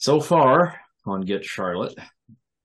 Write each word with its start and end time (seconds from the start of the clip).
So 0.00 0.18
far 0.18 0.80
on 1.04 1.20
Get 1.20 1.44
Charlotte, 1.44 1.98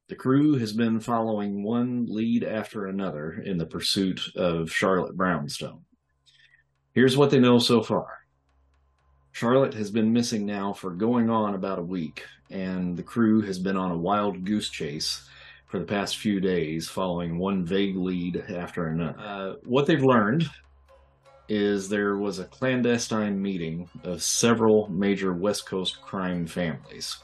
the 0.07 0.15
crew 0.15 0.53
has 0.57 0.71
been 0.71 1.01
following 1.01 1.63
one 1.63 2.05
lead 2.07 2.45
after 2.45 2.85
another 2.85 3.43
in 3.43 3.57
the 3.57 3.65
pursuit 3.65 4.21
of 4.37 4.71
Charlotte 4.71 5.17
Brownstone. 5.17 5.81
Here's 6.93 7.17
what 7.17 7.31
they 7.31 7.39
know 7.39 7.59
so 7.59 7.83
far. 7.83 8.07
Charlotte 9.33 9.73
has 9.73 9.91
been 9.91 10.13
missing 10.13 10.45
now 10.45 10.71
for 10.71 10.91
going 10.91 11.29
on 11.29 11.55
about 11.55 11.77
a 11.77 11.83
week, 11.83 12.23
and 12.51 12.95
the 12.95 13.03
crew 13.03 13.41
has 13.41 13.59
been 13.59 13.75
on 13.75 13.91
a 13.91 13.97
wild 13.97 14.45
goose 14.45 14.69
chase 14.69 15.27
for 15.67 15.77
the 15.77 15.85
past 15.85 16.15
few 16.15 16.39
days, 16.39 16.87
following 16.87 17.37
one 17.37 17.65
vague 17.65 17.97
lead 17.97 18.45
after 18.47 18.87
another. 18.87 19.19
Uh, 19.19 19.53
what 19.65 19.85
they've 19.85 20.05
learned 20.05 20.49
is 21.49 21.89
there 21.89 22.15
was 22.15 22.39
a 22.39 22.45
clandestine 22.45 23.39
meeting 23.41 23.89
of 24.05 24.23
several 24.23 24.87
major 24.87 25.33
West 25.33 25.65
Coast 25.65 26.01
crime 26.01 26.47
families 26.47 27.17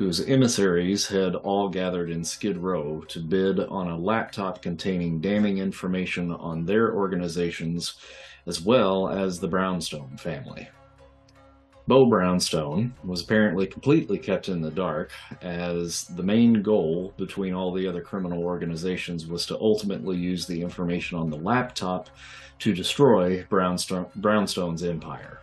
whose 0.00 0.26
emissaries 0.26 1.06
had 1.06 1.34
all 1.34 1.68
gathered 1.68 2.10
in 2.10 2.24
Skid 2.24 2.56
Row 2.56 3.02
to 3.08 3.20
bid 3.20 3.60
on 3.60 3.90
a 3.90 3.98
laptop 3.98 4.62
containing 4.62 5.20
damning 5.20 5.58
information 5.58 6.32
on 6.32 6.64
their 6.64 6.94
organizations 6.94 7.96
as 8.46 8.62
well 8.62 9.10
as 9.10 9.38
the 9.38 9.46
Brownstone 9.46 10.16
family. 10.16 10.66
Beau 11.86 12.06
Brownstone 12.06 12.94
was 13.04 13.20
apparently 13.20 13.66
completely 13.66 14.16
kept 14.16 14.48
in 14.48 14.62
the 14.62 14.70
dark, 14.70 15.12
as 15.42 16.04
the 16.04 16.22
main 16.22 16.62
goal 16.62 17.12
between 17.18 17.52
all 17.52 17.70
the 17.70 17.86
other 17.86 18.00
criminal 18.00 18.42
organizations 18.42 19.26
was 19.26 19.44
to 19.44 19.60
ultimately 19.60 20.16
use 20.16 20.46
the 20.46 20.62
information 20.62 21.18
on 21.18 21.28
the 21.28 21.36
laptop 21.36 22.08
to 22.60 22.72
destroy 22.72 23.44
Brownstone, 23.50 24.06
Brownstone's 24.16 24.82
empire. 24.82 25.40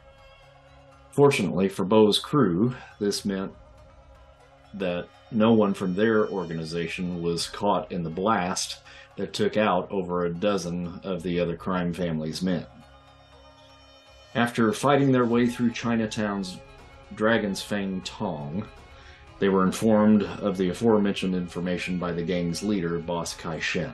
Fortunately 1.11 1.69
for 1.69 1.85
Beau's 1.85 2.17
crew, 2.17 2.73
this 2.97 3.23
meant 3.23 3.51
that 4.79 5.07
no 5.31 5.53
one 5.53 5.73
from 5.73 5.93
their 5.93 6.27
organization 6.29 7.21
was 7.21 7.47
caught 7.47 7.91
in 7.91 8.03
the 8.03 8.09
blast 8.09 8.79
that 9.17 9.33
took 9.33 9.57
out 9.57 9.91
over 9.91 10.25
a 10.25 10.33
dozen 10.33 10.99
of 11.03 11.23
the 11.23 11.39
other 11.39 11.55
crime 11.55 11.93
family's 11.93 12.41
men. 12.41 12.65
After 14.35 14.71
fighting 14.71 15.11
their 15.11 15.25
way 15.25 15.47
through 15.47 15.71
Chinatown's 15.71 16.57
Dragon's 17.15 17.61
Fang 17.61 18.01
Tong, 18.01 18.67
they 19.39 19.49
were 19.49 19.65
informed 19.65 20.23
of 20.23 20.57
the 20.57 20.69
aforementioned 20.69 21.35
information 21.35 21.97
by 21.97 22.11
the 22.11 22.23
gang's 22.23 22.63
leader, 22.63 22.99
Boss 22.99 23.35
Kai 23.35 23.59
Shen. 23.59 23.93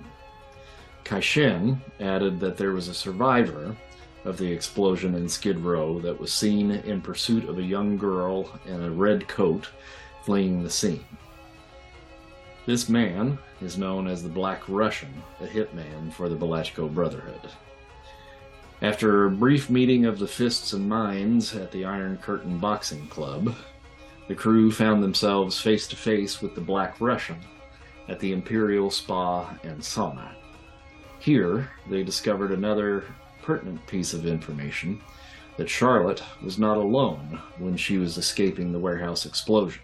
Kai 1.03 1.19
Shen 1.19 1.81
added 2.00 2.39
that 2.39 2.57
there 2.57 2.71
was 2.71 2.88
a 2.88 2.94
survivor 2.94 3.75
of 4.25 4.38
the 4.38 4.51
explosion 4.51 5.15
in 5.15 5.27
Skid 5.27 5.59
Row 5.59 6.00
that 6.00 6.19
was 6.19 6.31
seen 6.31 6.71
in 6.71 7.01
pursuit 7.01 7.47
of 7.47 7.57
a 7.57 7.63
young 7.63 7.97
girl 7.97 8.50
in 8.65 8.81
a 8.81 8.89
red 8.89 9.27
coat 9.27 9.67
fleeing 10.23 10.63
the 10.63 10.69
scene. 10.69 11.06
This 12.66 12.88
man 12.88 13.38
is 13.61 13.78
known 13.78 14.07
as 14.07 14.23
the 14.23 14.29
Black 14.29 14.63
Russian, 14.69 15.13
a 15.41 15.45
hitman 15.45 16.13
for 16.13 16.29
the 16.29 16.35
Balachko 16.35 16.94
Brotherhood. 16.94 17.50
After 18.81 19.25
a 19.25 19.31
brief 19.31 19.69
meeting 19.69 20.06
of 20.06 20.19
the 20.19 20.28
Fists 20.28 20.73
and 20.73 20.88
Minds 20.88 21.56
at 21.56 21.72
the 21.72 21.85
Iron 21.85 22.17
Curtain 22.17 22.59
Boxing 22.59 23.07
Club, 23.07 23.56
the 24.28 24.35
crew 24.35 24.72
found 24.72 25.03
themselves 25.03 25.59
face 25.59 25.88
to 25.88 25.95
face 25.95 26.41
with 26.41 26.56
the 26.56 26.62
Black 26.62 27.00
Russian 27.01 27.38
at 28.07 28.19
the 28.19 28.31
Imperial 28.31 28.89
Spa 28.89 29.50
and 29.63 29.79
Sauna. 29.81 30.33
Here, 31.19 31.69
they 31.89 32.03
discovered 32.03 32.51
another 32.51 33.06
pertinent 33.41 33.85
piece 33.88 34.13
of 34.13 34.25
information 34.25 35.01
that 35.57 35.69
Charlotte 35.69 36.23
was 36.41 36.57
not 36.57 36.78
alone 36.78 37.41
when 37.57 37.78
she 37.78 37.97
was 37.97 38.17
escaping 38.17 38.72
the 38.72 38.79
warehouse 38.79 39.25
explosion. 39.25 39.81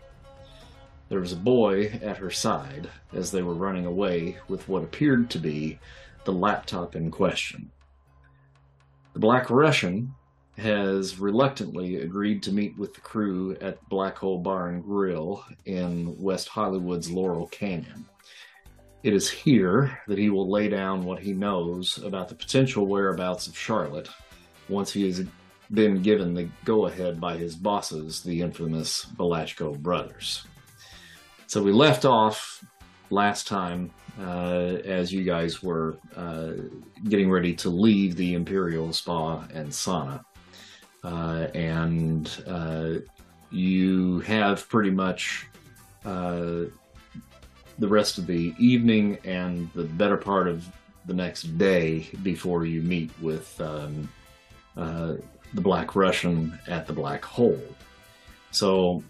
There 1.09 1.19
was 1.19 1.33
a 1.33 1.37
boy 1.37 1.87
at 2.03 2.17
her 2.17 2.29
side 2.29 2.87
as 3.13 3.31
they 3.31 3.41
were 3.41 3.55
running 3.55 3.87
away 3.87 4.37
with 4.47 4.69
what 4.69 4.83
appeared 4.83 5.31
to 5.31 5.39
be 5.39 5.79
the 6.23 6.31
laptop 6.31 6.95
in 6.95 7.09
question. 7.09 7.71
The 9.13 9.19
Black 9.19 9.49
Russian 9.49 10.13
has 10.57 11.17
reluctantly 11.17 11.97
agreed 11.97 12.43
to 12.43 12.51
meet 12.51 12.77
with 12.77 12.93
the 12.93 13.01
crew 13.01 13.57
at 13.59 13.89
Black 13.89 14.17
Hole 14.17 14.37
Bar 14.37 14.69
and 14.69 14.83
Grill 14.83 15.43
in 15.65 16.15
West 16.21 16.47
Hollywood's 16.47 17.09
Laurel 17.09 17.47
Canyon. 17.47 18.05
It 19.01 19.13
is 19.13 19.29
here 19.29 19.99
that 20.07 20.17
he 20.19 20.29
will 20.29 20.49
lay 20.49 20.67
down 20.67 21.05
what 21.05 21.23
he 21.23 21.33
knows 21.33 21.97
about 22.03 22.29
the 22.29 22.35
potential 22.35 22.85
whereabouts 22.85 23.47
of 23.47 23.57
Charlotte 23.57 24.09
once 24.67 24.91
he 24.91 25.07
has 25.07 25.23
been 25.71 26.01
given 26.03 26.35
the 26.35 26.49
go 26.65 26.85
ahead 26.85 27.19
by 27.19 27.37
his 27.37 27.55
bosses, 27.55 28.21
the 28.21 28.41
infamous 28.41 29.05
Balachko 29.17 29.75
brothers. 29.79 30.45
So 31.49 31.63
we 31.63 31.71
left 31.71 32.05
off 32.05 32.63
last 33.09 33.47
time 33.47 33.89
uh, 34.21 34.77
as 34.85 35.11
you 35.11 35.23
guys 35.23 35.63
were 35.63 35.97
uh, 36.15 36.51
getting 37.05 37.27
ready 37.27 37.55
to 37.55 37.71
leave 37.71 38.15
the 38.15 38.35
Imperial 38.35 38.93
Spa 38.93 39.47
and 39.51 39.67
Sauna. 39.69 40.23
Uh, 41.03 41.47
and 41.55 42.43
uh, 42.45 42.99
you 43.49 44.19
have 44.19 44.69
pretty 44.69 44.91
much 44.91 45.47
uh, 46.05 46.65
the 47.79 47.87
rest 47.87 48.19
of 48.19 48.27
the 48.27 48.53
evening 48.59 49.17
and 49.23 49.71
the 49.73 49.85
better 49.85 50.17
part 50.17 50.47
of 50.47 50.67
the 51.07 51.15
next 51.15 51.57
day 51.57 52.07
before 52.21 52.67
you 52.67 52.83
meet 52.83 53.09
with 53.19 53.59
um, 53.59 54.07
uh, 54.77 55.15
the 55.55 55.61
Black 55.61 55.95
Russian 55.95 56.59
at 56.67 56.85
the 56.85 56.93
Black 56.93 57.25
Hole. 57.25 57.59
So, 58.51 59.03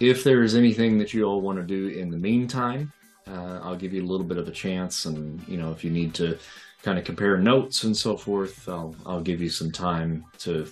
if 0.00 0.24
there 0.24 0.42
is 0.42 0.54
anything 0.54 0.98
that 0.98 1.14
you 1.14 1.24
all 1.24 1.40
want 1.40 1.58
to 1.58 1.64
do 1.64 1.88
in 1.88 2.10
the 2.10 2.16
meantime, 2.16 2.92
uh, 3.28 3.60
I'll 3.62 3.76
give 3.76 3.92
you 3.92 4.02
a 4.04 4.06
little 4.06 4.26
bit 4.26 4.38
of 4.38 4.46
a 4.48 4.52
chance, 4.52 5.06
and 5.06 5.46
you 5.48 5.56
know 5.56 5.72
if 5.72 5.82
you 5.84 5.90
need 5.90 6.14
to 6.14 6.38
kind 6.82 6.98
of 6.98 7.04
compare 7.04 7.36
notes 7.38 7.84
and 7.84 7.96
so 7.96 8.16
forth, 8.16 8.68
I'll 8.68 8.94
I'll 9.04 9.20
give 9.22 9.40
you 9.40 9.48
some 9.48 9.70
time 9.72 10.24
to 10.38 10.66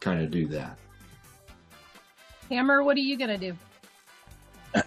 kind 0.00 0.20
of 0.22 0.30
do 0.30 0.46
that. 0.48 0.76
Hammer, 2.50 2.82
what 2.82 2.96
are 2.96 3.00
you 3.00 3.16
gonna 3.16 3.38
do? 3.38 3.56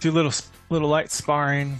do 0.00 0.10
little 0.10 0.32
little 0.70 0.88
light 0.88 1.10
sparring, 1.12 1.78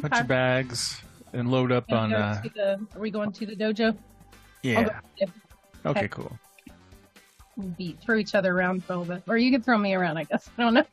bunch 0.00 0.12
Okay. 0.14 0.20
of 0.22 0.28
bags, 0.28 1.00
and 1.32 1.50
load 1.50 1.72
up 1.72 1.90
on. 1.92 2.12
Uh, 2.12 2.42
the- 2.54 2.86
are 2.94 3.00
we 3.00 3.10
going 3.10 3.32
to 3.32 3.46
the 3.46 3.56
dojo? 3.56 3.96
yeah. 4.62 4.80
yeah. 5.16 5.26
Okay, 5.86 6.00
Okay. 6.00 6.08
cool. 6.08 6.38
Beat 7.76 8.00
throw 8.00 8.16
each 8.16 8.34
other 8.34 8.52
around 8.52 8.82
a 8.88 8.92
little 8.96 9.04
bit, 9.14 9.22
or 9.28 9.36
you 9.38 9.50
can 9.52 9.62
throw 9.62 9.78
me 9.78 9.94
around. 9.94 10.16
I 10.16 10.24
guess 10.24 10.48
I 10.58 10.62
don't 10.62 10.74
know. 10.74 10.84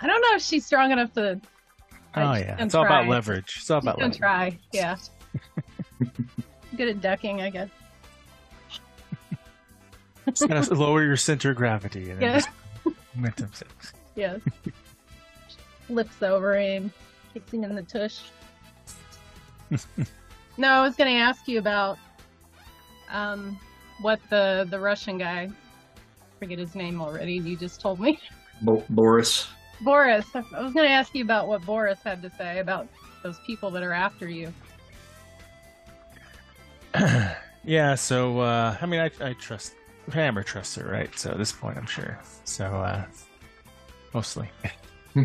I 0.00 0.06
don't 0.06 0.20
know 0.20 0.34
if 0.36 0.42
she's 0.42 0.64
strong 0.64 0.90
enough 0.90 1.12
to. 1.14 1.40
Oh 2.14 2.34
yeah, 2.34 2.56
can 2.56 2.66
it's 2.66 2.74
all 2.74 2.86
about 2.86 3.06
leverage. 3.06 3.56
It's 3.58 3.70
all 3.70 3.78
about 3.78 3.96
gonna 3.98 4.06
leverage. 4.12 4.18
try. 4.18 4.58
Yeah. 4.72 4.96
Good 6.76 6.88
at 6.88 7.00
ducking, 7.02 7.42
I 7.42 7.50
guess. 7.50 7.68
Just 10.28 10.48
gotta 10.48 10.74
lower 10.74 11.04
your 11.04 11.16
center 11.16 11.50
of 11.50 11.56
gravity 11.56 12.10
and 12.10 12.20
Yeah. 12.20 12.34
just 12.36 12.48
momentum 13.14 13.50
six. 13.52 13.92
Yes. 14.14 14.40
Flips 15.86 16.22
over 16.22 16.58
him, 16.58 16.92
kicks 17.34 17.52
him 17.52 17.64
in 17.64 17.74
the 17.74 17.82
tush. 17.82 18.22
no, 20.56 20.68
I 20.68 20.82
was 20.82 20.96
going 20.96 21.12
to 21.12 21.20
ask 21.20 21.46
you 21.48 21.58
about 21.58 21.98
um, 23.10 23.58
what 24.00 24.20
the 24.30 24.66
the 24.70 24.78
Russian 24.80 25.18
guy. 25.18 25.50
Forget 26.38 26.58
his 26.58 26.74
name 26.74 27.00
already. 27.00 27.34
You 27.34 27.56
just 27.56 27.80
told 27.80 28.00
me. 28.00 28.18
Bo- 28.62 28.84
Boris, 28.88 29.48
Boris. 29.82 30.26
I 30.34 30.40
was 30.62 30.72
going 30.72 30.86
to 30.86 30.92
ask 30.92 31.14
you 31.14 31.22
about 31.22 31.48
what 31.48 31.64
Boris 31.64 31.98
had 32.02 32.22
to 32.22 32.30
say 32.30 32.58
about 32.58 32.88
those 33.22 33.38
people 33.46 33.70
that 33.72 33.82
are 33.82 33.92
after 33.92 34.28
you. 34.28 34.52
yeah, 37.64 37.94
so 37.94 38.40
uh, 38.40 38.76
I 38.80 38.86
mean, 38.86 39.00
I, 39.00 39.10
I 39.20 39.34
trust 39.34 39.74
Hammer 40.12 40.42
trusts 40.42 40.76
her, 40.76 40.90
right? 40.90 41.16
So 41.18 41.32
at 41.32 41.38
this 41.38 41.52
point, 41.52 41.76
I'm 41.76 41.86
sure. 41.86 42.18
So 42.44 42.64
uh, 42.64 43.04
mostly. 44.14 44.48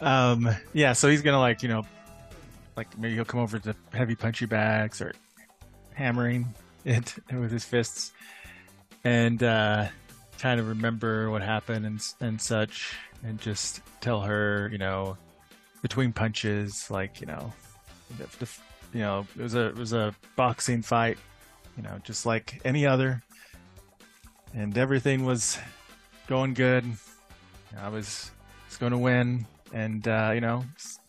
um, 0.00 0.48
yeah, 0.72 0.92
so 0.92 1.08
he's 1.08 1.22
gonna 1.22 1.40
like 1.40 1.62
you 1.62 1.68
know, 1.68 1.84
like 2.76 2.98
maybe 2.98 3.14
he'll 3.14 3.24
come 3.24 3.40
over 3.40 3.58
to 3.60 3.74
heavy 3.92 4.14
punchy 4.14 4.46
bags 4.46 5.00
or 5.00 5.14
hammering 5.94 6.52
it 6.84 7.14
with 7.32 7.50
his 7.50 7.64
fists, 7.64 8.12
and 9.04 9.42
uh, 9.42 9.88
kind 10.38 10.60
of 10.60 10.68
remember 10.68 11.30
what 11.30 11.42
happened 11.42 11.86
and 11.86 12.04
and 12.20 12.40
such, 12.40 12.96
and 13.22 13.40
just 13.40 13.80
tell 14.00 14.20
her, 14.20 14.68
you 14.72 14.78
know, 14.78 15.16
between 15.82 16.12
punches, 16.12 16.90
like 16.90 17.20
you 17.20 17.26
know, 17.26 17.52
the, 18.18 18.26
the, 18.38 18.50
you 18.92 19.00
know, 19.00 19.26
it 19.36 19.42
was 19.42 19.54
a 19.54 19.66
it 19.66 19.76
was 19.76 19.92
a 19.92 20.14
boxing 20.36 20.82
fight, 20.82 21.18
you 21.76 21.82
know, 21.82 21.98
just 22.04 22.26
like 22.26 22.60
any 22.64 22.86
other, 22.86 23.22
and 24.54 24.76
everything 24.76 25.24
was 25.24 25.58
going 26.26 26.54
good. 26.54 26.84
I 27.78 27.88
was 27.88 28.30
was 28.68 28.76
going 28.78 28.92
to 28.92 28.98
win, 28.98 29.46
and 29.72 30.06
uh, 30.06 30.32
you 30.34 30.40
know, 30.40 30.64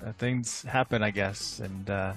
uh, 0.05 0.11
things 0.13 0.63
happen, 0.63 1.03
I 1.03 1.11
guess, 1.11 1.59
and 1.59 1.89
uh, 1.89 2.13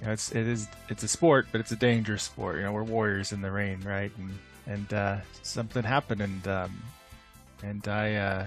you 0.00 0.06
know, 0.06 0.12
it's 0.12 0.32
it 0.32 0.46
is 0.46 0.68
it's 0.88 1.02
a 1.02 1.08
sport, 1.08 1.48
but 1.52 1.60
it's 1.60 1.72
a 1.72 1.76
dangerous 1.76 2.22
sport. 2.22 2.56
You 2.56 2.62
know, 2.62 2.72
we're 2.72 2.82
warriors 2.82 3.32
in 3.32 3.42
the 3.42 3.50
ring, 3.50 3.80
right? 3.80 4.12
And 4.18 4.30
and 4.68 4.92
uh, 4.92 5.16
something 5.42 5.82
happened, 5.82 6.20
and 6.20 6.46
um, 6.46 6.82
and 7.62 7.88
I, 7.88 8.14
uh, 8.14 8.46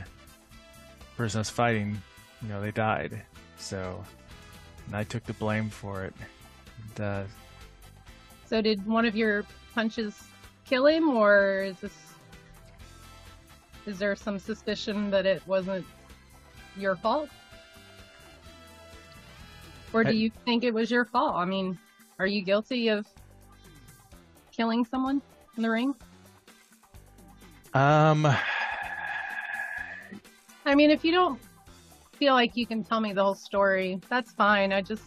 person 1.18 1.40
I 1.40 1.42
was 1.42 1.50
fighting, 1.50 2.02
you 2.42 2.48
know, 2.48 2.62
they 2.62 2.72
died. 2.72 3.22
So, 3.58 4.04
and 4.88 4.96
I 4.96 5.04
took 5.04 5.26
the 5.26 5.34
blame 5.34 5.70
for 5.70 6.06
it. 6.06 6.14
And, 6.96 7.06
uh, 7.06 7.24
So 8.46 8.62
did 8.62 8.86
one 8.86 9.06
of 9.06 9.16
your 9.16 9.46
punches 9.74 10.24
kill 10.66 10.86
him, 10.86 11.10
or 11.10 11.64
is 11.64 11.80
this? 11.80 11.94
Is 13.88 13.98
there 13.98 14.16
some 14.16 14.38
suspicion 14.38 15.10
that 15.10 15.26
it 15.26 15.42
wasn't 15.48 15.86
your 16.78 16.96
fault? 16.96 17.30
Or 19.92 20.04
do 20.04 20.12
I- 20.12 20.14
you 20.14 20.30
think 20.46 20.64
it 20.64 20.74
was 20.74 20.92
your 20.92 21.06
fault? 21.06 21.36
I 21.36 21.46
mean, 21.46 21.78
are 22.20 22.28
you 22.28 22.42
guilty 22.44 22.90
of 22.90 23.08
killing 24.52 24.86
someone 24.86 25.22
in 25.58 25.64
the 25.64 25.70
ring? 25.70 25.96
Um, 27.74 28.26
I 30.66 30.76
mean, 30.76 30.92
if 30.92 31.04
you 31.04 31.12
don't 31.12 31.40
feel 32.14 32.34
like 32.34 32.56
you 32.56 32.66
can 32.66 32.84
tell 32.84 33.00
me 33.00 33.14
the 33.14 33.24
whole 33.24 33.36
story, 33.36 34.00
that's 34.10 34.32
fine. 34.32 34.72
I 34.72 34.82
just 34.82 35.04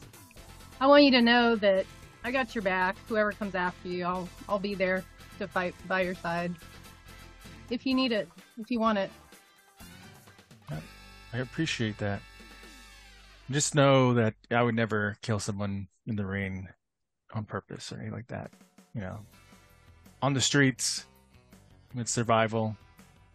I 0.80 0.86
want 0.86 1.04
you 1.04 1.10
to 1.12 1.22
know 1.22 1.56
that 1.56 1.86
I 2.24 2.30
got 2.30 2.54
your 2.54 2.62
back. 2.62 2.96
Whoever 3.08 3.32
comes 3.32 3.54
after 3.54 3.88
you, 3.88 4.04
I'll 4.04 4.28
I'll 4.48 4.58
be 4.58 4.74
there 4.74 5.04
to 5.38 5.48
fight 5.48 5.74
by 5.86 6.02
your 6.02 6.14
side. 6.14 6.54
If 7.70 7.86
you 7.86 7.94
need 7.94 8.12
it, 8.12 8.28
if 8.58 8.70
you 8.70 8.80
want 8.80 8.98
it. 8.98 9.10
I 11.34 11.38
appreciate 11.38 11.98
that. 11.98 12.22
Just 13.50 13.74
know 13.74 14.14
that 14.14 14.34
I 14.52 14.62
would 14.62 14.76
never 14.76 15.16
kill 15.20 15.40
someone 15.40 15.88
in 16.06 16.14
the 16.14 16.24
rain 16.24 16.68
on 17.34 17.44
purpose 17.44 17.90
or 17.90 17.96
anything 17.96 18.12
like 18.12 18.28
that. 18.28 18.52
You 18.94 19.00
know, 19.00 19.18
on 20.22 20.32
the 20.32 20.40
streets, 20.40 21.06
it's 21.96 22.12
survival. 22.12 22.76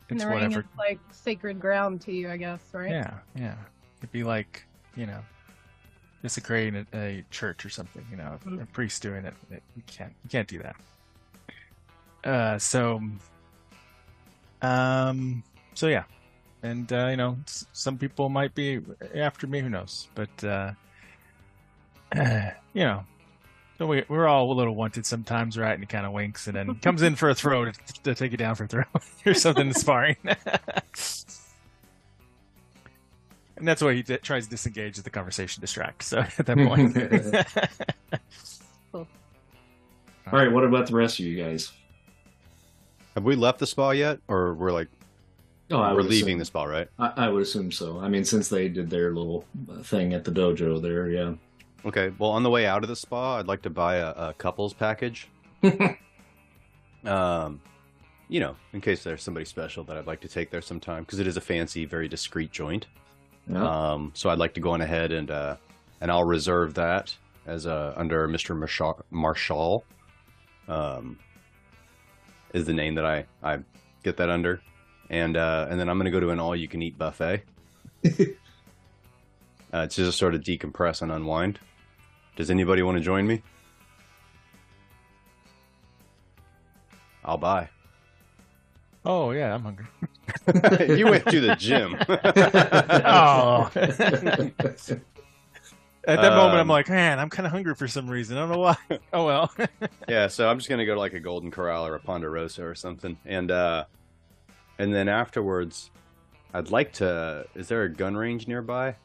It's 0.09 0.23
the 0.23 0.27
ring 0.29 0.35
whatever. 0.35 0.61
is 0.61 0.65
like 0.77 0.99
sacred 1.11 1.59
ground 1.59 2.01
to 2.01 2.11
you, 2.11 2.29
I 2.31 2.37
guess, 2.37 2.61
right? 2.73 2.89
Yeah, 2.89 3.13
yeah. 3.35 3.55
It'd 3.99 4.11
be 4.11 4.23
like, 4.23 4.65
you 4.95 5.05
know, 5.05 5.19
desecrating 6.23 6.85
a, 6.93 6.97
a 6.97 7.25
church 7.29 7.65
or 7.65 7.69
something. 7.69 8.05
You 8.09 8.17
know, 8.17 8.39
Mm. 8.45 8.63
a 8.63 8.65
priest 8.67 9.01
doing 9.03 9.25
it. 9.25 9.33
it. 9.51 9.61
You 9.75 9.83
can't, 9.87 10.13
you 10.23 10.29
can't 10.29 10.47
do 10.47 10.59
that. 10.63 10.75
Uh, 12.23 12.57
so, 12.59 13.01
um, 14.61 15.43
so 15.73 15.87
yeah, 15.87 16.03
and 16.63 16.91
uh, 16.91 17.07
you 17.07 17.17
know, 17.17 17.37
s- 17.47 17.65
some 17.73 17.97
people 17.97 18.29
might 18.29 18.53
be 18.55 18.81
after 19.15 19.47
me. 19.47 19.59
Who 19.61 19.69
knows? 19.69 20.07
But 20.15 20.43
uh, 20.43 20.71
you 22.73 22.83
know. 22.83 23.03
So 23.79 23.87
we, 23.87 24.03
we're 24.09 24.27
all 24.27 24.51
a 24.51 24.53
little 24.53 24.75
wanted 24.75 25.05
sometimes, 25.05 25.57
right? 25.57 25.71
And 25.71 25.81
he 25.81 25.87
kind 25.87 26.05
of 26.05 26.11
winks 26.11 26.47
and 26.47 26.55
then 26.55 26.75
comes 26.81 27.01
in 27.01 27.15
for 27.15 27.29
a 27.29 27.35
throw 27.35 27.63
to, 27.65 27.71
to 28.03 28.13
take 28.13 28.31
you 28.31 28.37
down 28.37 28.55
for 28.55 28.65
a 28.65 28.67
throw 28.67 28.83
or 29.25 29.33
something 29.33 29.67
in 29.67 29.73
sparring. 29.73 30.17
And 33.57 33.67
that's 33.67 33.81
why 33.81 33.93
he 33.93 34.03
d- 34.03 34.15
tries 34.19 34.45
to 34.45 34.49
disengage 34.51 34.95
the 34.95 35.09
conversation, 35.09 35.59
distract. 35.59 36.03
So 36.03 36.19
at 36.19 36.45
that 36.45 36.57
point, 36.57 36.95
Cool. 38.93 39.05
All 40.31 40.39
right, 40.39 40.49
what 40.49 40.63
about 40.63 40.87
the 40.87 40.95
rest 40.95 41.19
of 41.19 41.25
you 41.25 41.35
guys? 41.43 41.73
Have 43.15 43.25
we 43.25 43.35
left 43.35 43.59
the 43.59 43.67
spa 43.67 43.89
yet, 43.91 44.19
or 44.29 44.53
we're 44.53 44.71
like 44.71 44.87
Oh, 45.71 45.79
I 45.81 45.91
we're 45.93 46.03
leaving 46.03 46.29
assume- 46.29 46.39
the 46.39 46.45
spa, 46.45 46.63
right? 46.63 46.87
I, 46.99 47.25
I 47.25 47.27
would 47.27 47.41
assume 47.41 47.69
so. 47.69 47.99
I 47.99 48.07
mean, 48.07 48.23
since 48.23 48.47
they 48.47 48.69
did 48.69 48.89
their 48.89 49.11
little 49.13 49.43
thing 49.83 50.13
at 50.13 50.23
the 50.23 50.31
dojo 50.31 50.81
there, 50.81 51.09
yeah. 51.09 51.33
Okay. 51.85 52.11
Well, 52.17 52.31
on 52.31 52.43
the 52.43 52.49
way 52.49 52.65
out 52.65 52.83
of 52.83 52.89
the 52.89 52.95
spa, 52.95 53.37
I'd 53.37 53.47
like 53.47 53.61
to 53.63 53.69
buy 53.69 53.95
a, 53.95 54.09
a 54.09 54.33
couples 54.37 54.73
package. 54.73 55.27
um, 57.05 57.61
you 58.27 58.39
know, 58.39 58.55
in 58.73 58.81
case 58.81 59.03
there's 59.03 59.23
somebody 59.23 59.45
special 59.45 59.83
that 59.85 59.97
I'd 59.97 60.07
like 60.07 60.21
to 60.21 60.27
take 60.27 60.51
there 60.51 60.61
sometime, 60.61 61.03
because 61.03 61.19
it 61.19 61.27
is 61.27 61.37
a 61.37 61.41
fancy, 61.41 61.85
very 61.85 62.07
discreet 62.07 62.51
joint. 62.51 62.87
Yeah. 63.47 63.91
Um, 63.91 64.11
so 64.13 64.29
I'd 64.29 64.37
like 64.37 64.53
to 64.55 64.59
go 64.59 64.71
on 64.71 64.81
ahead 64.81 65.11
and 65.11 65.31
uh, 65.31 65.55
and 66.01 66.11
I'll 66.11 66.23
reserve 66.23 66.75
that 66.75 67.15
as 67.45 67.65
uh, 67.65 67.93
under 67.95 68.27
Mr. 68.27 68.55
Marshall. 68.55 69.03
Marshall 69.09 69.83
um, 70.67 71.17
is 72.53 72.65
the 72.65 72.73
name 72.73 72.95
that 72.95 73.05
I 73.05 73.25
I 73.41 73.59
get 74.03 74.17
that 74.17 74.29
under, 74.29 74.61
and 75.09 75.35
uh, 75.35 75.67
and 75.69 75.79
then 75.79 75.89
I'm 75.89 75.97
gonna 75.97 76.11
go 76.11 76.19
to 76.19 76.29
an 76.29 76.39
all 76.39 76.55
you 76.55 76.67
can 76.67 76.81
eat 76.81 76.97
buffet. 76.97 77.43
uh, 79.73 79.87
to 79.87 79.95
just 79.95 80.17
sort 80.17 80.35
of 80.35 80.41
decompress 80.41 81.01
and 81.01 81.11
unwind. 81.11 81.59
Does 82.39 82.49
anybody 82.49 82.81
want 82.83 82.97
to 82.97 83.03
join 83.03 83.27
me? 83.27 83.43
I'll 87.25 87.37
buy. 87.37 87.67
oh 89.05 89.31
yeah, 89.31 89.53
I'm 89.53 89.61
hungry. 89.61 89.85
you 90.97 91.05
went 91.05 91.25
to 91.27 91.41
the 91.41 91.55
gym. 91.57 91.97
Oh. 93.11 93.69
At 96.07 96.21
that 96.21 96.31
moment, 96.31 96.53
I'm 96.55 96.59
Um, 96.61 96.67
like, 96.69 96.87
man, 96.89 97.19
I'm 97.19 97.29
kind 97.29 97.45
of 97.45 97.51
hungry 97.51 97.75
for 97.75 97.87
some 97.89 98.09
reason. 98.09 98.37
I 98.37 98.39
don't 98.39 98.51
know 98.51 98.59
why. 98.59 98.77
Oh 99.11 99.25
well. 99.25 99.53
yeah, 100.07 100.27
so 100.27 100.49
I'm 100.49 100.57
just 100.57 100.69
gonna 100.69 100.85
go 100.85 100.93
to 100.93 100.99
like 100.99 101.13
a 101.13 101.19
Golden 101.19 101.51
Corral 101.51 101.85
or 101.85 101.95
a 101.95 101.99
Ponderosa 101.99 102.63
or 102.63 102.73
something, 102.73 103.17
and 103.25 103.51
uh, 103.51 103.83
and 104.79 104.93
then 104.95 105.09
afterwards, 105.09 105.91
I'd 106.53 106.71
like 106.71 106.93
to. 106.93 107.45
Is 107.53 107.67
there 107.67 107.83
a 107.83 107.89
gun 107.89 108.15
range 108.15 108.47
nearby? 108.47 108.95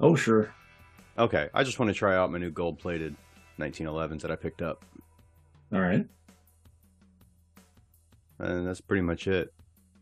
oh, 0.00 0.16
sure. 0.16 0.50
Okay, 1.18 1.48
I 1.52 1.64
just 1.64 1.78
want 1.78 1.88
to 1.88 1.94
try 1.94 2.16
out 2.16 2.30
my 2.30 2.38
new 2.38 2.50
gold-plated 2.50 3.16
1911s 3.58 4.20
that 4.20 4.30
I 4.30 4.36
picked 4.36 4.62
up, 4.62 4.84
All 5.72 5.80
right. 5.80 6.06
and 8.38 8.66
that's 8.66 8.80
pretty 8.80 9.02
much 9.02 9.26
it. 9.26 9.52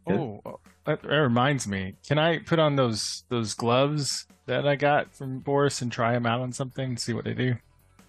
Good. 0.06 0.20
oh, 0.20 0.61
that, 0.85 1.02
that 1.02 1.08
reminds 1.08 1.66
me. 1.66 1.94
Can 2.06 2.18
I 2.18 2.38
put 2.38 2.58
on 2.58 2.76
those 2.76 3.25
those 3.28 3.54
gloves 3.54 4.26
that 4.44 4.68
I 4.68 4.76
got 4.76 5.14
from 5.14 5.38
Boris 5.40 5.80
and 5.82 5.90
try 5.90 6.12
them 6.12 6.26
out 6.26 6.40
on 6.40 6.52
something 6.52 6.96
see 6.96 7.12
what 7.12 7.25
they 7.25 7.35
do, 7.35 7.56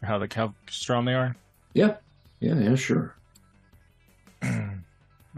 or 0.04 0.08
how 0.08 0.20
the 0.20 0.28
how 0.34 0.54
strong 0.70 1.06
they 1.06 1.14
are? 1.14 1.36
Yeah. 1.74 1.96
Yeah, 2.40 2.60
yeah, 2.60 2.76
sure. 2.76 3.16
All 4.44 4.54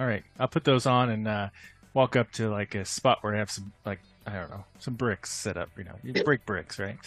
right, 0.05 0.23
I'll 0.39 0.47
put 0.49 0.63
those 0.65 0.85
on 0.85 1.09
and 1.09 1.27
uh, 1.27 1.49
walk 1.93 2.15
up 2.15 2.31
to 2.33 2.49
like 2.49 2.75
a 2.75 2.83
spot 2.83 3.19
where 3.21 3.35
I 3.35 3.39
have 3.39 3.51
some 3.51 3.71
like 3.85 3.99
I 4.25 4.33
don't 4.33 4.49
know 4.49 4.65
some 4.79 4.95
bricks 4.95 5.31
set 5.31 5.55
up. 5.55 5.69
You 5.77 5.85
know, 5.85 5.95
you 6.03 6.13
break 6.23 6.45
bricks, 6.45 6.79
right? 6.79 6.97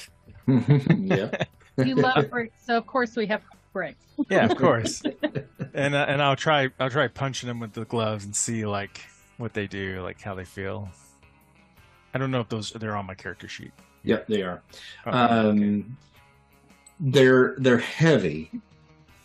Yeah. 0.47 1.31
You 1.79 1.95
love 1.95 2.31
bricks, 2.31 2.55
so 2.65 2.77
of 2.77 2.87
course 2.87 3.17
we 3.17 3.27
have 3.27 3.43
bricks. 3.73 4.05
Yeah, 4.29 4.45
of 4.45 4.57
course. 4.57 5.03
and 5.75 5.95
uh, 5.95 6.07
and 6.09 6.23
I'll 6.23 6.37
try 6.37 6.69
I'll 6.79 6.91
try 6.91 7.09
punching 7.09 7.47
them 7.47 7.61
with 7.61 7.73
the 7.73 7.85
gloves 7.85 8.25
and 8.25 8.35
see 8.35 8.67
like 8.67 9.01
what 9.39 9.55
they 9.55 9.67
do, 9.67 10.03
like 10.03 10.21
how 10.21 10.35
they 10.35 10.45
feel. 10.45 10.89
I 12.15 12.19
don't 12.19 12.31
know 12.31 12.41
if 12.41 12.49
those 12.49 12.71
they're 12.73 12.97
on 12.97 13.07
my 13.07 13.15
character 13.15 13.49
sheet. 13.49 13.73
Yep, 14.05 14.27
they 14.27 14.43
are. 14.43 14.63
Oh, 15.07 15.11
okay. 15.11 15.19
Um, 15.19 15.97
they're 17.01 17.57
they're 17.59 17.79
heavy, 17.79 18.51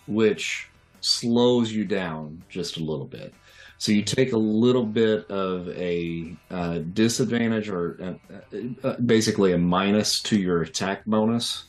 which 0.07 0.69
slows 1.01 1.71
you 1.71 1.85
down 1.85 2.43
just 2.49 2.77
a 2.77 2.83
little 2.83 3.05
bit. 3.05 3.33
So 3.79 3.91
you 3.91 4.01
take 4.01 4.33
a 4.33 4.37
little 4.37 4.85
bit 4.85 5.29
of 5.29 5.69
a 5.69 6.35
uh, 6.49 6.79
disadvantage, 6.93 7.69
or 7.69 8.17
uh, 8.51 8.57
uh, 8.83 8.99
basically 8.99 9.53
a 9.53 9.57
minus 9.57 10.21
to 10.23 10.37
your 10.37 10.63
attack 10.63 11.05
bonus 11.05 11.65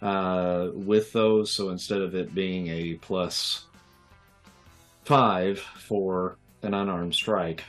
uh, 0.00 0.68
with 0.74 1.12
those. 1.12 1.52
So 1.52 1.70
instead 1.70 2.02
of 2.02 2.14
it 2.14 2.34
being 2.34 2.68
a 2.68 2.94
plus 2.94 3.66
five 5.04 5.58
for 5.58 6.38
an 6.62 6.74
unarmed 6.74 7.14
strike, 7.14 7.64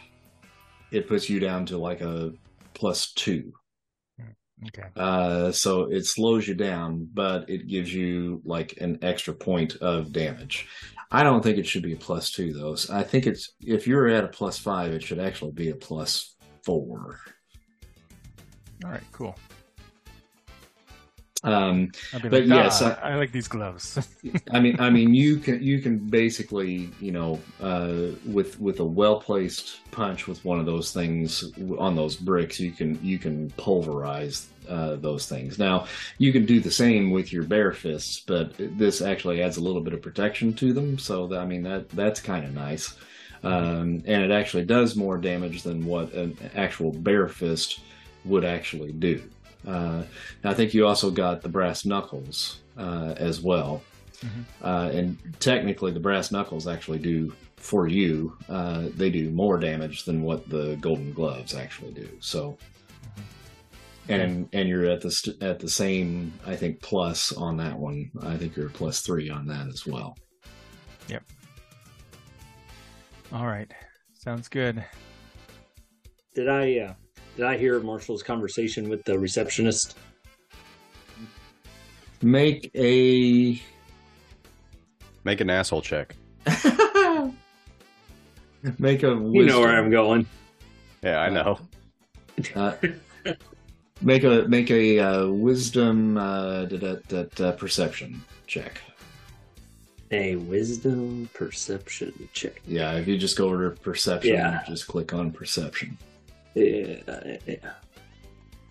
it 0.91 1.07
puts 1.07 1.29
you 1.29 1.39
down 1.39 1.65
to 1.67 1.77
like 1.79 2.01
a 2.01 2.33
plus 2.75 3.13
two. 3.13 3.51
okay. 4.67 4.89
Uh, 4.95 5.51
so 5.51 5.91
it 5.91 6.05
slows 6.05 6.47
you 6.47 6.53
down, 6.53 7.09
but 7.13 7.49
it 7.49 7.67
gives 7.67 7.91
you 7.91 8.41
like 8.45 8.77
an 8.79 8.99
extra 9.01 9.33
point 9.33 9.75
of 9.77 10.11
damage. 10.11 10.67
I 11.15 11.21
don't 11.21 11.43
think 11.43 11.59
it 11.59 11.67
should 11.67 11.83
be 11.83 11.93
a 11.93 11.97
plus 11.97 12.31
two 12.31 12.53
though. 12.53 12.73
So 12.73 12.93
I 12.95 13.03
think 13.03 13.27
it's 13.27 13.53
if 13.61 13.85
you're 13.85 14.07
at 14.07 14.23
a 14.23 14.27
plus 14.27 14.57
five, 14.57 14.91
it 14.91 15.03
should 15.03 15.19
actually 15.19 15.51
be 15.51 15.69
a 15.69 15.75
plus 15.75 16.35
four. 16.63 17.19
All 18.83 18.91
right, 18.91 19.03
cool. 19.11 19.35
Um, 21.43 21.91
I'll 22.13 22.21
But 22.21 22.31
like, 22.31 22.45
yes, 22.45 22.81
"Ah, 22.81 22.97
I, 23.03 23.15
like 23.15 23.33
these 23.33 23.49
gloves. 23.49 23.99
I 24.51 24.61
mean, 24.61 24.79
I 24.79 24.89
mean, 24.89 25.13
you 25.13 25.37
can 25.45 25.61
you 25.61 25.79
can 25.81 25.97
basically, 25.97 26.89
you 26.99 27.11
know, 27.11 27.39
uh, 27.61 28.11
with 28.25 28.59
with 28.59 28.79
a 28.79 28.85
well 28.85 29.19
placed 29.19 29.79
punch 29.91 30.25
with 30.27 30.43
one 30.45 30.59
of 30.59 30.65
those 30.65 30.93
things 30.93 31.51
on 31.77 31.95
those 31.95 32.15
bricks, 32.15 32.59
you 32.59 32.71
can 32.71 32.97
you 33.03 33.19
can 33.19 33.49
pulverize 33.51 34.47
uh, 34.69 34.95
those 34.95 35.27
things. 35.27 35.59
Now, 35.59 35.87
you 36.17 36.31
can 36.31 36.45
do 36.45 36.61
the 36.61 36.71
same 36.71 37.11
with 37.11 37.33
your 37.33 37.43
bare 37.43 37.73
fists, 37.73 38.21
but 38.25 38.53
this 38.57 39.01
actually 39.01 39.41
adds 39.41 39.57
a 39.57 39.61
little 39.61 39.81
bit 39.81 39.93
of 39.93 40.01
protection 40.01 40.53
to 40.53 40.71
them. 40.71 40.97
So, 40.97 41.27
that, 41.27 41.39
I 41.39 41.45
mean, 41.45 41.63
that 41.63 41.89
that's 41.89 42.21
kind 42.21 42.45
of 42.45 42.53
nice, 42.53 42.95
um, 43.43 44.01
and 44.05 44.23
it 44.23 44.31
actually 44.31 44.63
does 44.63 44.95
more 44.95 45.17
damage 45.17 45.63
than 45.63 45.85
what 45.85 46.13
an 46.13 46.37
actual 46.55 46.93
bare 46.93 47.27
fist 47.27 47.81
would 48.23 48.45
actually 48.45 48.93
do. 48.93 49.21
Uh, 49.67 50.03
I 50.43 50.53
think 50.53 50.73
you 50.73 50.85
also 50.87 51.09
got 51.11 51.41
the 51.41 51.49
brass 51.49 51.85
knuckles 51.85 52.59
uh, 52.77 53.13
as 53.17 53.41
well. 53.41 53.81
Mhm. 54.21 54.45
Uh, 54.61 54.89
and 54.93 55.17
technically, 55.39 55.91
the 55.91 55.99
brass 55.99 56.31
knuckles 56.31 56.67
actually 56.67 56.99
do 56.99 57.33
for 57.57 57.87
you. 57.87 58.37
Uh, 58.49 58.87
they 58.95 59.09
do 59.09 59.29
more 59.31 59.57
damage 59.57 60.03
than 60.05 60.21
what 60.21 60.47
the 60.49 60.75
golden 60.81 61.13
gloves 61.13 61.53
actually 61.53 61.91
do. 61.93 62.09
So, 62.19 62.57
and 64.09 64.49
and 64.53 64.67
you're 64.67 64.85
at 64.89 65.01
the 65.01 65.11
st- 65.11 65.41
at 65.41 65.59
the 65.59 65.69
same, 65.69 66.33
I 66.45 66.55
think, 66.55 66.81
plus 66.81 67.31
on 67.31 67.57
that 67.57 67.77
one. 67.77 68.11
I 68.21 68.37
think 68.37 68.55
you're 68.55 68.69
plus 68.69 68.99
three 69.01 69.29
on 69.29 69.45
that 69.47 69.67
as 69.67 69.85
well. 69.85 70.17
Yep. 71.07 71.23
All 73.31 73.47
right. 73.47 73.71
Sounds 74.13 74.47
good. 74.47 74.83
Did 76.35 76.49
I 76.49 76.77
uh, 76.79 76.93
did 77.35 77.45
I 77.45 77.57
hear 77.57 77.79
Marshall's 77.79 78.23
conversation 78.23 78.89
with 78.89 79.03
the 79.03 79.17
receptionist? 79.17 79.97
Make 82.21 82.71
a 82.75 83.61
Make 85.25 85.41
an 85.41 85.49
asshole 85.49 85.81
check. 85.81 86.15
make 88.77 89.03
a 89.03 89.07
You 89.09 89.45
know 89.45 89.59
where 89.61 89.77
I'm 89.77 89.89
going. 89.89 90.25
Yeah, 91.01 91.19
I 91.19 91.29
know. 91.29 91.59
Uh, 92.55 92.73
make 94.01 94.23
a 94.23 94.45
make 94.47 94.69
a 94.71 94.99
uh, 94.99 95.27
wisdom 95.27 96.17
uh, 96.17 96.65
da- 96.65 96.77
da- 96.77 96.95
da- 97.07 97.23
da- 97.35 97.51
perception 97.51 98.21
check. 98.47 98.81
A 100.11 100.35
wisdom 100.35 101.29
perception 101.33 102.13
check. 102.33 102.61
Yeah, 102.67 102.93
if 102.93 103.07
you 103.07 103.17
just 103.17 103.37
go 103.37 103.47
over 103.47 103.69
to 103.69 103.75
perception, 103.81 104.33
Yeah. 104.35 104.63
just 104.67 104.87
click 104.87 105.13
on 105.13 105.31
perception. 105.31 105.97
Yeah, 106.55 107.37
yeah. 107.47 107.73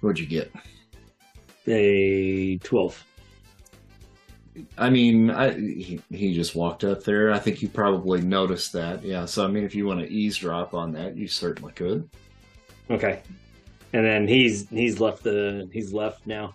What'd 0.01 0.19
you 0.19 0.27
get? 0.27 0.53
A 1.67 2.59
twelve. 2.59 3.05
I 4.77 4.91
mean, 4.91 5.31
I, 5.31 5.53
he 5.53 6.01
he 6.11 6.35
just 6.35 6.55
walked 6.55 6.85
up 6.85 7.05
there. 7.05 7.33
I 7.33 7.39
think 7.39 7.63
you 7.63 7.69
probably 7.69 8.21
noticed 8.21 8.73
that. 8.75 9.03
Yeah. 9.03 9.25
So 9.25 9.45
I 9.45 9.49
mean, 9.49 9.65
if 9.65 9.75
you 9.75 9.87
want 9.87 10.01
to 10.01 10.09
eavesdrop 10.09 10.75
on 10.75 10.93
that, 10.93 11.17
you 11.17 11.29
certainly 11.29 11.73
could. 11.73 12.09
Okay. 12.91 13.23
And 13.93 14.05
then 14.05 14.27
he's 14.27 14.69
he's 14.69 15.01
left 15.01 15.23
the 15.23 15.69
he's 15.73 15.93
left 15.93 16.27
now. 16.27 16.55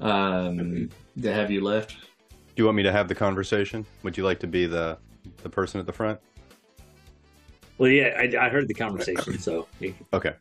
Um, 0.00 0.90
have 1.22 1.50
you 1.50 1.60
left? 1.60 1.92
Do 1.92 2.62
you 2.62 2.64
want 2.64 2.76
me 2.76 2.82
to 2.82 2.92
have 2.92 3.08
the 3.08 3.14
conversation? 3.14 3.84
Would 4.02 4.16
you 4.16 4.24
like 4.24 4.40
to 4.40 4.46
be 4.46 4.66
the 4.66 4.98
the 5.42 5.48
person 5.48 5.80
at 5.80 5.86
the 5.86 5.92
front? 5.92 6.18
Well, 7.78 7.90
yeah, 7.90 8.16
I, 8.18 8.46
I 8.46 8.48
heard 8.48 8.68
the 8.68 8.74
conversation, 8.74 9.38
so 9.38 9.66
Okay. 10.12 10.34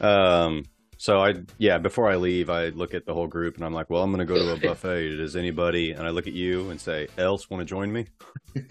Um. 0.00 0.64
So 0.96 1.22
I 1.22 1.34
yeah. 1.58 1.78
Before 1.78 2.08
I 2.08 2.16
leave, 2.16 2.50
I 2.50 2.68
look 2.68 2.94
at 2.94 3.06
the 3.06 3.14
whole 3.14 3.26
group 3.26 3.56
and 3.56 3.64
I'm 3.64 3.72
like, 3.74 3.90
well, 3.90 4.02
I'm 4.02 4.10
going 4.12 4.26
to 4.26 4.32
go 4.32 4.38
to 4.38 4.52
a 4.52 4.56
buffet. 4.68 5.16
Does 5.16 5.36
anybody? 5.36 5.92
And 5.92 6.06
I 6.06 6.10
look 6.10 6.26
at 6.26 6.32
you 6.32 6.70
and 6.70 6.80
say, 6.80 7.08
else 7.18 7.50
want 7.50 7.60
to 7.60 7.64
join 7.64 7.92
me? 7.92 8.06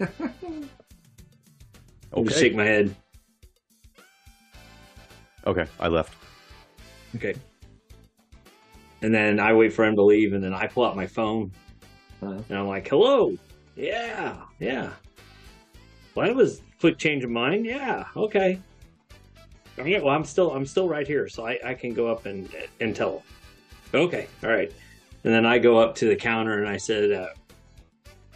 just 0.10 2.14
Okay. 2.14 2.40
shake 2.40 2.54
my 2.54 2.64
head. 2.64 2.94
Okay. 5.46 5.66
I 5.78 5.88
left. 5.88 6.14
Okay. 7.16 7.34
And 9.02 9.14
then 9.14 9.40
I 9.40 9.54
wait 9.54 9.72
for 9.72 9.84
him 9.84 9.96
to 9.96 10.02
leave, 10.02 10.34
and 10.34 10.44
then 10.44 10.52
I 10.52 10.66
pull 10.66 10.84
out 10.84 10.94
my 10.94 11.06
phone, 11.06 11.50
Uh, 12.22 12.42
and 12.48 12.58
I'm 12.58 12.68
like, 12.68 12.86
"Hello, 12.86 13.34
yeah, 13.74 14.36
yeah." 14.58 14.92
Well, 16.14 16.26
that 16.26 16.36
was 16.36 16.58
a 16.58 16.62
quick 16.80 16.98
change 16.98 17.22
of 17.22 17.30
mind. 17.30 17.66
Yeah, 17.66 18.06
okay. 18.16 18.58
All 19.78 19.84
right. 19.84 20.02
Well, 20.02 20.14
I'm 20.14 20.24
still 20.24 20.50
I'm 20.52 20.66
still 20.66 20.88
right 20.88 21.06
here, 21.06 21.28
so 21.28 21.46
I, 21.46 21.58
I 21.64 21.74
can 21.74 21.94
go 21.94 22.08
up 22.08 22.26
and 22.26 22.48
and 22.80 22.96
tell. 22.96 23.22
Okay. 23.94 24.26
All 24.42 24.50
right. 24.50 24.72
And 25.22 25.32
then 25.32 25.44
I 25.44 25.58
go 25.58 25.78
up 25.78 25.94
to 25.96 26.08
the 26.08 26.16
counter 26.16 26.58
and 26.58 26.68
I 26.68 26.76
said, 26.76 27.12
uh, 27.12 27.28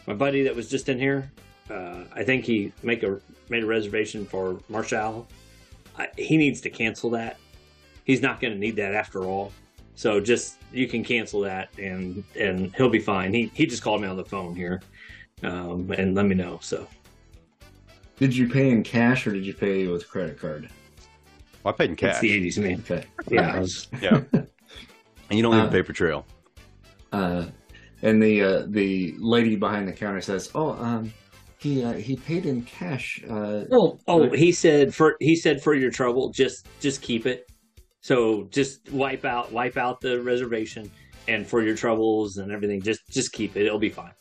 "My 0.07 0.15
buddy 0.15 0.43
that 0.43 0.55
was 0.55 0.69
just 0.69 0.89
in 0.89 0.99
here, 0.99 1.33
uh, 1.71 2.05
I 2.15 2.23
think 2.25 2.45
he 2.45 2.73
make 2.83 3.03
a 3.03 3.21
made 3.49 3.65
a 3.65 3.67
reservation 3.67 4.27
for 4.27 4.61
Marshall. 4.69 5.27
I, 5.99 6.09
he 6.17 6.37
needs 6.37 6.61
to 6.63 6.71
cancel 6.71 7.11
that. 7.11 7.39
He's 8.05 8.21
not 8.21 8.41
going 8.41 8.53
to 8.53 8.59
need 8.59 8.77
that 8.77 8.95
after 8.95 9.25
all. 9.25 9.53
So 9.95 10.21
just 10.21 10.59
you 10.73 10.89
can 10.89 11.05
cancel 11.05 11.41
that 11.43 11.71
and 11.79 12.25
and 12.39 12.75
he'll 12.77 12.91
be 12.91 12.99
fine. 12.99 13.33
He 13.33 13.51
he 13.55 13.67
just 13.67 13.83
called 13.83 14.03
me 14.03 14.09
on 14.09 14.17
the 14.17 14.25
phone 14.25 14.55
here, 14.55 14.83
um, 15.43 15.91
and 15.93 16.15
let 16.15 16.27
me 16.27 16.35
know. 16.35 16.59
So 16.63 16.87
did 18.19 18.37
you 18.37 18.49
pay 18.49 18.71
in 18.71 18.83
cash 18.83 19.27
or 19.27 19.33
did 19.33 19.45
you 19.47 19.55
pay 19.55 19.87
with 19.87 20.03
a 20.03 20.07
credit 20.07 20.39
card? 20.39 20.69
Well, 21.63 21.75
I 21.75 21.77
paid 21.77 21.91
in 21.91 21.97
cash. 21.97 22.13
it's 22.13 22.21
the 22.21 22.33
eighties, 22.33 22.59
man. 22.59 22.83
Okay. 22.89 23.05
Yeah, 23.31 23.59
was- 23.61 23.89
Yeah. 24.01 24.21
and 24.33 24.49
you 25.31 25.43
don't 25.43 25.53
leave 25.53 25.65
Uh, 25.65 25.69
a 25.69 25.71
paper 25.71 25.93
trail. 25.93 26.27
Uh, 27.13 27.47
and 28.03 28.23
the 28.23 28.43
uh, 28.43 28.67
the 28.69 29.15
lady 29.19 29.57
behind 29.57 29.89
the 29.89 29.93
counter 29.93 30.21
says, 30.21 30.51
"Oh, 30.55 30.71
um, 30.73 31.13
he 31.59 31.83
uh, 31.85 31.93
he 31.95 32.17
paid 32.17 32.45
in 32.45 32.63
cash." 32.63 33.23
Uh, 33.29 33.65
Oh, 33.71 33.99
oh, 34.09 34.29
he 34.31 34.53
said 34.53 34.95
for 34.95 35.17
he 35.21 35.35
said 35.37 35.63
for 35.63 35.75
your 35.75 35.91
trouble, 35.91 36.31
just 36.31 36.67
just 36.81 37.01
keep 37.03 37.25
it. 37.27 37.51
So 38.03 38.45
just 38.51 38.91
wipe 38.93 39.25
out 39.25 39.53
wipe 39.53 39.77
out 39.79 40.01
the 40.03 40.21
reservation, 40.21 40.91
and 41.29 41.47
for 41.47 41.63
your 41.63 41.75
troubles 41.77 42.37
and 42.37 42.53
everything, 42.53 42.83
just 42.83 43.09
just 43.09 43.33
keep 43.33 43.57
it. 43.57 43.65
It'll 43.65 43.79
be 43.79 43.89
fine. 43.91 44.13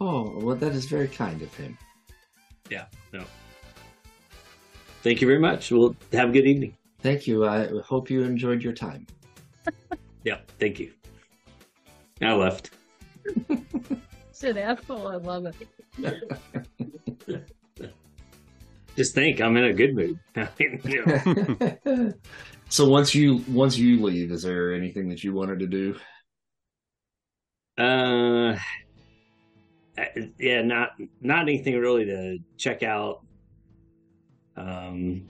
oh, 0.00 0.38
well, 0.40 0.56
that 0.56 0.72
is 0.72 0.84
very 0.86 1.08
kind 1.08 1.40
of 1.40 1.54
him. 1.54 1.78
Thank 5.02 5.20
you 5.20 5.26
very 5.26 5.38
much. 5.38 5.72
Well, 5.72 5.96
have 6.12 6.28
a 6.28 6.32
good 6.32 6.46
evening. 6.46 6.76
Thank 7.00 7.26
you. 7.26 7.46
I 7.46 7.68
hope 7.80 8.10
you 8.10 8.22
enjoyed 8.22 8.62
your 8.62 8.72
time. 8.72 9.06
Yeah, 10.22 10.40
thank 10.58 10.78
you. 10.78 10.92
I 12.20 12.34
left. 12.34 12.72
Shit, 14.38 14.58
asshole. 14.58 15.08
I 15.08 15.16
love 15.16 15.46
it. 15.46 15.56
Just 18.96 19.14
think, 19.14 19.40
I'm 19.40 19.56
in 19.56 19.64
a 19.64 19.72
good 19.72 19.94
mood. 19.94 20.18
I 20.36 20.46
mean, 20.58 20.80
you 20.84 21.06
know. 21.06 22.12
so 22.68 22.86
once 22.86 23.14
you 23.14 23.42
once 23.48 23.78
you 23.78 24.02
leave, 24.02 24.30
is 24.30 24.42
there 24.42 24.74
anything 24.74 25.08
that 25.08 25.24
you 25.24 25.32
wanted 25.32 25.60
to 25.60 25.66
do? 25.66 25.96
Uh, 27.78 28.58
yeah, 30.38 30.60
not 30.60 30.90
not 31.22 31.42
anything 31.48 31.78
really 31.78 32.04
to 32.04 32.38
check 32.58 32.82
out. 32.82 33.24
Um, 34.56 35.28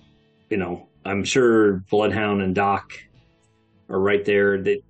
you 0.48 0.56
know, 0.56 0.88
I'm 1.04 1.24
sure 1.24 1.78
Bloodhound 1.90 2.42
and 2.42 2.54
Doc 2.54 2.92
are 3.88 4.00
right 4.00 4.24
there. 4.24 4.60
That 4.62 4.82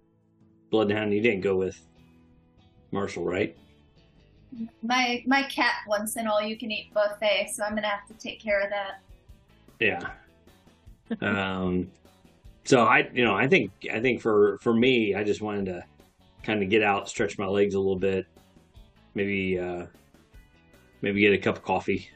Bloodhound, 0.70 1.12
you 1.12 1.20
didn't 1.20 1.42
go 1.42 1.56
with 1.56 1.80
Marshall, 2.90 3.24
right? 3.24 3.56
My 4.82 5.22
my 5.26 5.44
cat 5.44 5.74
wants 5.86 6.16
an 6.16 6.26
all 6.26 6.42
you 6.42 6.56
can 6.56 6.70
eat 6.72 6.92
buffet, 6.92 7.50
so 7.52 7.62
I'm 7.64 7.74
gonna 7.74 7.88
have 7.88 8.06
to 8.08 8.14
take 8.14 8.40
care 8.40 8.60
of 8.60 8.70
that. 8.70 9.00
Yeah. 9.78 10.10
um, 11.20 11.90
so 12.64 12.84
I, 12.84 13.08
you 13.12 13.24
know, 13.24 13.34
I 13.34 13.46
think 13.48 13.70
I 13.92 14.00
think 14.00 14.20
for 14.20 14.58
for 14.58 14.74
me, 14.74 15.14
I 15.14 15.24
just 15.24 15.40
wanted 15.40 15.66
to 15.66 15.84
kind 16.42 16.62
of 16.62 16.68
get 16.68 16.82
out, 16.82 17.08
stretch 17.08 17.38
my 17.38 17.46
legs 17.46 17.74
a 17.74 17.78
little 17.78 17.98
bit, 17.98 18.26
maybe 19.14 19.58
uh, 19.58 19.86
maybe 21.02 21.20
get 21.20 21.32
a 21.32 21.38
cup 21.38 21.56
of 21.56 21.62
coffee, 21.62 22.10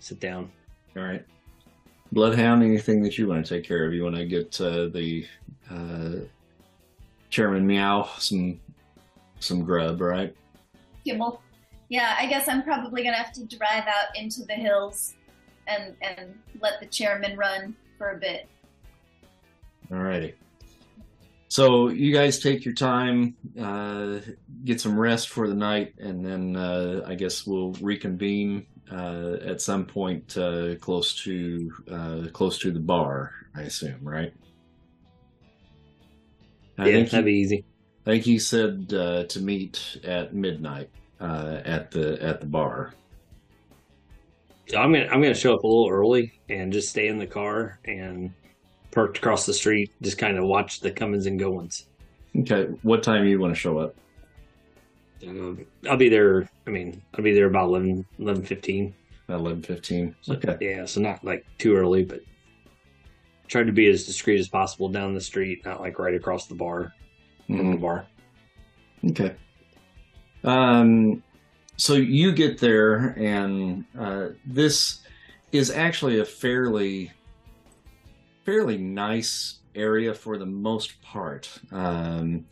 sit 0.00 0.18
down. 0.18 0.50
All 0.96 1.04
right. 1.04 1.24
Bloodhound, 2.12 2.64
anything 2.64 3.02
that 3.02 3.16
you 3.16 3.28
want 3.28 3.46
to 3.46 3.54
take 3.54 3.64
care 3.64 3.86
of? 3.86 3.94
You 3.94 4.02
want 4.02 4.16
to 4.16 4.24
get 4.24 4.60
uh, 4.60 4.88
the 4.88 5.24
uh, 5.70 6.24
Chairman 7.28 7.64
Meow 7.64 8.08
some 8.18 8.60
some 9.38 9.64
grub, 9.64 10.00
right? 10.00 10.34
Kimmel. 11.04 11.40
Yeah, 11.88 12.16
I 12.18 12.26
guess 12.26 12.48
I'm 12.48 12.62
probably 12.62 13.04
gonna 13.04 13.16
have 13.16 13.32
to 13.34 13.44
drive 13.44 13.84
out 13.86 14.16
into 14.16 14.44
the 14.44 14.54
hills 14.54 15.14
and 15.68 15.94
and 16.02 16.38
let 16.60 16.80
the 16.80 16.86
chairman 16.86 17.36
run 17.36 17.76
for 17.96 18.12
a 18.12 18.18
bit. 18.18 18.48
Alrighty. 19.90 20.34
So 21.48 21.88
you 21.88 22.12
guys 22.12 22.38
take 22.38 22.64
your 22.64 22.74
time, 22.74 23.36
uh, 23.60 24.18
get 24.64 24.80
some 24.80 24.96
rest 24.98 25.30
for 25.30 25.48
the 25.48 25.54
night, 25.54 25.94
and 25.98 26.24
then 26.24 26.54
uh, 26.54 27.02
I 27.06 27.16
guess 27.16 27.44
we'll 27.44 27.72
reconvene 27.80 28.66
uh, 28.90 29.36
at 29.44 29.60
some 29.60 29.84
point 29.84 30.36
uh, 30.36 30.74
close 30.76 31.14
to 31.24 31.72
uh, 31.90 32.20
close 32.32 32.58
to 32.58 32.70
the 32.70 32.80
bar. 32.80 33.32
I 33.54 33.62
assume, 33.62 34.00
right? 34.02 34.32
I 36.78 36.86
yeah, 36.86 36.92
think 36.92 37.10
that'd 37.10 37.26
he, 37.26 37.32
be 37.32 37.38
easy. 37.38 37.64
I 38.06 38.10
think 38.10 38.24
he 38.24 38.38
said 38.38 38.92
uh, 38.94 39.24
to 39.24 39.40
meet 39.40 39.98
at 40.04 40.34
midnight 40.34 40.90
uh, 41.20 41.60
at 41.64 41.90
the 41.90 42.22
at 42.22 42.40
the 42.40 42.46
bar. 42.46 42.94
So 44.68 44.78
I'm 44.78 44.92
gonna 44.92 45.06
I'm 45.06 45.20
gonna 45.20 45.34
show 45.34 45.54
up 45.54 45.64
a 45.64 45.66
little 45.66 45.88
early 45.88 46.32
and 46.48 46.72
just 46.72 46.88
stay 46.88 47.08
in 47.08 47.18
the 47.18 47.26
car 47.26 47.78
and 47.84 48.32
parked 48.90 49.18
across 49.18 49.46
the 49.46 49.54
street, 49.54 49.92
just 50.00 50.18
kind 50.18 50.38
of 50.38 50.44
watch 50.44 50.80
the 50.80 50.90
comings 50.90 51.26
and 51.26 51.38
goings. 51.38 51.86
Okay, 52.36 52.64
what 52.82 53.02
time 53.02 53.24
do 53.24 53.30
you 53.30 53.40
want 53.40 53.52
to 53.52 53.58
show 53.58 53.78
up? 53.78 53.94
Um, 55.26 55.66
I'll 55.88 55.96
be 55.96 56.08
there. 56.08 56.48
I 56.66 56.70
mean, 56.70 57.02
I'll 57.14 57.24
be 57.24 57.34
there 57.34 57.46
about 57.46 57.66
11, 57.68 58.06
11 58.18 58.44
15. 58.44 58.94
Eleven 59.28 59.62
fifteen. 59.62 60.16
So, 60.22 60.34
Okay. 60.34 60.56
Yeah, 60.60 60.84
so 60.86 61.00
not 61.00 61.22
like 61.24 61.46
too 61.56 61.76
early, 61.76 62.04
but 62.04 62.20
try 63.46 63.62
to 63.62 63.70
be 63.70 63.86
as 63.88 64.04
discreet 64.04 64.40
as 64.40 64.48
possible 64.48 64.88
down 64.88 65.14
the 65.14 65.20
street, 65.20 65.64
not 65.64 65.80
like 65.80 66.00
right 66.00 66.14
across 66.14 66.46
the 66.48 66.56
bar 66.56 66.92
from 67.46 67.58
Mhm. 67.58 67.72
the 67.72 67.78
bar. 67.78 68.06
Okay. 69.10 69.36
Um, 70.42 71.22
so 71.76 71.94
you 71.94 72.32
get 72.32 72.58
there, 72.58 73.14
and 73.16 73.84
uh, 73.96 74.30
this 74.44 75.00
is 75.52 75.70
actually 75.70 76.18
a 76.18 76.24
fairly, 76.24 77.12
fairly 78.44 78.78
nice 78.78 79.60
area 79.76 80.12
for 80.12 80.38
the 80.38 80.46
most 80.46 81.00
part. 81.02 81.48
Um, 81.70 82.46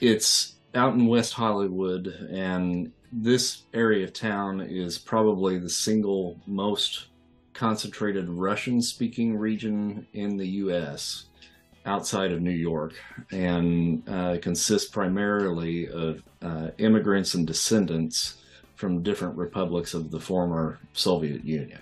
it's 0.00 0.56
out 0.74 0.94
in 0.94 1.06
West 1.06 1.34
Hollywood, 1.34 2.06
and 2.30 2.92
this 3.12 3.62
area 3.74 4.04
of 4.04 4.12
town 4.12 4.60
is 4.60 4.98
probably 4.98 5.58
the 5.58 5.68
single 5.68 6.38
most 6.46 7.06
concentrated 7.52 8.28
Russian 8.28 8.80
speaking 8.80 9.36
region 9.36 10.06
in 10.14 10.36
the 10.36 10.48
U.S. 10.48 11.26
outside 11.84 12.32
of 12.32 12.40
New 12.40 12.50
York 12.50 12.94
and 13.30 14.08
uh, 14.08 14.38
consists 14.40 14.88
primarily 14.88 15.88
of 15.88 16.22
uh, 16.40 16.68
immigrants 16.78 17.34
and 17.34 17.46
descendants 17.46 18.38
from 18.74 19.02
different 19.02 19.36
republics 19.36 19.94
of 19.94 20.10
the 20.10 20.18
former 20.18 20.78
Soviet 20.94 21.44
Union. 21.44 21.80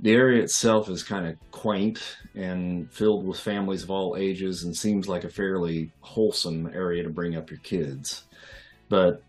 The 0.00 0.12
area 0.12 0.42
itself 0.42 0.88
is 0.88 1.02
kind 1.02 1.26
of 1.26 1.36
quaint 1.50 2.18
and 2.34 2.90
filled 2.92 3.26
with 3.26 3.40
families 3.40 3.82
of 3.82 3.90
all 3.90 4.16
ages 4.16 4.62
and 4.62 4.76
seems 4.76 5.08
like 5.08 5.24
a 5.24 5.28
fairly 5.28 5.90
wholesome 6.00 6.70
area 6.72 7.02
to 7.02 7.10
bring 7.10 7.36
up 7.36 7.50
your 7.50 7.58
kids. 7.60 8.24
But 8.88 9.22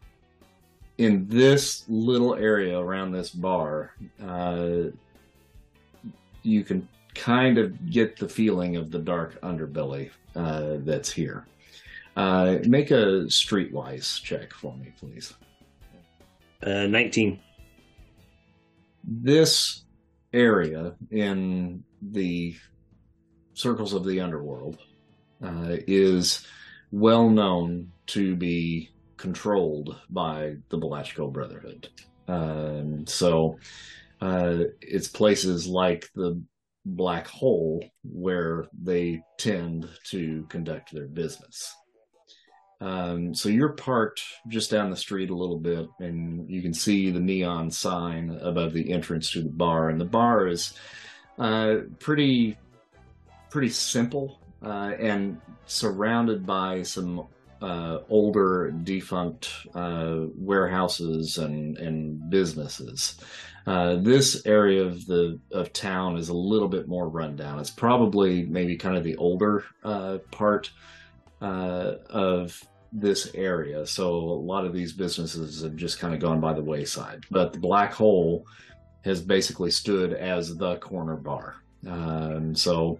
in 0.99 1.27
this 1.27 1.85
little 1.87 2.35
area 2.35 2.77
around 2.77 3.11
this 3.11 3.31
bar, 3.31 3.95
uh, 4.23 4.89
you 6.43 6.63
can 6.63 6.87
kind 7.15 7.57
of 7.57 7.89
get 7.89 8.17
the 8.17 8.29
feeling 8.29 8.75
of 8.75 8.91
the 8.91 8.99
dark 8.99 9.41
underbelly 9.41 10.11
uh, 10.35 10.77
that's 10.79 11.11
here. 11.11 11.47
Uh, 12.15 12.57
make 12.67 12.91
a 12.91 13.25
streetwise 13.27 14.21
check 14.21 14.53
for 14.53 14.75
me, 14.75 14.93
please. 14.99 15.33
Uh, 16.61 16.85
19. 16.87 17.39
This 19.03 19.83
area 20.33 20.95
in 21.11 21.83
the 22.01 22.55
circles 23.53 23.93
of 23.93 24.05
the 24.05 24.19
underworld 24.19 24.77
uh, 25.43 25.75
is 25.87 26.45
well 26.91 27.29
known 27.29 27.91
to 28.07 28.35
be 28.35 28.89
controlled 29.17 29.99
by 30.09 30.55
the 30.69 30.77
Balachko 30.77 31.31
Brotherhood. 31.31 31.89
Um, 32.27 33.05
so 33.05 33.57
uh, 34.21 34.59
it's 34.81 35.07
places 35.07 35.67
like 35.67 36.09
the 36.15 36.41
Black 36.85 37.27
Hole 37.27 37.83
where 38.03 38.67
they 38.81 39.21
tend 39.37 39.89
to 40.05 40.45
conduct 40.49 40.93
their 40.93 41.07
business. 41.07 41.75
Um, 42.81 43.33
so 43.33 43.49
you're 43.49 43.73
parked 43.73 44.21
just 44.47 44.71
down 44.71 44.89
the 44.89 44.95
street 44.95 45.29
a 45.29 45.35
little 45.35 45.59
bit, 45.59 45.87
and 45.99 46.49
you 46.49 46.61
can 46.61 46.73
see 46.73 47.11
the 47.11 47.19
neon 47.19 47.71
sign 47.71 48.39
above 48.41 48.73
the 48.73 48.91
entrance 48.91 49.31
to 49.31 49.41
the 49.41 49.49
bar. 49.49 49.89
And 49.89 49.99
the 49.99 50.05
bar 50.05 50.47
is 50.47 50.73
uh, 51.37 51.77
pretty, 51.99 52.57
pretty 53.49 53.69
simple 53.69 54.39
uh, 54.63 54.93
and 54.99 55.39
surrounded 55.65 56.45
by 56.45 56.83
some 56.83 57.27
uh, 57.61 57.99
older, 58.09 58.71
defunct 58.83 59.51
uh, 59.75 60.21
warehouses 60.35 61.37
and 61.37 61.77
and 61.77 62.29
businesses. 62.29 63.19
Uh, 63.67 63.95
this 63.97 64.45
area 64.45 64.83
of 64.83 65.05
the 65.05 65.39
of 65.51 65.73
town 65.73 66.17
is 66.17 66.29
a 66.29 66.33
little 66.33 66.69
bit 66.69 66.87
more 66.87 67.09
rundown. 67.09 67.59
It's 67.59 67.69
probably 67.69 68.45
maybe 68.45 68.77
kind 68.77 68.97
of 68.97 69.03
the 69.03 69.17
older 69.17 69.65
uh, 69.83 70.19
part 70.31 70.71
uh, 71.41 71.93
of 72.09 72.61
this 72.91 73.31
area. 73.33 73.85
So 73.85 74.09
a 74.09 74.43
lot 74.53 74.65
of 74.65 74.73
these 74.73 74.93
businesses 74.93 75.61
have 75.63 75.75
just 75.75 75.99
kind 75.99 76.13
of 76.13 76.19
gone 76.19 76.39
by 76.39 76.53
the 76.53 76.63
wayside. 76.63 77.23
But 77.29 77.53
the 77.53 77.59
Black 77.59 77.93
Hole 77.93 78.45
has 79.05 79.21
basically 79.21 79.71
stood 79.71 80.13
as 80.13 80.57
the 80.57 80.77
corner 80.77 81.15
bar. 81.15 81.55
Um, 81.87 82.55
so 82.55 82.99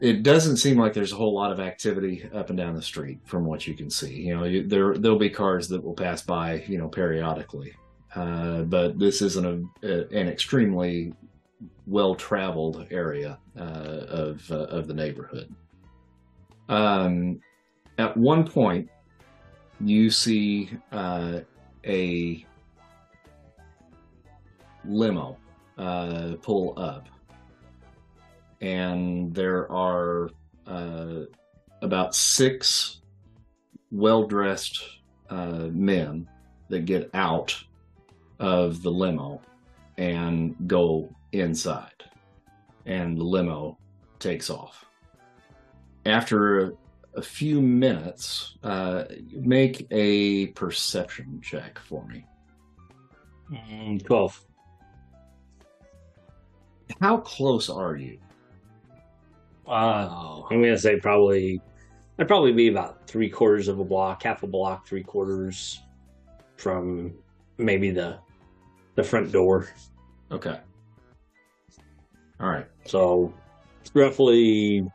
it 0.00 0.22
doesn't 0.22 0.58
seem 0.58 0.78
like 0.78 0.92
there's 0.92 1.12
a 1.12 1.16
whole 1.16 1.34
lot 1.34 1.52
of 1.52 1.60
activity 1.60 2.28
up 2.34 2.50
and 2.50 2.58
down 2.58 2.74
the 2.74 2.82
street 2.82 3.18
from 3.24 3.44
what 3.44 3.66
you 3.66 3.74
can 3.74 3.90
see. 3.90 4.14
You 4.14 4.36
know, 4.36 4.44
you, 4.44 4.66
there 4.66 4.96
there'll 4.96 5.18
be 5.18 5.30
cars 5.30 5.68
that 5.68 5.82
will 5.82 5.94
pass 5.94 6.22
by, 6.22 6.64
you 6.66 6.78
know, 6.78 6.88
periodically, 6.88 7.74
uh, 8.14 8.62
but 8.62 8.98
this 8.98 9.22
isn't 9.22 9.46
a, 9.46 9.86
a, 9.86 10.08
an 10.18 10.28
extremely 10.28 11.14
well 11.86 12.14
traveled 12.14 12.86
area 12.90 13.38
uh, 13.58 13.62
of 13.62 14.50
uh, 14.50 14.64
of 14.64 14.86
the 14.86 14.94
neighborhood. 14.94 15.54
Um, 16.68 17.40
at 17.98 18.16
one 18.16 18.46
point, 18.46 18.88
you 19.80 20.10
see 20.10 20.70
uh, 20.92 21.40
a 21.84 22.46
limo 24.84 25.36
uh, 25.78 26.34
pull 26.42 26.74
up 26.78 27.08
and 28.60 29.34
there 29.34 29.70
are 29.70 30.30
uh, 30.66 31.20
about 31.82 32.14
six 32.14 33.00
well 33.90 34.26
dressed 34.26 34.82
uh, 35.30 35.68
men 35.70 36.26
that 36.68 36.84
get 36.84 37.10
out 37.14 37.56
of 38.40 38.82
the 38.82 38.90
limo 38.90 39.40
and 39.98 40.54
go 40.66 41.08
inside. 41.32 42.04
And 42.86 43.16
the 43.16 43.24
limo 43.24 43.78
takes 44.18 44.50
off. 44.50 44.85
After 46.06 46.74
a, 47.14 47.22
few 47.22 47.60
minutes, 47.60 48.58
uh, 48.62 49.04
make 49.32 49.86
a 49.90 50.48
perception 50.48 51.40
check 51.42 51.78
for 51.80 52.06
me. 52.06 52.24
Mm, 53.50 54.04
12. 54.04 54.44
How 57.00 57.18
close 57.18 57.68
are 57.68 57.96
you? 57.96 58.18
Uh, 59.66 60.42
I'm 60.48 60.62
gonna 60.62 60.78
say 60.78 61.00
probably 61.00 61.60
I'd 62.18 62.28
probably 62.28 62.52
be 62.52 62.68
about 62.68 63.06
three 63.08 63.28
quarters 63.28 63.66
of 63.66 63.80
a 63.80 63.84
block, 63.84 64.22
half 64.22 64.42
a 64.42 64.46
block, 64.46 64.86
three 64.86 65.02
quarters 65.02 65.80
from 66.56 67.14
maybe 67.58 67.90
the 67.90 68.18
the 68.94 69.02
front 69.02 69.32
door. 69.32 69.68
Okay. 70.30 70.58
All 72.40 72.48
right. 72.48 72.66
So 72.84 73.34
roughly, 73.92 74.86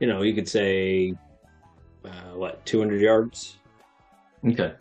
you 0.00 0.06
know, 0.06 0.22
you 0.22 0.34
could 0.34 0.48
say 0.48 1.14
uh, 2.04 2.34
what 2.34 2.64
200 2.66 3.00
yards. 3.00 3.58
Okay. 4.46 4.74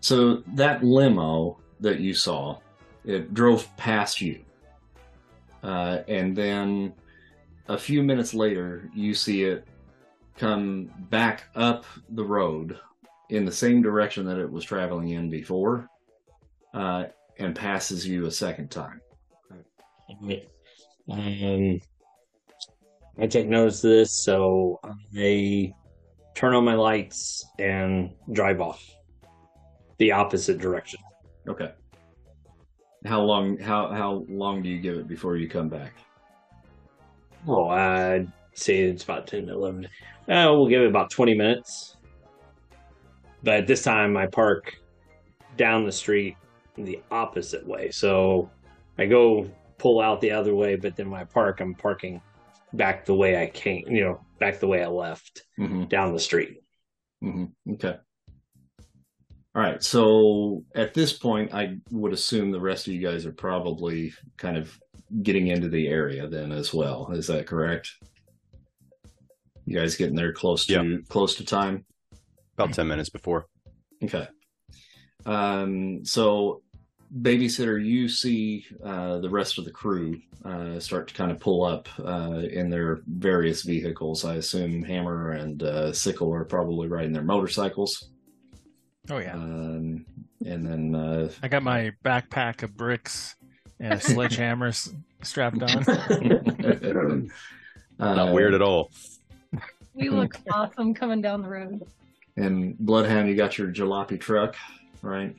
So 0.00 0.42
that 0.54 0.82
limo 0.82 1.58
that 1.80 2.00
you 2.00 2.14
saw, 2.14 2.58
it 3.04 3.34
drove 3.34 3.74
past 3.76 4.20
you. 4.20 4.40
Uh, 5.62 5.98
and 6.08 6.34
then 6.34 6.94
a 7.68 7.76
few 7.76 8.02
minutes 8.02 8.32
later, 8.32 8.90
you 8.94 9.14
see 9.14 9.44
it 9.44 9.66
come 10.36 10.90
back 11.10 11.44
up 11.54 11.84
the 12.10 12.24
road 12.24 12.78
in 13.28 13.44
the 13.44 13.52
same 13.52 13.82
direction 13.82 14.24
that 14.26 14.38
it 14.38 14.50
was 14.50 14.64
traveling 14.64 15.10
in 15.10 15.28
before 15.28 15.88
uh, 16.74 17.04
and 17.38 17.54
passes 17.54 18.06
you 18.06 18.26
a 18.26 18.30
second 18.30 18.70
time. 18.70 19.00
Um, 21.10 21.80
I 23.18 23.26
take 23.26 23.48
notice 23.48 23.84
of 23.84 23.90
this, 23.90 24.12
so 24.12 24.80
I 25.16 25.72
turn 26.34 26.54
on 26.54 26.64
my 26.64 26.74
lights 26.74 27.44
and 27.58 28.10
drive 28.32 28.60
off 28.60 28.82
the 29.98 30.12
opposite 30.12 30.58
direction. 30.58 31.00
Okay. 31.48 31.72
How 33.04 33.20
long 33.20 33.58
how 33.58 33.88
how 33.88 34.24
long 34.28 34.62
do 34.62 34.68
you 34.68 34.78
give 34.78 34.96
it 34.96 35.08
before 35.08 35.36
you 35.36 35.48
come 35.48 35.68
back? 35.68 35.94
Oh, 37.46 37.68
I'd 37.68 38.30
say 38.54 38.80
it's 38.80 39.04
about 39.04 39.26
10 39.26 39.46
to 39.46 39.52
11. 39.52 39.86
Uh, 39.86 39.88
we'll 40.28 40.68
give 40.68 40.82
it 40.82 40.88
about 40.88 41.10
20 41.10 41.34
minutes. 41.34 41.96
But 43.42 43.66
this 43.66 43.82
time 43.82 44.16
I 44.16 44.26
park 44.26 44.76
down 45.56 45.86
the 45.86 45.92
street 45.92 46.36
the 46.76 47.00
opposite 47.10 47.66
way. 47.66 47.90
So 47.90 48.50
I 48.98 49.06
go 49.06 49.50
pull 49.78 50.00
out 50.00 50.20
the 50.20 50.30
other 50.30 50.54
way, 50.54 50.76
but 50.76 50.96
then 50.96 51.10
when 51.10 51.20
I 51.20 51.24
park, 51.24 51.60
I'm 51.60 51.74
parking 51.74 52.20
back 52.72 53.04
the 53.04 53.14
way 53.14 53.40
I 53.40 53.46
came, 53.46 53.84
you 53.88 54.02
know, 54.04 54.20
back 54.38 54.60
the 54.60 54.66
way 54.68 54.82
I 54.82 54.88
left 54.88 55.42
Mm-hmm. 55.58 55.84
down 55.84 56.12
the 56.14 56.20
street. 56.20 56.62
Mm-hmm. 57.22 57.72
Okay. 57.74 57.96
All 59.54 59.62
right. 59.62 59.82
So 59.82 60.64
at 60.74 60.94
this 60.94 61.12
point, 61.12 61.52
I 61.52 61.76
would 61.90 62.12
assume 62.12 62.50
the 62.50 62.60
rest 62.60 62.86
of 62.86 62.94
you 62.94 63.00
guys 63.06 63.26
are 63.26 63.32
probably 63.32 64.14
kind 64.38 64.56
of 64.56 64.78
getting 65.22 65.48
into 65.48 65.68
the 65.68 65.88
area 65.88 66.26
then 66.28 66.52
as 66.52 66.72
well. 66.72 67.10
Is 67.12 67.26
that 67.26 67.46
correct? 67.46 67.90
You 69.66 69.76
guys 69.78 69.96
getting 69.96 70.16
there 70.16 70.32
close 70.32 70.66
to 70.66 71.02
close 71.08 71.34
to 71.36 71.44
time? 71.44 71.84
About 72.56 72.72
10 72.74 72.86
minutes 72.88 73.10
before. 73.10 73.46
Okay. 74.02 74.26
Um, 75.26 76.04
so 76.04 76.62
babysitter, 77.18 77.82
you 77.84 78.08
see 78.08 78.66
uh, 78.84 79.18
the 79.18 79.30
rest 79.30 79.58
of 79.58 79.64
the 79.64 79.70
crew 79.70 80.20
uh, 80.44 80.78
start 80.78 81.08
to 81.08 81.14
kind 81.14 81.30
of 81.30 81.40
pull 81.40 81.64
up 81.64 81.88
uh, 81.98 82.42
in 82.50 82.70
their 82.70 83.00
various 83.06 83.62
vehicles. 83.62 84.24
I 84.24 84.36
assume 84.36 84.82
Hammer 84.82 85.32
and 85.32 85.62
uh, 85.62 85.92
Sickle 85.92 86.32
are 86.32 86.44
probably 86.44 86.88
riding 86.88 87.12
their 87.12 87.22
motorcycles. 87.22 88.10
Oh 89.08 89.18
yeah. 89.18 89.34
Um, 89.34 90.06
and 90.44 90.66
then 90.66 90.94
uh, 90.94 91.30
I 91.42 91.48
got 91.48 91.62
my 91.62 91.92
backpack 92.04 92.62
of 92.62 92.76
bricks 92.76 93.36
and 93.78 93.94
a 93.94 94.00
sledgehammer 94.00 94.72
strapped 95.22 95.62
on. 95.62 95.84
uh, 97.98 98.14
Not 98.14 98.32
weird 98.32 98.54
at 98.54 98.62
all. 98.62 98.90
We 99.94 100.08
look 100.08 100.36
awesome 100.52 100.94
coming 100.94 101.20
down 101.20 101.42
the 101.42 101.48
road. 101.48 101.82
And 102.36 102.78
Bloodhound, 102.78 103.28
you 103.28 103.34
got 103.34 103.58
your 103.58 103.68
jalopy 103.68 104.18
truck, 104.18 104.56
right? 105.02 105.34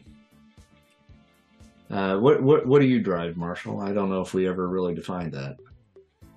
Uh, 1.91 2.17
what 2.17 2.41
what 2.41 2.65
what 2.65 2.79
do 2.79 2.87
you 2.87 3.01
drive, 3.01 3.35
Marshall? 3.35 3.81
I 3.81 3.91
don't 3.91 4.09
know 4.09 4.21
if 4.21 4.33
we 4.33 4.47
ever 4.47 4.67
really 4.67 4.95
defined 4.95 5.33
that. 5.33 5.57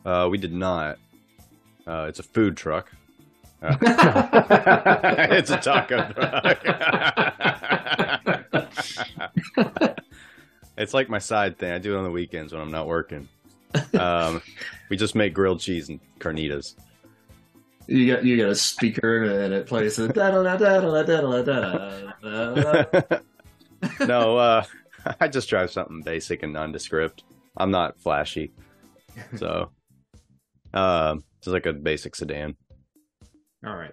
Uh, 0.05 0.29
we 0.29 0.37
did 0.37 0.53
not. 0.53 0.99
Uh, 1.87 2.07
it's 2.09 2.19
a 2.19 2.25
food 2.25 2.57
truck. 2.57 2.91
Uh, 3.63 3.77
it's 5.31 5.51
a 5.51 5.59
taco 5.59 6.13
truck. 6.13 6.59
it's 10.77 10.93
like 10.93 11.09
my 11.09 11.19
side 11.19 11.57
thing. 11.57 11.71
I 11.71 11.79
do 11.79 11.95
it 11.95 11.99
on 11.99 12.05
the 12.05 12.11
weekends 12.11 12.53
when 12.53 12.61
I'm 12.61 12.73
not 12.73 12.89
working. 12.89 13.29
Um, 13.99 14.43
we 14.89 14.97
just 14.97 15.15
make 15.15 15.35
grilled 15.35 15.61
cheese 15.61 15.89
and 15.89 16.01
carnitas. 16.19 16.75
You 17.87 18.13
got 18.13 18.25
you 18.25 18.37
got 18.37 18.49
a 18.49 18.57
speaker 18.57 19.23
and 19.23 19.55
it 19.55 19.67
plays 19.67 19.97
the 19.97 20.09
da 20.09 20.33
da 20.33 20.43
da 20.43 20.57
da 20.57 20.81
da 20.81 21.03
da 21.03 21.43
da 21.43 22.13
da. 22.23 23.19
no, 24.07 24.39
uh, 24.39 24.65
I 25.21 25.29
just 25.29 25.49
drive 25.49 25.71
something 25.71 26.03
basic 26.03 26.43
and 26.43 26.53
nondescript. 26.53 27.25
I'm 27.57 27.71
not 27.71 28.01
flashy, 28.01 28.53
so 29.37 29.71
uh, 30.73 31.17
just 31.43 31.53
like 31.53 31.67
a 31.67 31.73
basic 31.73 32.15
sedan. 32.17 32.57
All 33.67 33.77
right. 33.77 33.93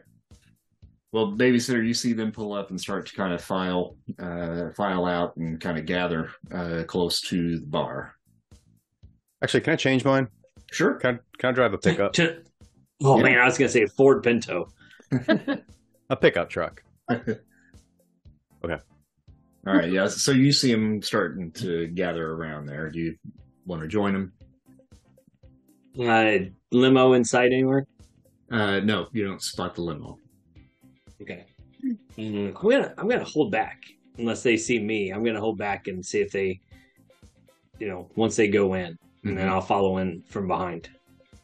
Well, 1.13 1.33
babysitter, 1.33 1.85
you 1.85 1.93
see 1.93 2.13
them 2.13 2.31
pull 2.31 2.53
up 2.53 2.69
and 2.69 2.79
start 2.79 3.05
to 3.07 3.15
kind 3.15 3.33
of 3.33 3.41
file 3.41 3.97
uh, 4.19 4.69
file 4.71 5.05
out 5.05 5.35
and 5.35 5.59
kind 5.59 5.77
of 5.77 5.85
gather 5.85 6.31
uh, 6.53 6.83
close 6.87 7.19
to 7.21 7.59
the 7.59 7.65
bar. 7.67 8.15
Actually, 9.43 9.61
can 9.61 9.73
I 9.73 9.75
change 9.75 10.05
mine? 10.05 10.27
Sure. 10.71 10.93
Can 10.95 11.15
I, 11.15 11.19
can 11.37 11.49
I 11.49 11.51
drive 11.51 11.73
a 11.73 11.77
pickup? 11.77 12.15
Oh 13.03 13.17
Yeah. 13.17 13.23
man, 13.23 13.39
I 13.39 13.45
was 13.45 13.57
gonna 13.57 13.69
say 13.69 13.85
Ford 13.87 14.23
Pinto. 14.23 14.69
a 16.09 16.15
pickup 16.15 16.49
truck. 16.49 16.81
All 19.67 19.75
right. 19.75 19.91
Yeah. 19.91 20.07
So 20.07 20.31
you 20.31 20.51
see 20.51 20.71
them 20.71 21.01
starting 21.01 21.51
to 21.53 21.87
gather 21.87 22.31
around 22.31 22.65
there. 22.65 22.89
Do 22.89 22.99
you 22.99 23.15
want 23.65 23.81
to 23.81 23.87
join 23.87 24.13
them? 24.13 24.33
Uh, 25.99 26.49
limo 26.71 27.13
inside 27.13 27.51
anywhere? 27.53 27.85
Uh, 28.51 28.79
no, 28.79 29.07
you 29.11 29.25
don't 29.25 29.41
spot 29.41 29.75
the 29.75 29.81
limo. 29.81 30.17
Okay. 31.21 31.45
Mm, 32.17 32.47
I'm 32.47 32.53
gonna 32.53 32.93
I'm 32.97 33.07
gonna 33.07 33.23
hold 33.23 33.51
back 33.51 33.83
unless 34.17 34.43
they 34.43 34.57
see 34.57 34.79
me. 34.79 35.11
I'm 35.11 35.23
gonna 35.23 35.39
hold 35.39 35.57
back 35.57 35.87
and 35.87 36.05
see 36.05 36.21
if 36.21 36.31
they, 36.31 36.59
you 37.79 37.87
know, 37.87 38.09
once 38.15 38.35
they 38.35 38.47
go 38.47 38.73
in, 38.73 38.97
and 39.23 39.37
then 39.37 39.47
I'll 39.47 39.61
follow 39.61 39.97
in 39.97 40.21
from 40.23 40.47
behind. 40.47 40.89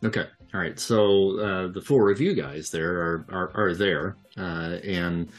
Okay. 0.04 0.26
All 0.54 0.60
right. 0.60 0.80
So 0.80 1.40
uh, 1.40 1.68
the 1.68 1.82
four 1.82 2.10
of 2.10 2.20
you 2.20 2.34
guys 2.34 2.72
there 2.72 2.94
are 2.94 3.26
are, 3.30 3.52
are 3.56 3.76
there 3.76 4.16
uh, 4.38 4.78
and 4.84 5.30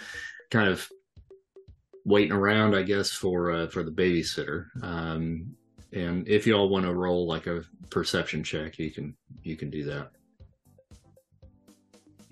kind 0.51 0.69
of 0.69 0.89
waiting 2.09 2.33
around, 2.33 2.75
I 2.75 2.83
guess, 2.83 3.11
for 3.11 3.53
uh, 3.53 3.69
for 3.69 3.83
the 3.83 3.91
babysitter. 3.91 4.67
Um, 4.83 5.55
and 5.93 6.27
if 6.27 6.47
you 6.47 6.55
all 6.55 6.69
want 6.69 6.87
to 6.87 6.95
roll 6.95 7.27
like 7.27 7.47
a 7.47 7.63
perception 7.91 8.43
check, 8.43 8.79
you 8.79 8.91
can 8.91 9.15
you 9.43 9.57
can 9.57 9.71
do 9.71 9.85
that. 9.85 10.11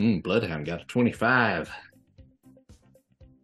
Mm, 0.01 0.23
Bloodhound 0.23 0.67
got 0.67 0.83
a 0.83 0.85
twenty 0.87 1.13
five. 1.13 1.71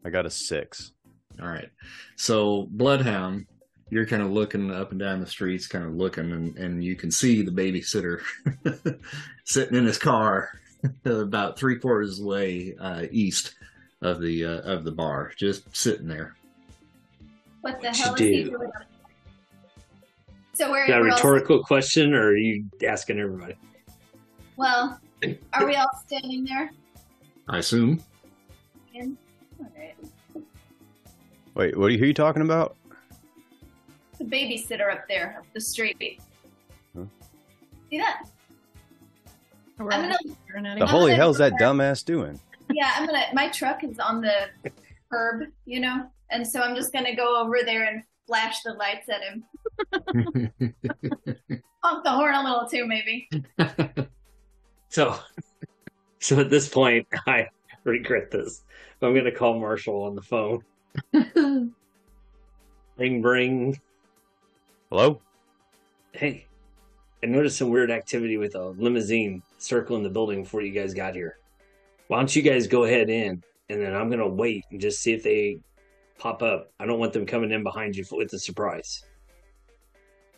I 0.05 0.11
got 0.11 0.27
a 0.27 0.31
six. 0.31 0.93
All 1.41 1.49
right. 1.49 1.69
So 2.17 2.67
Bloodhound, 2.71 3.47
you're 3.91 4.07
kind 4.07 4.23
of 4.23 4.33
looking 4.33 4.71
up 4.71 4.91
and 4.91 5.01
down 5.01 5.21
the 5.21 5.27
streets, 5.27 5.67
kind 5.67 5.85
of 5.85 5.95
looking, 5.95 6.33
and, 6.33 6.57
and 6.59 6.85
you 6.85 6.97
can 6.97 7.11
see 7.11 7.43
the 7.43 7.51
babysitter 7.51 8.21
sitting 9.45 9.77
in 9.77 9.87
his 9.87 9.99
car 9.99 10.51
about 11.05 11.59
three 11.59 11.79
quarters 11.79 12.19
of 12.19 12.25
the 12.25 12.29
way 12.29 12.75
uh, 12.81 13.05
east 13.11 13.55
of 14.03 14.21
the 14.21 14.45
uh, 14.45 14.61
of 14.63 14.85
the 14.85 14.93
bar, 14.93 15.33
just 15.37 15.75
sitting 15.77 16.07
there. 16.09 16.37
What 17.63 17.81
the 17.81 17.89
What'd 17.89 18.01
hell 18.03 18.19
you 18.19 18.27
is 18.27 18.37
he 18.39 18.45
do? 18.45 18.51
doing? 18.51 18.71
So 20.55 20.71
we're, 20.71 20.83
Is 20.83 20.89
that 20.89 20.99
a 20.99 21.01
we're 21.01 21.09
all- 21.11 21.15
rhetorical 21.17 21.63
question, 21.65 22.15
or 22.15 22.29
are 22.29 22.37
you 22.37 22.65
asking 22.87 23.19
everybody? 23.19 23.55
well, 24.57 25.01
are 25.55 25.67
we 25.67 25.75
all 25.77 25.89
standing 26.07 26.45
there? 26.45 26.71
I 27.49 27.59
assume. 27.59 28.01
In? 28.95 29.17
All 29.59 29.73
right. 29.77 29.95
Wait, 31.55 31.77
what 31.77 31.87
are 31.87 31.91
you, 31.91 31.99
who 31.99 32.05
are 32.05 32.09
you 32.09 32.15
talking 32.15 32.43
about? 32.43 32.77
The 34.19 34.25
babysitter 34.25 34.93
up 34.93 35.09
there, 35.09 35.37
up 35.39 35.47
the 35.55 35.61
street. 35.61 36.21
Huh? 36.97 37.05
See 37.91 37.99
that? 37.99 38.25
We're 39.79 39.91
I'm 39.91 40.03
gonna- 40.03 40.19
staring 40.47 40.67
at 40.67 40.79
The 40.79 40.87
holy 40.87 41.13
gonna- 41.13 41.17
hell's 41.17 41.39
that 41.39 41.55
dumbass 41.55 42.05
doing? 42.05 42.39
Yeah, 42.73 42.93
I'm 42.97 43.07
gonna. 43.07 43.25
My 43.33 43.49
truck 43.49 43.85
is 43.85 43.99
on 43.99 44.21
the 44.21 44.49
curb, 45.11 45.49
you 45.67 45.81
know, 45.81 46.07
and 46.31 46.47
so 46.47 46.61
I'm 46.61 46.75
just 46.75 46.93
gonna 46.93 47.15
go 47.15 47.41
over 47.41 47.59
there 47.65 47.85
and 47.85 48.03
flash 48.27 48.63
the 48.63 48.73
lights 48.75 49.09
at 49.09 49.23
him. 49.23 49.45
Honk 51.83 52.05
the 52.05 52.11
horn 52.11 52.35
a 52.35 52.43
little 52.43 52.69
too, 52.69 52.87
maybe. 52.87 53.29
So, 54.93 55.19
so 56.19 56.39
at 56.39 56.51
this 56.51 56.69
point, 56.69 57.09
I 57.27 57.49
regret 57.85 58.31
this. 58.31 58.63
But 59.01 59.07
I'm 59.07 59.15
going 59.15 59.25
to 59.25 59.33
call 59.33 59.59
Marshall 59.59 60.03
on 60.03 60.15
the 60.15 60.21
phone. 60.21 60.63
Ring, 62.99 63.23
ring. 63.23 63.81
Hello? 64.91 65.23
Hey, 66.13 66.47
I 67.23 67.27
noticed 67.27 67.57
some 67.57 67.71
weird 67.71 67.91
activity 67.91 68.37
with 68.37 68.55
a 68.55 68.67
limousine 68.69 69.43
circling 69.57 70.03
the 70.03 70.11
building 70.11 70.43
before 70.43 70.61
you 70.61 70.73
guys 70.73 70.93
got 70.93 71.15
here. 71.15 71.39
Why 72.13 72.19
don't 72.19 72.37
you 72.37 72.43
guys 72.43 72.67
go 72.67 72.85
ahead 72.85 73.09
in, 73.09 73.43
and 73.71 73.81
then 73.81 73.95
I'm 73.95 74.11
going 74.11 74.19
to 74.19 74.29
wait 74.29 74.67
and 74.71 74.79
just 74.79 75.01
see 75.01 75.15
if 75.15 75.23
they 75.23 75.61
pop 76.19 76.43
up. 76.43 76.71
I 76.79 76.85
don't 76.85 76.99
want 76.99 77.15
them 77.15 77.25
coming 77.25 77.51
in 77.51 77.63
behind 77.63 77.97
you 77.97 78.05
with 78.13 78.31
a 78.35 78.39
surprise. 78.39 79.03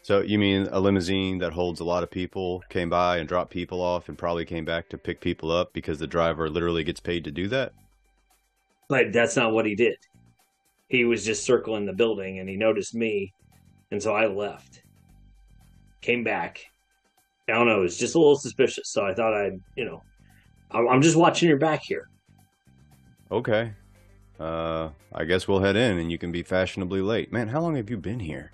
So 0.02 0.20
you 0.20 0.38
mean 0.38 0.68
a 0.70 0.78
limousine 0.78 1.38
that 1.38 1.52
holds 1.52 1.80
a 1.80 1.84
lot 1.84 2.04
of 2.04 2.12
people 2.12 2.62
came 2.68 2.88
by 2.88 3.16
and 3.16 3.28
dropped 3.28 3.50
people 3.50 3.80
off 3.80 4.08
and 4.08 4.16
probably 4.16 4.44
came 4.44 4.64
back 4.64 4.88
to 4.90 4.98
pick 4.98 5.20
people 5.20 5.50
up 5.50 5.72
because 5.72 5.98
the 5.98 6.06
driver 6.06 6.48
literally 6.48 6.84
gets 6.84 7.00
paid 7.00 7.24
to 7.24 7.32
do 7.32 7.48
that? 7.48 7.72
But 8.88 9.12
that's 9.12 9.34
not 9.34 9.50
what 9.50 9.66
he 9.66 9.74
did. 9.74 9.96
He 10.86 11.04
was 11.04 11.24
just 11.24 11.42
circling 11.42 11.86
the 11.86 11.92
building 11.92 12.38
and 12.38 12.48
he 12.48 12.56
noticed 12.56 12.94
me. 12.94 13.32
And 13.90 14.00
so 14.00 14.14
I 14.14 14.28
left. 14.28 14.80
Came 16.02 16.22
back. 16.22 16.60
I 17.48 17.54
don't 17.54 17.66
know. 17.66 17.80
It 17.80 17.82
was 17.82 17.98
just 17.98 18.14
a 18.14 18.18
little 18.18 18.36
suspicious. 18.36 18.92
So 18.92 19.04
I 19.04 19.12
thought 19.12 19.34
I'd, 19.34 19.58
you 19.74 19.86
know, 19.86 20.00
I'm 20.74 20.88
I'm 20.88 21.02
just 21.02 21.16
watching 21.16 21.48
your 21.48 21.58
back 21.58 21.82
here. 21.82 22.08
Okay. 23.30 23.72
Uh, 24.38 24.90
I 25.12 25.24
guess 25.24 25.46
we'll 25.46 25.60
head 25.60 25.76
in 25.76 25.98
and 25.98 26.10
you 26.10 26.18
can 26.18 26.32
be 26.32 26.42
fashionably 26.42 27.00
late. 27.00 27.32
Man, 27.32 27.48
how 27.48 27.60
long 27.60 27.76
have 27.76 27.88
you 27.88 27.96
been 27.96 28.18
here? 28.18 28.52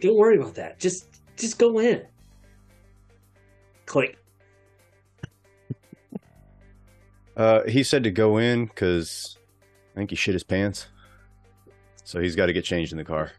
Don't 0.00 0.16
worry 0.16 0.36
about 0.36 0.54
that. 0.56 0.78
Just, 0.80 1.20
just 1.36 1.58
go 1.58 1.78
in. 1.78 2.04
Click. 3.86 4.18
Uh, 7.36 7.64
he 7.64 7.82
said 7.82 8.04
to 8.04 8.12
go 8.12 8.36
in 8.36 8.64
because 8.66 9.38
I 9.92 9.98
think 9.98 10.10
he 10.10 10.14
shit 10.14 10.34
his 10.34 10.44
pants. 10.44 10.86
So 12.04 12.20
he's 12.20 12.36
got 12.36 12.46
to 12.46 12.52
get 12.52 12.64
changed 12.64 12.92
in 12.92 12.98
the 12.98 13.02
car. 13.02 13.32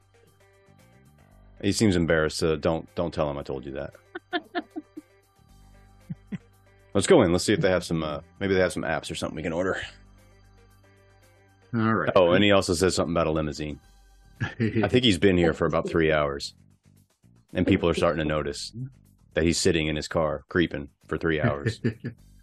He 1.61 1.71
seems 1.71 1.95
embarrassed. 1.95 2.35
So 2.35 2.57
don't 2.57 2.93
don't 2.95 3.13
tell 3.13 3.31
him 3.31 3.37
I 3.37 3.43
told 3.43 3.65
you 3.65 3.71
that. 3.71 3.93
Let's 6.95 7.07
go 7.07 7.21
in. 7.23 7.33
Let's 7.33 7.43
see 7.43 7.51
if 7.51 7.59
they 7.59 7.69
have 7.69 7.83
some. 7.83 8.03
Uh, 8.03 8.21
maybe 8.39 8.53
they 8.53 8.61
have 8.61 8.71
some 8.71 8.83
apps 8.83 9.11
or 9.11 9.15
something 9.15 9.35
we 9.35 9.43
can 9.43 9.51
order. 9.51 9.79
All 11.73 11.93
right. 11.93 12.11
Oh, 12.15 12.31
and 12.31 12.41
he 12.41 12.53
also 12.53 12.73
said 12.73 12.93
something 12.93 13.13
about 13.13 13.27
a 13.27 13.31
limousine. 13.31 13.81
I 14.41 14.87
think 14.87 15.03
he's 15.03 15.17
been 15.17 15.37
here 15.37 15.53
for 15.53 15.65
about 15.65 15.89
three 15.89 16.13
hours, 16.13 16.55
and 17.53 17.67
people 17.67 17.89
are 17.89 17.93
starting 17.93 18.19
to 18.19 18.25
notice 18.25 18.73
that 19.33 19.43
he's 19.43 19.57
sitting 19.57 19.87
in 19.87 19.97
his 19.97 20.07
car 20.07 20.45
creeping 20.47 20.87
for 21.05 21.17
three 21.17 21.41
hours. 21.41 21.81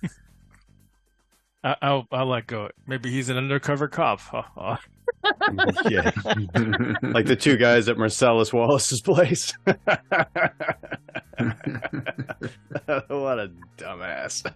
I, 1.64 1.76
I'll 1.82 2.06
I'll 2.10 2.26
let 2.26 2.46
go. 2.46 2.70
Maybe 2.86 3.10
he's 3.10 3.28
an 3.28 3.36
undercover 3.36 3.88
cop. 3.88 4.20
Ha, 4.20 4.42
ha. 4.54 4.80
yeah, 5.88 6.10
like 7.02 7.26
the 7.26 7.36
two 7.38 7.56
guys 7.56 7.88
at 7.88 7.98
Marcellus 7.98 8.52
Wallace's 8.52 9.00
place. 9.00 9.52
what 9.64 9.78
a 13.38 13.50
dumbass. 13.76 14.50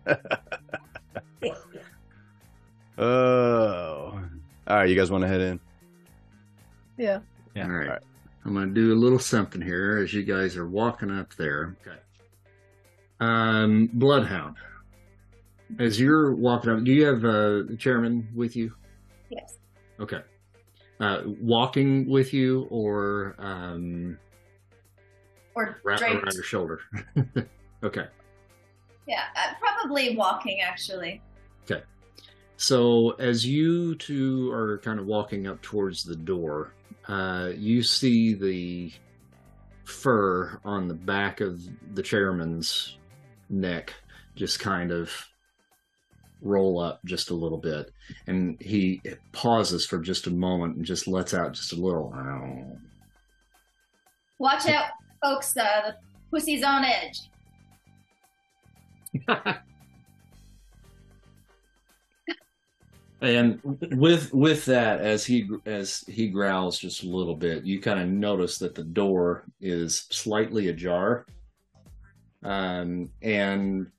oh. 2.98 4.20
All 4.68 4.76
right, 4.76 4.88
you 4.88 4.96
guys 4.96 5.12
want 5.12 5.22
to 5.22 5.28
head 5.28 5.40
in? 5.40 5.60
Yeah. 6.96 7.20
Yeah. 7.54 7.64
All 7.64 7.70
right. 7.70 7.86
All 7.86 7.92
right. 7.94 8.02
I'm 8.44 8.54
going 8.54 8.68
to 8.68 8.74
do 8.74 8.92
a 8.92 8.98
little 8.98 9.18
something 9.18 9.60
here 9.60 9.98
as 9.98 10.14
you 10.14 10.22
guys 10.22 10.56
are 10.56 10.68
walking 10.68 11.10
up 11.10 11.34
there. 11.34 11.76
Okay. 11.82 11.98
Um, 13.18 13.90
Bloodhound. 13.92 14.56
As 15.78 16.00
you're 16.00 16.34
walking 16.34 16.70
up, 16.70 16.84
do 16.84 16.92
you 16.92 17.04
have 17.06 17.24
uh, 17.24 17.62
the 17.68 17.76
chairman 17.78 18.28
with 18.34 18.56
you? 18.56 18.72
Yes. 19.30 19.58
Okay. 20.00 20.20
Uh, 21.00 21.22
walking 21.40 22.08
with 22.08 22.32
you 22.32 22.66
or 22.70 23.34
um, 23.38 24.16
Or 25.54 25.78
draped. 25.84 26.02
around 26.02 26.34
your 26.34 26.42
shoulder? 26.42 26.80
okay. 27.82 28.06
Yeah, 29.06 29.22
uh, 29.36 29.54
probably 29.60 30.16
walking 30.16 30.60
actually. 30.60 31.20
Okay. 31.70 31.82
So 32.56 33.10
as 33.18 33.44
you 33.46 33.94
two 33.96 34.50
are 34.52 34.78
kind 34.78 34.98
of 34.98 35.06
walking 35.06 35.46
up 35.46 35.60
towards 35.62 36.02
the 36.04 36.16
door, 36.16 36.72
uh, 37.08 37.50
you 37.54 37.82
see 37.82 38.34
the 38.34 38.92
fur 39.84 40.58
on 40.64 40.88
the 40.88 40.94
back 40.94 41.40
of 41.40 41.60
the 41.94 42.02
chairman's 42.02 42.96
neck 43.50 43.92
just 44.34 44.58
kind 44.58 44.90
of 44.90 45.12
roll 46.46 46.78
up 46.78 47.00
just 47.04 47.30
a 47.30 47.34
little 47.34 47.58
bit, 47.58 47.92
and 48.26 48.60
he 48.60 49.02
pauses 49.32 49.86
for 49.86 49.98
just 49.98 50.26
a 50.26 50.30
moment 50.30 50.76
and 50.76 50.84
just 50.84 51.06
lets 51.08 51.34
out 51.34 51.52
just 51.52 51.72
a 51.72 51.76
little. 51.76 52.12
"Ow." 52.14 52.78
Watch 54.38 54.68
out, 54.68 54.90
folks. 55.22 55.56
Uh, 55.56 55.82
the 55.86 55.96
pussy's 56.30 56.62
on 56.62 56.84
edge. 56.84 57.30
And 63.20 63.60
with 63.96 64.32
with 64.34 64.66
that, 64.66 65.00
as 65.00 65.24
he 65.24 65.48
as 65.64 66.04
he 66.06 66.28
growls 66.28 66.78
just 66.78 67.02
a 67.02 67.08
little 67.08 67.34
bit, 67.34 67.64
you 67.64 67.80
kind 67.80 67.98
of 67.98 68.08
notice 68.08 68.58
that 68.58 68.74
the 68.74 68.84
door 68.84 69.44
is 69.58 70.06
slightly 70.10 70.68
ajar, 70.68 71.24
um, 72.42 73.10
and 73.22 73.90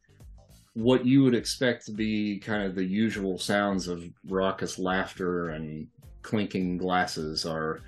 what 0.78 1.04
you 1.08 1.24
would 1.24 1.34
expect 1.34 1.88
to 1.88 1.92
be 1.92 2.38
kind 2.38 2.62
of 2.62 2.76
the 2.76 2.86
usual 2.86 3.40
sounds 3.40 3.88
of 3.88 4.04
raucous 4.28 4.78
laughter 4.78 5.50
and 5.50 5.88
clinking 6.22 6.78
glasses 6.78 7.48
are 7.48 7.82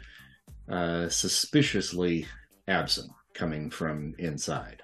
uh, 0.70 1.08
suspiciously 1.08 2.26
absent, 2.68 3.12
coming 3.36 3.70
from 3.70 4.16
inside. 4.18 4.82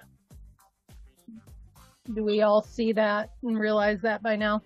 Do 2.14 2.22
we 2.22 2.42
all 2.42 2.62
see 2.62 2.92
that 2.92 3.30
and 3.42 3.58
realize 3.58 4.00
that 4.02 4.22
by 4.22 4.36
now? 4.36 4.62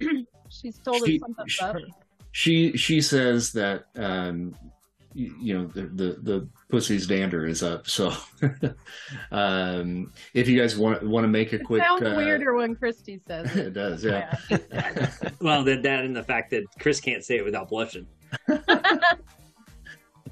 She's 0.48 0.78
told 0.78 1.04
She- 1.04 1.16
us 1.16 1.20
something 1.22 1.46
she- 1.48 1.64
up. 1.64 1.76
she 2.30 2.76
she 2.76 3.00
says 3.00 3.50
that 3.52 3.86
um 3.96 4.54
you, 5.18 5.34
you 5.40 5.54
know 5.58 5.66
the, 5.66 5.82
the 5.82 6.18
the 6.22 6.48
pussy's 6.68 7.06
dander 7.06 7.44
is 7.46 7.62
up 7.62 7.88
so 7.88 8.12
um 9.32 10.12
if 10.34 10.48
you 10.48 10.58
guys 10.58 10.76
want 10.78 11.02
want 11.02 11.24
to 11.24 11.28
make 11.28 11.52
a 11.52 11.56
It 11.56 11.64
quick 11.64 11.82
sounds 11.82 12.02
uh, 12.02 12.14
weirder 12.16 12.54
when 12.54 12.76
Christy 12.76 13.20
says 13.26 13.50
it. 13.56 13.66
it 13.68 13.72
does 13.74 14.04
yeah 14.04 14.36
Well, 15.40 15.64
that, 15.64 15.82
that 15.82 16.04
and 16.04 16.14
the 16.14 16.22
fact 16.22 16.50
that 16.50 16.64
Chris 16.78 17.00
can't 17.00 17.24
say 17.24 17.36
it 17.38 17.44
without 17.44 17.68
blushing. 17.68 18.06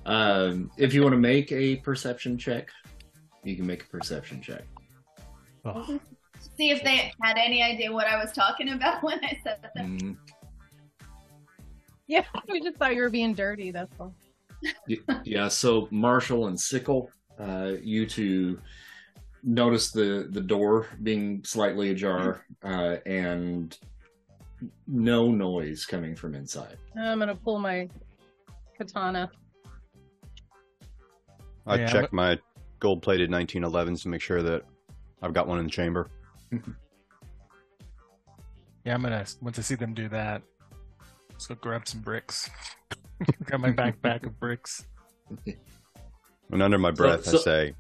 um 0.06 0.70
if 0.76 0.94
you 0.94 1.02
want 1.02 1.12
to 1.14 1.18
make 1.18 1.50
a 1.52 1.76
perception 1.76 2.38
check 2.38 2.68
you 3.42 3.56
can 3.56 3.66
make 3.66 3.82
a 3.82 3.86
perception 3.86 4.40
check 4.40 4.62
Oh, 5.64 5.98
See 6.56 6.70
if 6.70 6.84
they 6.84 7.12
had 7.22 7.36
any 7.38 7.60
idea 7.60 7.90
what 7.92 8.06
I 8.06 8.16
was 8.22 8.30
talking 8.32 8.68
about 8.68 9.02
when 9.02 9.18
I 9.24 9.36
said 9.42 9.58
that. 9.62 9.74
Mhm. 9.84 10.16
Yeah, 12.06 12.22
we 12.48 12.60
just 12.60 12.76
thought 12.76 12.94
you 12.94 13.02
were 13.02 13.10
being 13.10 13.34
dirty. 13.34 13.72
That's 13.72 13.90
all. 13.98 14.14
Y- 14.88 14.98
yeah 15.24 15.48
so 15.48 15.88
marshall 15.90 16.46
and 16.46 16.58
sickle 16.58 17.10
uh 17.38 17.72
you 17.82 18.06
two 18.06 18.58
notice 19.42 19.90
the 19.92 20.28
the 20.30 20.40
door 20.40 20.86
being 21.02 21.42
slightly 21.44 21.90
ajar 21.90 22.44
uh 22.64 22.96
and 23.06 23.78
no 24.86 25.30
noise 25.30 25.84
coming 25.84 26.16
from 26.16 26.34
inside 26.34 26.78
I'm 26.98 27.18
gonna 27.18 27.34
pull 27.34 27.58
my 27.58 27.88
katana. 28.78 29.30
I 31.66 31.76
Yeah, 31.76 31.86
checked 31.86 32.12
my 32.12 32.38
gold-plated 32.80 33.30
1911s 33.30 34.02
to 34.02 34.08
make 34.08 34.20
sure 34.20 34.42
that 34.42 34.62
I've 35.22 35.32
got 35.32 35.48
one 35.48 35.58
in 35.58 35.64
the 35.64 35.70
chamber. 35.70 36.10
yeah, 38.84 38.94
I'm 38.94 39.02
gonna 39.02 39.24
once 39.40 39.58
I 39.58 39.62
see 39.62 39.74
them 39.74 39.94
do 39.94 40.08
that, 40.10 40.42
let's 41.32 41.46
go 41.46 41.54
grab 41.56 41.88
some 41.88 42.00
bricks. 42.00 42.48
Got 43.46 43.60
my 43.60 43.70
backpack 43.72 44.24
of 44.26 44.38
bricks. 44.40 44.86
And 46.52 46.62
under 46.62 46.78
my 46.78 46.92
breath, 46.92 47.24
so- 47.24 47.38
I 47.38 47.40
say, 47.40 47.74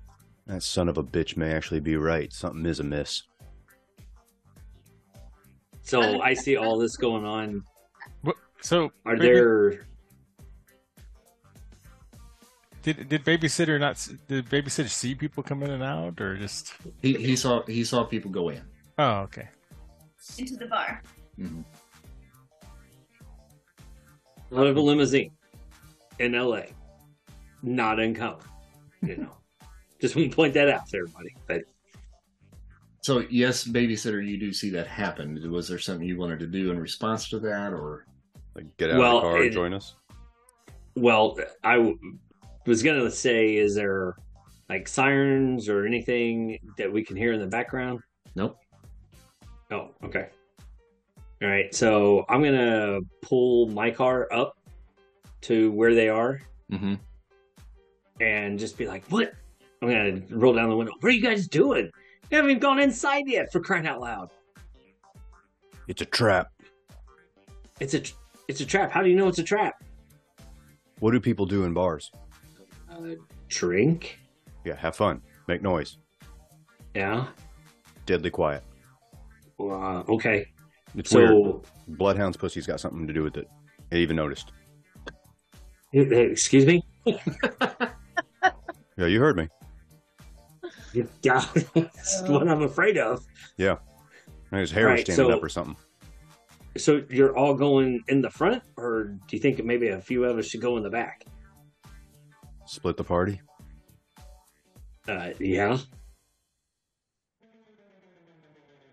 "That 0.48 0.60
son 0.60 0.88
of 0.88 0.98
a 0.98 1.02
bitch 1.04 1.36
may 1.36 1.52
actually 1.52 1.78
be 1.78 1.96
right. 1.96 2.32
Something 2.32 2.66
is 2.66 2.80
amiss." 2.80 3.22
So 5.82 6.20
I 6.20 6.34
see 6.34 6.56
all 6.56 6.76
this 6.76 6.96
going 6.96 7.24
on. 7.24 7.62
So 8.62 8.90
Are 9.04 9.14
baby- 9.16 9.34
there? 9.34 9.86
did 12.82 13.08
did 13.08 13.24
babysitter 13.24 13.78
not 13.78 14.04
did 14.28 14.46
babysitter 14.48 14.88
see 14.88 15.14
people 15.14 15.42
come 15.44 15.62
in 15.62 15.70
and 15.70 15.82
out 15.82 16.20
or 16.20 16.36
just 16.36 16.72
He 17.02 17.14
he 17.14 17.36
saw 17.36 17.62
he 17.66 17.84
saw 17.84 18.02
people 18.04 18.30
go 18.32 18.48
in. 18.48 18.62
oh 18.98 19.18
okay 19.30 19.48
Into 20.38 20.56
the 20.56 20.66
bar. 20.66 21.02
Mhm. 21.38 21.64
Out 24.54 24.66
of 24.66 24.76
a 24.76 24.80
limousine 24.80 25.32
in 26.18 26.32
LA. 26.32 26.62
Not 27.62 27.98
uncommon. 28.00 28.40
You 29.02 29.16
know. 29.16 29.36
Just 30.00 30.14
want 30.16 30.30
to 30.30 30.36
point 30.36 30.54
that 30.54 30.68
out 30.68 30.86
to 30.88 30.98
everybody. 30.98 31.34
But 31.46 31.62
So 33.02 33.20
yes, 33.30 33.64
babysitter, 33.64 34.26
you 34.26 34.38
do 34.38 34.52
see 34.52 34.70
that 34.70 34.86
happen. 34.86 35.50
Was 35.50 35.68
there 35.68 35.78
something 35.78 36.06
you 36.06 36.18
wanted 36.18 36.38
to 36.40 36.46
do 36.46 36.70
in 36.70 36.78
response 36.78 37.28
to 37.30 37.38
that, 37.40 37.72
or 37.72 38.06
Like, 38.54 38.74
get 38.76 38.90
out 38.90 38.98
Well, 38.98 39.16
of 39.18 39.22
the 39.24 39.28
car 39.30 39.42
and 39.42 39.52
join 39.52 39.72
us. 39.74 39.94
well, 40.96 41.38
I 41.64 41.76
w- 41.76 41.98
was 42.66 42.82
gonna 42.82 43.10
say, 43.10 43.56
is 43.56 43.74
there 43.74 44.16
like 44.68 44.86
sirens 44.88 45.68
or 45.68 45.86
anything 45.86 46.58
that 46.76 46.92
we 46.92 47.04
can 47.04 47.16
hear 47.16 47.32
in 47.32 47.40
the 47.40 47.46
background? 47.46 48.00
nope? 48.34 48.56
Oh, 49.70 49.90
okay. 50.04 50.28
All 51.42 51.48
right. 51.48 51.74
So 51.74 52.24
I'm 52.28 52.42
gonna 52.42 53.00
pull 53.22 53.68
my 53.68 53.90
car 53.90 54.28
up 54.32 54.56
to 55.42 55.70
where 55.72 55.94
they 55.94 56.08
are 56.08 56.40
Mm-hmm. 56.72 56.94
and 58.20 58.58
just 58.58 58.76
be 58.78 58.86
like, 58.86 59.04
"What?" 59.08 59.32
I'm 59.82 59.88
gonna 59.88 60.20
roll 60.30 60.54
down 60.54 60.68
the 60.70 60.76
window. 60.76 60.92
What 61.00 61.08
are 61.08 61.12
you 61.12 61.22
guys 61.22 61.46
doing? 61.46 61.90
You 62.30 62.36
haven't 62.36 62.50
even 62.50 62.60
gone 62.60 62.80
inside 62.80 63.24
yet. 63.28 63.52
For 63.52 63.60
crying 63.60 63.86
out 63.86 64.00
loud! 64.00 64.30
It's 65.86 66.02
a 66.02 66.06
trap. 66.06 66.48
It's 67.78 67.94
a 67.94 68.02
it's 68.48 68.60
a 68.60 68.66
trap. 68.66 68.90
How 68.90 69.02
do 69.02 69.08
you 69.10 69.14
know 69.16 69.28
it's 69.28 69.38
a 69.38 69.44
trap? 69.44 69.74
What 70.98 71.12
do 71.12 71.20
people 71.20 71.46
do 71.46 71.64
in 71.64 71.74
bars? 71.74 72.10
Uh, 72.90 73.10
drink. 73.48 74.18
Yeah, 74.64 74.74
have 74.76 74.96
fun, 74.96 75.20
make 75.46 75.62
noise, 75.62 75.98
Yeah. 76.94 77.26
deadly 78.06 78.30
quiet. 78.30 78.64
Uh, 79.60 80.00
okay. 80.08 80.46
It's 80.96 81.10
So, 81.10 81.18
weird. 81.42 81.60
Bloodhound's 81.98 82.36
pussy's 82.36 82.66
got 82.66 82.80
something 82.80 83.06
to 83.06 83.12
do 83.12 83.22
with 83.22 83.36
it. 83.36 83.48
I 83.92 83.96
even 83.96 84.16
noticed. 84.16 84.52
hey, 85.92 86.04
hey, 86.06 86.26
excuse 86.30 86.66
me. 86.66 86.82
Yeah, 88.98 89.04
you 89.08 89.20
heard 89.20 89.36
me. 89.36 89.46
Yeah, 90.94 91.04
that's 91.74 92.22
what 92.22 92.48
I'm 92.48 92.62
afraid 92.62 92.96
of. 92.96 93.22
Yeah. 93.58 93.76
think 94.48 94.60
his 94.60 94.70
hair 94.70 94.86
was 94.88 95.00
Right, 95.00 95.04
standing 95.04 95.26
so- 95.32 95.36
up 95.36 95.42
or 95.44 95.50
something. 95.50 95.76
So 96.78 97.02
you're 97.10 97.36
all 97.36 97.52
going 97.54 98.00
in 98.08 98.22
the 98.22 98.30
front, 98.30 98.62
or 98.78 99.04
do 99.04 99.36
you 99.36 99.38
think 99.38 99.62
maybe 99.62 99.88
a 99.88 100.00
few 100.00 100.24
of 100.24 100.38
us 100.38 100.46
should 100.46 100.62
go 100.62 100.78
in 100.78 100.82
the 100.82 100.88
back? 100.88 101.26
Split 102.64 102.96
the 102.96 103.04
party. 103.04 103.42
Uh, 105.06 105.30
yeah. 105.38 105.76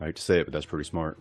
I 0.02 0.06
hate 0.08 0.16
to 0.18 0.22
say 0.22 0.39
it, 0.42 0.46
but 0.46 0.52
that's 0.54 0.66
pretty 0.66 0.84
smart. 0.88 1.18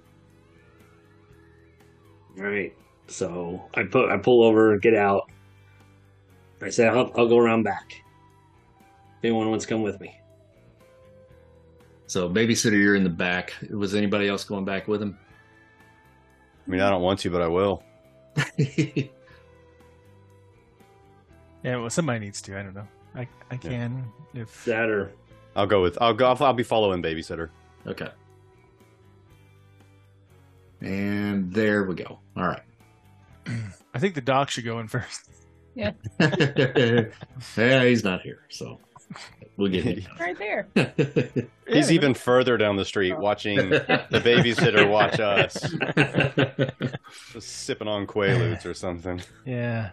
All 2.38 2.44
right. 2.44 2.74
So 3.08 3.62
I 3.74 3.84
put 3.84 4.10
I 4.10 4.16
pull 4.16 4.42
over, 4.42 4.78
get 4.78 4.94
out. 4.94 5.30
I 6.60 6.70
say 6.70 6.86
I'll, 6.86 7.10
I'll 7.16 7.28
go 7.28 7.38
around 7.38 7.64
back. 7.64 8.02
If 9.18 9.24
anyone 9.24 9.50
wants 9.50 9.64
to 9.64 9.68
come 9.68 9.82
with 9.82 10.00
me. 10.00 10.18
So 12.06 12.28
babysitter, 12.28 12.80
you're 12.80 12.94
in 12.94 13.04
the 13.04 13.10
back. 13.10 13.52
Was 13.70 13.94
anybody 13.94 14.28
else 14.28 14.44
going 14.44 14.64
back 14.64 14.88
with 14.88 15.02
him? 15.02 15.18
I 16.66 16.70
mean, 16.70 16.80
I 16.80 16.90
don't 16.90 17.02
want 17.02 17.20
to, 17.20 17.30
but 17.30 17.42
I 17.42 17.48
will. 17.48 17.82
yeah 18.56 19.06
well 21.76 21.90
somebody 21.90 22.18
needs 22.18 22.40
to 22.40 22.58
I 22.58 22.62
don't 22.62 22.74
know 22.74 22.88
I 23.14 23.28
I 23.50 23.58
can 23.58 24.06
if 24.32 24.64
That 24.64 24.88
or 24.88 25.12
I'll 25.54 25.66
go 25.66 25.82
with. 25.82 25.98
I'll 26.00 26.14
go. 26.14 26.26
I'll, 26.26 26.42
I'll 26.42 26.54
be 26.54 26.62
following 26.62 27.02
babysitter. 27.02 27.50
okay. 27.86 28.08
And 30.82 31.52
there 31.52 31.84
we 31.84 31.94
go. 31.94 32.18
All 32.36 32.44
right. 32.48 32.62
I 33.94 33.98
think 33.98 34.14
the 34.14 34.20
doc 34.20 34.50
should 34.50 34.64
go 34.64 34.78
in 34.80 34.88
first. 34.88 35.30
Yeah. 35.74 35.92
yeah, 36.20 37.84
he's 37.84 38.04
not 38.04 38.20
here, 38.22 38.40
so 38.50 38.78
we'll 39.56 39.70
get 39.70 39.84
him. 39.84 40.04
Right 40.20 40.38
there. 40.38 40.66
He's 41.66 41.90
Yeah. 41.90 41.94
even 41.94 42.14
further 42.14 42.56
down 42.58 42.76
the 42.76 42.84
street 42.84 43.16
watching 43.18 43.56
the 43.70 44.20
babysitter 44.24 44.88
watch 44.90 45.18
us, 45.20 45.54
just 47.32 47.48
sipping 47.48 47.88
on 47.88 48.06
Quaaludes 48.06 48.66
or 48.66 48.74
something. 48.74 49.22
Yeah. 49.46 49.90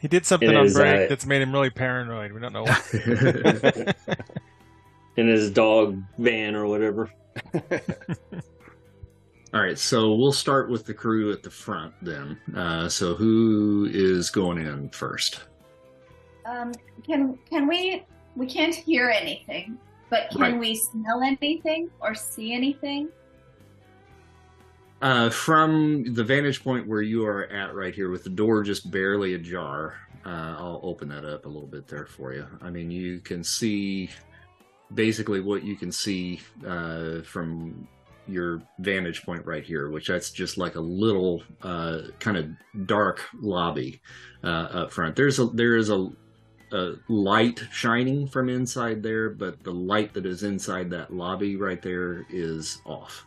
He 0.00 0.08
did 0.08 0.26
something 0.26 0.50
It 0.50 0.56
on 0.56 0.66
is, 0.66 0.74
break 0.74 1.06
uh, 1.06 1.08
that's 1.08 1.24
made 1.26 1.40
him 1.42 1.52
really 1.52 1.70
paranoid. 1.70 2.32
We 2.32 2.40
don't 2.40 2.52
know 2.52 2.64
why. 2.64 3.94
In 5.16 5.28
his 5.28 5.50
dog 5.50 6.02
van 6.18 6.54
or 6.56 6.66
whatever. 6.66 7.10
All 9.54 9.60
right, 9.60 9.78
so 9.78 10.14
we'll 10.14 10.32
start 10.32 10.70
with 10.70 10.86
the 10.86 10.94
crew 10.94 11.30
at 11.30 11.42
the 11.42 11.50
front 11.50 11.92
then. 12.00 12.38
Uh, 12.56 12.88
so 12.88 13.14
who 13.14 13.86
is 13.92 14.30
going 14.30 14.58
in 14.58 14.88
first? 14.90 15.40
Um, 16.46 16.72
can 17.06 17.38
can 17.50 17.68
we? 17.68 18.02
We 18.34 18.46
can't 18.46 18.74
hear 18.74 19.10
anything, 19.10 19.78
but 20.08 20.30
can 20.30 20.40
Right. 20.40 20.58
we 20.58 20.74
smell 20.74 21.22
anything 21.22 21.90
or 22.00 22.14
see 22.14 22.54
anything? 22.54 23.10
Uh, 25.02 25.28
from 25.28 26.14
the 26.14 26.24
vantage 26.24 26.64
point 26.64 26.86
where 26.86 27.02
you 27.02 27.26
are 27.26 27.44
at 27.48 27.74
right 27.74 27.94
here, 27.94 28.08
with 28.08 28.24
the 28.24 28.30
door 28.30 28.62
just 28.62 28.90
barely 28.90 29.34
ajar, 29.34 29.96
uh, 30.24 30.54
I'll 30.58 30.80
open 30.82 31.08
that 31.08 31.26
up 31.26 31.44
a 31.44 31.48
little 31.48 31.68
bit 31.68 31.86
there 31.88 32.06
for 32.06 32.32
you. 32.32 32.46
I 32.62 32.70
mean, 32.70 32.90
you 32.90 33.20
can 33.20 33.44
see 33.44 34.08
basically 34.94 35.40
what 35.40 35.62
you 35.62 35.76
can 35.76 35.92
see 35.92 36.40
uh, 36.66 37.20
from 37.22 37.86
your 38.28 38.62
vantage 38.78 39.22
point 39.24 39.44
right 39.46 39.64
here, 39.64 39.90
which 39.90 40.08
that's 40.08 40.30
just 40.30 40.56
like 40.58 40.74
a 40.76 40.80
little 40.80 41.42
uh, 41.62 42.02
kind 42.20 42.36
of 42.36 42.86
dark 42.86 43.20
lobby 43.40 44.00
uh, 44.44 44.46
up 44.46 44.92
front. 44.92 45.16
There's 45.16 45.38
a 45.38 45.46
there 45.46 45.76
is 45.76 45.90
a, 45.90 46.08
a 46.72 46.92
light 47.08 47.60
shining 47.72 48.26
from 48.28 48.48
inside 48.48 49.02
there, 49.02 49.30
but 49.30 49.62
the 49.64 49.72
light 49.72 50.12
that 50.14 50.24
is 50.26 50.42
inside 50.44 50.90
that 50.90 51.12
lobby 51.12 51.56
right 51.56 51.82
there 51.82 52.24
is 52.30 52.80
off. 52.86 53.26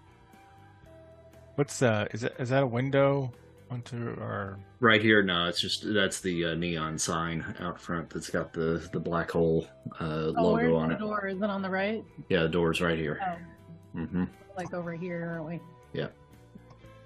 What's 1.55 1.81
uh? 1.81 2.07
Is 2.11 2.23
it 2.23 2.35
is 2.39 2.49
that 2.49 2.63
a 2.63 2.67
window 2.67 3.31
onto 3.71 4.09
or? 4.19 4.59
Right 4.81 5.01
here, 5.01 5.23
no, 5.23 5.47
it's 5.47 5.59
just 5.61 5.93
that's 5.93 6.19
the 6.19 6.45
uh, 6.45 6.55
neon 6.55 6.97
sign 6.99 7.55
out 7.59 7.79
front 7.79 8.09
that's 8.09 8.29
got 8.29 8.53
the 8.53 8.87
the 8.91 8.99
black 8.99 9.31
hole 9.31 9.67
uh, 9.99 10.31
Oh, 10.35 10.41
logo 10.41 10.75
on 10.75 10.89
the 10.89 10.95
it. 10.95 10.99
door? 10.99 11.27
Is 11.27 11.37
it 11.41 11.49
on 11.49 11.61
the 11.61 11.69
right? 11.69 12.03
Yeah, 12.29 12.43
the 12.43 12.49
door's 12.49 12.81
right 12.81 12.97
here. 12.97 13.19
Oh, 13.25 13.99
hmm 14.01 14.23
like 14.57 14.73
over 14.73 14.93
here, 14.93 15.29
aren't 15.33 15.45
we? 15.45 15.59
Yeah. 15.93 16.07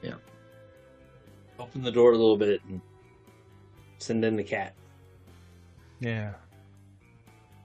Yeah. 0.02 0.16
Open 1.60 1.84
the 1.84 1.92
door 1.92 2.14
a 2.14 2.18
little 2.18 2.38
bit 2.38 2.62
and 2.70 2.80
send 3.98 4.24
in 4.24 4.36
the 4.36 4.44
cat. 4.44 4.74
Yeah. 6.00 6.34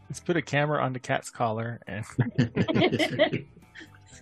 Let's 0.09 0.21
put 0.21 0.37
a 0.37 0.43
camera 0.43 0.83
on 0.83 0.93
the 0.93 0.99
cat's 0.99 1.31
collar 1.31 1.81
and 1.87 2.05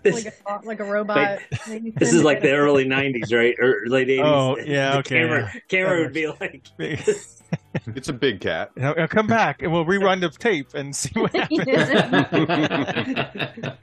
Like 0.05 0.35
a 0.47 0.61
like 0.65 0.81
a 0.81 0.85
robot. 0.85 1.39
Maybe 1.69 1.91
This 1.91 2.13
is 2.13 2.25
like 2.25 2.41
the 2.41 2.51
early 2.53 2.85
'90s, 2.85 3.33
right, 3.33 3.55
or 3.61 3.83
late 3.87 4.09
'80s. 4.09 4.25
Oh, 4.25 4.57
yeah, 4.59 4.93
The 4.95 4.99
okay, 4.99 5.21
Camera, 5.21 5.51
yeah. 5.55 5.61
camera 5.69 6.01
would 6.01 6.13
be 6.13 6.27
like, 6.27 6.67
It's 6.79 8.09
a 8.09 8.13
big 8.13 8.41
cat. 8.41 8.73
Now, 8.77 8.95
now 8.95 9.07
come 9.07 9.29
back 9.29 9.63
and 9.63 9.73
we'll 9.73 9.85
rerun 9.85 10.21
the 10.21 10.31
tape 10.31 10.75
and 10.75 10.95
see 10.95 11.13
what 11.21 11.33
happens. 11.37 13.79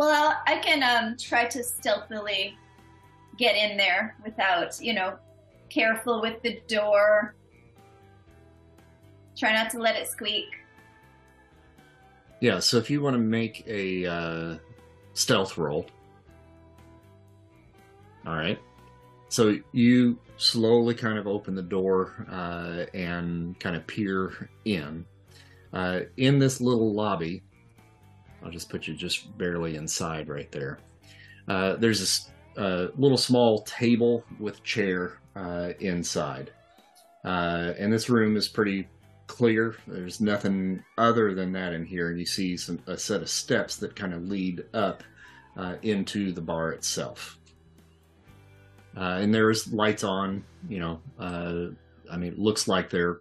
Well, 0.00 0.34
I 0.46 0.56
can 0.56 0.82
um 0.82 1.18
try 1.18 1.44
to 1.44 1.62
stealthily 1.62 2.56
get 3.36 3.54
in 3.54 3.76
there 3.76 4.16
without, 4.24 4.80
you 4.80 4.94
know, 4.94 5.18
careful 5.68 6.22
with 6.22 6.40
the 6.40 6.58
door. 6.68 7.34
Try 9.36 9.52
not 9.52 9.68
to 9.72 9.78
let 9.78 9.96
it 9.96 10.08
squeak. 10.08 10.46
yeah, 12.40 12.60
so 12.60 12.78
if 12.78 12.88
you 12.88 13.02
want 13.02 13.12
to 13.12 13.20
make 13.20 13.62
a 13.66 14.06
uh, 14.06 14.56
stealth 15.12 15.58
roll, 15.58 15.84
all 18.26 18.36
right. 18.36 18.58
So 19.28 19.58
you 19.72 20.18
slowly 20.38 20.94
kind 20.94 21.18
of 21.18 21.26
open 21.26 21.54
the 21.54 21.62
door 21.62 22.26
uh, 22.32 22.86
and 22.94 23.60
kind 23.60 23.76
of 23.76 23.86
peer 23.86 24.48
in. 24.64 25.04
Uh, 25.74 26.00
in 26.16 26.38
this 26.38 26.58
little 26.58 26.94
lobby, 26.94 27.42
I'll 28.42 28.50
just 28.50 28.70
put 28.70 28.86
you 28.86 28.94
just 28.94 29.36
barely 29.36 29.76
inside 29.76 30.28
right 30.28 30.50
there. 30.50 30.78
Uh, 31.48 31.76
there's 31.76 32.30
uh, 32.56 32.88
little 32.96 33.16
small 33.16 33.62
table 33.62 34.24
with 34.38 34.62
chair 34.62 35.18
uh, 35.36 35.72
inside. 35.80 36.52
Uh, 37.24 37.72
and 37.78 37.92
this 37.92 38.08
room 38.08 38.36
is 38.36 38.48
pretty 38.48 38.88
clear. 39.26 39.76
There's 39.86 40.20
nothing 40.20 40.82
other 40.96 41.34
than 41.34 41.52
that 41.52 41.72
in 41.72 41.84
here. 41.84 42.10
And 42.10 42.18
you 42.18 42.26
see 42.26 42.56
some 42.56 42.78
a 42.86 42.96
set 42.96 43.22
of 43.22 43.28
steps 43.28 43.76
that 43.76 43.94
kind 43.96 44.14
of 44.14 44.22
lead 44.22 44.64
up 44.74 45.02
uh, 45.56 45.76
into 45.82 46.32
the 46.32 46.40
bar 46.40 46.72
itself. 46.72 47.38
Uh, 48.96 49.18
and 49.20 49.32
there's 49.32 49.72
lights 49.72 50.04
on. 50.04 50.44
You 50.68 50.80
know, 50.80 51.00
I 51.18 52.16
mean, 52.16 52.32
it 52.32 52.38
looks 52.38 52.68
like 52.68 52.90
they're 52.90 53.20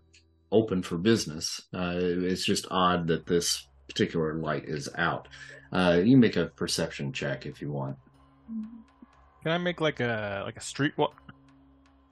open 0.51 0.81
for 0.81 0.97
business. 0.97 1.61
It's 1.73 2.45
just 2.45 2.67
odd 2.71 3.07
that 3.07 3.25
this 3.25 3.68
particular 3.89 4.35
light 4.35 4.65
is 4.65 4.87
out. 4.95 5.27
Uh, 5.71 6.01
you 6.03 6.17
make 6.17 6.35
a 6.35 6.45
perception 6.45 7.11
check 7.11 7.45
if 7.45 7.61
you 7.61 7.71
want. 7.71 7.97
Can 9.43 9.51
I 9.51 9.57
make 9.57 9.81
like 9.81 9.99
a 9.99 10.43
like 10.45 10.57
a 10.57 10.61
street 10.61 10.97
walk, 10.97 11.15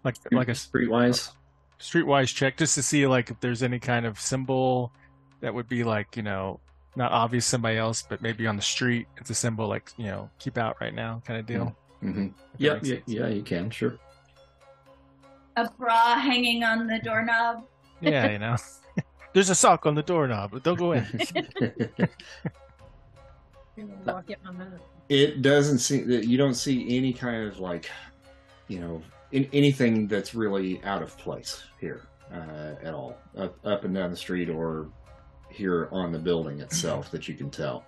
like 0.03 0.15
like 0.31 0.49
a 0.49 0.51
streetwise. 0.51 1.31
streetwise 1.79 2.33
check 2.33 2.57
just 2.57 2.75
to 2.75 2.83
see 2.83 3.07
like 3.07 3.29
if 3.29 3.39
there's 3.39 3.63
any 3.63 3.79
kind 3.79 4.05
of 4.05 4.19
symbol 4.19 4.91
that 5.41 5.53
would 5.53 5.67
be 5.67 5.83
like 5.83 6.15
you 6.15 6.23
know 6.23 6.59
not 6.95 7.11
obvious 7.11 7.45
to 7.45 7.49
somebody 7.49 7.77
else, 7.77 8.03
but 8.07 8.21
maybe 8.21 8.47
on 8.47 8.55
the 8.55 8.61
street 8.61 9.07
it's 9.17 9.29
a 9.29 9.35
symbol 9.35 9.67
like 9.67 9.91
you 9.97 10.05
know 10.05 10.29
keep 10.39 10.57
out 10.57 10.77
right 10.79 10.93
now 10.93 11.21
kind 11.25 11.39
of 11.39 11.45
deal. 11.45 11.75
Mm-hmm. 12.03 12.27
If 12.53 12.59
Yeah, 12.59 12.79
yeah, 12.83 12.97
yeah, 13.05 13.27
you 13.27 13.41
can, 13.41 13.69
sure. 13.69 13.97
A 15.55 15.69
bra 15.71 16.19
hanging 16.19 16.63
on 16.63 16.87
the 16.87 16.99
doorknob. 16.99 17.65
yeah, 17.99 18.31
you 18.31 18.39
know. 18.39 18.55
There's 19.37 19.51
a 19.51 19.55
sock 19.55 19.85
on 19.85 19.93
the 19.93 20.01
doorknob, 20.01 20.63
don't 20.63 20.79
go 20.79 20.93
in. 20.93 21.05
Walk 24.03 24.31
in 24.31 24.35
on 24.47 24.57
that. 24.57 24.79
it 25.09 25.43
doesn't 25.43 25.77
seem 25.77 26.07
that 26.07 26.25
you 26.25 26.39
don't 26.39 26.55
see 26.55 26.97
any 26.97 27.13
kind 27.13 27.47
of 27.47 27.59
like 27.59 27.87
you 28.67 28.79
know 28.79 29.03
in, 29.31 29.47
anything 29.53 30.07
that's 30.07 30.33
really 30.33 30.83
out 30.83 31.03
of 31.03 31.15
place 31.19 31.61
here 31.79 32.07
uh, 32.33 32.73
at 32.81 32.95
all 32.95 33.15
up, 33.37 33.63
up 33.63 33.83
and 33.83 33.93
down 33.93 34.09
the 34.09 34.17
street 34.17 34.49
or 34.49 34.89
here 35.51 35.87
on 35.91 36.11
the 36.11 36.17
building 36.17 36.59
itself 36.59 37.11
that 37.11 37.27
you 37.27 37.35
can 37.35 37.51
tell 37.51 37.85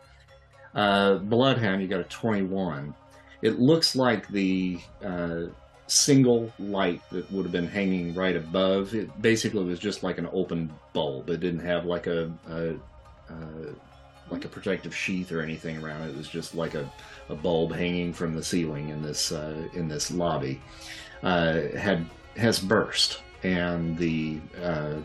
uh, 0.75 1.15
bloodhound 1.15 1.81
you 1.81 1.87
got 1.87 1.99
a 1.99 2.03
21 2.03 2.93
it 3.41 3.57
looks 3.57 3.95
like 3.95 4.27
the 4.27 4.79
uh, 5.03 5.45
single 5.89 6.51
light 6.59 7.01
that 7.09 7.29
would 7.31 7.43
have 7.43 7.51
been 7.51 7.67
hanging 7.67 8.13
right 8.13 8.35
above 8.35 8.93
it 8.93 9.21
basically 9.21 9.63
was 9.63 9.79
just 9.79 10.03
like 10.03 10.17
an 10.17 10.29
open 10.31 10.71
bulb 10.93 11.29
it 11.29 11.39
didn't 11.39 11.59
have 11.59 11.85
like 11.85 12.07
a, 12.07 12.31
a, 12.49 12.73
uh 13.29 13.73
like 14.31 14.45
a 14.45 14.47
protective 14.47 14.95
sheath 14.95 15.31
or 15.31 15.41
anything 15.41 15.83
around 15.83 16.01
it. 16.03 16.09
It 16.09 16.17
was 16.17 16.29
just 16.29 16.55
like 16.55 16.75
a, 16.75 16.91
a 17.29 17.35
bulb 17.35 17.73
hanging 17.73 18.13
from 18.13 18.35
the 18.35 18.43
ceiling 18.43 18.89
in 18.89 19.01
this 19.01 19.31
uh, 19.31 19.67
in 19.73 19.87
this 19.87 20.11
lobby. 20.11 20.61
Uh, 21.23 21.67
had 21.75 22.05
has 22.37 22.59
burst, 22.59 23.21
and 23.43 23.97
the 23.97 24.39
uh, 24.61 24.95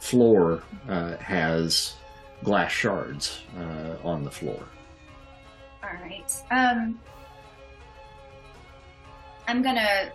floor 0.00 0.62
uh, 0.88 1.16
has 1.16 1.94
glass 2.42 2.70
shards 2.70 3.42
uh, 3.58 4.06
on 4.06 4.22
the 4.22 4.30
floor. 4.30 4.62
All 5.82 5.90
right. 6.02 6.32
Um, 6.50 7.00
I'm 9.48 9.62
gonna. 9.62 10.12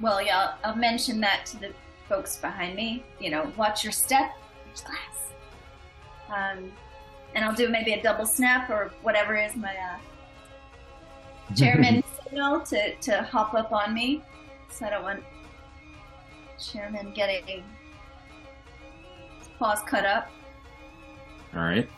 Well, 0.00 0.22
yeah, 0.22 0.54
I'll, 0.64 0.70
I'll 0.70 0.76
mention 0.76 1.20
that 1.20 1.46
to 1.46 1.60
the 1.60 1.72
folks 2.08 2.36
behind 2.36 2.76
me. 2.76 3.04
You 3.20 3.30
know, 3.30 3.52
watch 3.56 3.82
your 3.82 3.92
step. 3.92 4.30
There's 4.66 4.82
glass. 4.82 5.32
Um, 6.28 6.70
and 7.34 7.44
I'll 7.44 7.54
do 7.54 7.68
maybe 7.68 7.92
a 7.92 8.02
double 8.02 8.26
snap 8.26 8.70
or 8.70 8.92
whatever 9.02 9.36
is 9.36 9.56
my 9.56 9.74
uh, 9.74 11.54
chairman 11.56 12.02
signal 12.24 12.60
to 12.60 12.94
to 12.94 13.22
hop 13.22 13.54
up 13.54 13.72
on 13.72 13.94
me. 13.94 14.22
So 14.70 14.86
I 14.86 14.90
don't 14.90 15.02
want 15.02 15.24
chairman 16.58 17.12
getting 17.14 17.44
his 17.46 17.62
paws 19.58 19.80
cut 19.86 20.04
up. 20.04 20.30
All 21.54 21.62
right. 21.62 21.88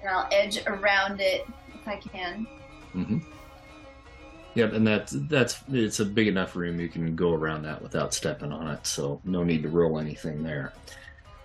And 0.00 0.10
I'll 0.10 0.28
edge 0.30 0.58
around 0.66 1.20
it 1.20 1.46
if 1.74 1.88
I 1.88 1.96
can. 1.96 2.46
Mm-hmm. 2.94 3.18
Yep, 4.54 4.72
and 4.72 4.86
that's 4.86 5.12
that's 5.28 5.62
it's 5.72 5.98
a 6.00 6.04
big 6.04 6.28
enough 6.28 6.54
room 6.54 6.78
you 6.78 6.88
can 6.88 7.16
go 7.16 7.32
around 7.32 7.62
that 7.62 7.82
without 7.82 8.14
stepping 8.14 8.52
on 8.52 8.68
it, 8.68 8.86
so 8.86 9.20
no 9.24 9.42
need 9.42 9.62
to 9.64 9.68
roll 9.68 9.98
anything 9.98 10.44
there. 10.44 10.72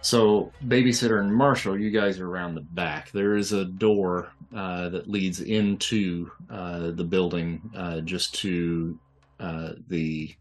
So, 0.02 0.54
babysitter 0.66 1.20
and 1.20 1.34
Marshall, 1.34 1.78
you 1.78 1.92
guys 1.92 2.20
are 2.20 2.30
around 2.30 2.56
the 2.56 2.62
back. 2.62 3.12
There 3.12 3.36
is 3.36 3.52
a 3.52 3.66
door 3.66 4.32
uh, 4.56 4.90
that 4.90 5.10
leads 5.10 5.42
into 5.42 6.32
uh, 6.50 6.92
the 6.92 7.04
building 7.04 7.62
uh, 7.76 8.00
just 8.02 8.34
to 8.36 8.98
uh, 9.42 9.72
the 9.90 10.34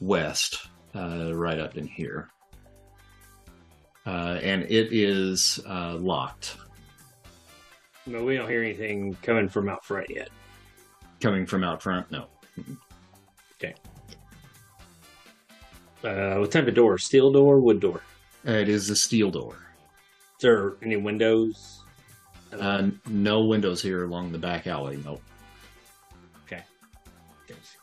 west 0.00 0.66
uh, 0.96 1.32
right 1.34 1.60
up 1.60 1.76
in 1.76 1.86
here. 1.86 2.28
Uh, 4.06 4.38
and 4.42 4.62
it 4.64 4.92
is 4.92 5.60
locked 5.66 6.56
But 8.06 8.24
we 8.24 8.36
don't 8.36 8.48
hear 8.48 8.62
anything 8.62 9.16
coming 9.22 9.48
from 9.48 9.68
out 9.68 9.84
front 9.84 10.10
yet. 10.10 10.28
Coming 11.24 11.46
from 11.46 11.64
out 11.64 11.82
front. 11.82 12.10
No. 12.10 12.26
Okay. 13.56 13.74
Uh, 16.04 16.38
what 16.38 16.52
type 16.52 16.68
of 16.68 16.74
door? 16.74 16.98
Steel 16.98 17.32
door, 17.32 17.58
wood 17.60 17.80
door? 17.80 18.02
Uh, 18.46 18.52
It 18.52 18.68
is 18.68 18.90
a 18.90 18.96
steel 18.96 19.30
door. 19.30 19.54
Is 20.36 20.42
there 20.42 20.74
any 20.82 20.96
windows? 20.96 21.80
Uh, 22.52 22.88
no 23.08 23.42
windows 23.44 23.80
here 23.80 24.04
along 24.04 24.32
the 24.32 24.38
back 24.38 24.66
alley. 24.66 25.00
Nope. 25.02 25.22
Okay. 26.46 26.62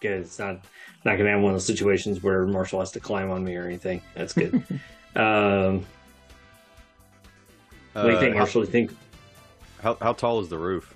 Good. 0.01 0.21
It's 0.21 0.37
not 0.37 0.63
not 1.03 1.17
gonna 1.17 1.31
have 1.31 1.41
one 1.41 1.51
of 1.51 1.55
those 1.55 1.65
situations 1.65 2.21
where 2.21 2.45
Marshall 2.45 2.79
has 2.79 2.91
to 2.91 2.99
climb 2.99 3.31
on 3.31 3.43
me 3.43 3.55
or 3.55 3.65
anything. 3.65 4.03
That's 4.13 4.33
good. 4.33 4.53
um, 5.15 5.83
what 7.93 8.03
do 8.03 8.09
you 8.11 8.15
Uh, 8.17 8.19
think, 8.19 8.35
Marshall? 8.35 8.61
Do 8.61 8.67
you 8.67 8.71
think? 8.71 8.91
How, 9.81 9.97
how 9.99 10.13
tall 10.13 10.39
is 10.41 10.47
the 10.47 10.59
roof? 10.59 10.93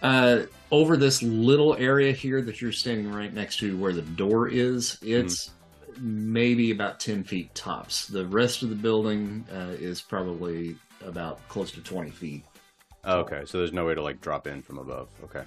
Uh, 0.00 0.44
over 0.70 0.96
this 0.96 1.22
little 1.22 1.74
area 1.76 2.12
here 2.12 2.40
that 2.42 2.60
you're 2.60 2.72
standing 2.72 3.12
right 3.12 3.32
next 3.32 3.58
to 3.58 3.76
where 3.78 3.92
the 3.92 4.02
door 4.02 4.48
is, 4.48 4.98
it's 5.02 5.50
maybe 5.98 6.70
about 6.70 7.00
10 7.00 7.24
feet 7.24 7.54
tops. 7.54 8.06
The 8.06 8.26
rest 8.26 8.62
of 8.62 8.70
the 8.70 8.76
building 8.76 9.44
uh, 9.52 9.74
is 9.78 10.00
probably 10.00 10.76
about 11.04 11.46
close 11.48 11.72
to 11.72 11.80
20 11.82 12.10
feet. 12.10 12.44
Oh, 13.04 13.20
okay, 13.20 13.42
so 13.46 13.58
there's 13.58 13.72
no 13.72 13.84
way 13.86 13.94
to 13.94 14.02
like 14.02 14.20
drop 14.20 14.46
in 14.46 14.62
from 14.62 14.78
above. 14.78 15.08
Okay. 15.24 15.42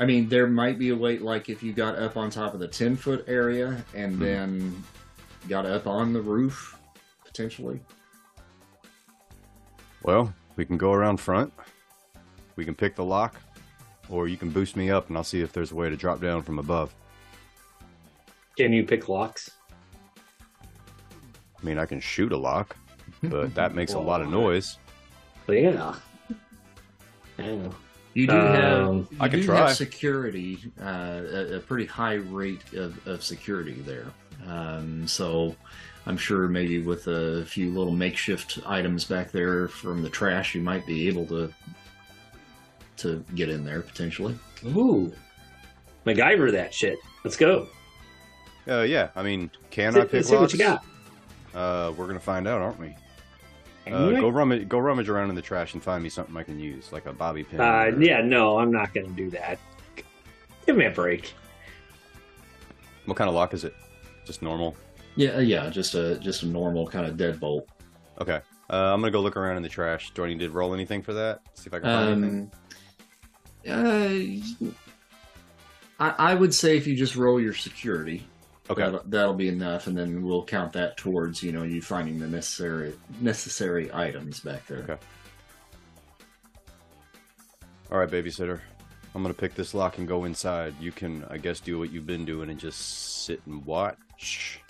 I 0.00 0.06
mean, 0.06 0.28
there 0.28 0.46
might 0.46 0.78
be 0.78 0.90
a 0.90 0.96
way, 0.96 1.18
like 1.18 1.48
if 1.48 1.62
you 1.62 1.72
got 1.72 1.96
up 1.96 2.16
on 2.16 2.30
top 2.30 2.54
of 2.54 2.60
the 2.60 2.68
10 2.68 2.96
foot 2.96 3.24
area 3.28 3.84
and 3.94 4.16
Mhm. 4.16 4.18
then 4.20 4.84
got 5.48 5.66
up 5.66 5.86
on 5.86 6.12
the 6.12 6.20
roof, 6.22 6.78
potentially. 7.24 7.80
Well, 10.02 10.32
we 10.56 10.64
can 10.64 10.78
go 10.78 10.92
around 10.92 11.18
front. 11.18 11.52
We 12.56 12.64
can 12.64 12.74
pick 12.74 12.96
the 12.96 13.04
lock, 13.04 13.36
or 14.08 14.28
you 14.28 14.36
can 14.36 14.50
boost 14.50 14.76
me 14.76 14.90
up, 14.90 15.08
and 15.08 15.16
I'll 15.16 15.24
see 15.24 15.40
if 15.40 15.52
there's 15.52 15.72
a 15.72 15.74
way 15.74 15.88
to 15.90 15.96
drop 15.96 16.20
down 16.20 16.42
from 16.42 16.58
above. 16.58 16.94
Can 18.56 18.72
you 18.72 18.84
pick 18.84 19.08
locks? 19.08 19.50
I 21.60 21.64
mean, 21.66 21.78
I 21.78 21.86
can 21.86 22.00
shoot 22.00 22.32
a 22.32 22.36
lock, 22.36 22.76
but 23.22 23.54
that 23.54 23.74
makes 23.76 23.92
a 23.94 23.98
lot 23.98 24.20
of 24.20 24.28
noise. 24.30 24.78
But 25.46 25.54
yeah. 25.54 25.94
I 27.38 27.42
don't 27.42 27.64
know. 27.64 27.74
You 28.14 28.26
do 28.26 28.34
have, 28.34 28.88
Um, 28.88 28.96
you 29.10 29.16
I 29.20 29.28
could 29.28 29.40
do 29.40 29.46
try. 29.46 29.58
have 29.68 29.76
security, 29.76 30.58
uh, 30.80 31.22
a, 31.32 31.56
a 31.56 31.60
pretty 31.60 31.86
high 31.86 32.14
rate 32.14 32.72
of, 32.74 33.06
of 33.06 33.22
security 33.22 33.80
there. 33.82 34.06
Um, 34.46 35.06
so 35.06 35.54
I'm 36.06 36.16
sure 36.16 36.48
maybe 36.48 36.80
with 36.80 37.06
a 37.06 37.44
few 37.46 37.70
little 37.70 37.92
makeshift 37.92 38.58
items 38.66 39.04
back 39.04 39.30
there 39.30 39.68
from 39.68 40.02
the 40.02 40.08
trash, 40.10 40.54
you 40.54 40.62
might 40.62 40.84
be 40.86 41.06
able 41.06 41.26
to 41.26 41.52
to 42.98 43.24
get 43.34 43.48
in 43.48 43.64
there 43.64 43.80
potentially. 43.82 44.38
Ooh, 44.66 45.12
MacGyver 46.06 46.52
that 46.52 46.72
shit. 46.74 46.98
Let's 47.24 47.36
go. 47.36 47.68
Uh, 48.68 48.82
yeah, 48.82 49.08
I 49.16 49.22
mean, 49.22 49.50
can 49.70 49.92
See- 49.94 50.00
I 50.00 50.04
pick 50.04 50.24
see 50.24 50.36
what 50.36 50.52
you 50.52 50.58
got. 50.58 50.84
Uh, 51.54 51.92
we're 51.96 52.06
gonna 52.06 52.20
find 52.20 52.46
out, 52.46 52.60
aren't 52.60 52.78
we? 52.78 52.94
Uh, 53.90 54.10
go 54.20 54.28
rummage, 54.28 54.68
go 54.68 54.78
rummage 54.78 55.08
around 55.08 55.30
in 55.30 55.34
the 55.34 55.40
trash 55.40 55.72
and 55.72 55.82
find 55.82 56.02
me 56.02 56.10
something 56.10 56.36
I 56.36 56.42
can 56.42 56.60
use, 56.60 56.92
like 56.92 57.06
a 57.06 57.12
bobby 57.12 57.42
pin. 57.42 57.60
Uh, 57.60 57.84
or- 57.84 58.02
yeah, 58.02 58.20
no, 58.20 58.58
I'm 58.58 58.70
not 58.70 58.92
going 58.92 59.06
to 59.06 59.12
do 59.14 59.30
that. 59.30 59.58
Give 60.66 60.76
me 60.76 60.84
a 60.84 60.90
break. 60.90 61.32
What 63.06 63.16
kind 63.16 63.28
of 63.28 63.34
lock 63.34 63.54
is 63.54 63.64
it? 63.64 63.74
Just 64.26 64.42
normal. 64.42 64.76
Yeah, 65.16 65.36
uh, 65.36 65.40
yeah, 65.40 65.70
just 65.70 65.94
a 65.94 66.18
just 66.18 66.42
a 66.42 66.46
normal 66.46 66.86
kind 66.86 67.06
of 67.06 67.16
deadbolt. 67.16 67.62
Okay. 68.20 68.40
Uh, 68.70 68.92
I'm 68.92 69.00
gonna 69.00 69.10
go 69.10 69.20
look 69.22 69.38
around 69.38 69.56
in 69.56 69.62
the 69.62 69.68
trash. 69.70 70.10
Do 70.12 70.22
I 70.24 70.28
need 70.28 70.40
to 70.40 70.50
roll 70.50 70.74
anything 70.74 71.00
for 71.00 71.14
that? 71.14 71.40
See 71.54 71.68
if 71.68 71.72
I 71.74 71.78
can 71.80 71.86
find 71.88 72.22
anything. 72.24 72.52
Uh, 73.68 74.72
I, 76.00 76.32
I 76.32 76.34
would 76.34 76.54
say 76.54 76.76
if 76.76 76.86
you 76.86 76.96
just 76.96 77.16
roll 77.16 77.40
your 77.40 77.54
security, 77.54 78.24
Okay. 78.70 78.82
That'll, 78.82 79.02
that'll 79.06 79.34
be 79.34 79.48
enough, 79.48 79.86
and 79.86 79.96
then 79.96 80.22
we'll 80.22 80.44
count 80.44 80.74
that 80.74 80.96
towards 80.98 81.42
you 81.42 81.52
know 81.52 81.62
you 81.62 81.80
finding 81.80 82.18
the 82.18 82.26
necessary 82.26 82.92
necessary 83.20 83.90
items 83.94 84.40
back 84.40 84.66
there. 84.66 84.78
Okay. 84.80 84.96
All 87.90 87.98
right, 87.98 88.10
babysitter. 88.10 88.60
I'm 89.14 89.22
gonna 89.22 89.32
pick 89.32 89.54
this 89.54 89.72
lock 89.72 89.96
and 89.96 90.06
go 90.06 90.24
inside. 90.24 90.74
You 90.78 90.92
can, 90.92 91.24
I 91.30 91.38
guess, 91.38 91.60
do 91.60 91.78
what 91.78 91.90
you've 91.90 92.06
been 92.06 92.26
doing 92.26 92.50
and 92.50 92.60
just 92.60 93.24
sit 93.24 93.40
and 93.46 93.64
watch. 93.64 94.60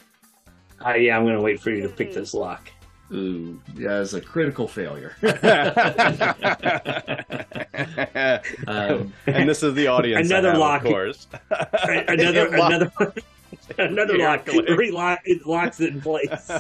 Uh, 0.84 0.94
yeah, 0.94 1.16
I'm 1.16 1.24
going 1.24 1.34
to 1.34 1.42
wait 1.42 1.60
for 1.60 1.70
you 1.70 1.82
to 1.82 1.88
pick 1.88 2.14
this 2.14 2.34
lock. 2.34 2.70
Ooh, 3.12 3.58
as 3.86 4.14
a 4.14 4.20
critical 4.20 4.68
failure. 4.68 5.14
Um, 8.66 9.12
and 9.26 9.48
this 9.48 9.62
is 9.62 9.74
the 9.74 9.86
audience. 9.86 10.28
Another 10.30 10.50
have, 10.50 10.58
lock. 10.58 10.84
of 10.84 10.88
course. 10.88 11.26
another, 11.50 12.46
It 12.48 12.52
another, 12.54 12.92
another 13.78 14.18
lock. 14.18 14.46
Miraculously. 14.46 14.76
Relock, 14.76 15.20
it 15.24 15.46
locks 15.46 15.80
it 15.80 15.94
in 15.94 16.00
place. 16.00 16.50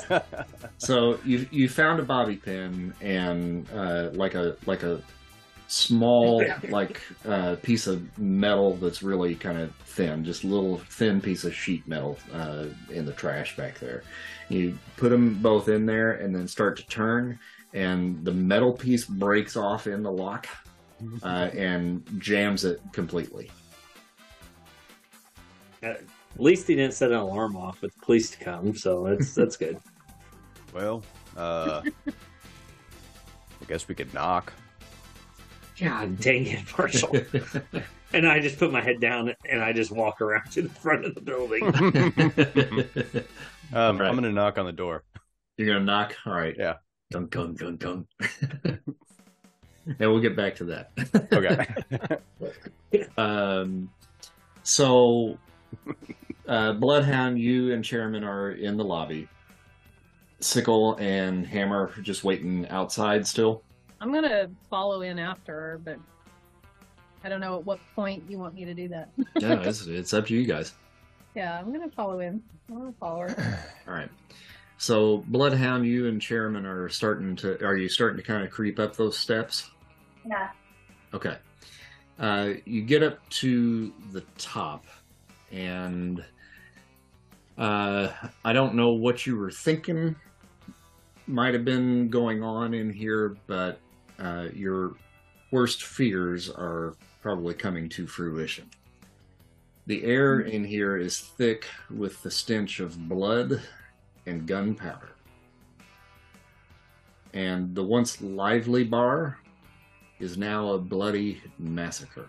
so 0.78 1.18
you 1.24 1.46
you 1.50 1.68
found 1.68 2.00
a 2.00 2.04
bobby 2.04 2.36
pin 2.36 2.94
and 3.00 3.68
uh, 3.72 4.10
like 4.12 4.34
a 4.34 4.56
like 4.66 4.84
a 4.84 5.02
small 5.68 6.42
like 6.70 7.00
uh, 7.26 7.56
piece 7.62 7.86
of 7.86 8.18
metal 8.18 8.74
that's 8.76 9.02
really 9.02 9.34
kind 9.34 9.58
of 9.58 9.74
thin, 9.84 10.24
just 10.24 10.44
a 10.44 10.46
little 10.46 10.78
thin 10.78 11.20
piece 11.20 11.44
of 11.44 11.54
sheet 11.54 11.86
metal 11.86 12.18
uh, 12.32 12.66
in 12.90 13.04
the 13.04 13.12
trash 13.12 13.56
back 13.56 13.78
there. 13.78 14.02
You 14.48 14.78
put 14.96 15.10
them 15.10 15.34
both 15.42 15.68
in 15.68 15.86
there 15.86 16.12
and 16.12 16.34
then 16.34 16.48
start 16.48 16.76
to 16.78 16.86
turn, 16.86 17.38
and 17.74 18.24
the 18.24 18.32
metal 18.32 18.72
piece 18.72 19.04
breaks 19.04 19.56
off 19.56 19.86
in 19.86 20.02
the 20.02 20.12
lock 20.12 20.48
uh, 21.22 21.50
and 21.54 22.02
jams 22.18 22.64
it 22.64 22.80
completely. 22.92 23.50
At 25.82 26.02
least 26.36 26.66
he 26.66 26.74
didn't 26.74 26.94
set 26.94 27.10
an 27.10 27.18
alarm 27.18 27.56
off 27.56 27.82
with 27.82 27.94
the 27.94 28.00
police 28.00 28.30
to 28.30 28.38
come, 28.38 28.74
so 28.74 29.04
that's 29.04 29.34
that's 29.34 29.56
good. 29.56 29.78
well, 30.74 31.02
uh, 31.36 31.82
I 32.06 33.64
guess 33.68 33.86
we 33.86 33.94
could 33.94 34.12
knock. 34.14 34.52
God 35.78 36.18
dang 36.18 36.46
it, 36.46 36.64
Marshall! 36.76 37.16
and 38.12 38.26
I 38.26 38.40
just 38.40 38.58
put 38.58 38.72
my 38.72 38.80
head 38.80 39.00
down 39.00 39.34
and 39.48 39.62
I 39.62 39.72
just 39.72 39.92
walk 39.92 40.20
around 40.20 40.50
to 40.52 40.62
the 40.62 40.68
front 40.68 41.04
of 41.04 41.14
the 41.14 41.20
building. 41.20 41.62
Um, 43.72 43.98
Right. 43.98 44.08
I'm 44.08 44.14
gonna 44.14 44.32
knock 44.32 44.58
on 44.58 44.66
the 44.66 44.72
door. 44.72 45.04
You're 45.56 45.68
gonna 45.74 45.84
knock. 45.84 46.16
All 46.26 46.32
right. 46.32 46.54
Yeah. 46.58 46.74
Dun 47.10 47.26
dun 47.28 47.54
dun 47.54 47.76
dun. 47.76 48.06
and 49.86 49.98
we'll 49.98 50.20
get 50.20 50.36
back 50.36 50.56
to 50.56 50.64
that. 50.64 50.90
Okay. 51.32 53.06
um, 53.18 53.90
so, 54.62 55.38
uh, 56.46 56.74
Bloodhound, 56.74 57.38
you 57.38 57.72
and 57.72 57.84
Chairman 57.84 58.24
are 58.24 58.52
in 58.52 58.76
the 58.76 58.84
lobby. 58.84 59.28
Sickle 60.40 60.96
and 60.96 61.46
Hammer 61.46 61.92
are 61.96 62.02
just 62.02 62.22
waiting 62.24 62.68
outside 62.68 63.26
still. 63.26 63.62
I'm 64.00 64.12
gonna 64.12 64.48
follow 64.70 65.00
in 65.02 65.18
after 65.18 65.52
her, 65.52 65.80
but 65.84 65.98
I 67.24 67.28
don't 67.28 67.40
know 67.40 67.58
at 67.58 67.64
what 67.64 67.80
point 67.96 68.22
you 68.28 68.38
want 68.38 68.54
me 68.54 68.64
to 68.64 68.74
do 68.74 68.88
that. 68.88 69.10
Yeah, 69.40 69.60
it's, 69.62 69.86
it's 69.86 70.14
up 70.14 70.26
to 70.26 70.34
you 70.34 70.44
guys. 70.44 70.74
yeah, 71.34 71.58
I'm 71.58 71.72
gonna 71.72 71.90
follow 71.90 72.20
in. 72.20 72.42
I'm 72.68 72.78
gonna 72.78 72.94
follow 72.98 73.20
her. 73.28 73.64
All 73.88 73.94
right. 73.94 74.10
So, 74.78 75.24
Bloodhound, 75.26 75.86
you 75.86 76.06
and 76.06 76.20
Chairman 76.20 76.64
are 76.64 76.88
starting 76.88 77.36
to. 77.36 77.64
Are 77.64 77.76
you 77.76 77.88
starting 77.88 78.16
to 78.16 78.22
kind 78.22 78.44
of 78.44 78.50
creep 78.50 78.78
up 78.78 78.96
those 78.96 79.18
steps? 79.18 79.70
Yeah. 80.26 80.50
Okay. 81.12 81.36
Uh, 82.18 82.54
you 82.64 82.82
get 82.82 83.02
up 83.02 83.28
to 83.30 83.92
the 84.12 84.22
top, 84.36 84.84
and 85.52 86.24
uh, 87.56 88.08
I 88.44 88.52
don't 88.52 88.74
know 88.74 88.90
what 88.90 89.26
you 89.26 89.36
were 89.36 89.50
thinking 89.50 90.16
might 91.28 91.54
have 91.54 91.64
been 91.64 92.08
going 92.08 92.42
on 92.42 92.74
in 92.74 92.90
here, 92.90 93.36
but 93.46 93.78
uh, 94.18 94.48
your 94.54 94.94
worst 95.52 95.84
fears 95.84 96.50
are 96.50 96.94
probably 97.22 97.54
coming 97.54 97.88
to 97.90 98.06
fruition. 98.06 98.68
The 99.88 100.04
air 100.04 100.40
mm-hmm. 100.40 100.50
in 100.50 100.64
here 100.64 100.98
is 100.98 101.18
thick 101.18 101.66
with 101.90 102.22
the 102.22 102.30
stench 102.30 102.78
of 102.78 103.08
blood 103.08 103.62
and 104.26 104.46
gunpowder. 104.46 105.12
And 107.32 107.74
the 107.74 107.82
once 107.82 108.20
lively 108.20 108.84
bar 108.84 109.38
is 110.20 110.36
now 110.36 110.72
a 110.72 110.78
bloody 110.78 111.40
massacre. 111.58 112.28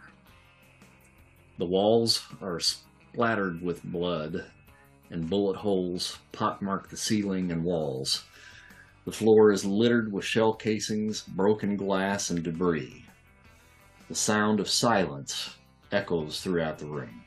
The 1.57 1.65
walls 1.65 2.25
are 2.41 2.61
splattered 2.61 3.61
with 3.61 3.83
blood, 3.83 4.45
and 5.09 5.29
bullet 5.29 5.57
holes 5.57 6.17
pockmark 6.31 6.87
the 6.87 6.95
ceiling 6.95 7.51
and 7.51 7.65
walls. 7.65 8.23
The 9.03 9.11
floor 9.11 9.51
is 9.51 9.65
littered 9.65 10.13
with 10.13 10.23
shell 10.23 10.53
casings, 10.53 11.23
broken 11.23 11.75
glass, 11.75 12.29
and 12.29 12.41
debris. 12.41 13.03
The 14.07 14.15
sound 14.15 14.61
of 14.61 14.69
silence 14.69 15.55
echoes 15.91 16.39
throughout 16.39 16.79
the 16.79 16.85
room. 16.85 17.25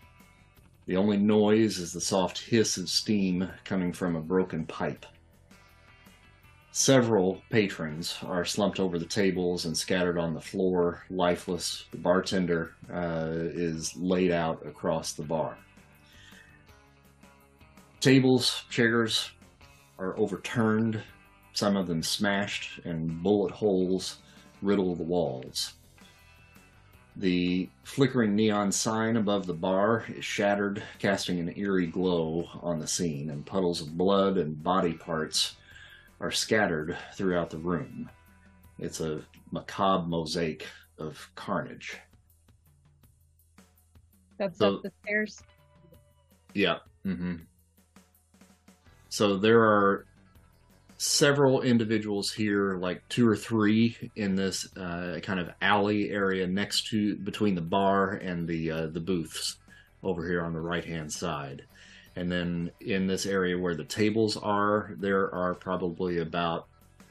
The 0.86 0.96
only 0.96 1.16
noise 1.16 1.78
is 1.78 1.92
the 1.92 2.00
soft 2.00 2.38
hiss 2.38 2.76
of 2.76 2.88
steam 2.88 3.48
coming 3.64 3.92
from 3.92 4.16
a 4.16 4.20
broken 4.20 4.66
pipe. 4.66 5.06
Several 6.72 7.40
patrons 7.50 8.18
are 8.22 8.44
slumped 8.44 8.80
over 8.80 8.98
the 8.98 9.04
tables 9.04 9.66
and 9.66 9.76
scattered 9.76 10.18
on 10.18 10.34
the 10.34 10.40
floor, 10.40 11.04
lifeless. 11.10 11.84
The 11.90 11.98
bartender 11.98 12.72
uh, 12.92 13.28
is 13.30 13.94
laid 13.94 14.32
out 14.32 14.66
across 14.66 15.12
the 15.12 15.22
bar. 15.22 15.56
Tables, 18.00 18.64
chairs 18.68 19.30
are 19.98 20.18
overturned, 20.18 21.00
some 21.52 21.76
of 21.76 21.86
them 21.86 22.02
smashed, 22.02 22.80
and 22.84 23.22
bullet 23.22 23.52
holes 23.52 24.18
riddle 24.62 24.96
the 24.96 25.02
walls. 25.04 25.74
The 27.16 27.68
flickering 27.84 28.34
neon 28.34 28.72
sign 28.72 29.16
above 29.16 29.46
the 29.46 29.52
bar 29.54 30.04
is 30.08 30.24
shattered, 30.24 30.82
casting 30.98 31.38
an 31.40 31.52
eerie 31.56 31.86
glow 31.86 32.48
on 32.62 32.78
the 32.78 32.86
scene, 32.86 33.30
and 33.30 33.44
puddles 33.44 33.82
of 33.82 33.98
blood 33.98 34.38
and 34.38 34.62
body 34.62 34.94
parts 34.94 35.56
are 36.20 36.30
scattered 36.30 36.96
throughout 37.14 37.50
the 37.50 37.58
room. 37.58 38.08
It's 38.78 39.00
a 39.00 39.22
macabre 39.50 40.06
mosaic 40.08 40.66
of 40.98 41.30
carnage. 41.34 41.98
That's 44.38 44.58
So- 44.58 44.76
up 44.76 44.82
the 44.82 44.92
stairs. 45.02 45.42
Yeah. 46.54 46.78
hmm 47.04 47.36
So 49.10 49.36
there 49.36 49.60
are 49.62 50.06
several 51.02 51.62
individuals 51.62 52.32
here, 52.32 52.76
like 52.76 53.02
two 53.08 53.28
or 53.28 53.34
three 53.34 53.96
in 54.14 54.36
this 54.36 54.74
uh, 54.76 55.18
kind 55.20 55.40
of 55.40 55.50
alley 55.60 56.10
area 56.10 56.46
next 56.46 56.86
to 56.86 57.16
between 57.16 57.56
the 57.56 57.60
bar 57.60 58.12
and 58.12 58.46
the 58.46 58.70
uh, 58.70 58.86
the 58.86 59.00
booths 59.00 59.56
over 60.04 60.24
here 60.28 60.44
on 60.44 60.52
the 60.52 60.60
right 60.60 60.84
hand 60.84 61.12
side. 61.12 61.64
And 62.14 62.30
then 62.30 62.70
in 62.80 63.08
this 63.08 63.26
area 63.26 63.58
where 63.58 63.74
the 63.74 63.84
tables 63.84 64.36
are, 64.36 64.94
there 64.96 65.34
are 65.34 65.54
probably 65.54 66.18
about 66.18 66.68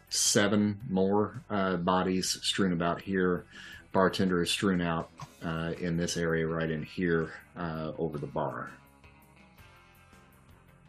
seven 0.07 0.79
more 0.89 1.41
uh, 1.49 1.75
bodies 1.75 2.39
strewn 2.43 2.71
about 2.71 3.01
here. 3.01 3.43
Bartender 3.91 4.41
is 4.41 4.51
strewn 4.51 4.79
out 4.79 5.09
uh, 5.43 5.73
in 5.81 5.97
this 5.97 6.15
area 6.15 6.47
right 6.47 6.71
in 6.71 6.83
here 6.83 7.33
uh, 7.57 7.91
over 7.97 8.17
the 8.17 8.27
bar. 8.27 8.71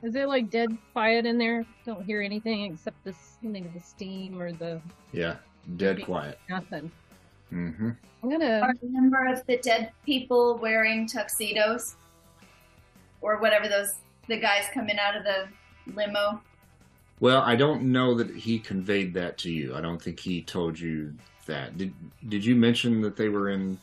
Is 0.02 0.16
it 0.16 0.26
like 0.28 0.50
dead 0.50 0.76
quiet 0.92 1.26
in 1.26 1.38
there? 1.38 1.64
Don't 1.86 2.04
hear 2.04 2.22
anything 2.22 2.72
except 2.72 3.02
the 3.04 3.14
something 3.40 3.64
of 3.64 3.72
the 3.72 3.80
steam 3.80 4.40
or 4.40 4.52
the 4.52 4.80
Yeah, 5.12 5.36
dead 5.76 6.04
quiet. 6.04 6.38
nothing. 6.48 6.90
Mm-hmm. 7.52 7.90
I'm 8.22 8.30
gonna. 8.30 8.60
Are 8.60 8.70
a 8.70 8.76
number 8.82 9.26
of 9.26 9.44
the 9.46 9.58
dead 9.58 9.92
people 10.04 10.58
wearing 10.58 11.06
tuxedos? 11.06 11.96
Or 13.20 13.38
whatever 13.38 13.68
those, 13.68 13.94
the 14.26 14.38
guys 14.38 14.64
coming 14.74 14.98
out 14.98 15.16
of 15.16 15.22
the 15.22 15.46
limo? 15.94 16.40
Well, 17.20 17.42
I 17.42 17.54
don't 17.54 17.84
know 17.84 18.14
that 18.14 18.34
he 18.34 18.58
conveyed 18.58 19.14
that 19.14 19.38
to 19.38 19.50
you. 19.50 19.76
I 19.76 19.80
don't 19.80 20.02
think 20.02 20.18
he 20.18 20.42
told 20.42 20.78
you 20.80 21.14
that. 21.46 21.78
Did 21.78 21.94
Did 22.28 22.44
you 22.44 22.56
mention 22.56 23.00
that 23.02 23.16
they 23.16 23.28
were 23.28 23.50
in? 23.50 23.78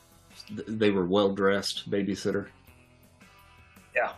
They 0.51 0.89
were 0.91 1.05
well 1.05 1.33
dressed, 1.33 1.89
babysitter. 1.89 2.47
Yeah. 3.95 4.11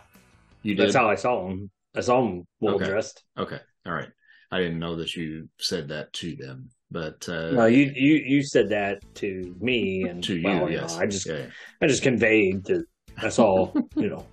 You 0.62 0.74
did. 0.74 0.86
That's 0.86 0.96
how 0.96 1.08
I 1.08 1.14
saw 1.14 1.46
them. 1.48 1.70
I 1.94 2.00
saw 2.00 2.22
them 2.22 2.46
well 2.60 2.76
Okay. 2.76 2.86
dressed. 2.86 3.22
Okay, 3.38 3.58
all 3.86 3.92
right. 3.92 4.08
I 4.50 4.58
didn't 4.58 4.78
know 4.78 4.96
that 4.96 5.14
you 5.16 5.48
said 5.58 5.88
that 5.88 6.12
to 6.14 6.36
them, 6.36 6.68
but 6.90 7.26
uh, 7.28 7.52
No, 7.52 7.66
you, 7.66 7.90
you 7.94 8.14
you 8.16 8.42
said 8.42 8.68
that 8.70 9.02
to 9.16 9.56
me 9.60 10.02
and 10.08 10.22
to 10.24 10.36
you, 10.36 10.44
well, 10.44 10.70
you 10.70 10.76
yes. 10.76 10.94
know, 10.96 11.02
I 11.02 11.06
just 11.06 11.26
Yeah, 11.26 11.38
yeah. 11.38 11.46
I 11.80 11.86
just 11.86 12.02
conveyed 12.02 12.64
that 12.64 12.84
that's 13.20 13.38
all. 13.38 13.74
you 13.96 14.08
know. 14.10 14.26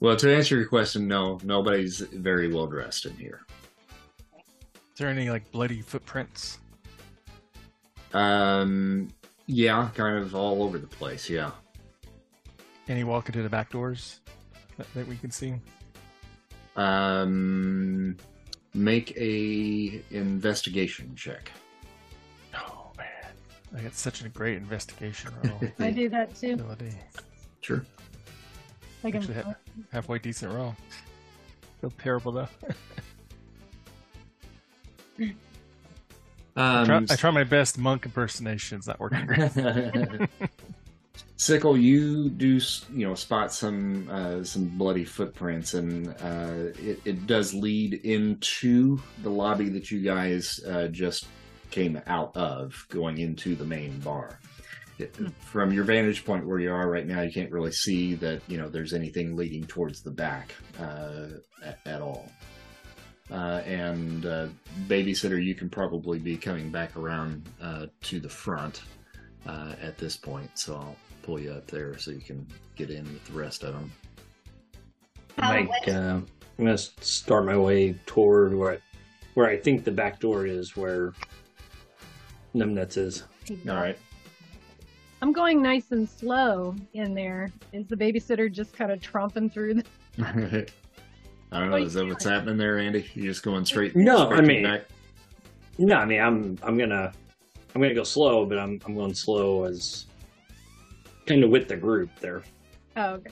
Well, 0.00 0.16
to 0.16 0.34
answer 0.34 0.56
your 0.56 0.66
question, 0.68 1.06
no, 1.06 1.38
nobody's 1.44 2.00
very 2.00 2.52
well 2.52 2.66
dressed 2.66 3.06
in 3.06 3.14
here. 3.16 3.46
Is 4.36 4.98
there 4.98 5.08
any 5.08 5.30
like 5.30 5.50
bloody 5.52 5.80
footprints? 5.80 6.58
Um, 8.12 9.08
yeah, 9.46 9.88
kind 9.94 10.18
of 10.18 10.34
all 10.34 10.62
over 10.62 10.78
the 10.78 10.86
place. 10.86 11.30
Yeah. 11.30 11.52
Any 12.88 13.04
walking 13.04 13.32
to 13.34 13.42
the 13.42 13.48
back 13.48 13.70
doors 13.70 14.20
that, 14.76 14.92
that 14.94 15.06
we 15.08 15.16
can 15.16 15.30
see? 15.30 15.54
Um, 16.76 18.16
make 18.74 19.16
a 19.16 20.02
investigation 20.10 21.14
check. 21.14 21.50
Oh 22.54 22.90
man, 22.96 23.06
I 23.76 23.82
got 23.82 23.94
such 23.94 24.22
a 24.22 24.28
great 24.28 24.56
investigation 24.56 25.30
roll 25.44 25.60
I 25.78 25.90
do 25.90 26.08
that 26.08 26.34
too. 26.34 26.54
ability. 26.54 26.92
Sure. 27.60 27.84
Like 29.02 29.16
Actually, 29.16 29.38
I'm, 29.38 29.44
ha- 29.44 29.54
halfway 29.90 30.18
decent 30.18 30.52
roll. 30.52 30.74
Feel 31.80 31.92
terrible 32.02 32.32
though. 32.32 32.48
I, 36.56 36.84
try, 36.84 36.96
Um, 36.96 37.06
I 37.10 37.16
try 37.16 37.30
my 37.30 37.44
best 37.44 37.78
monk 37.78 38.04
impersonation's 38.04 38.86
It's 38.86 38.86
not 38.88 39.00
working. 39.00 39.26
Sickle, 41.42 41.76
you 41.76 42.30
do 42.30 42.60
you 42.94 43.04
know 43.04 43.16
spot 43.16 43.52
some 43.52 44.08
uh, 44.08 44.44
some 44.44 44.68
bloody 44.78 45.04
footprints, 45.04 45.74
and 45.74 46.10
uh, 46.22 46.70
it, 46.80 47.00
it 47.04 47.26
does 47.26 47.52
lead 47.52 47.94
into 47.94 49.02
the 49.24 49.28
lobby 49.28 49.68
that 49.70 49.90
you 49.90 50.02
guys 50.02 50.60
uh, 50.68 50.86
just 50.86 51.26
came 51.72 52.00
out 52.06 52.36
of, 52.36 52.86
going 52.90 53.18
into 53.18 53.56
the 53.56 53.64
main 53.64 53.98
bar. 53.98 54.38
It- 55.00 55.16
from 55.40 55.72
your 55.72 55.82
vantage 55.82 56.24
point 56.24 56.46
where 56.46 56.60
you 56.60 56.70
are 56.70 56.88
right 56.88 57.08
now, 57.08 57.22
you 57.22 57.32
can't 57.32 57.50
really 57.50 57.72
see 57.72 58.14
that 58.14 58.40
you 58.46 58.56
know 58.56 58.68
there's 58.68 58.92
anything 58.92 59.34
leading 59.34 59.64
towards 59.64 60.00
the 60.00 60.12
back 60.12 60.54
uh, 60.78 61.26
at, 61.64 61.80
at 61.86 62.00
all. 62.00 62.30
Uh, 63.32 63.62
and 63.66 64.26
uh, 64.26 64.46
babysitter, 64.86 65.44
you 65.44 65.56
can 65.56 65.68
probably 65.68 66.20
be 66.20 66.36
coming 66.36 66.70
back 66.70 66.96
around 66.96 67.48
uh, 67.60 67.86
to 68.02 68.20
the 68.20 68.28
front 68.28 68.82
uh, 69.44 69.74
at 69.82 69.98
this 69.98 70.16
point, 70.16 70.48
so 70.54 70.76
I'll 70.76 70.96
pull 71.22 71.40
you 71.40 71.52
up 71.52 71.66
there 71.66 71.96
so 71.98 72.10
you 72.10 72.20
can 72.20 72.46
get 72.76 72.90
in 72.90 73.04
with 73.04 73.24
the 73.24 73.32
rest 73.32 73.62
of 73.62 73.74
them. 73.74 73.92
How 75.38 75.52
Like 75.52 75.88
uh, 75.88 76.20
I'm 76.20 76.26
gonna 76.58 76.78
start 76.78 77.46
my 77.46 77.56
way 77.56 77.94
toward 78.06 78.54
where 78.54 78.72
I, 78.72 78.78
where 79.34 79.46
I 79.46 79.56
think 79.56 79.84
the 79.84 79.90
back 79.90 80.20
door 80.20 80.46
is, 80.46 80.76
where 80.76 81.12
Numbnuts 82.54 82.96
is. 82.96 83.24
All 83.68 83.76
right. 83.76 83.98
I'm 85.22 85.32
going 85.32 85.62
nice 85.62 85.92
and 85.92 86.08
slow 86.08 86.74
in 86.94 87.14
there. 87.14 87.50
Is 87.72 87.86
the 87.86 87.96
babysitter 87.96 88.50
just 88.52 88.72
kind 88.72 88.90
of 88.90 89.00
tromping 89.00 89.52
through? 89.52 89.74
The... 89.74 89.84
I 91.52 91.60
don't 91.60 91.70
know. 91.70 91.76
Is 91.76 91.94
that 91.94 92.06
what's 92.06 92.24
happening 92.24 92.56
there, 92.56 92.78
Andy? 92.78 93.08
You're 93.14 93.26
just 93.26 93.42
going 93.42 93.64
straight? 93.64 93.94
No, 93.94 94.26
straight 94.26 94.38
I 94.38 94.42
mean- 94.42 94.62
back? 94.64 94.82
No, 95.78 95.96
I 95.96 96.04
mean 96.04 96.20
I'm 96.20 96.58
I'm 96.62 96.76
gonna 96.76 97.12
I'm 97.74 97.80
gonna 97.80 97.94
go 97.94 98.04
slow, 98.04 98.44
but 98.44 98.58
I'm 98.58 98.78
I'm 98.84 98.94
going 98.94 99.14
slow 99.14 99.64
as 99.64 100.06
kind 101.26 101.44
of 101.44 101.50
with 101.50 101.68
the 101.68 101.76
group 101.76 102.10
there. 102.20 102.42
Oh, 102.96 103.14
okay. 103.14 103.30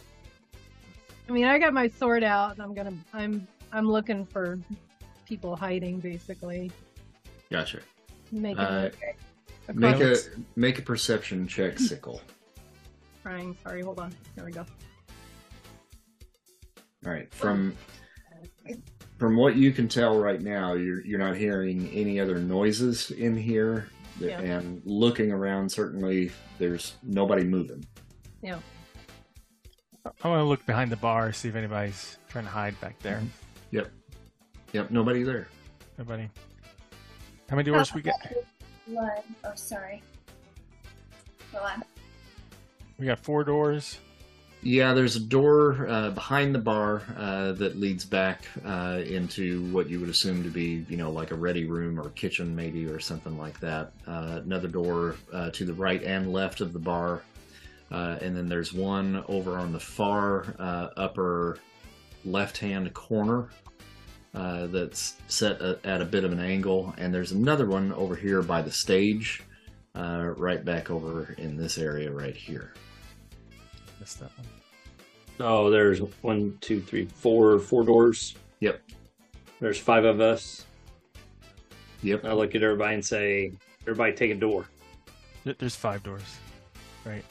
I 1.29 1.33
mean, 1.33 1.45
I 1.45 1.59
got 1.59 1.73
my 1.73 1.89
sword 1.89 2.25
out, 2.25 2.53
and 2.53 2.63
I'm 2.63 2.75
gonna. 2.75 2.95
I'm. 3.13 3.47
I'm 3.73 3.89
looking 3.89 4.27
for 4.27 4.59
people 5.27 5.55
hiding, 5.55 6.01
basically. 6.01 6.73
Gotcha. 7.53 7.81
Make 8.33 8.59
it 8.59 8.61
Uh, 8.61 8.91
okay. 8.93 9.15
Make 9.75 10.01
a 10.01 10.17
make 10.57 10.79
a 10.79 10.83
perception 10.83 11.47
check, 11.47 11.79
Sickle. 11.79 12.21
Crying. 13.23 13.57
Sorry. 13.63 13.83
Hold 13.83 14.01
on. 14.01 14.13
Here 14.35 14.45
we 14.45 14.51
go. 14.51 14.67
All 17.07 17.13
right. 17.13 17.33
From 17.33 17.77
from 19.19 19.37
what 19.37 19.55
you 19.55 19.71
can 19.71 19.87
tell 19.87 20.19
right 20.19 20.41
now, 20.41 20.73
you're 20.75 21.05
you're 21.05 21.19
not 21.19 21.37
hearing 21.37 21.89
any 21.91 22.19
other 22.19 22.39
noises 22.39 23.11
in 23.13 23.37
here, 23.37 23.89
Yeah. 24.29 24.41
and 24.41 24.83
looking 24.85 25.33
around, 25.33 25.71
certainly 25.71 26.31
there's 26.59 26.95
nobody 27.03 27.45
moving. 27.45 27.85
Yeah. 28.43 28.59
I 30.23 30.29
want 30.29 30.41
to 30.41 30.45
look 30.45 30.65
behind 30.67 30.91
the 30.91 30.97
bar, 30.97 31.33
see 31.33 31.49
if 31.49 31.57
anybody's 31.57 32.19
trying 32.29 32.45
to 32.45 32.51
hide 32.51 32.79
back 32.81 32.99
there. 33.01 33.17
Mm-hmm. 33.17 33.27
Yep. 33.71 33.91
Yep. 34.73 34.91
Nobody 34.91 35.23
there. 35.23 35.49
Nobody. 35.99 36.29
How 37.49 37.57
many 37.57 37.71
doors 37.71 37.93
we 37.95 38.03
get? 38.03 38.15
Blood. 38.87 39.23
Oh, 39.45 39.53
sorry. 39.55 40.03
Go 41.53 41.59
on. 41.59 41.83
We 42.99 43.07
got 43.07 43.19
four 43.19 43.45
doors. 43.45 43.99
Yeah, 44.63 44.93
there's 44.93 45.17
a 45.17 45.21
door 45.21 45.89
uh, 45.89 46.11
behind 46.11 46.55
the 46.55 46.59
bar 46.59 47.03
uh, 47.17 47.53
that 47.53 47.81
leads 47.81 48.05
back 48.05 48.45
uh, 48.63 49.01
into 49.07 49.63
what 49.73 49.89
you 49.89 49.99
would 50.01 50.11
assume 50.11 50.43
to 50.43 50.51
be, 50.51 50.85
you 50.87 50.99
know, 50.99 51.11
like 51.11 51.31
a 51.31 51.35
ready 51.35 51.65
room 51.65 51.99
or 51.99 52.11
kitchen, 52.11 52.55
maybe, 52.55 52.85
or 52.87 53.01
something 53.01 53.39
like 53.39 53.59
that. 53.61 53.93
Uh, 54.07 54.41
another 54.45 54.69
door 54.69 55.17
uh, 55.33 55.49
to 55.53 55.65
the 55.65 55.73
right 55.73 56.03
and 56.03 56.31
left 56.31 56.61
of 56.61 56.75
the 56.75 56.79
bar. 56.79 57.23
Uh, 57.91 58.19
and 58.21 58.37
then 58.37 58.51
there's 58.51 58.71
one 58.71 59.25
over 59.29 59.57
on 59.57 59.73
the 59.73 59.81
far 59.81 60.55
upper 60.59 61.59
left 62.27 62.59
hand 62.59 62.93
corner 62.93 63.49
that's 64.35 65.15
set 65.29 65.59
a, 65.63 65.79
at 65.85 66.03
a 66.03 66.05
bit 66.05 66.23
of 66.23 66.33
an 66.33 66.41
angle. 66.41 66.95
And 66.99 67.15
there's 67.15 67.33
another 67.33 67.65
one 67.65 67.95
over 67.95 68.15
here 68.15 68.43
by 68.43 68.61
the 68.61 68.71
stage, 68.71 69.43
right 69.95 70.63
back 70.63 70.91
over 70.91 71.35
in 71.39 71.57
this 71.57 71.79
area 71.79 72.13
right 72.13 72.37
here. 72.37 72.75
Missed 74.01 74.21
that 74.21 74.31
one. 74.37 74.47
Oh, 75.41 75.71
there's 75.71 76.01
one, 76.23 76.59
two, 76.61 76.81
three, 76.81 77.07
four, 77.07 77.59
four 77.59 77.85
doors. 77.85 78.35
Yep. 78.61 78.81
There's 79.61 79.79
five 79.79 80.05
of 80.05 80.21
us. 80.21 80.67
Yep. 82.03 82.25
I 82.25 82.33
look 82.33 82.55
at 82.55 82.63
everybody 82.63 82.95
and 82.95 83.05
say, 83.05 83.53
"Everybody, 83.83 84.13
take 84.13 84.31
a 84.31 84.35
door." 84.35 84.65
There's 85.45 85.77
five 85.77 86.03
doors. 86.03 86.39
Right. 87.05 87.25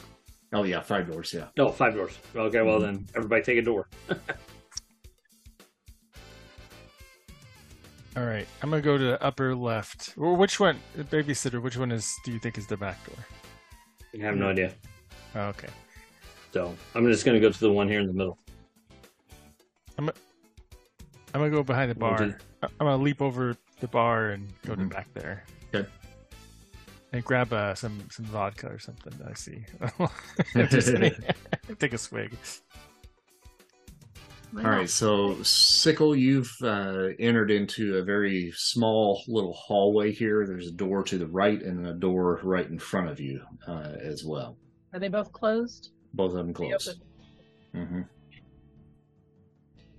Oh 0.54 0.64
yeah, 0.64 0.82
five 0.82 1.08
doors. 1.08 1.34
Yeah. 1.34 1.48
No, 1.58 1.70
five 1.70 1.96
doors. 1.96 2.18
Okay, 2.36 2.62
well 2.62 2.80
mm-hmm. 2.80 2.86
then, 2.86 3.08
everybody, 3.16 3.42
take 3.44 3.58
a 3.58 3.62
door. 3.62 3.88
All 8.18 8.26
right. 8.26 8.48
I'm 8.62 8.70
gonna 8.70 8.82
go 8.82 8.98
to 8.98 9.04
the 9.04 9.24
upper 9.24 9.56
left. 9.56 10.16
Or 10.18 10.36
which 10.36 10.60
one, 10.60 10.80
babysitter? 10.98 11.62
Which 11.62 11.78
one 11.78 11.92
is? 11.92 12.12
Do 12.26 12.32
you 12.32 12.40
think 12.40 12.58
is 12.58 12.68
the 12.68 12.78
back 12.78 12.98
door? 13.06 13.16
I 14.14 14.18
have 14.26 14.36
no 14.36 14.50
idea. 14.50 14.74
Oh, 15.36 15.42
okay. 15.42 15.68
So 16.52 16.76
I'm 16.96 17.06
just 17.08 17.26
gonna 17.26 17.40
go 17.40 17.52
to 17.52 17.60
the 17.60 17.72
one 17.72 17.88
here 17.88 18.00
in 18.00 18.08
the 18.08 18.14
middle. 18.14 18.38
I'm 19.98 20.10
gonna 21.34 21.50
go 21.50 21.64
behind 21.64 21.92
the 21.92 21.96
bar. 21.96 22.18
did- 22.18 22.36
I- 22.64 22.68
I'm 22.80 22.88
gonna 22.88 22.98
leap 23.04 23.22
over 23.22 23.56
the 23.80 23.88
bar 23.88 24.30
and 24.30 24.48
go 24.66 24.76
to 24.76 24.82
Mhm. 24.82 24.90
back 24.90 25.14
there. 25.14 25.44
Okay. 25.74 25.88
And 27.14 27.24
grab 27.24 27.54
uh, 27.54 27.76
some 27.76 28.00
some 28.10 28.26
vodka 28.26 28.68
or 28.68 28.80
something. 28.80 29.14
I 29.28 29.34
see. 29.34 29.64
Take 31.80 31.94
a 31.94 31.98
swig. 31.98 32.36
Why 34.52 34.80
All 34.80 34.88
so 34.88 35.42
Sickle, 35.44 36.16
you've 36.16 36.52
uh, 36.64 37.10
entered 37.20 37.52
into 37.52 37.98
a 37.98 38.04
very 38.04 38.52
small 38.56 39.22
little 39.28 39.54
hallway 39.54 40.12
here. 40.12 40.48
There's 40.48 40.68
a 40.68 40.72
door 40.72 41.04
to 41.04 41.18
the 41.20 41.28
right 41.28 41.62
and 41.62 41.86
a 41.86 41.94
door 41.94 42.40
right 42.44 42.66
in 42.68 42.80
front 42.80 43.10
of 43.10 43.20
you 43.20 43.42
uh, 43.68 43.94
as 44.02 44.24
well. 44.26 44.58
Are 44.94 45.00
they 45.00 45.08
both 45.10 45.32
closed? 45.32 45.92
Both 46.14 46.32
of 46.32 46.38
them 46.38 46.54
close. 46.54 46.96
hmm 47.74 48.02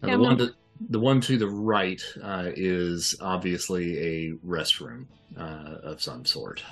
Yeah, 0.05 0.17
the 0.17 0.19
one 0.19 0.39
to 0.39 0.55
the 0.89 0.99
one 1.01 1.21
to 1.21 1.37
the 1.37 1.47
right 1.49 2.03
uh, 2.23 2.51
is 2.57 3.15
obviously 3.21 3.99
a 3.99 4.33
restroom 4.47 5.07
uh, 5.37 5.77
of 5.83 6.01
some 6.03 6.25
sort. 6.25 6.63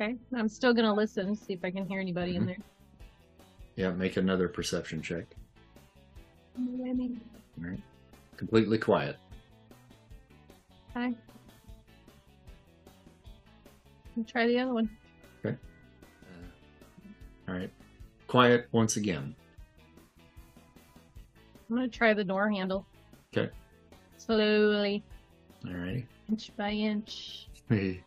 Okay. 0.00 0.16
I'm 0.36 0.48
still 0.48 0.72
gonna 0.72 0.94
listen, 0.94 1.34
see 1.34 1.52
if 1.54 1.64
I 1.64 1.70
can 1.72 1.84
hear 1.86 2.00
anybody 2.00 2.36
in 2.36 2.44
Mhm. 2.44 2.46
there. 2.46 2.56
Yeah, 3.74 3.90
make 3.90 4.16
another 4.16 4.48
perception 4.48 5.02
check. 5.02 5.26
Ready? 6.56 7.18
All 7.58 7.70
right, 7.70 7.80
completely 8.36 8.78
quiet. 8.78 9.16
Okay. 10.96 11.14
Try 14.26 14.46
the 14.48 14.58
other 14.58 14.74
one. 14.74 14.90
Uh, 15.44 15.50
all 17.48 17.54
right, 17.54 17.70
quiet 18.32 18.68
once 18.70 18.96
again. 18.96 19.34
I'm 21.68 21.76
gonna 21.76 21.88
try 21.88 22.14
the 22.14 22.24
door 22.24 22.48
handle. 22.48 22.86
Okay. 23.36 23.50
Slowly, 24.16 25.02
All 25.66 25.74
right. 25.74 26.06
inch 26.30 26.50
by 26.56 26.70
inch, 26.70 27.48
Hey. 27.68 28.02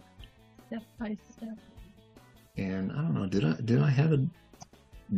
step 0.68 0.84
by 1.00 1.18
step. 1.36 1.58
And 2.58 2.92
I 2.92 2.96
don't 2.96 3.14
know, 3.14 3.28
did 3.28 3.44
I 3.46 3.54
did 3.62 3.82
I 3.82 3.90
have 3.90 4.14
a 4.14 4.26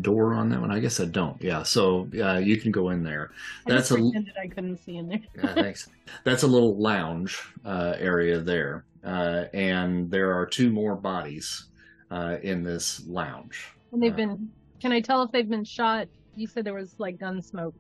door 0.01 0.33
on 0.33 0.49
that 0.49 0.59
one? 0.59 0.71
I 0.71 0.79
guess 0.79 0.99
I 0.99 1.05
don't. 1.05 1.41
Yeah, 1.41 1.63
so 1.63 2.07
uh, 2.21 2.37
you 2.37 2.57
can 2.57 2.71
go 2.71 2.89
in 2.89 3.03
there. 3.03 3.31
I 3.65 3.71
That's 3.71 3.89
just 3.89 3.99
a 3.99 4.03
pretended 4.03 4.33
I 4.41 4.47
couldn't 4.47 4.77
see 4.77 4.97
in 4.97 5.07
there. 5.07 5.19
yeah, 5.35 5.53
thanks. 5.53 5.89
That's 6.23 6.43
a 6.43 6.47
little 6.47 6.77
lounge 6.77 7.41
uh, 7.65 7.95
area 7.97 8.39
there, 8.39 8.85
uh, 9.03 9.45
and 9.53 10.09
there 10.11 10.33
are 10.37 10.45
two 10.45 10.69
more 10.71 10.95
bodies 10.95 11.65
uh, 12.11 12.37
in 12.43 12.63
this 12.63 13.05
lounge. 13.07 13.69
And 13.93 14.01
they've 14.03 14.13
Uh, 14.13 14.17
been. 14.17 14.51
Can 14.83 14.91
I 14.91 14.99
tell 14.99 15.23
if 15.23 15.31
they've 15.31 15.47
been 15.49 15.63
shot? 15.63 16.09
You 16.35 16.45
said 16.45 16.65
there 16.65 16.73
was 16.73 16.99
like 16.99 17.17
gun 17.17 17.41
smoke. 17.41 17.73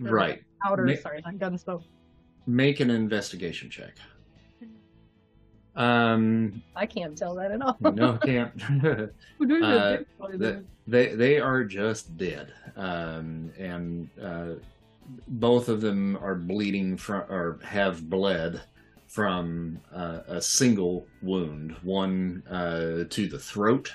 Right. 0.00 0.44
Powder. 0.62 0.84
Ma- 0.84 0.94
Sorry, 1.02 1.20
not 1.24 1.36
gun 1.36 1.58
smoke. 1.58 1.82
Make 2.46 2.78
an 2.78 2.90
investigation 2.90 3.68
check. 3.68 3.94
Um, 5.76 6.62
I 6.76 6.86
can't 6.86 7.18
tell 7.18 7.34
that 7.34 7.50
at 7.50 7.60
all. 7.60 7.76
no, 7.94 8.16
can't. 8.18 8.52
Uh, 9.42 9.96
the- 10.36 10.64
they 10.86 11.16
they 11.16 11.40
are 11.40 11.64
just 11.64 12.16
dead, 12.16 12.52
um, 12.76 13.50
and 13.58 14.08
uh, 14.22 14.50
both 15.26 15.68
of 15.68 15.80
them 15.80 16.16
are 16.22 16.36
bleeding 16.36 16.96
from 16.96 17.22
or 17.28 17.58
have 17.64 18.08
bled 18.08 18.62
from 19.08 19.80
uh, 19.92 20.20
a 20.28 20.40
single 20.40 21.08
wound, 21.22 21.72
one 21.82 22.44
uh, 22.48 23.02
to 23.10 23.26
the 23.26 23.38
throat, 23.40 23.92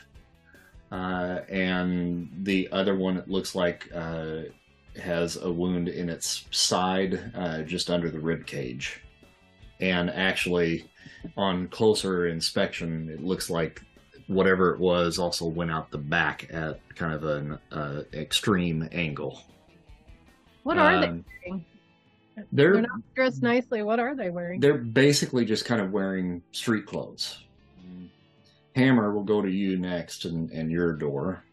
uh, 0.91 1.39
and 1.49 2.29
the 2.43 2.67
other 2.71 2.95
one 2.95 3.17
it 3.17 3.29
looks 3.29 3.55
like 3.55 3.89
uh, 3.93 4.41
has 5.01 5.37
a 5.37 5.51
wound 5.51 5.87
in 5.89 6.09
its 6.09 6.45
side, 6.51 7.31
uh, 7.35 7.61
just 7.61 7.89
under 7.89 8.09
the 8.09 8.19
rib 8.19 8.45
cage, 8.45 9.01
and 9.79 10.09
actually, 10.09 10.89
on 11.37 11.67
closer 11.69 12.27
inspection, 12.27 13.09
it 13.09 13.23
looks 13.23 13.49
like 13.49 13.81
whatever 14.27 14.73
it 14.73 14.79
was 14.79 15.17
also 15.19 15.47
went 15.47 15.71
out 15.71 15.89
the 15.91 15.97
back 15.97 16.47
at 16.51 16.79
kind 16.95 17.13
of 17.13 17.23
an 17.23 17.57
uh, 17.71 18.03
extreme 18.13 18.87
angle. 18.91 19.41
what 20.63 20.77
are 20.77 20.91
Um, 20.95 21.01
they 21.01 21.07
wearing? 21.49 21.65
They're 22.53 22.73
They're 22.73 22.81
not 22.83 23.01
dressed 23.15 23.41
nicely. 23.41 23.81
What 23.83 23.99
are 23.99 24.15
they 24.15 24.29
wearing? 24.29 24.59
they're 24.59 24.77
basically 24.77 25.45
just 25.45 25.65
kind 25.65 25.81
of 25.81 25.91
wearing 25.91 26.41
street 26.51 26.85
clothes. 26.85 27.43
Hammer 28.79 29.13
will 29.13 29.23
go 29.23 29.41
to 29.41 29.49
you 29.49 29.77
next 29.77 30.25
and, 30.25 30.49
and 30.51 30.71
your 30.71 30.93
door. 30.93 31.43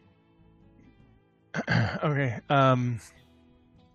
okay. 2.03 2.39
Um, 2.49 2.99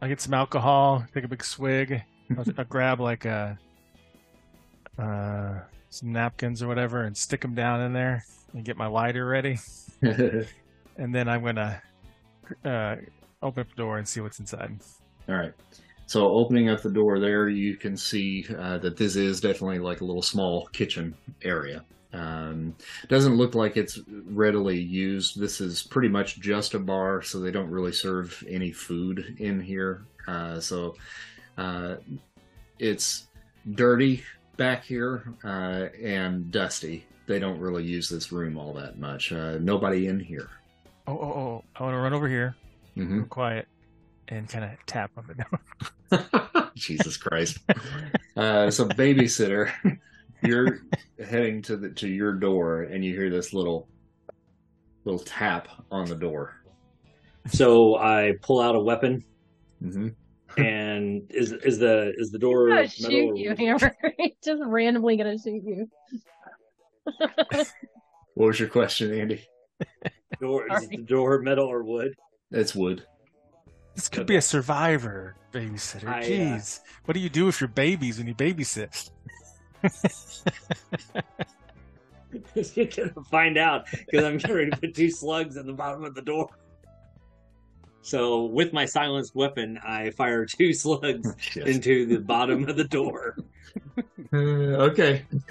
I 0.00 0.08
get 0.08 0.20
some 0.20 0.34
alcohol. 0.34 1.04
Take 1.14 1.24
a 1.24 1.28
big 1.28 1.42
swig. 1.42 2.02
I'll, 2.36 2.44
I'll 2.58 2.64
grab 2.64 3.00
like 3.00 3.24
a 3.24 3.58
uh, 4.98 5.60
some 5.88 6.12
napkins 6.12 6.62
or 6.62 6.68
whatever 6.68 7.04
and 7.04 7.16
stick 7.16 7.40
them 7.40 7.54
down 7.54 7.80
in 7.80 7.92
there 7.92 8.24
and 8.52 8.64
get 8.64 8.76
my 8.76 8.86
lighter 8.86 9.26
ready. 9.26 9.58
And 10.98 11.14
then 11.14 11.26
I'm 11.26 11.42
gonna 11.42 11.82
uh, 12.66 12.96
open 13.40 13.62
up 13.62 13.68
the 13.70 13.76
door 13.76 13.96
and 13.96 14.06
see 14.06 14.20
what's 14.20 14.38
inside. 14.40 14.78
All 15.26 15.36
right. 15.36 15.54
So 16.06 16.28
opening 16.28 16.68
up 16.68 16.82
the 16.82 16.90
door 16.90 17.18
there, 17.18 17.48
you 17.48 17.76
can 17.78 17.96
see 17.96 18.44
uh, 18.58 18.76
that 18.78 18.98
this 18.98 19.16
is 19.16 19.40
definitely 19.40 19.78
like 19.78 20.02
a 20.02 20.04
little 20.04 20.20
small 20.20 20.66
kitchen 20.66 21.14
area. 21.42 21.82
Um, 22.12 22.74
doesn't 23.08 23.36
look 23.36 23.54
like 23.54 23.76
it's 23.76 23.98
readily 24.26 24.78
used. 24.78 25.40
This 25.40 25.60
is 25.60 25.82
pretty 25.82 26.08
much 26.08 26.40
just 26.40 26.74
a 26.74 26.78
bar, 26.78 27.22
so 27.22 27.40
they 27.40 27.50
don't 27.50 27.70
really 27.70 27.92
serve 27.92 28.42
any 28.48 28.70
food 28.72 29.36
in 29.38 29.60
here. 29.60 30.04
Uh, 30.26 30.60
so 30.60 30.94
uh, 31.56 31.96
it's 32.78 33.26
dirty 33.74 34.22
back 34.56 34.84
here 34.84 35.32
uh, 35.44 35.88
and 36.02 36.50
dusty. 36.50 37.06
They 37.26 37.38
don't 37.38 37.58
really 37.58 37.84
use 37.84 38.08
this 38.08 38.32
room 38.32 38.58
all 38.58 38.72
that 38.74 38.98
much. 38.98 39.32
Uh, 39.32 39.58
nobody 39.60 40.08
in 40.08 40.20
here. 40.20 40.48
Oh, 41.06 41.18
oh, 41.18 41.32
oh! 41.32 41.64
I 41.76 41.82
want 41.82 41.94
to 41.94 41.98
run 41.98 42.12
over 42.12 42.28
here, 42.28 42.54
hmm 42.94 43.18
real 43.18 43.26
quiet, 43.26 43.66
and 44.28 44.48
kind 44.48 44.64
of 44.64 44.70
tap 44.86 45.10
on 45.16 45.26
the 45.26 46.20
door. 46.20 46.70
Jesus 46.74 47.16
Christ. 47.16 47.58
Uh, 48.36 48.70
so 48.70 48.86
babysitter, 48.88 49.72
you're 50.42 50.80
heading 51.24 51.62
to 51.62 51.76
the 51.76 51.90
to 51.90 52.08
your 52.08 52.32
door 52.32 52.82
and 52.82 53.04
you 53.04 53.14
hear 53.14 53.30
this 53.30 53.52
little 53.52 53.88
little 55.04 55.20
tap 55.20 55.68
on 55.90 56.06
the 56.06 56.14
door. 56.14 56.54
So 57.48 57.96
I 57.96 58.34
pull 58.42 58.60
out 58.60 58.76
a 58.76 58.80
weapon, 58.80 59.24
hmm 59.80 60.08
and 60.58 61.22
is 61.30 61.52
is 61.52 61.78
the 61.78 62.12
is 62.18 62.30
the 62.30 62.38
door 62.38 62.68
He's 62.82 63.00
gonna 63.02 63.14
metal? 63.14 63.36
shoot 63.36 63.38
you, 63.38 63.54
Hammer. 63.56 63.96
Just 64.44 64.62
randomly 64.64 65.16
gonna 65.16 65.38
shoot 65.38 65.62
you. 65.64 65.88
What 68.34 68.46
was 68.46 68.58
your 68.60 68.70
question, 68.70 69.12
Andy? 69.12 69.46
Door, 70.40 70.68
is 70.72 70.84
Sorry. 70.84 70.96
the 70.96 71.02
door 71.02 71.40
metal 71.42 71.66
or 71.66 71.82
wood? 71.82 72.14
It's 72.50 72.74
wood. 72.74 73.04
This 73.94 74.08
could 74.08 74.26
be 74.26 74.36
a 74.36 74.40
survivor 74.42 75.36
babysitter. 75.52 76.08
I, 76.08 76.20
uh, 76.20 76.24
Jeez, 76.24 76.80
what 77.04 77.12
do 77.12 77.20
you 77.20 77.28
do 77.28 77.44
with 77.44 77.60
your 77.60 77.68
babies 77.68 78.16
when 78.16 78.26
you 78.26 78.34
babysit? 78.34 79.10
You're 82.74 82.86
gonna 82.86 83.12
find 83.30 83.58
out 83.58 83.86
because 83.90 84.24
I'm 84.24 84.38
getting 84.38 84.56
ready 84.56 84.70
to 84.70 84.76
put 84.76 84.94
two 84.94 85.10
slugs 85.10 85.56
at 85.56 85.66
the 85.66 85.72
bottom 85.72 86.04
of 86.04 86.14
the 86.14 86.22
door. 86.22 86.48
So 88.02 88.46
with 88.46 88.72
my 88.72 88.84
silenced 88.84 89.34
weapon, 89.34 89.78
I 89.86 90.10
fire 90.10 90.44
two 90.44 90.72
slugs 90.72 91.34
Yes. 91.54 91.68
into 91.68 92.06
the 92.06 92.18
bottom 92.18 92.68
of 92.68 92.76
the 92.76 92.84
door. 92.84 93.36
Uh, 94.32 94.36
okay. 94.88 95.24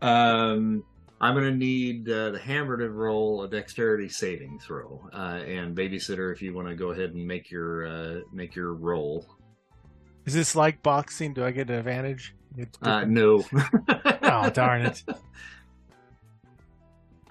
um, 0.00 0.82
I'm 1.20 1.34
going 1.34 1.44
to 1.44 1.56
need 1.56 2.08
uh, 2.08 2.30
the 2.30 2.38
hammer 2.38 2.76
to 2.78 2.90
roll 2.90 3.42
a 3.42 3.48
dexterity 3.48 4.08
saving 4.08 4.58
throw, 4.60 5.08
uh, 5.12 5.40
and 5.44 5.76
babysitter, 5.76 6.32
if 6.32 6.40
you 6.40 6.54
want 6.54 6.68
to 6.68 6.74
go 6.76 6.90
ahead 6.92 7.14
and 7.14 7.26
make 7.26 7.50
your 7.50 7.86
uh, 7.86 8.20
make 8.32 8.54
your 8.54 8.74
roll. 8.74 9.26
Is 10.28 10.34
this 10.34 10.54
like 10.54 10.82
boxing? 10.82 11.32
Do 11.32 11.42
I 11.42 11.52
get 11.52 11.70
an 11.70 11.76
advantage? 11.76 12.34
Uh, 12.82 13.06
no. 13.06 13.42
Oh 14.30 14.50
darn 14.50 14.82
it! 14.82 15.02
All 15.08 15.16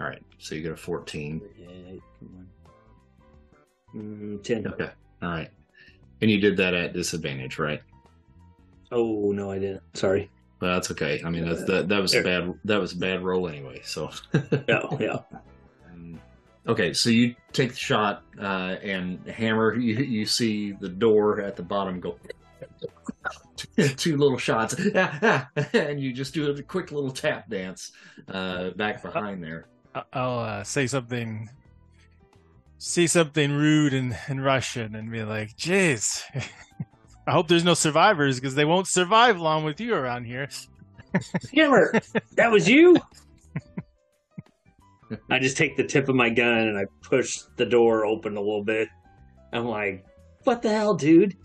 right, 0.00 0.20
so 0.38 0.56
you 0.56 0.62
get 0.62 0.72
a 0.72 0.76
14. 0.76 1.40
Mm, 3.94 4.42
ten. 4.42 4.66
Okay. 4.66 4.90
All 5.22 5.28
right. 5.28 5.48
And 6.20 6.28
you 6.28 6.40
did 6.40 6.56
that 6.56 6.74
at 6.74 6.92
disadvantage, 6.92 7.60
right? 7.60 7.80
Oh 8.90 9.30
no, 9.30 9.52
I 9.52 9.60
didn't. 9.60 9.82
Sorry. 9.94 10.28
Well, 10.60 10.74
that's 10.74 10.90
okay. 10.90 11.22
I 11.24 11.30
mean, 11.30 11.48
that's 11.48 11.64
that. 11.66 11.88
That 11.88 12.02
was 12.02 12.16
a 12.16 12.22
bad. 12.22 12.52
That 12.64 12.80
was 12.80 12.94
a 12.94 12.96
bad 12.96 13.22
roll 13.22 13.48
anyway. 13.48 13.80
So. 13.84 14.10
Yeah, 14.68 14.82
yeah. 14.98 15.18
Um, 15.88 16.20
Okay, 16.66 16.92
so 16.92 17.10
you 17.10 17.36
take 17.52 17.70
the 17.70 17.76
shot 17.76 18.24
uh, 18.40 18.74
and 18.82 19.24
hammer. 19.28 19.76
You 19.76 19.94
you 19.98 20.26
see 20.26 20.72
the 20.72 20.88
door 20.88 21.40
at 21.40 21.54
the 21.54 21.62
bottom 21.62 22.00
go. 22.00 22.18
Two 23.96 24.16
little 24.16 24.38
shots, 24.38 24.74
and 25.74 26.00
you 26.00 26.12
just 26.12 26.34
do 26.34 26.50
a 26.50 26.62
quick 26.62 26.92
little 26.92 27.10
tap 27.10 27.48
dance 27.48 27.92
uh, 28.28 28.70
back 28.70 29.02
behind 29.02 29.42
there. 29.42 29.66
I- 29.94 30.02
I'll 30.12 30.38
uh, 30.38 30.64
say 30.64 30.86
something, 30.86 31.48
say 32.78 33.06
something 33.06 33.52
rude 33.52 33.94
in, 33.94 34.16
in 34.28 34.40
Russian, 34.40 34.94
and 34.94 35.10
be 35.10 35.22
like, 35.24 35.56
"Jeez, 35.56 36.22
I 37.26 37.32
hope 37.32 37.48
there's 37.48 37.64
no 37.64 37.74
survivors 37.74 38.38
because 38.38 38.54
they 38.54 38.64
won't 38.64 38.86
survive 38.86 39.40
long 39.40 39.64
with 39.64 39.80
you 39.80 39.94
around 39.94 40.24
here." 40.24 40.48
Hammer, 41.54 42.00
that 42.36 42.50
was 42.50 42.68
you. 42.68 42.96
I 45.30 45.38
just 45.38 45.56
take 45.56 45.76
the 45.76 45.84
tip 45.84 46.08
of 46.08 46.14
my 46.16 46.28
gun 46.28 46.68
and 46.68 46.78
I 46.78 46.84
push 47.02 47.38
the 47.56 47.64
door 47.64 48.04
open 48.04 48.36
a 48.36 48.40
little 48.40 48.64
bit. 48.64 48.88
I'm 49.52 49.64
like, 49.64 50.04
"What 50.44 50.62
the 50.62 50.68
hell, 50.70 50.94
dude?" 50.94 51.36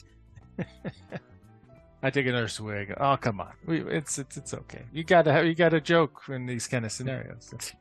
I 2.04 2.10
take 2.10 2.28
another 2.28 2.50
swig. 2.50 2.94
Oh, 2.98 3.18
come 3.18 3.40
on, 3.40 3.54
we, 3.66 3.82
it's 3.82 4.20
it's 4.20 4.38
it's 4.38 4.54
okay. 4.54 4.84
You 4.92 5.04
gotta 5.04 5.32
have, 5.32 5.46
you 5.46 5.56
gotta 5.56 5.80
joke 5.80 6.24
in 6.28 6.46
these 6.46 6.68
kind 6.68 6.86
of 6.86 6.92
scenarios. 6.92 7.54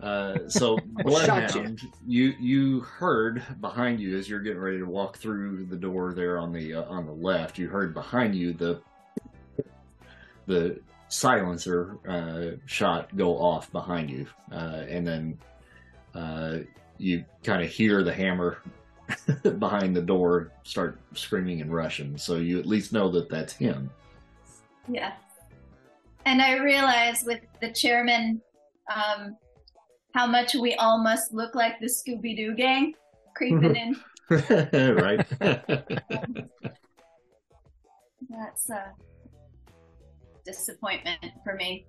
Uh, 0.00 0.48
so 0.48 0.78
Bloodhound, 1.04 1.82
you 2.06 2.32
you 2.40 2.80
heard 2.80 3.42
behind 3.60 4.00
you 4.00 4.16
as 4.16 4.26
you're 4.28 4.40
getting 4.40 4.58
ready 4.58 4.78
to 4.78 4.86
walk 4.86 5.18
through 5.18 5.66
the 5.66 5.76
door 5.76 6.14
there 6.14 6.38
on 6.38 6.50
the 6.50 6.74
uh, 6.74 6.84
on 6.84 7.04
the 7.04 7.12
left. 7.12 7.58
You 7.58 7.68
heard 7.68 7.92
behind 7.92 8.34
you 8.34 8.54
the 8.54 8.80
the 10.46 10.80
silencer 11.08 11.98
uh, 12.08 12.56
shot 12.64 13.14
go 13.16 13.36
off 13.36 13.70
behind 13.70 14.10
you, 14.10 14.26
uh, 14.50 14.84
and 14.88 15.06
then 15.06 15.38
uh, 16.14 16.58
you 16.96 17.24
kind 17.44 17.62
of 17.62 17.68
hear 17.68 18.02
the 18.02 18.14
hammer 18.14 18.62
behind 19.58 19.96
the 19.96 20.02
door 20.02 20.52
start 20.62 20.98
screaming 21.14 21.60
in 21.60 21.70
Russian. 21.70 22.16
So 22.18 22.36
you 22.36 22.58
at 22.58 22.66
least 22.66 22.92
know 22.92 23.10
that 23.10 23.28
that's 23.28 23.52
him. 23.52 23.90
Yeah. 24.88 25.12
And 26.24 26.40
I 26.40 26.58
realize 26.58 27.24
with 27.24 27.40
the 27.60 27.72
chairman 27.72 28.40
um, 28.94 29.36
how 30.14 30.26
much 30.26 30.54
we 30.54 30.74
all 30.74 31.02
must 31.02 31.32
look 31.32 31.54
like 31.54 31.80
the 31.80 31.86
Scooby 31.86 32.36
Doo 32.36 32.54
gang 32.54 32.94
creeping 33.34 33.76
in. 33.76 33.96
right. 34.30 35.26
That's 38.30 38.70
a 38.70 38.92
disappointment 40.44 41.18
for 41.44 41.54
me. 41.54 41.86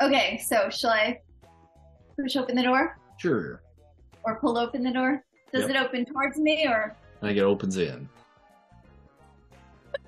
Okay, 0.00 0.38
so 0.38 0.70
shall 0.70 0.90
I 0.90 1.20
push 2.20 2.36
open 2.36 2.56
the 2.56 2.62
door 2.62 2.98
sure. 3.18 3.62
or 4.24 4.38
pull 4.40 4.58
open 4.58 4.82
the 4.82 4.92
door? 4.92 5.24
Does 5.52 5.62
Yep. 5.62 5.70
it 5.70 5.76
open 5.76 6.04
towards 6.04 6.38
me 6.38 6.66
or 6.66 6.94
I 7.22 7.26
think 7.26 7.38
it 7.38 7.42
opens 7.42 7.76
in. 7.78 8.08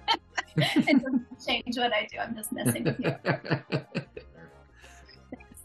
it 0.57 1.03
doesn't 1.03 1.27
change 1.47 1.79
what 1.79 1.93
I 1.93 2.07
do? 2.11 2.19
I'm 2.19 2.35
just 2.35 2.53
messing 2.53 2.85
with 2.85 3.01
you. 3.01 3.81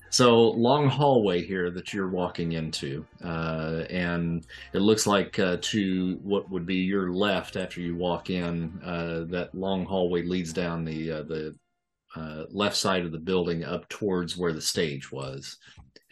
so 0.10 0.52
long 0.52 0.88
hallway 0.88 1.44
here 1.46 1.70
that 1.72 1.94
you're 1.94 2.08
walking 2.10 2.54
into, 2.54 3.06
uh, 3.24 3.84
and 3.90 4.46
it 4.74 4.80
looks 4.80 5.06
like 5.06 5.38
uh, 5.40 5.58
to 5.62 6.20
what 6.24 6.50
would 6.50 6.66
be 6.66 6.76
your 6.76 7.12
left 7.12 7.58
after 7.58 7.82
you 7.82 7.96
walk 7.96 8.30
in. 8.30 8.80
Uh, 8.84 9.26
that 9.28 9.54
long 9.54 9.86
hallway 9.86 10.24
leads 10.24 10.54
down 10.54 10.86
the 10.86 11.12
uh, 11.12 11.24
the 11.24 11.56
uh, 12.16 12.46
left 12.50 12.78
side 12.78 13.06
of 13.06 13.12
the 13.12 13.20
building 13.20 13.66
up 13.66 13.88
towards 13.90 14.38
where 14.38 14.54
the 14.54 14.62
stage 14.62 15.12
was, 15.12 15.58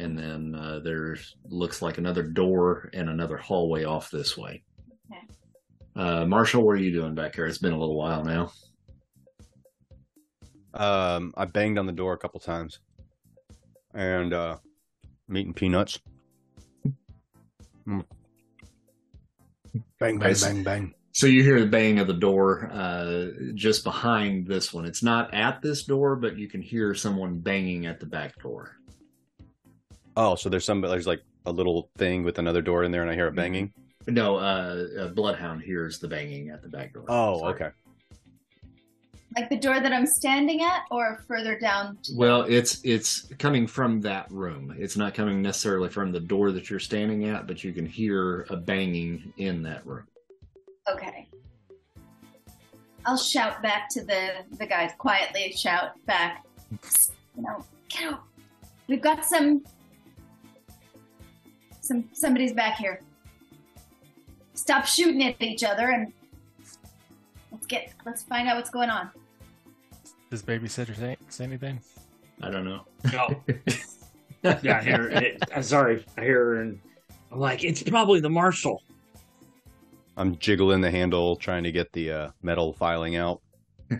and 0.04 0.18
then 0.18 0.56
uh, 0.56 0.80
there 0.84 1.18
looks 1.46 1.82
like 1.82 1.98
another 1.98 2.24
door 2.24 2.90
and 2.94 3.10
another 3.10 3.38
hallway 3.38 3.86
off 3.86 4.12
this 4.12 4.38
way. 4.38 4.64
Okay. 5.10 5.22
Uh, 5.96 6.26
Marshall, 6.26 6.64
what 6.64 6.72
are 6.74 6.78
you 6.82 6.92
doing 6.92 7.16
back 7.16 7.36
here? 7.36 7.46
It's 7.46 7.58
been 7.58 7.74
a 7.74 7.80
little 7.80 7.96
while 7.98 8.24
now. 8.24 8.52
Um, 10.74 11.34
I 11.38 11.46
banged 11.46 11.78
on 11.78 11.86
the 11.86 11.94
door 11.94 12.14
a 12.14 12.18
couple 12.18 12.40
times, 12.40 12.80
and 13.94 14.34
uh, 14.34 14.58
I'm 15.30 15.38
eating 15.38 15.54
peanuts. 15.54 16.00
Mm. 17.88 18.04
Bang, 20.00 20.18
bang, 20.18 20.20
Nice. 20.20 20.44
bang, 20.44 20.64
bang. 20.64 20.94
So 21.12 21.28
you 21.28 21.44
hear 21.44 21.60
the 21.60 21.68
bang 21.68 22.00
of 22.00 22.08
the 22.08 22.14
door 22.14 22.72
uh, 22.74 23.28
just 23.54 23.84
behind 23.84 24.48
this 24.48 24.74
one. 24.74 24.86
It's 24.86 25.04
not 25.04 25.32
at 25.34 25.62
this 25.62 25.84
door, 25.84 26.16
but 26.16 26.38
you 26.38 26.48
can 26.48 26.62
hear 26.62 26.96
someone 26.96 27.38
banging 27.40 27.86
at 27.86 28.00
the 28.00 28.08
back 28.08 28.42
door. 28.42 28.78
Oh, 30.16 30.36
so 30.36 30.50
there's 30.50 30.66
some 30.66 30.82
there's 30.82 31.08
like 31.08 31.22
a 31.46 31.52
little 31.52 31.90
thing 31.98 32.24
with 32.24 32.40
another 32.40 32.62
door 32.62 32.84
in 32.84 32.92
there, 32.92 33.02
and 33.02 33.10
I 33.10 33.16
hear 33.16 33.28
it 33.28 33.36
banging. 33.36 33.74
No, 34.08 34.36
uh, 34.38 34.86
uh, 35.00 35.08
Bloodhound 35.10 35.62
hears 35.62 36.00
the 36.00 36.08
banging 36.08 36.50
at 36.50 36.62
the 36.62 36.68
back 36.68 36.94
door. 36.94 37.06
Oh, 37.08 37.40
Sorry. 37.40 37.54
okay. 37.54 37.70
Like 39.36 39.50
the 39.50 39.58
door 39.58 39.80
that 39.80 39.92
I'm 39.92 40.06
standing 40.06 40.62
at 40.62 40.84
or 40.92 41.24
further 41.28 41.58
down? 41.58 41.98
Well, 42.16 42.44
it's 42.44 42.84
it's 42.84 43.22
coming 43.40 43.66
from 43.66 44.00
that 44.02 44.30
room. 44.32 44.76
It's 44.78 44.96
not 44.96 45.16
coming 45.16 45.42
necessarily 45.42 45.90
from 45.90 46.12
the 46.12 46.20
door 46.20 46.52
that 46.52 46.70
you're 46.70 46.80
standing 46.80 47.26
at, 47.26 47.48
but 47.48 47.64
you 47.64 47.74
can 47.74 47.86
hear 47.86 48.46
a 48.50 48.56
banging 48.56 49.34
in 49.38 49.64
that 49.64 49.86
room. 49.88 50.06
Okay. 50.92 51.28
I'll 53.06 53.18
shout 53.18 53.62
back 53.64 53.90
to 53.92 54.04
the 54.06 54.46
the 54.60 54.68
guys 54.68 54.92
quietly. 55.00 55.52
Shout 55.54 55.94
back. 56.06 56.46
You 57.36 57.44
know, 57.44 57.66
get 57.90 58.14
out. 58.14 58.24
We've 58.88 59.02
got 59.02 59.26
some. 59.26 59.64
Some 61.84 62.06
somebody's 62.14 62.54
back 62.54 62.78
here. 62.78 63.02
Stop 64.54 64.86
shooting 64.86 65.22
at 65.26 65.42
each 65.42 65.66
other 65.66 65.90
and 65.90 66.14
let's 67.52 67.66
get 67.66 67.92
let's 68.06 68.24
find 68.24 68.48
out 68.48 68.56
what's 68.56 68.70
going 68.70 68.90
on. 68.90 69.10
Does 70.32 70.42
babysitter 70.42 70.98
say, 70.98 71.18
say 71.28 71.44
anything? 71.44 71.82
I 72.42 72.50
don't 72.50 72.64
know. 72.64 72.86
No. 73.12 73.44
yeah, 74.62 74.80
I 74.80 74.82
hear 74.82 75.10
it. 75.10 75.44
I'm 75.54 75.62
sorry. 75.62 76.06
I 76.18 76.22
hear 76.22 76.46
her 76.46 76.62
and 76.62 76.80
I'm 77.34 77.40
like, 77.40 77.66
it's 77.66 77.84
probably 77.84 78.22
the 78.22 78.30
marshal. 78.30 78.82
I'm 80.16 80.38
jiggling 80.38 80.80
the 80.80 80.90
handle, 80.90 81.36
trying 81.36 81.64
to 81.64 81.72
get 81.74 81.92
the 81.92 82.12
uh, 82.12 82.32
metal 82.42 82.72
filing 82.72 83.18
out. 83.18 83.42
Oh 83.92 83.98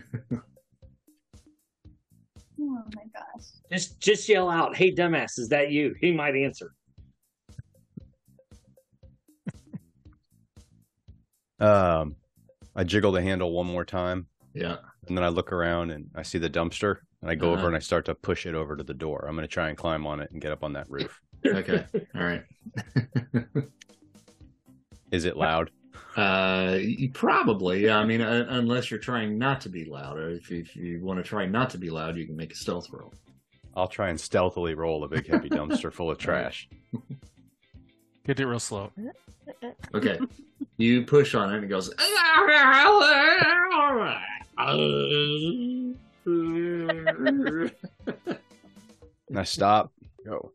my 2.58 3.02
gosh. 3.12 3.44
Just 3.70 4.00
just 4.00 4.26
yell 4.26 4.48
out, 4.48 4.74
"Hey, 4.74 4.90
dumbass, 4.90 5.38
is 5.38 5.50
that 5.50 5.70
you?" 5.70 5.94
He 6.00 6.12
might 6.12 6.34
answer. 6.34 6.72
Um, 11.60 12.16
I 12.76 12.84
jiggle 12.84 13.12
the 13.12 13.22
handle 13.22 13.52
one 13.52 13.66
more 13.66 13.84
time, 13.84 14.26
Yeah. 14.54 14.76
and 15.06 15.16
then 15.16 15.24
I 15.24 15.28
look 15.28 15.52
around 15.52 15.90
and 15.90 16.10
I 16.14 16.22
see 16.22 16.38
the 16.38 16.50
dumpster, 16.50 16.98
and 17.22 17.30
I 17.30 17.34
go 17.36 17.52
Uh-huh. 17.52 17.58
over 17.60 17.66
and 17.68 17.76
I 17.76 17.80
start 17.80 18.04
to 18.06 18.14
push 18.14 18.46
it 18.46 18.54
over 18.54 18.76
to 18.76 18.82
the 18.84 18.94
door. 18.94 19.26
I'm 19.28 19.36
going 19.36 19.46
to 19.46 19.52
try 19.52 19.68
and 19.68 19.78
climb 19.78 20.06
on 20.06 20.20
it 20.20 20.30
and 20.32 20.40
get 20.40 20.52
up 20.52 20.64
on 20.64 20.72
that 20.74 20.90
roof. 20.90 21.20
Okay. 21.46 21.84
All 22.14 22.22
right. 22.24 22.42
Is 25.10 25.24
it 25.24 25.36
loud? 25.36 25.70
Uh, 26.16 26.78
probably. 27.12 27.84
Yeah. 27.84 27.98
I 27.98 28.04
mean, 28.04 28.20
uh, 28.20 28.46
unless 28.48 28.90
you're 28.90 28.98
trying 29.00 29.38
not 29.38 29.60
to 29.62 29.68
be 29.68 29.84
loud, 29.84 30.16
or 30.18 30.30
if 30.30 30.50
you, 30.50 30.60
if 30.60 30.74
you 30.74 31.00
want 31.04 31.18
to 31.18 31.22
try 31.22 31.46
not 31.46 31.70
to 31.70 31.78
be 31.78 31.90
loud, 31.90 32.16
you 32.16 32.26
can 32.26 32.36
make 32.36 32.52
a 32.52 32.56
stealth 32.56 32.88
roll. 32.90 33.12
I'll 33.76 33.88
try 33.88 34.08
and 34.10 34.20
stealthily 34.20 34.74
roll 34.74 35.04
a 35.04 35.08
big 35.08 35.26
heavy 35.28 35.48
dumpster 35.50 35.92
full 35.92 36.10
of 36.10 36.18
trash. 36.18 36.68
Get 38.26 38.40
it 38.40 38.46
real 38.46 38.60
slow. 38.60 38.90
Okay. 39.94 40.18
You 40.76 41.04
push 41.04 41.34
on 41.34 41.52
it 41.52 41.56
and 41.56 41.64
it 41.64 41.68
goes. 41.68 41.88
And 41.88 41.98
I 49.38 49.44
stop. 49.44 49.92
Go. 50.24 50.52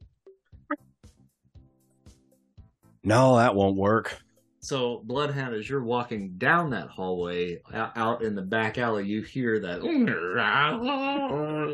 No, 3.03 3.37
that 3.37 3.55
won't 3.55 3.77
work. 3.77 4.17
so, 4.61 5.01
Bloodhound, 5.05 5.55
as 5.55 5.69
you're 5.69 5.83
walking 5.83 6.33
down 6.37 6.69
that 6.71 6.89
hallway 6.89 7.61
out, 7.73 7.95
out 7.95 8.23
in 8.23 8.35
the 8.35 8.41
back 8.41 8.77
alley, 8.77 9.05
you 9.05 9.21
hear 9.21 9.59
that 9.59 9.83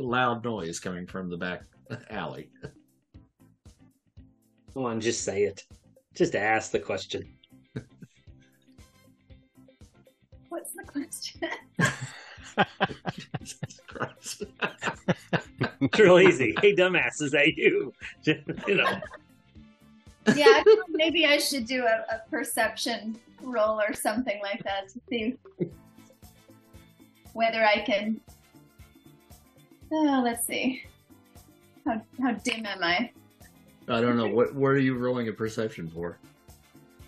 loud 0.01 0.43
noise 0.43 0.79
coming 0.79 1.07
from 1.07 1.29
the 1.29 1.37
back 1.37 1.63
alley. 2.09 2.49
Come 4.73 4.85
on, 4.85 5.01
just 5.01 5.23
say 5.23 5.43
it. 5.43 5.63
Just 6.13 6.35
ask 6.35 6.71
the 6.71 6.79
question. 6.79 7.34
What's 10.55 10.71
the 10.71 10.83
question? 10.83 11.41
It's 15.81 15.99
real 15.99 16.17
easy. 16.17 16.55
Hey, 16.61 16.73
dumbass, 16.73 17.21
is 17.21 17.31
that 17.31 17.57
you? 17.57 17.93
You 18.25 18.75
know. 18.75 19.01
Yeah, 20.33 20.63
maybe 20.87 21.25
I 21.25 21.39
should 21.39 21.65
do 21.65 21.83
a, 21.83 22.05
a 22.09 22.21
perception 22.29 23.19
roll 23.41 23.81
or 23.81 23.93
something 23.93 24.39
like 24.41 24.63
that 24.63 24.87
to 24.93 25.01
see 25.09 25.35
whether 27.33 27.65
I 27.65 27.81
can. 27.81 28.21
Oh, 29.91 30.21
let's 30.23 30.47
see. 30.47 30.83
How 31.85 32.01
how 32.21 32.31
dim 32.31 32.65
am 32.65 32.81
I? 32.81 33.11
I 33.89 33.99
don't 33.99 34.15
know 34.15 34.29
what. 34.29 34.55
What 34.55 34.69
are 34.69 34.79
you 34.79 34.97
rolling 34.97 35.27
a 35.27 35.33
perception 35.33 35.89
for? 35.89 36.17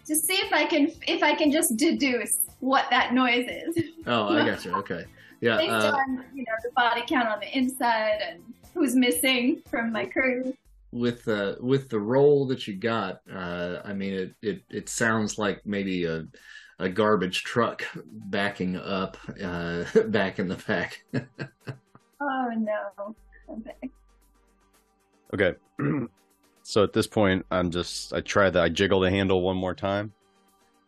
To 0.07 0.15
see 0.15 0.35
if 0.35 0.53
I 0.53 0.65
can 0.65 0.91
if 1.07 1.21
I 1.21 1.35
can 1.35 1.51
just 1.51 1.75
deduce 1.75 2.39
what 2.59 2.85
that 2.89 3.13
noise 3.13 3.45
is 3.47 3.83
Oh, 4.05 4.29
I 4.29 4.45
got 4.49 4.63
you. 4.65 4.73
Okay. 4.75 5.05
Yeah. 5.41 5.57
based 5.57 5.71
Uh, 5.71 5.91
on 5.95 6.23
you 6.33 6.43
know 6.43 6.53
the 6.63 6.71
body 6.75 7.03
count 7.07 7.27
on 7.27 7.39
the 7.39 7.57
inside 7.57 8.19
and 8.27 8.41
who's 8.73 8.95
missing 8.95 9.61
from 9.69 9.91
my 9.91 10.05
crew. 10.05 10.53
with 10.91 11.25
the 11.25 11.57
with 11.59 11.89
the 11.89 11.99
roll 11.99 12.47
that 12.47 12.67
you 12.67 12.75
got, 12.75 13.19
uh, 13.31 13.81
I 13.83 13.93
mean, 13.93 14.13
it, 14.13 14.35
it 14.41 14.63
it 14.69 14.89
sounds 14.89 15.37
like 15.37 15.61
maybe 15.65 16.05
a 16.05 16.25
a 16.79 16.87
garbage 16.87 17.43
truck 17.43 17.83
backing 18.05 18.77
up 18.77 19.17
uh, 19.43 19.83
back 20.07 20.39
in 20.39 20.47
the 20.47 20.55
back. 20.67 21.03
Oh 22.19 22.49
no. 22.57 23.15
Okay. 23.49 23.91
Okay. 25.33 26.07
so 26.70 26.84
at 26.84 26.91
this 26.91 27.07
point, 27.07 27.45
I'm 27.49 27.72
just 27.72 28.13
I 28.13 28.20
try 28.22 28.49
the 28.49 28.61
I 28.61 28.68
jiggle 28.70 28.99
the 28.99 29.09
handle 29.09 29.41
one 29.41 29.55
more 29.55 29.74
time 29.74 30.11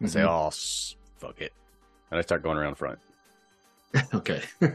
and 0.01 0.09
say, 0.11 0.19
Mhm. 0.21 0.27
"Oh, 0.27 0.47
s- 0.47 0.95
fuck 1.17 1.39
it," 1.41 1.53
and 2.11 2.17
I 2.17 2.21
start 2.21 2.43
going 2.43 2.57
around 2.57 2.75
front. 2.75 2.99
okay. 4.13 4.43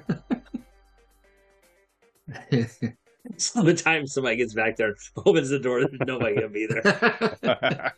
So 3.39 3.63
the 3.63 3.73
time 3.73 4.07
somebody 4.07 4.37
gets 4.37 4.53
back 4.53 4.77
there, 4.77 4.95
opens 5.25 5.49
the 5.49 5.59
door, 5.59 5.81
there's 5.81 5.99
nobody 6.07 6.35
gonna 6.35 6.49
be 6.51 6.67
there. 6.67 7.93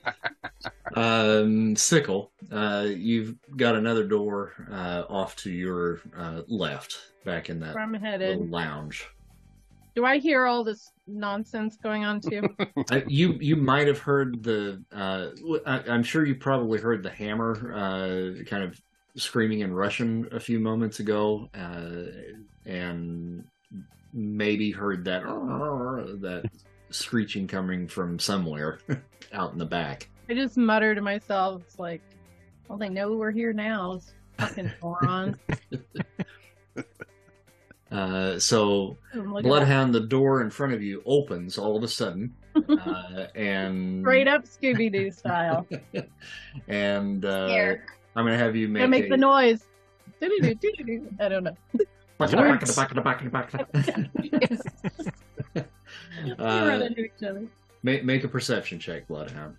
um, 0.95 1.75
Sickle, 1.75 2.31
uh, 2.53 2.87
you've 2.89 3.35
got 3.57 3.75
another 3.75 4.05
door 4.07 4.53
uh, 4.71 5.03
off 5.09 5.35
to 5.37 5.51
your 5.51 6.01
uh, 6.17 6.43
left, 6.47 7.11
back 7.25 7.51
in 7.51 7.59
that 7.61 7.77
I'm 7.77 7.93
little 7.93 8.47
lounge. 8.47 9.09
Do 9.97 10.05
I 10.05 10.19
hear 10.19 10.45
all 10.45 10.63
this 10.63 10.93
nonsense 11.07 11.79
going 11.83 12.05
on 12.05 12.21
too? 12.21 12.43
Uh, 12.93 13.01
you 13.09 13.33
you 13.41 13.57
might 13.57 13.89
have 13.89 13.99
heard 13.99 14.45
the. 14.45 14.81
Uh, 14.93 15.29
I, 15.67 15.93
am 15.93 16.05
sure 16.05 16.25
you 16.25 16.37
probably 16.37 16.79
heard 16.79 17.03
the 17.03 17.11
hammer 17.11 17.73
uh, 17.75 18.45
kind 18.45 18.63
of 18.63 18.81
screaming 19.17 19.61
in 19.61 19.75
Russian 19.75 20.29
a 20.31 20.39
few 20.39 20.61
moments 20.61 21.01
ago, 21.01 21.49
uh, 21.53 22.13
and 22.65 23.45
maybe 24.13 24.71
heard 24.71 25.05
that 25.07 25.23
that 26.21 26.49
screeching 26.91 27.49
coming 27.49 27.89
from 27.89 28.21
somewhere 28.21 28.79
out 29.33 29.53
in 29.53 29.59
the 29.59 29.67
back. 29.67 30.09
I 30.29 30.35
just 30.35 30.57
mutter 30.57 30.95
to 30.95 31.01
myself, 31.01 31.63
it's 31.63 31.79
like, 31.79 32.03
well, 32.69 32.79
they 32.79 32.91
know 32.91 33.15
we're 33.15 33.33
here 33.33 33.53
now. 33.53 33.95
It's 33.95 34.13
fucking 34.39 34.71
moron. 34.81 35.41
Uh, 37.97 38.39
so 38.39 38.99
And 39.13 39.23
look 39.33 39.39
at 39.39 39.43
that. 39.45 39.49
Bloodhound, 39.49 39.95
the 39.95 40.01
door 40.01 40.43
in 40.43 40.51
front 40.51 40.75
of 40.75 40.83
you 40.83 41.03
opens 41.07 41.57
all 41.57 41.77
of 41.79 41.83
a 41.83 41.89
sudden, 41.89 42.35
uh, 42.55 43.27
and 43.35 44.03
Straight 44.05 44.29
up 44.29 44.45
Scooby 44.45 44.93
Doo 44.93 45.11
style. 45.23 45.67
and 46.69 47.25
uh, 47.25 47.49
Here. 47.49 47.87
I'm 48.15 48.27
gonna 48.27 48.37
have 48.37 48.55
you 48.55 48.69
make, 48.69 48.83
Gonna 48.83 48.91
make 48.91 49.07
a, 49.07 49.09
the 49.09 49.17
noise. 49.17 49.65
I 50.23 51.29
don't 51.29 51.45
know. 51.45 51.57
Back 52.19 52.31
back 52.31 53.05
back 53.05 53.31
back 53.31 53.53
back. 53.53 53.61
Uh, 55.55 55.63
run 56.39 56.83
into 56.83 57.05
each 57.05 57.23
other. 57.23 57.47
make, 57.83 58.05
make 58.05 58.25
a 58.25 58.29
perception 58.29 58.79
check, 58.79 59.07
Bloodhound. 59.07 59.55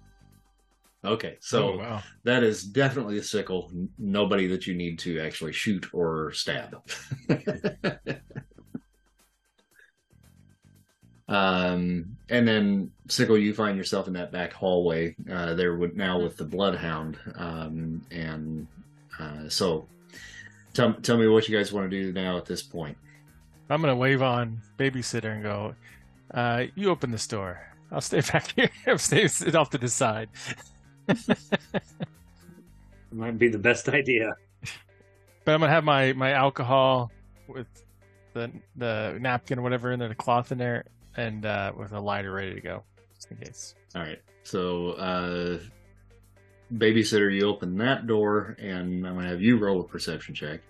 Okay, 1.05 1.37
so 1.39 1.73
oh, 1.73 1.77
wow. 1.77 2.01
that 2.23 2.43
is 2.43 2.63
definitely 2.63 3.17
a 3.19 3.23
sickle. 3.23 3.71
Nobody 3.99 4.47
that 4.47 4.65
you 4.65 4.73
need 4.73 4.97
to 4.99 5.19
actually 5.19 5.53
shoot 5.53 5.87
or 5.93 6.31
stab. 6.31 6.81
um, 11.27 12.17
and 12.29 12.47
then 12.47 12.91
sickle, 13.07 13.37
you 13.37 13.53
find 13.53 13.77
yourself 13.77 14.07
in 14.07 14.13
that 14.13 14.31
back 14.31 14.51
hallway 14.51 15.15
uh, 15.31 15.53
there 15.53 15.75
with 15.77 15.95
now 15.95 16.19
with 16.19 16.35
the 16.35 16.45
bloodhound. 16.45 17.19
Um, 17.35 18.01
and 18.09 18.65
uh, 19.19 19.47
so, 19.49 19.87
tell 20.73 20.93
tell 20.93 21.17
me 21.17 21.27
what 21.27 21.47
you 21.47 21.55
guys 21.55 21.71
want 21.71 21.89
to 21.89 22.03
do 22.03 22.11
now 22.11 22.37
at 22.37 22.45
this 22.45 22.63
point. 22.63 22.97
I'm 23.69 23.81
gonna 23.81 23.95
wave 23.95 24.23
on 24.23 24.61
babysitter 24.79 25.31
and 25.35 25.43
go, 25.43 25.75
uh, 26.33 26.63
"You 26.73 26.89
open 26.89 27.11
this 27.11 27.27
door. 27.27 27.61
I'll 27.91 28.01
stay 28.01 28.21
back 28.33 28.51
here. 28.55 28.71
I'll 28.87 28.97
stay 28.97 29.25
off 29.53 29.69
to 29.69 29.77
the 29.77 29.89
side." 29.89 30.29
Might 33.11 33.37
be 33.37 33.47
the 33.47 33.57
best 33.57 33.89
idea. 33.89 34.35
But 35.45 35.53
I'm 35.53 35.61
gonna 35.61 35.71
have 35.71 35.83
my 35.83 36.13
my 36.13 36.31
alcohol 36.31 37.11
with 37.47 37.67
the 38.33 38.51
the 38.75 39.17
napkin 39.19 39.59
or 39.59 39.61
whatever 39.61 39.91
in 39.91 39.99
there, 39.99 40.09
the 40.09 40.15
cloth 40.15 40.51
in 40.51 40.57
there, 40.57 40.85
and 41.15 41.45
uh, 41.45 41.71
with 41.75 41.93
a 41.93 41.99
lighter 41.99 42.31
ready 42.31 42.53
to 42.53 42.61
go, 42.61 42.83
just 43.15 43.31
in 43.31 43.37
case. 43.37 43.75
All 43.95 44.01
right. 44.01 44.21
So, 44.43 44.91
uh, 44.91 45.59
babysitter, 46.73 47.33
you 47.33 47.47
open 47.47 47.77
that 47.77 48.07
door, 48.07 48.55
and 48.59 49.07
I'm 49.07 49.15
gonna 49.15 49.27
have 49.27 49.41
you 49.41 49.57
roll 49.57 49.81
a 49.81 49.83
perception 49.83 50.35
check. 50.35 50.61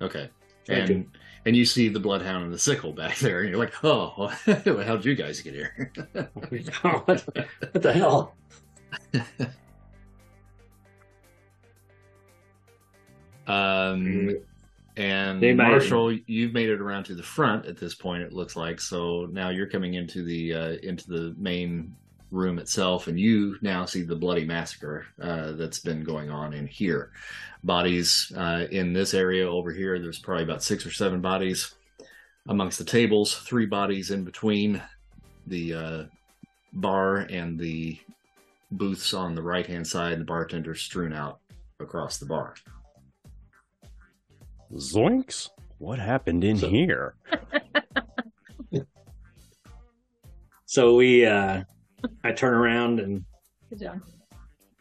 Okay. 0.00 0.30
Thank 0.66 0.90
and 0.90 1.08
and 1.46 1.56
you 1.56 1.64
see 1.64 1.88
the 1.88 2.00
bloodhound 2.00 2.44
and 2.44 2.52
the 2.52 2.58
sickle 2.58 2.92
back 2.92 3.18
there, 3.18 3.40
and 3.40 3.48
you're 3.48 3.58
like, 3.58 3.84
"Oh, 3.84 4.28
how'd 4.46 5.04
you 5.04 5.14
guys 5.14 5.40
get 5.40 5.54
here?" 5.54 5.92
what, 6.12 7.06
what 7.06 7.82
the 7.82 7.92
hell? 7.92 8.34
um, 13.46 14.36
and 14.96 15.56
Marshall, 15.56 16.12
you've 16.26 16.52
made 16.52 16.70
it 16.70 16.80
around 16.80 17.04
to 17.04 17.14
the 17.14 17.22
front 17.22 17.66
at 17.66 17.76
this 17.76 17.94
point. 17.94 18.22
It 18.22 18.32
looks 18.32 18.56
like 18.56 18.80
so 18.80 19.28
now 19.30 19.50
you're 19.50 19.68
coming 19.68 19.94
into 19.94 20.22
the 20.24 20.54
uh, 20.54 20.76
into 20.82 21.08
the 21.08 21.34
main 21.38 21.94
room 22.30 22.58
itself, 22.58 23.06
and 23.06 23.20
you 23.20 23.56
now 23.60 23.84
see 23.84 24.02
the 24.02 24.16
bloody 24.16 24.44
massacre 24.44 25.06
uh, 25.20 25.52
that's 25.52 25.78
been 25.78 26.02
going 26.02 26.30
on 26.30 26.54
in 26.54 26.66
here. 26.66 27.10
Bodies 27.62 28.32
uh, 28.36 28.66
in 28.70 28.92
this 28.92 29.12
area 29.12 29.48
over 29.48 29.70
here. 29.70 29.98
There's 29.98 30.18
probably 30.18 30.44
about 30.44 30.62
six 30.62 30.86
or 30.86 30.90
seven 30.90 31.20
bodies 31.20 31.74
amongst 32.48 32.78
the 32.78 32.84
tables. 32.84 33.36
Three 33.36 33.66
bodies 33.66 34.10
in 34.10 34.24
between 34.24 34.82
the 35.46 35.74
uh, 35.74 36.04
bar 36.72 37.18
and 37.18 37.58
the 37.58 37.98
booths 38.70 39.14
on 39.14 39.34
the 39.34 39.42
right 39.42 39.66
hand 39.66 39.86
side. 39.86 40.12
and 40.12 40.22
The 40.22 40.26
bartender 40.26 40.74
strewn 40.74 41.12
out 41.12 41.40
across 41.80 42.18
the 42.18 42.26
bar. 42.26 42.54
Zoinks! 44.74 45.48
What 45.78 45.98
happened 45.98 46.42
in 46.44 46.56
So- 46.58 46.68
here? 46.70 47.14
So 50.68 50.96
we, 50.96 51.24
uh, 51.24 51.62
I 52.24 52.32
turn 52.32 52.52
around 52.54 52.98
and 53.00 53.24
Good 53.70 53.80
job. 53.80 54.00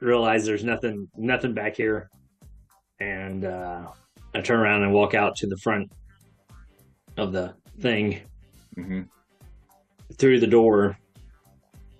realize 0.02 0.44
there's 0.46 0.64
nothing, 0.64 1.08
nothing 1.16 1.54
back 1.54 1.76
here, 1.78 2.10
and 3.00 3.46
uh, 3.46 3.88
I 4.34 4.42
turn 4.42 4.60
around 4.60 4.82
and 4.84 4.94
walk 4.94 5.14
out 5.14 5.36
to 5.38 5.48
the 5.48 5.58
front 5.58 5.92
of 7.18 7.32
the 7.34 7.54
thing 7.82 8.22
hmm 8.74 9.02
through 10.18 10.40
the 10.40 10.48
door. 10.48 10.98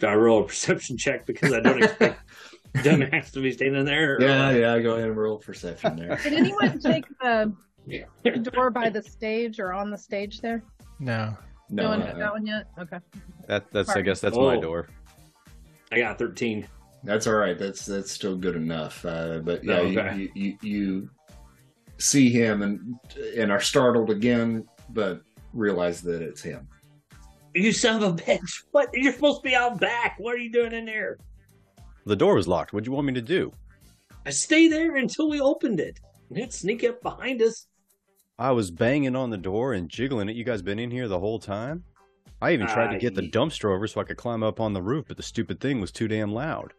Do 0.06 0.12
I 0.12 0.16
roll 0.16 0.42
a 0.42 0.48
perception 0.48 0.98
check 0.98 1.26
because 1.26 1.52
I 1.52 1.60
don't 1.62 1.82
expect 1.84 2.20
dumbass 2.78 3.32
to 3.32 3.42
be 3.42 3.52
standing 3.52 3.86
there? 3.86 4.22
Yeah, 4.22 4.48
what? 4.52 4.60
yeah. 4.60 4.80
Go 4.80 4.94
ahead 4.96 5.08
and 5.10 5.18
roll 5.18 5.38
perception 5.40 5.96
there. 5.96 6.18
Did 6.22 6.34
anyone 6.34 6.78
take 6.80 7.06
the 7.20 7.52
Yeah. 7.88 8.06
door 8.44 8.70
by 8.70 8.90
the 8.90 9.02
stage 9.02 9.60
or 9.60 9.74
on 9.74 9.90
the 9.90 9.98
stage 9.98 10.42
there? 10.42 10.64
No, 11.00 11.36
No, 11.72 11.90
one 11.90 12.02
uh, 12.04 12.06
hit 12.08 12.18
that 12.20 12.32
one 12.34 12.46
yet? 12.46 12.68
Okay. 12.80 13.00
That 13.48 13.66
that's 13.72 13.90
I 13.90 14.02
guess 14.02 14.22
that's 14.22 14.38
my 14.38 14.58
Oh. 14.58 14.62
door. 14.62 14.90
I 15.92 15.98
got 15.98 16.20
13. 16.20 16.68
That's 17.04 17.26
all 17.26 17.34
right. 17.36 17.58
That's 17.58 17.86
that's 17.86 18.12
still 18.12 18.36
good 18.36 18.56
enough. 18.56 19.04
Uh, 19.06 19.40
but 19.40 19.64
yeah, 19.64 19.80
Oh, 19.80 19.86
you- 19.86 20.00
okay. 20.00 20.18
you, 20.18 20.30
you 20.36 20.58
you 20.62 21.10
see 21.98 22.30
him 22.30 22.62
and 22.62 22.96
and 23.38 23.52
are 23.52 23.60
startled 23.62 24.12
again, 24.12 24.68
but 24.92 25.22
realize 25.54 26.02
that 26.02 26.22
it's 26.22 26.42
him. 26.44 26.68
You 27.56 27.72
son 27.72 28.04
of 28.04 28.14
a 28.14 28.14
bitch! 28.22 28.64
What? 28.72 28.90
You're 28.94 29.14
supposed 29.14 29.42
to 29.42 29.50
be 29.50 29.56
out 29.56 29.80
back. 29.80 30.16
What 30.20 30.36
are 30.36 30.40
you 30.40 30.52
doing 30.52 30.74
in 30.74 30.86
there? 30.86 31.18
The 32.06 32.16
door 32.16 32.36
was 32.36 32.48
locked. 32.48 32.74
What 32.74 32.84
do 32.84 32.90
you 32.90 32.94
want 32.94 33.08
me 33.08 33.14
to 33.14 33.22
do? 33.22 33.52
I 34.26 34.32
stay 34.32 34.68
there 34.68 34.98
until 34.98 35.30
we 35.30 35.40
opened 35.40 35.80
it. 35.80 36.00
And 36.30 36.38
then 36.40 36.52
sneak 36.52 36.84
up 36.84 37.02
behind 37.02 37.42
us. 37.42 37.68
I 38.38 38.52
was 38.52 38.72
banging 38.72 39.16
on 39.16 39.30
the 39.30 39.38
door 39.38 39.74
and 39.74 39.88
jiggling 39.90 40.28
it. 40.28 40.36
You 40.36 40.44
guys 40.44 40.62
been 40.62 40.80
in 40.80 40.92
here 40.92 41.08
the 41.08 41.20
whole 41.20 41.40
time? 41.40 41.84
I 42.42 42.52
even 42.52 42.68
tried 42.68 42.90
to 42.90 42.98
Uh, 42.98 43.00
get 43.00 43.16
the 43.16 43.30
dumpster 43.30 43.74
over 43.74 43.88
so 43.88 44.02
I 44.02 44.04
could 44.04 44.18
climb 44.18 44.44
up 44.44 44.60
on 44.60 44.74
the 44.74 44.82
roof, 44.82 45.06
but 45.08 45.16
the 45.16 45.24
stupid 45.24 45.62
thing 45.62 45.80
was 45.80 45.92
too 45.92 46.08
damn 46.10 46.34
loud. 46.34 46.74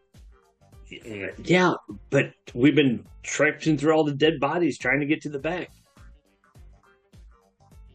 Yeah, 1.43 1.73
but 2.11 2.31
we've 2.53 2.75
been 2.75 3.03
traipsing 3.23 3.77
through 3.77 3.93
all 3.93 4.03
the 4.03 4.13
dead 4.13 4.39
bodies 4.39 4.77
trying 4.77 4.99
to 4.99 5.05
get 5.05 5.21
to 5.23 5.29
the 5.29 5.39
back. 5.39 5.71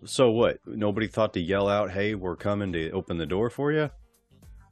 So 0.05 0.30
what? 0.30 0.59
Nobody 0.66 1.07
thought 1.07 1.32
to 1.34 1.40
yell 1.40 1.68
out, 1.68 1.90
"Hey, 1.90 2.14
we're 2.14 2.36
coming 2.36 2.72
to 2.72 2.90
open 2.90 3.18
the 3.18 3.26
door 3.26 3.50
for 3.50 3.72
you"? 3.72 3.90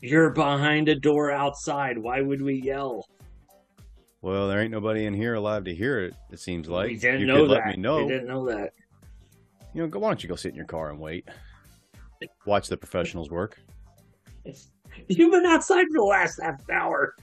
You're 0.01 0.31
behind 0.31 0.89
a 0.89 0.95
door 0.95 1.31
outside. 1.31 1.99
Why 1.99 2.21
would 2.21 2.41
we 2.41 2.55
yell? 2.55 3.07
Well, 4.23 4.49
there 4.49 4.61
ain't 4.61 4.71
nobody 4.71 5.07
in 5.07 5.15
here 5.15 5.35
alive 5.35 5.65
to 5.65 5.75
hear 5.75 6.01
it. 6.01 6.15
It 6.31 6.41
seems 6.41 6.69
like 6.69 6.89
we 6.89 6.97
didn't 6.97 7.21
you 7.21 7.27
know 7.27 7.47
could 7.47 7.51
that. 7.51 7.67
let 7.67 7.77
me 7.77 7.83
know. 7.83 8.05
We 8.05 8.09
didn't 8.09 8.29
know 8.29 8.47
that. 8.47 8.73
You 9.73 9.83
know, 9.83 9.89
go, 9.89 9.99
why 10.01 10.09
don't 10.09 10.23
you 10.23 10.29
go 10.29 10.37
sit 10.37 10.51
in 10.51 10.57
your 10.57 10.67
car 10.67 10.91
and 10.91 10.99
wait? 10.99 11.29
Watch 12.45 12.69
the 12.69 12.77
professionals 12.77 13.31
work. 13.31 13.59
You've 15.09 15.33
been 15.33 15.47
outside 15.47 15.85
for 15.93 15.99
the 15.99 16.03
last 16.03 16.41
half 16.43 16.69
hour. 16.71 17.15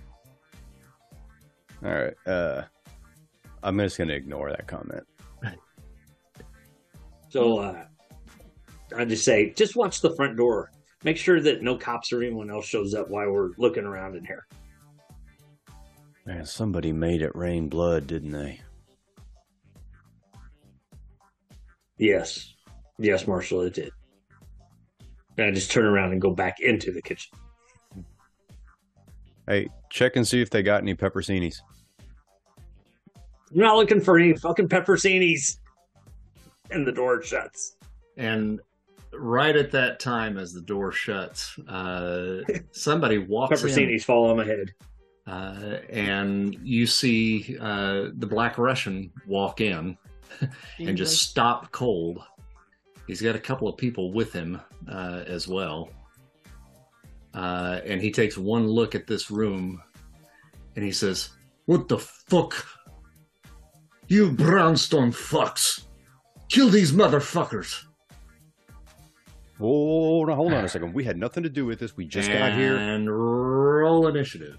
All 1.84 1.92
right. 1.92 2.14
Uh, 2.26 2.64
I'm 3.62 3.78
just 3.80 3.98
gonna 3.98 4.14
ignore 4.14 4.50
that 4.50 4.66
comment. 4.68 5.04
So 7.30 7.60
uh, 7.60 7.86
I 8.96 9.06
just 9.06 9.26
say, 9.26 9.54
just 9.54 9.76
watch 9.76 10.02
the 10.02 10.16
front 10.16 10.38
door. 10.38 10.72
Make 11.04 11.18
sure 11.18 11.40
that 11.42 11.62
no 11.62 11.78
cops 11.78 12.12
or 12.12 12.24
anyone 12.24 12.50
else 12.50 12.66
shows 12.66 12.94
up 12.94 13.10
while 13.10 13.30
we're 13.32 13.52
looking 13.58 13.84
around 13.84 14.16
in 14.16 14.26
here. 14.26 14.48
Man, 16.26 16.46
somebody 16.46 16.92
made 16.92 17.22
it 17.22 17.36
rain 17.36 17.70
blood, 17.70 18.08
didn't 18.08 18.32
they? 18.32 18.60
Yes, 21.98 22.54
yes, 23.00 23.28
Marshall, 23.28 23.62
it 23.62 23.74
did. 23.74 23.92
And 25.38 25.48
I 25.48 25.52
just 25.52 25.72
turn 25.72 25.86
around 25.86 26.12
and 26.12 26.22
go 26.22 26.32
back 26.32 26.60
into 26.60 26.92
the 26.92 27.02
kitchen. 27.02 27.32
Hey, 29.48 29.70
check 29.90 30.16
and 30.16 30.28
see 30.28 30.42
if 30.42 30.50
they 30.50 30.62
got 30.62 30.82
any 30.82 30.96
pepperoncinis. 30.96 31.56
I'm 33.16 33.60
not 33.60 33.78
looking 33.78 34.02
for 34.02 34.20
any 34.20 34.36
fucking 34.36 34.68
pepperoncinis. 34.68 35.58
And 36.70 36.86
the 36.86 36.92
door 36.92 37.22
shuts. 37.24 37.78
And 38.18 38.60
right 39.14 39.56
at 39.56 39.72
that 39.72 40.00
time, 40.00 40.38
as 40.38 40.54
the 40.54 40.62
door 40.62 40.92
shuts, 40.92 41.58
uh, 41.68 42.42
somebody 42.72 43.18
walks 43.18 43.64
in, 43.64 43.70
Pepperoncinis 43.70 44.04
fall 44.04 44.30
on 44.30 44.38
my 44.38 44.46
head. 44.46 44.74
uh, 45.28 45.80
and 45.90 46.56
you 46.64 46.86
see 46.88 47.58
uh, 47.60 48.10
the 48.18 48.28
Black 48.28 48.58
Russian 48.58 49.12
walk 49.26 49.62
in 49.62 49.98
and 50.80 50.98
just 50.98 51.22
stop 51.30 51.72
cold. 51.72 52.22
He's 53.08 53.22
got 53.22 53.36
a 53.36 53.40
couple 53.40 53.68
of 53.68 53.78
people 53.78 54.12
with 54.12 54.34
him 54.34 54.60
uh, 54.90 55.24
as 55.26 55.48
well. 55.48 55.90
Uh, 57.34 57.80
and 57.86 58.02
he 58.02 58.12
takes 58.12 58.38
one 58.38 58.68
look 58.68 58.96
at 58.96 59.08
this 59.08 59.30
room 59.32 59.82
and 60.76 60.84
he 60.84 60.92
says, 60.92 61.30
What 61.66 61.88
the 61.88 62.00
fuck? 62.00 62.66
You 64.08 64.32
brownstone 64.32 65.12
fucks! 65.12 65.86
Kill 66.50 66.70
these 66.70 66.94
motherfuckers! 66.94 67.84
Whoa, 69.60 70.24
now 70.26 70.36
hold 70.36 70.54
on 70.54 70.64
a 70.66 70.70
second. 70.70 70.94
We 70.94 71.04
had 71.04 71.18
nothing 71.18 71.42
to 71.44 71.50
do 71.50 71.66
with 71.66 71.80
this. 71.80 71.98
We 71.98 72.06
just 72.06 72.30
got 72.32 72.54
here. 72.54 72.76
And 72.78 73.10
roll 73.10 74.08
initiative. 74.08 74.58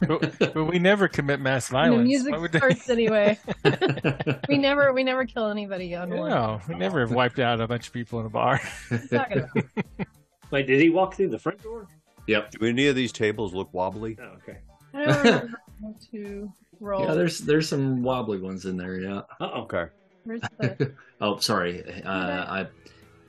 but, 0.00 0.36
but 0.38 0.64
we 0.64 0.78
never 0.78 1.06
commit 1.08 1.40
mass 1.40 1.68
And 1.68 1.72
violence. 1.74 1.98
the 2.00 2.04
music 2.08 2.32
Why 2.32 2.38
would 2.38 2.52
they- 2.52 2.58
starts 2.58 2.90
anyway. 2.90 3.38
we 4.48 4.58
never 4.58 4.92
we 4.92 5.04
never 5.04 5.24
kill 5.24 5.48
anybody 5.48 5.94
on 5.94 6.10
one. 6.10 6.30
No, 6.30 6.60
we 6.68 6.74
never 6.74 7.00
have 7.00 7.12
wiped 7.12 7.38
out 7.38 7.60
a 7.60 7.68
bunch 7.68 7.86
of 7.86 7.92
people 7.92 8.18
in 8.20 8.26
a 8.26 8.30
bar. 8.30 8.60
Wait, 10.50 10.66
did 10.66 10.80
he 10.80 10.90
walk 10.90 11.14
through 11.14 11.28
the 11.30 11.38
front 11.38 11.62
door? 11.62 11.86
yep. 12.26 12.50
Do 12.50 12.66
any 12.66 12.88
of 12.88 12.96
these 12.96 13.12
tables 13.12 13.54
look 13.54 13.72
wobbly? 13.72 14.18
Oh, 14.20 14.36
okay. 14.42 14.58
I 14.94 15.04
don't 15.04 15.24
remember 15.24 15.58
to 16.12 16.52
roll. 16.80 17.04
Yeah, 17.06 17.14
there's 17.14 17.38
there's 17.38 17.68
some 17.68 18.02
wobbly 18.02 18.38
ones 18.38 18.64
in 18.66 18.76
there. 18.76 19.00
Yeah. 19.00 19.18
Uh 19.40 19.48
oh. 19.54 19.62
Okay. 19.62 19.86
Where's 20.24 20.40
the 20.58 20.92
Oh, 21.20 21.38
sorry. 21.38 21.82
Uh, 22.04 22.08
I 22.10 22.66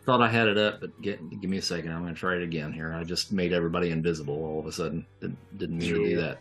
thought 0.06 0.22
I 0.22 0.28
had 0.30 0.48
it 0.48 0.58
up, 0.58 0.82
but 0.82 1.02
get, 1.02 1.42
give 1.42 1.50
me 1.50 1.58
a 1.58 1.62
second. 1.62 1.92
I'm 1.92 2.02
going 2.02 2.14
to 2.14 2.20
try 2.20 2.36
it 2.36 2.44
again 2.44 2.74
here. 2.74 2.94
I 2.94 3.04
just 3.04 3.32
made 3.32 3.54
everybody 3.54 3.90
invisible 3.90 4.44
all 4.44 4.60
of 4.60 4.66
a 4.66 4.72
sudden. 4.72 5.06
Didn't, 5.22 5.58
didn't 5.58 5.78
mean 5.78 5.94
to 5.94 6.04
do 6.04 6.22
that. 6.22 6.40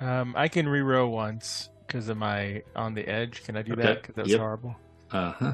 Um, 0.00 0.34
I 0.36 0.48
can 0.48 0.66
reroll 0.66 1.10
once 1.10 1.70
because 1.86 2.08
of 2.08 2.16
my 2.16 2.62
on 2.74 2.94
the 2.94 3.08
edge. 3.08 3.44
Can 3.44 3.56
I 3.56 3.62
do 3.62 3.72
Okay, 3.72 3.82
that? 3.82 4.02
Because 4.02 4.14
that 4.16 4.22
was 4.22 4.32
yep. 4.32 4.40
horrible. 4.40 4.76
Uh 5.10 5.32
huh. 5.32 5.52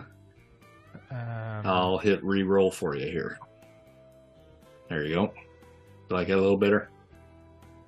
Um, 1.11 1.67
I'll 1.67 1.99
hit 1.99 2.23
re-roll 2.25 2.71
for 2.71 2.97
you 2.97 3.07
here. 3.07 3.39
There 4.89 5.05
you 5.05 5.15
go. 5.15 5.35
Do 6.09 6.17
I 6.17 6.25
get 6.25 6.39
a 6.39 6.41
little 6.41 6.57
better? 6.57 6.89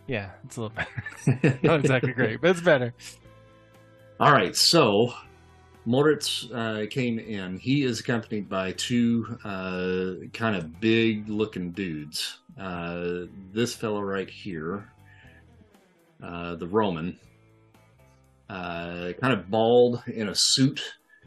Yeah, 0.07 0.31
it's 0.45 0.57
a 0.57 0.63
little 0.63 0.77
better. 0.77 1.59
Not 1.63 1.81
exactly 1.81 2.13
great, 2.13 2.41
but 2.41 2.51
it's 2.51 2.61
better. 2.61 2.95
All 4.21 4.33
right, 4.33 4.55
so 4.55 5.13
Moritz 5.87 6.51
uh, 6.51 6.87
came 6.91 7.19
in. 7.19 7.59
He 7.59 7.85
is 7.85 8.01
accompanied 8.01 8.49
by 8.49 8.73
two 8.73 9.39
uh, 9.45 10.27
kind 10.33 10.57
of 10.57 10.81
big 10.81 11.29
looking 11.29 11.73
dudes. 11.73 12.39
Uh, 12.59 13.27
this 13.53 13.75
fellow 13.75 14.01
right 14.01 14.31
here, 14.31 14.91
uh, 16.23 16.55
the 16.55 16.67
Roman, 16.67 17.19
uh, 18.49 19.13
kind 19.21 19.33
of 19.33 19.51
bald 19.51 20.03
in 20.07 20.29
a 20.29 20.35
suit 20.35 20.81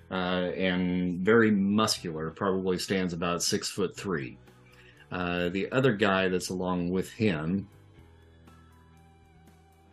uh, 0.10 0.52
and 0.56 1.20
very 1.20 1.52
muscular, 1.52 2.32
probably 2.32 2.80
stands 2.80 3.14
about 3.14 3.44
six 3.44 3.70
foot 3.70 3.96
three. 3.96 4.38
The 5.12 5.68
other 5.72 5.94
guy 5.94 6.30
that's 6.30 6.50
along 6.50 6.90
with 6.90 7.12
him 7.12 7.68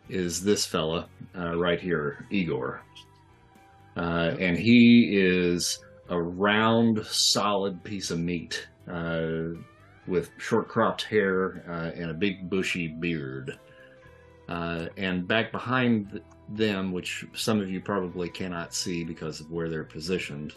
is 0.09 0.43
this 0.43 0.65
fella 0.65 1.07
right 1.35 1.79
here, 1.79 2.25
Igor. 2.31 2.81
Uh, 3.95 4.35
and 4.39 4.57
he 4.57 5.17
is 5.17 5.79
a 6.09 6.21
round, 6.21 7.05
solid 7.05 7.83
piece 7.83 8.11
of 8.11 8.19
meat 8.19 8.67
uh, 8.91 9.49
with 10.07 10.29
short 10.37 10.67
cropped 10.67 11.03
hair 11.03 11.63
uh, 11.67 11.99
and 11.99 12.11
a 12.11 12.13
big 12.13 12.49
bushy 12.49 12.87
beard. 12.87 13.57
Uh, 14.47 14.87
and 14.97 15.27
back 15.27 15.51
behind 15.51 16.21
them, 16.49 16.91
which 16.91 17.25
some 17.33 17.59
of 17.59 17.69
you 17.69 17.81
probably 17.81 18.29
cannot 18.29 18.73
see 18.73 19.03
because 19.03 19.39
of 19.39 19.49
where 19.49 19.69
they're 19.69 19.83
positioned, 19.83 20.53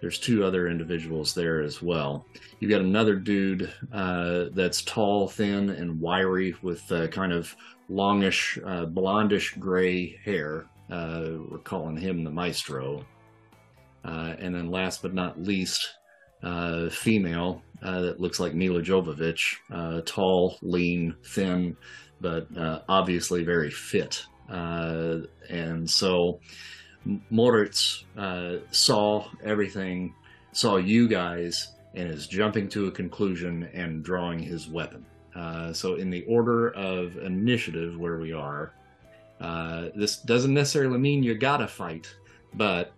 there's 0.00 0.18
two 0.18 0.44
other 0.44 0.68
individuals 0.68 1.34
there 1.34 1.62
as 1.62 1.80
well. 1.80 2.26
You've 2.58 2.70
got 2.70 2.80
another 2.80 3.16
dude 3.16 3.72
uh, 3.92 4.46
that's 4.52 4.82
tall, 4.82 5.28
thin, 5.28 5.70
and 5.70 6.00
wiry 6.00 6.54
with 6.62 6.90
uh, 6.90 7.06
kind 7.08 7.32
of 7.32 7.54
longish, 7.88 8.58
uh, 8.64 8.86
blondish 8.86 9.58
gray 9.58 10.16
hair. 10.24 10.66
Uh, 10.92 11.38
we're 11.48 11.58
calling 11.58 11.96
him 11.96 12.22
the 12.22 12.30
maestro. 12.30 13.02
Uh, 14.04 14.34
and 14.38 14.54
then 14.54 14.70
last 14.70 15.00
but 15.00 15.14
not 15.14 15.40
least, 15.40 15.88
uh, 16.42 16.90
female 16.90 17.62
uh, 17.82 18.02
that 18.02 18.20
looks 18.20 18.38
like 18.38 18.52
Milla 18.52 18.82
Jovovich, 18.82 19.56
uh, 19.72 20.02
tall, 20.04 20.58
lean, 20.60 21.14
thin, 21.24 21.76
but 22.20 22.46
uh, 22.58 22.80
obviously 22.88 23.42
very 23.42 23.70
fit. 23.70 24.22
And 24.48 25.88
so 25.88 26.40
Moritz 27.30 28.04
saw 28.70 29.28
everything, 29.42 30.14
saw 30.52 30.76
you 30.76 31.08
guys, 31.08 31.68
and 31.94 32.10
is 32.10 32.26
jumping 32.26 32.68
to 32.68 32.86
a 32.88 32.90
conclusion 32.90 33.68
and 33.72 34.04
drawing 34.04 34.38
his 34.40 34.68
weapon. 34.68 35.06
So, 35.72 35.94
in 35.94 36.10
the 36.10 36.24
order 36.28 36.70
of 36.74 37.16
initiative 37.16 37.98
where 37.98 38.18
we 38.18 38.32
are, 38.32 38.74
uh, 39.42 39.88
this 39.94 40.16
doesn't 40.18 40.54
necessarily 40.54 40.98
mean 40.98 41.22
you 41.22 41.34
gotta 41.34 41.66
fight, 41.68 42.14
but 42.54 42.92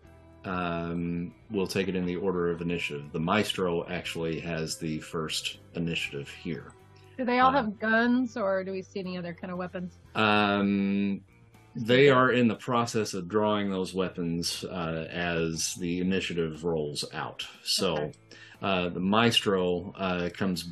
um, 0.45 1.33
we'll 1.51 1.67
take 1.67 1.89
it 1.89 1.97
in 1.97 2.05
the 2.05 2.17
order 2.17 2.51
of 2.51 2.61
initiative. 2.61 3.11
The 3.13 3.21
maestro 3.21 3.87
actually 3.89 4.41
has 4.41 4.77
the 4.77 5.01
first 5.01 5.59
initiative 5.75 6.29
here. 6.29 6.73
Do 7.17 7.25
they 7.25 7.39
all 7.39 7.49
Uh, 7.51 7.63
have 7.63 7.79
guns, 7.79 8.37
or 8.37 8.63
do 8.65 8.73
we 8.73 8.83
see 8.83 9.01
any 9.01 9.17
other 9.17 9.33
kind 9.33 9.51
of 9.53 9.59
weapons? 9.59 9.99
Um, 10.15 11.23
they 11.75 12.09
are 12.11 12.33
in 12.33 12.47
the 12.47 12.57
process 12.57 13.15
of 13.15 13.29
drawing 13.29 13.71
those 13.71 13.95
weapons 13.95 14.65
uh, 14.65 15.07
as 15.11 15.75
the 15.77 16.01
initiative 16.01 16.65
rolls 16.65 17.05
out. 17.15 17.47
So 17.63 17.95
Okay. 17.95 18.13
uh, 18.63 18.89
the 18.91 19.01
maestro 19.01 19.93
uh, 19.97 20.29
comes 20.37 20.69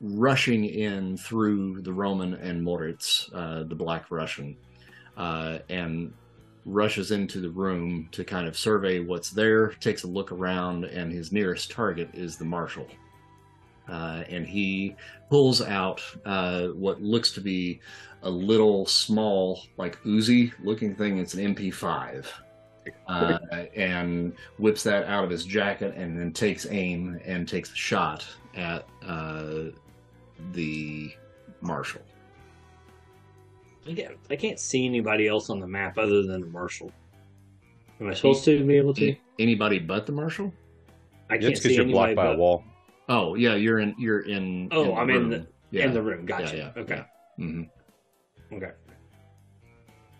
rushing 0.00 0.64
in 0.64 1.16
through 1.16 1.82
the 1.82 1.92
Roman 1.92 2.34
and 2.34 2.62
Moritz, 2.62 3.28
uh, 3.34 3.64
the 3.64 3.74
Black 3.74 4.10
Russian, 4.10 4.56
uh, 5.18 5.58
and 5.68 6.14
rushes 6.64 7.10
into 7.10 7.40
the 7.40 7.50
room 7.50 8.08
to 8.12 8.24
kind 8.24 8.46
of 8.46 8.56
survey 8.56 9.00
what's 9.00 9.30
there, 9.30 9.70
takes 9.80 10.04
a 10.04 10.06
look 10.06 10.32
around, 10.32 10.84
and 10.84 11.12
his 11.12 11.32
nearest 11.32 11.70
target 11.70 12.08
is 12.14 12.36
the 12.36 12.44
marshal. 12.44 12.86
Uh, 13.88 14.22
and 14.28 14.46
he 14.46 14.94
pulls 15.30 15.62
out 15.62 16.02
uh, 16.26 16.68
what 16.68 17.02
looks 17.02 17.32
to 17.32 17.40
be 17.40 17.80
a 18.22 18.30
little 18.30 18.84
small, 18.86 19.62
like 19.76 20.00
Uzi 20.02 20.52
looking 20.62 20.94
thing. 20.94 21.18
It's 21.18 21.34
an 21.34 21.54
MP5. 21.54 22.26
Uh, 23.06 23.38
and 23.76 24.32
whips 24.58 24.82
that 24.82 25.04
out 25.04 25.22
of 25.22 25.28
his 25.28 25.44
jacket 25.44 25.94
and 25.94 26.18
then 26.18 26.32
takes 26.32 26.66
aim 26.70 27.20
and 27.26 27.46
takes 27.46 27.70
a 27.70 27.76
shot 27.76 28.26
at 28.56 28.86
uh, 29.06 29.64
the 30.52 31.12
marshal. 31.60 32.00
I 33.88 33.94
can't, 33.94 34.16
I 34.30 34.36
can't 34.36 34.60
see 34.60 34.84
anybody 34.86 35.26
else 35.28 35.48
on 35.50 35.60
the 35.60 35.66
map 35.66 35.96
other 35.98 36.22
than 36.22 36.40
the 36.42 36.46
marshal. 36.48 36.92
Am 38.00 38.08
I 38.08 38.14
supposed 38.14 38.44
to 38.44 38.64
be 38.64 38.76
able 38.76 38.94
to? 38.94 39.16
Anybody 39.38 39.78
but 39.78 40.06
the 40.06 40.12
marshal? 40.12 40.52
I 41.30 41.38
can't 41.38 41.44
It's 41.52 41.60
because 41.60 41.70
see 41.70 41.74
you're 41.76 41.84
anybody 41.84 42.14
blocked 42.14 42.16
by 42.16 42.26
a 42.26 42.30
but- 42.34 42.38
wall. 42.38 42.64
Oh 43.10 43.34
yeah, 43.36 43.54
you're 43.54 43.78
in. 43.80 43.94
You're 43.98 44.20
in. 44.20 44.68
Oh, 44.70 44.82
in 44.82 44.88
the 44.88 44.94
I'm 44.94 45.10
in 45.10 45.16
room. 45.16 45.30
the. 45.30 45.46
Yeah. 45.70 45.84
in 45.86 45.94
the 45.94 46.02
room. 46.02 46.26
Gotcha. 46.26 46.56
Yeah, 46.56 46.70
yeah, 46.76 46.82
okay. 46.82 47.02
hmm 47.38 47.62
Okay. 48.52 48.70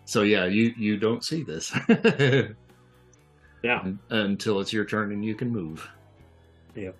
So 0.05 0.23
yeah, 0.23 0.45
you 0.45 0.73
you 0.75 0.97
don't 0.97 1.23
see 1.23 1.43
this 1.43 1.71
Yeah. 3.63 3.85
until 4.09 4.59
it's 4.59 4.73
your 4.73 4.85
turn 4.85 5.11
and 5.11 5.23
you 5.23 5.35
can 5.35 5.49
move. 5.51 5.87
Yep. 6.75 6.95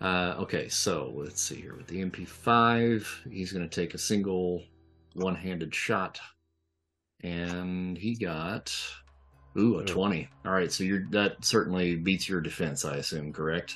Uh, 0.00 0.34
okay, 0.40 0.68
so 0.68 1.12
let's 1.14 1.40
see 1.40 1.60
here 1.60 1.76
with 1.76 1.86
the 1.86 2.04
MP5, 2.04 3.30
he's 3.30 3.52
going 3.52 3.66
to 3.68 3.72
take 3.80 3.94
a 3.94 3.98
single 3.98 4.62
one-handed 5.14 5.74
shot, 5.74 6.20
and 7.22 7.96
he 7.96 8.14
got 8.14 8.74
ooh 9.58 9.78
a 9.78 9.84
twenty. 9.84 10.28
All 10.44 10.52
right, 10.52 10.72
so 10.72 10.84
you're 10.84 11.06
that 11.10 11.44
certainly 11.44 11.96
beats 11.96 12.28
your 12.28 12.40
defense, 12.40 12.84
I 12.84 12.96
assume, 12.96 13.32
correct? 13.32 13.74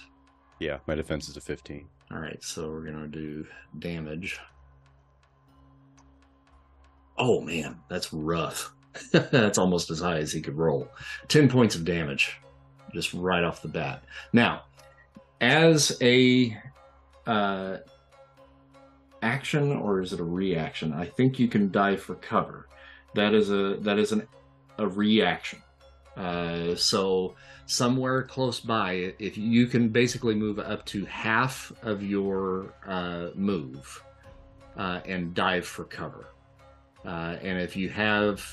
Yeah, 0.59 0.78
my 0.87 0.95
defense 0.95 1.28
is 1.28 1.37
a 1.37 1.41
15. 1.41 1.87
All 2.11 2.18
right, 2.18 2.43
so 2.43 2.70
we're 2.70 2.84
gonna 2.84 3.09
do 3.09 3.47
damage. 3.78 4.39
Oh 7.18 7.41
man, 7.41 7.78
that's 7.89 8.12
rough. 8.12 8.72
that's 9.12 9.59
almost 9.59 9.91
as 9.91 10.01
high 10.01 10.18
as 10.18 10.32
he 10.32 10.41
could 10.41 10.57
roll. 10.57 10.89
Ten 11.28 11.49
points 11.49 11.74
of 11.74 11.84
damage, 11.84 12.37
just 12.95 13.12
right 13.12 13.45
off 13.45 13.62
the 13.62 13.68
bat. 13.68 14.05
Now, 14.32 14.62
as 15.41 15.97
a 16.01 16.57
uh, 17.26 17.78
action 19.23 19.73
or 19.73 20.01
is 20.01 20.12
it 20.12 20.21
a 20.21 20.25
reaction? 20.25 20.93
I 20.93 21.07
think 21.07 21.39
you 21.39 21.49
can 21.49 21.71
dive 21.71 22.01
for 22.03 22.14
cover. 22.17 22.69
That 23.14 23.35
is 23.35 23.51
a 23.51 23.77
that 23.81 23.99
is 23.99 24.12
an 24.12 24.27
a 24.79 24.87
reaction. 24.87 25.62
Uh, 26.17 26.75
so 26.75 27.35
somewhere 27.67 28.23
close 28.23 28.61
by, 28.61 29.14
if 29.19 29.37
you 29.37 29.67
can 29.67 29.91
basically 29.91 30.35
move 30.35 30.59
up 30.59 30.85
to 30.87 31.05
half 31.05 31.73
of 31.83 32.03
your 32.03 32.73
uh, 32.87 33.29
move 33.35 34.03
uh, 34.77 35.01
and 35.05 35.35
dive 35.35 35.67
for 35.67 35.85
cover. 35.85 36.29
Uh, 37.05 37.37
and 37.43 37.61
if 37.61 37.77
you 37.77 37.89
have 37.89 38.45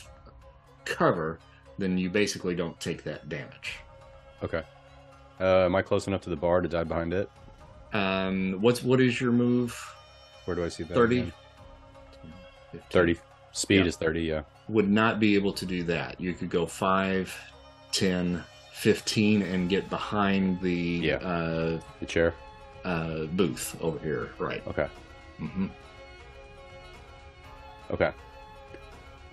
cover, 0.85 1.39
then 1.77 1.97
you 1.97 2.09
basically 2.09 2.55
don't 2.55 2.79
take 2.79 3.03
that 3.03 3.29
damage. 3.29 3.79
Okay. 4.43 4.63
Uh, 5.39 5.65
am 5.65 5.75
I 5.75 5.81
close 5.81 6.07
enough 6.07 6.21
to 6.21 6.29
the 6.29 6.35
bar 6.35 6.61
to 6.61 6.67
dive 6.67 6.87
behind 6.87 7.13
it? 7.13 7.29
Um, 7.93 8.57
what's 8.59 8.83
what 8.83 8.99
is 8.99 9.21
your 9.21 9.31
move? 9.31 9.73
Where 10.45 10.55
do 10.55 10.63
I 10.63 10.69
see 10.69 10.83
that? 10.83 10.93
30? 10.93 11.19
again? 11.19 11.33
30. 12.89 13.19
Speed 13.51 13.79
Yeah. 13.81 13.85
is 13.85 13.95
30, 13.97 14.21
yeah. 14.21 14.41
Would 14.67 14.89
not 14.89 15.19
be 15.19 15.35
able 15.35 15.53
to 15.53 15.65
do 15.65 15.83
that. 15.83 16.19
You 16.19 16.33
could 16.33 16.49
go 16.49 16.65
5, 16.65 17.35
10, 17.91 18.43
15 18.73 19.41
and 19.43 19.69
get 19.69 19.89
behind 19.89 20.59
the 20.61 20.73
Yeah. 20.73 21.15
uh, 21.17 21.79
The 21.99 22.05
chair? 22.07 22.33
uh, 22.83 23.25
booth 23.27 23.77
over 23.81 23.99
here. 23.99 24.31
Right. 24.39 24.65
Okay. 24.67 24.87
hmm 25.37 25.67
Okay. 27.91 28.11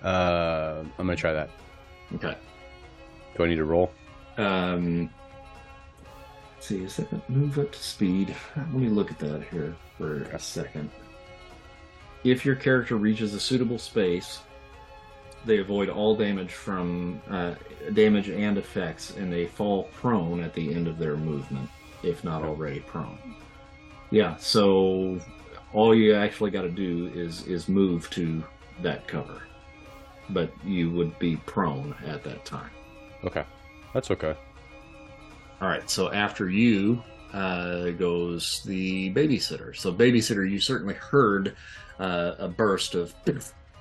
Uh, 0.03 0.83
I'm 0.99 1.05
going 1.05 1.09
to 1.09 1.15
try 1.15 1.33
that. 1.33 1.49
Okay. 2.15 2.35
Do 3.35 3.43
I 3.43 3.47
need 3.47 3.55
to 3.55 3.65
roll? 3.65 3.91
Um, 4.37 5.09
let's 6.55 6.67
see, 6.67 6.83
is 6.83 6.97
that 6.97 7.29
move 7.29 7.57
up 7.57 7.71
to 7.71 7.79
speed? 7.79 8.35
Let 8.55 8.71
me 8.73 8.87
look 8.89 9.09
at 9.11 9.19
that 9.19 9.43
here 9.51 9.75
for 9.97 10.23
a 10.23 10.39
second. 10.39 10.89
If 12.23 12.45
your 12.45 12.55
character 12.55 12.97
reaches 12.97 13.33
a 13.33 13.39
suitable 13.39 13.79
space, 13.79 14.39
they 15.45 15.57
avoid 15.57 15.89
all 15.89 16.15
damage 16.15 16.53
from 16.53 17.21
uh, 17.29 17.55
damage 17.93 18.29
and 18.29 18.57
effects, 18.57 19.15
and 19.17 19.31
they 19.31 19.47
fall 19.47 19.83
prone 19.93 20.41
at 20.41 20.53
the 20.53 20.73
end 20.73 20.87
of 20.87 20.97
their 20.97 21.17
movement, 21.17 21.69
if 22.03 22.23
not 22.23 22.43
already 22.43 22.79
prone. 22.81 23.17
Yeah, 24.11 24.35
so 24.37 25.19
all 25.73 25.95
you 25.95 26.13
actually 26.13 26.51
got 26.51 26.61
to 26.63 26.69
do 26.69 27.11
is 27.15 27.47
is 27.47 27.67
move 27.67 28.09
to 28.11 28.43
that 28.81 29.07
cover, 29.07 29.41
but 30.29 30.51
you 30.63 30.91
would 30.91 31.17
be 31.17 31.37
prone 31.37 31.95
at 32.05 32.23
that 32.23 32.45
time. 32.45 32.71
Okay. 33.23 33.45
That's 33.93 34.11
okay. 34.11 34.35
All 35.59 35.67
right, 35.67 35.89
so 35.89 36.11
after 36.11 36.49
you 36.49 37.03
uh, 37.33 37.89
goes 37.91 38.61
the 38.65 39.13
babysitter. 39.13 39.75
So, 39.75 39.93
babysitter, 39.93 40.49
you 40.49 40.59
certainly 40.59 40.95
heard 40.95 41.55
uh, 41.99 42.33
a 42.39 42.47
burst 42.47 42.95
of 42.95 43.13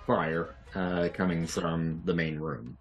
fire 0.07 0.55
uh, 0.75 1.09
coming 1.13 1.47
from 1.47 2.01
the 2.05 2.15
main 2.15 2.39
room. 2.39 2.77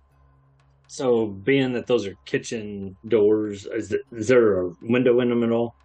So, 0.88 1.28
being 1.28 1.72
that 1.74 1.88
those 1.88 2.06
are 2.08 2.16
kitchen 2.26 2.96
doors, 3.08 3.66
is, 3.68 3.90
th- 3.90 4.02
is 4.12 4.28
there 4.28 4.62
a 4.62 4.72
window 4.82 5.20
in 5.22 5.30
them 5.30 5.44
at 5.44 5.52
all? 5.52 5.76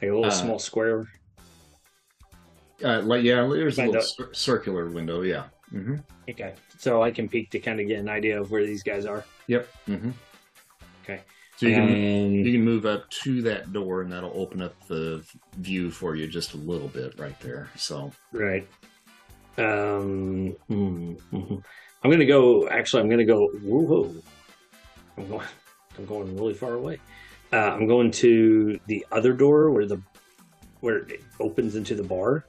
Like 0.00 0.10
a 0.10 0.14
little 0.14 0.26
Uh, 0.26 0.30
small 0.30 0.58
square? 0.58 1.06
Uh, 2.82 3.02
like, 3.02 3.22
yeah, 3.22 3.46
there's 3.46 3.78
a 3.78 3.86
little 3.86 4.32
circular 4.32 4.88
window. 4.88 5.20
Yeah. 5.20 5.44
Mm-hmm. 5.72 5.96
Okay. 6.30 6.54
So 6.78 7.02
I 7.02 7.10
can 7.10 7.28
peek 7.28 7.50
to 7.50 7.58
kind 7.58 7.78
of 7.80 7.86
get 7.86 7.98
an 7.98 8.08
idea 8.08 8.40
of 8.40 8.50
where 8.50 8.64
these 8.64 8.82
guys 8.82 9.04
are. 9.04 9.24
Yep. 9.48 9.68
Mm-hmm. 9.88 10.10
Okay. 11.04 11.20
So 11.60 11.66
you 11.66 11.74
can 11.74 11.88
And- 11.90 12.46
you 12.46 12.52
can 12.52 12.64
move 12.64 12.86
up 12.86 13.10
to 13.10 13.42
that 13.42 13.70
door, 13.70 14.00
and 14.00 14.10
that'll 14.10 14.32
open 14.34 14.62
up 14.62 14.74
the 14.88 15.22
view 15.58 15.90
for 15.90 16.16
you 16.16 16.26
just 16.26 16.54
a 16.54 16.56
little 16.56 16.88
bit 16.88 17.18
right 17.18 17.38
there. 17.40 17.68
So, 17.76 18.12
Right. 18.32 18.66
Um, 19.58 20.52
hmm, 20.68 21.16
mhm. 21.30 21.62
I'm 22.02 22.10
gonna 22.10 22.24
go. 22.24 22.66
Actually, 22.68 23.02
I'm 23.02 23.10
gonna 23.10 23.26
go. 23.26 23.46
Whoa, 23.62 23.80
whoa. 23.82 24.14
I'm 25.18 25.28
going. 25.28 25.46
I'm 25.98 26.06
going 26.06 26.34
really 26.34 26.54
far 26.54 26.72
away. 26.72 26.98
Uh, 27.52 27.56
I'm 27.56 27.86
going 27.86 28.10
to 28.12 28.80
the 28.86 29.04
other 29.12 29.34
door 29.34 29.70
where 29.70 29.84
the 29.84 30.00
where 30.80 30.98
it 31.00 31.20
opens 31.40 31.76
into 31.76 31.94
the 31.94 32.04
bar, 32.04 32.46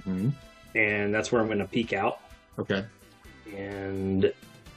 mhm. 0.00 0.32
and 0.74 1.14
that's 1.14 1.30
where 1.30 1.40
I'm 1.40 1.46
gonna 1.46 1.68
peek 1.68 1.92
out, 1.92 2.18
okay. 2.58 2.84
and 3.56 4.32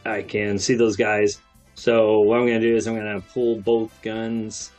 I 0.06 0.22
can 0.22 0.60
see 0.60 0.76
those 0.76 0.96
guys. 0.96 1.40
So 1.76 2.22
what 2.22 2.40
I'm 2.40 2.48
gonna 2.48 2.60
do 2.60 2.76
is 2.76 2.88
I'm 2.88 2.96
gonna 2.96 3.22
pull 3.22 3.58
both 3.60 4.02
guns, 4.02 4.72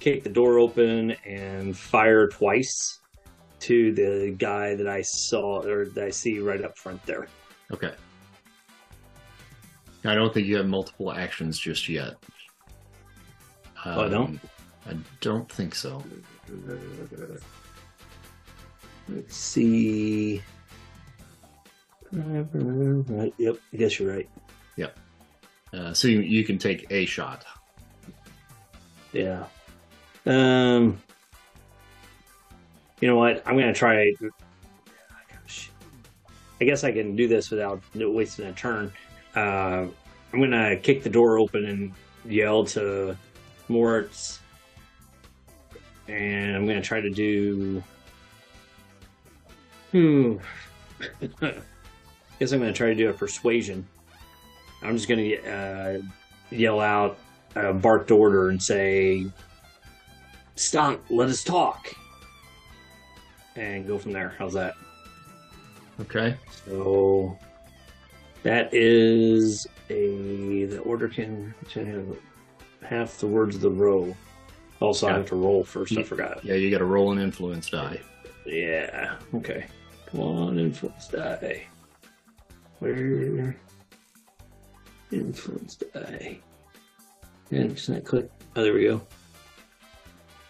kick 0.00 0.22
the 0.24 0.30
door 0.30 0.58
open, 0.58 1.12
and 1.24 1.76
fire 1.76 2.26
twice 2.26 3.00
to 3.60 3.92
the 3.92 4.34
guy 4.36 4.74
that 4.74 4.88
I 4.88 5.02
saw 5.02 5.62
or 5.62 5.86
that 5.86 6.04
I 6.04 6.10
see 6.10 6.38
right 6.38 6.62
up 6.64 6.76
front 6.76 7.04
there. 7.06 7.28
Okay. 7.72 7.92
I 10.04 10.14
don't 10.14 10.32
think 10.32 10.46
you 10.46 10.56
have 10.56 10.66
multiple 10.66 11.12
actions 11.12 11.58
just 11.58 11.88
yet. 11.88 12.14
Oh, 13.84 14.06
I 14.06 14.08
don't? 14.08 14.28
Um, 14.28 14.40
I 14.88 14.96
don't 15.20 15.50
think 15.50 15.74
so. 15.74 16.02
Let's 19.08 19.36
see. 19.36 20.42
Yep, 22.12 23.58
I 23.72 23.76
guess 23.76 23.98
you're 23.98 24.12
right. 24.12 24.28
Uh, 25.76 25.92
so 25.92 26.08
you, 26.08 26.20
you 26.20 26.44
can 26.44 26.58
take 26.58 26.86
a 26.90 27.04
shot. 27.04 27.44
Yeah. 29.12 29.44
Um. 30.24 30.98
You 33.00 33.08
know 33.08 33.16
what? 33.16 33.42
I'm 33.46 33.58
gonna 33.58 33.74
try. 33.74 34.12
I 36.60 36.64
guess 36.64 36.84
I 36.84 36.92
can 36.92 37.14
do 37.14 37.28
this 37.28 37.50
without 37.50 37.82
wasting 37.94 38.46
a 38.46 38.52
turn. 38.52 38.90
Uh, 39.34 39.86
I'm 40.32 40.40
gonna 40.40 40.76
kick 40.76 41.02
the 41.02 41.10
door 41.10 41.38
open 41.38 41.66
and 41.66 41.92
yell 42.24 42.64
to 42.66 43.16
Moritz, 43.68 44.40
and 46.08 46.56
I'm 46.56 46.66
gonna 46.66 46.80
try 46.80 47.00
to 47.00 47.10
do. 47.10 47.82
Hmm. 49.92 50.36
I 51.42 51.54
guess 52.38 52.52
I'm 52.52 52.60
gonna 52.60 52.72
try 52.72 52.88
to 52.88 52.94
do 52.94 53.10
a 53.10 53.12
persuasion. 53.12 53.86
I'm 54.82 54.96
just 54.96 55.08
gonna 55.08 55.34
uh, 55.34 55.98
yell 56.50 56.80
out 56.80 57.18
a 57.54 57.72
barked 57.72 58.10
order 58.10 58.50
and 58.50 58.62
say, 58.62 59.26
"Stop! 60.54 61.00
Let 61.10 61.28
us 61.28 61.42
talk," 61.42 61.88
and 63.56 63.86
go 63.86 63.98
from 63.98 64.12
there. 64.12 64.34
How's 64.38 64.52
that? 64.54 64.74
Okay. 66.00 66.36
So 66.66 67.38
that 68.42 68.68
is 68.72 69.66
a 69.90 70.66
the 70.66 70.78
order 70.80 71.08
can, 71.08 71.54
can 71.70 71.86
have 71.86 72.18
half 72.82 73.18
the 73.18 73.26
words 73.26 73.56
of 73.56 73.62
the 73.62 73.70
row. 73.70 74.14
Also, 74.80 75.08
I 75.08 75.12
have 75.12 75.26
to 75.28 75.36
roll 75.36 75.64
first. 75.64 75.96
I 75.96 76.02
forgot. 76.02 76.44
Yeah, 76.44 76.54
you 76.54 76.70
got 76.70 76.78
to 76.78 76.84
roll 76.84 77.12
an 77.12 77.18
influence 77.18 77.70
die. 77.70 77.98
Yeah. 78.44 79.16
Okay. 79.34 79.66
Come 80.06 80.20
on, 80.20 80.58
influence 80.58 81.08
die. 81.08 81.66
Where? 82.78 83.56
Influence 85.12 85.76
die. 85.76 86.38
And 87.50 87.74
just 87.74 87.88
not 87.88 88.04
click. 88.04 88.28
Oh, 88.56 88.62
there 88.62 88.72
we 88.72 88.84
go. 88.84 89.00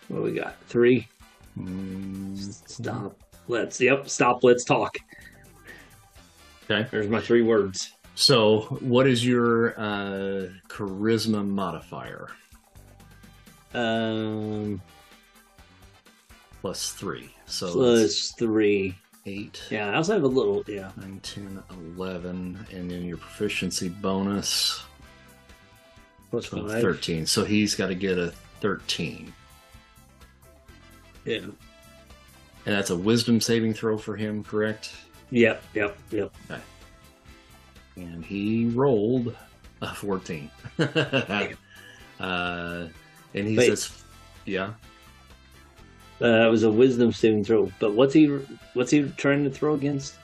What 0.08 0.18
do 0.18 0.22
we 0.22 0.32
got? 0.32 0.56
Three. 0.68 1.08
Mm, 1.58 2.38
Stop. 2.68 3.18
Let's. 3.48 3.80
Yep. 3.80 4.08
Stop. 4.08 4.42
Let's 4.44 4.64
talk. 4.64 4.96
Okay. 6.64 6.88
There's 6.90 7.08
my 7.08 7.20
three 7.20 7.42
words. 7.42 7.92
So, 8.14 8.60
what 8.80 9.06
is 9.06 9.26
your 9.26 9.78
uh, 9.78 10.48
charisma 10.68 11.46
modifier? 11.46 12.28
Um. 13.74 14.80
plus 16.62 16.92
three. 16.92 17.30
So 17.44 17.72
Plus 17.72 18.32
three. 18.38 18.94
Eight, 19.26 19.62
Yeah, 19.70 19.90
I 19.90 19.94
also 19.96 20.14
have 20.14 20.22
a 20.22 20.28
little. 20.28 20.62
Yeah. 20.66 20.90
nine, 20.96 21.20
10, 21.22 21.62
11, 21.96 22.66
and 22.72 22.90
then 22.90 23.04
your 23.04 23.16
proficiency 23.18 23.88
bonus 23.88 24.82
Plus 26.30 26.48
so 26.48 26.66
five. 26.66 26.80
13. 26.80 27.26
So 27.26 27.44
he's 27.44 27.74
got 27.74 27.88
to 27.88 27.94
get 27.94 28.18
a 28.18 28.32
13. 28.60 29.32
Yeah. 31.24 31.36
And 31.38 31.54
that's 32.64 32.90
a 32.90 32.96
wisdom 32.96 33.40
saving 33.40 33.74
throw 33.74 33.98
for 33.98 34.16
him, 34.16 34.42
correct? 34.42 34.92
Yep. 35.30 35.62
Yep. 35.74 35.98
Yep. 36.10 36.34
Okay. 36.50 36.60
And 37.96 38.24
he 38.24 38.66
rolled 38.66 39.34
a 39.82 39.94
14. 39.94 40.50
uh, 40.78 41.56
and 42.20 42.90
he 43.48 43.56
Wait. 43.56 43.66
says, 43.66 44.02
Yeah. 44.44 44.72
Uh, 46.20 46.46
it 46.46 46.50
was 46.50 46.62
a 46.62 46.70
wisdom 46.70 47.12
saving 47.12 47.44
throw. 47.44 47.70
But 47.78 47.92
what's 47.94 48.14
he? 48.14 48.26
What's 48.74 48.90
he 48.90 49.02
trying 49.16 49.44
to 49.44 49.50
throw 49.50 49.74
against? 49.74 50.14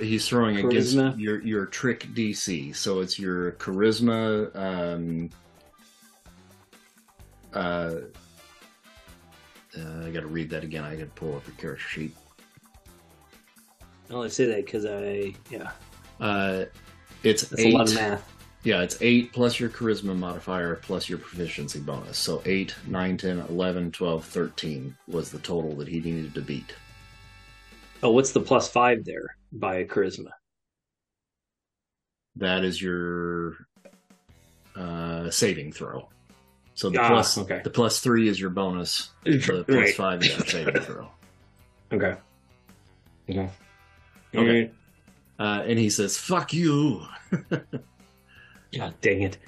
He's 0.00 0.28
throwing 0.28 0.56
Charisma? 0.56 1.08
against 1.08 1.18
your 1.18 1.42
your 1.42 1.66
trick 1.66 2.06
DC, 2.14 2.76
so 2.76 3.00
it's 3.00 3.18
your 3.18 3.52
charisma. 3.52 4.54
Um, 4.54 5.30
uh, 7.54 7.94
uh, 9.78 10.06
I 10.06 10.10
got 10.10 10.20
to 10.20 10.26
read 10.26 10.50
that 10.50 10.64
again. 10.64 10.84
I 10.84 10.96
got 10.96 11.04
to 11.04 11.06
pull 11.20 11.34
up 11.34 11.46
your 11.46 11.56
character 11.56 11.84
sheet. 11.88 12.14
I 14.10 14.14
only 14.14 14.28
say 14.28 14.44
that 14.46 14.66
because 14.66 14.84
I. 14.84 15.34
Yeah. 15.50 15.70
Uh, 16.20 16.66
it's 17.22 17.42
That's 17.44 17.62
eight. 17.62 17.74
a 17.74 17.78
lot 17.78 17.88
of 17.88 17.94
math. 17.94 18.31
Yeah, 18.64 18.82
it's 18.82 18.96
eight 19.00 19.32
plus 19.32 19.58
your 19.58 19.68
charisma 19.70 20.16
modifier 20.16 20.76
plus 20.76 21.08
your 21.08 21.18
proficiency 21.18 21.80
bonus. 21.80 22.16
So 22.16 22.42
8, 22.44 22.74
9, 22.86 23.16
10, 23.16 23.38
11, 23.48 23.90
12, 23.90 24.24
13 24.24 24.96
was 25.08 25.30
the 25.32 25.40
total 25.40 25.74
that 25.76 25.88
he 25.88 26.00
needed 26.00 26.32
to 26.34 26.40
beat. 26.42 26.72
Oh, 28.04 28.10
what's 28.12 28.30
the 28.32 28.40
plus 28.40 28.68
five 28.70 29.04
there 29.04 29.36
by 29.52 29.82
charisma? 29.84 30.28
That 32.36 32.64
is 32.64 32.80
your 32.80 33.66
uh, 34.76 35.30
saving 35.30 35.72
throw. 35.72 36.08
So 36.74 36.88
the 36.88 37.00
Ah, 37.00 37.08
plus 37.08 37.36
okay. 37.38 37.60
the 37.62 37.68
plus 37.70 38.00
three 38.00 38.28
is 38.28 38.40
your 38.40 38.50
bonus. 38.50 39.10
The 39.24 39.38
plus 39.38 39.68
Right. 39.68 39.94
five 39.94 40.22
is 40.22 40.28
your 40.36 40.46
saving 40.46 40.80
throw. 40.82 41.08
Okay. 41.92 42.16
Okay. 43.28 43.50
Okay. 44.34 44.70
Uh, 45.38 45.62
and 45.66 45.78
he 45.78 45.90
says, 45.90 46.16
"Fuck 46.16 46.52
you." 46.54 47.02
God 48.76 48.94
dang 49.00 49.22
it! 49.22 49.38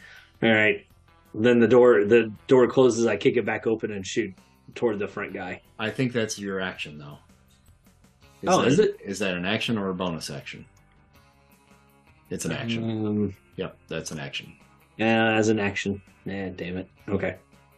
All 0.42 0.50
right. 0.52 0.86
Then 1.34 1.58
the 1.60 1.68
door 1.68 2.04
the 2.04 2.32
door 2.46 2.66
closes. 2.68 3.06
I 3.06 3.16
kick 3.16 3.36
it 3.36 3.44
back 3.44 3.66
open 3.66 3.90
and 3.92 4.06
shoot 4.06 4.34
toward 4.74 4.98
the 4.98 5.08
front 5.08 5.32
guy. 5.32 5.62
I 5.78 5.90
think 5.90 6.12
that's 6.12 6.38
your 6.38 6.60
action, 6.60 6.98
though. 6.98 7.18
Oh, 8.46 8.62
that, 8.62 8.68
is 8.68 8.78
it? 8.78 8.98
Is 9.04 9.18
that 9.20 9.34
an 9.34 9.44
action 9.44 9.78
or 9.78 9.88
a 9.88 9.94
bonus 9.94 10.30
action? 10.30 10.64
It's 12.30 12.44
an 12.44 12.52
action. 12.52 13.06
Um, 13.06 13.36
Yep, 13.56 13.76
that's 13.88 14.10
an 14.10 14.18
action. 14.18 14.52
yeah, 14.96 15.32
as 15.34 15.48
an 15.48 15.60
action. 15.60 16.02
Yeah, 16.24 16.48
damn 16.48 16.76
it. 16.76 16.88
Okay. 17.08 17.36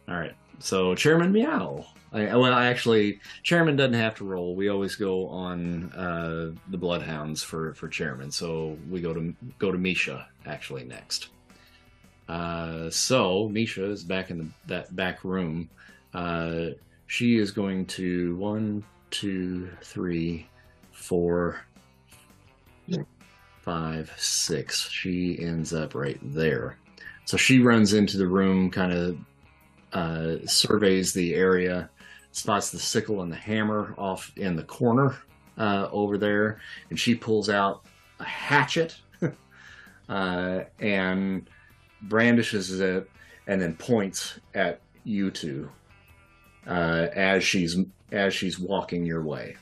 All 0.09 0.15
right. 0.15 0.33
So 0.59 0.95
Chairman 0.95 1.31
Meow. 1.31 1.85
I, 2.13 2.35
well, 2.35 2.53
I 2.53 2.67
actually, 2.67 3.19
Chairman 3.43 3.75
doesn't 3.75 3.93
have 3.93 4.15
to 4.15 4.23
roll. 4.23 4.55
We 4.55 4.69
always 4.69 4.95
go 4.95 5.27
on 5.27 5.91
uh, 5.91 6.53
the 6.69 6.77
Bloodhounds 6.77 7.43
for 7.43 7.73
for 7.75 7.87
Chairman. 7.89 8.31
So 8.31 8.77
we 8.89 9.01
go 9.01 9.13
to 9.13 9.35
go 9.59 9.71
to 9.71 9.77
Misha 9.77 10.27
actually 10.45 10.85
next. 10.85 11.29
Uh, 12.27 12.89
so 12.89 13.47
Misha 13.49 13.85
is 13.85 14.03
back 14.03 14.31
in 14.31 14.37
the, 14.39 14.47
that 14.67 14.95
back 14.95 15.23
room. 15.23 15.69
Uh, 16.13 16.69
she 17.07 17.37
is 17.37 17.51
going 17.51 17.85
to 17.85 18.35
one, 18.35 18.83
two, 19.11 19.69
three, 19.81 20.47
four, 20.91 21.61
five, 23.61 24.11
six. 24.17 24.89
She 24.89 25.39
ends 25.39 25.73
up 25.73 25.95
right 25.95 26.19
there. 26.21 26.77
So 27.25 27.37
she 27.37 27.59
runs 27.59 27.93
into 27.93 28.17
the 28.17 28.27
room, 28.27 28.71
kind 28.71 28.93
of 28.93 29.17
uh, 29.93 30.45
surveys 30.45 31.13
the 31.13 31.35
area, 31.35 31.89
spots 32.31 32.69
the 32.71 32.79
sickle 32.79 33.21
and 33.21 33.31
the 33.31 33.37
hammer 33.37 33.93
off 33.97 34.31
in 34.35 34.55
the 34.55 34.63
corner 34.63 35.17
uh, 35.57 35.89
over 35.91 36.17
there, 36.17 36.61
and 36.89 36.99
she 36.99 37.15
pulls 37.15 37.49
out 37.49 37.83
a 38.19 38.23
hatchet 38.23 38.95
uh, 40.09 40.61
and 40.79 41.49
brandishes 42.03 42.79
it, 42.79 43.09
and 43.47 43.61
then 43.61 43.75
points 43.75 44.39
at 44.53 44.81
you 45.03 45.31
two 45.31 45.69
uh, 46.67 47.07
as 47.15 47.43
she's 47.43 47.77
as 48.11 48.33
she's 48.33 48.59
walking 48.59 49.05
your 49.05 49.23
way. 49.23 49.55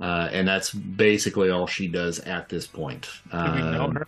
Uh, 0.00 0.28
and 0.32 0.48
that's 0.48 0.72
basically 0.72 1.50
all 1.50 1.66
she 1.66 1.86
does 1.86 2.20
at 2.20 2.48
this 2.48 2.66
point. 2.66 3.06
Do 3.30 3.36
we 3.38 3.60
know 3.60 3.84
Um, 3.84 3.94
her? 3.96 4.06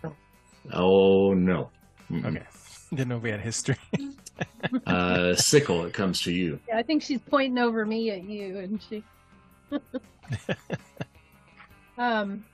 Oh 0.73 1.35
no. 1.35 1.71
Mm-mm. 2.11 2.25
Okay. 2.27 2.47
Didn't 2.91 3.09
know 3.09 3.19
we 3.19 3.31
had 3.31 3.41
history. 3.41 3.77
Uh, 4.87 5.35
sickle, 5.37 5.85
it 5.85 5.93
comes 5.93 6.21
to 6.23 6.33
you. 6.33 6.59
Yeah, 6.67 6.79
I 6.79 6.83
think 6.83 7.03
she's 7.03 7.21
pointing 7.21 7.59
over 7.59 7.87
me 7.87 8.11
at 8.11 8.25
you, 8.25 8.59
and 8.59 8.83
she. 8.83 9.05
um, 11.99 12.45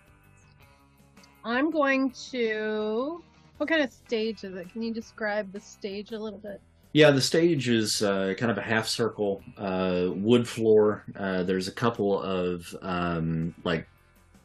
I'm 1.45 1.71
going 1.71 2.11
to. 2.31 3.23
What 3.57 3.69
kind 3.69 3.83
of 3.83 3.93
stage 3.93 4.45
is 4.45 4.55
it? 4.55 4.73
Can 4.73 4.83
you 4.83 4.93
describe 4.93 5.53
the 5.53 5.61
stage 5.61 6.13
a 6.13 6.19
little 6.19 6.39
bit? 6.39 6.61
Yeah, 6.93 7.11
the 7.11 7.21
stage 7.21 7.69
is 7.69 8.03
uh, 8.03 8.35
kind 8.39 8.51
of 8.51 8.59
a 8.59 8.63
half 8.63 8.87
circle, 8.87 9.43
uh, 9.57 10.09
wood 10.15 10.49
floor. 10.49 11.05
Uh, 11.17 11.43
there's 11.43 11.69
a 11.69 11.73
couple 11.73 12.21
of 12.21 12.75
um, 12.83 13.55
like 13.65 13.87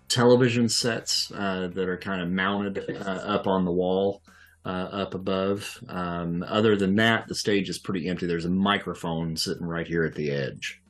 television 0.09 0.67
sets 0.67 1.31
uh, 1.31 1.69
that 1.73 1.87
are 1.87 1.97
kind 1.97 2.21
of 2.21 2.29
mounted 2.29 2.97
uh, 3.05 3.09
up 3.09 3.47
on 3.47 3.65
the 3.65 3.71
wall. 3.71 4.21
Uh, 4.65 4.87
up 4.93 5.13
above. 5.13 5.77
Um, 5.89 6.41
other 6.47 6.77
than 6.77 6.95
that, 6.95 7.27
the 7.27 7.35
stage 7.35 7.67
is 7.67 7.77
pretty 7.77 8.07
empty. 8.07 8.27
There's 8.27 8.45
a 8.45 8.49
microphone 8.49 9.35
sitting 9.35 9.67
right 9.67 9.85
here 9.85 10.05
at 10.05 10.15
the 10.15 10.31
edge. 10.31 10.81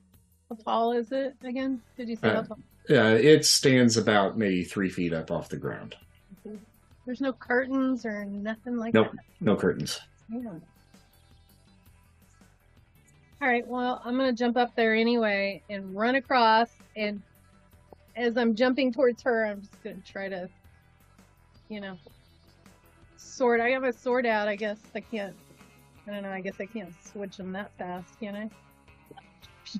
How 0.48 0.58
tall 0.58 0.92
is 0.92 1.12
it 1.12 1.36
again? 1.44 1.82
Did 1.98 2.08
you 2.08 2.16
say 2.16 2.30
how 2.30 2.44
tall? 2.44 2.60
Uh, 2.90 3.18
it 3.20 3.46
stands 3.46 3.96
about 3.96 4.38
maybe 4.38 4.64
three 4.64 4.90
feet 4.90 5.14
up 5.14 5.32
off 5.32 5.50
the 5.50 5.58
ground. 5.58 5.96
There's 7.06 7.22
no 7.22 7.34
curtains 7.34 8.06
or 8.06 8.26
nothing 8.26 8.78
like 8.78 8.94
Nope, 8.94 9.14
no 9.42 9.56
curtains. 9.56 10.00
Yeah. 10.30 10.50
All 13.42 13.48
right. 13.50 13.68
Well, 13.68 14.02
I'm 14.06 14.18
gonna 14.18 14.34
jump 14.34 14.56
up 14.56 14.76
there 14.76 14.96
anyway 14.96 15.62
and 15.70 15.94
run 15.94 16.16
across. 16.16 16.70
And 16.96 17.22
as 18.16 18.38
I'm 18.38 18.56
jumping 18.56 18.94
towards 18.94 19.22
her, 19.24 19.46
I'm 19.46 19.62
just 19.62 19.84
gonna 19.84 19.98
try 20.06 20.30
to, 20.30 20.50
you 21.70 21.82
know, 21.82 21.98
sword. 23.18 23.60
I 23.60 23.70
have 23.72 23.84
a 23.84 23.92
sword 23.92 24.26
out. 24.26 24.48
I 24.48 24.56
guess 24.56 24.80
I 24.96 25.02
can't. 25.02 25.36
I 26.08 26.12
don't 26.12 26.24
know. 26.24 26.32
I 26.32 26.42
guess 26.42 26.56
I 26.60 26.66
can't 26.66 26.94
switch 27.04 27.38
them 27.38 27.52
that 27.54 27.72
fast, 27.78 28.18
can 28.20 28.36
I? 28.36 28.50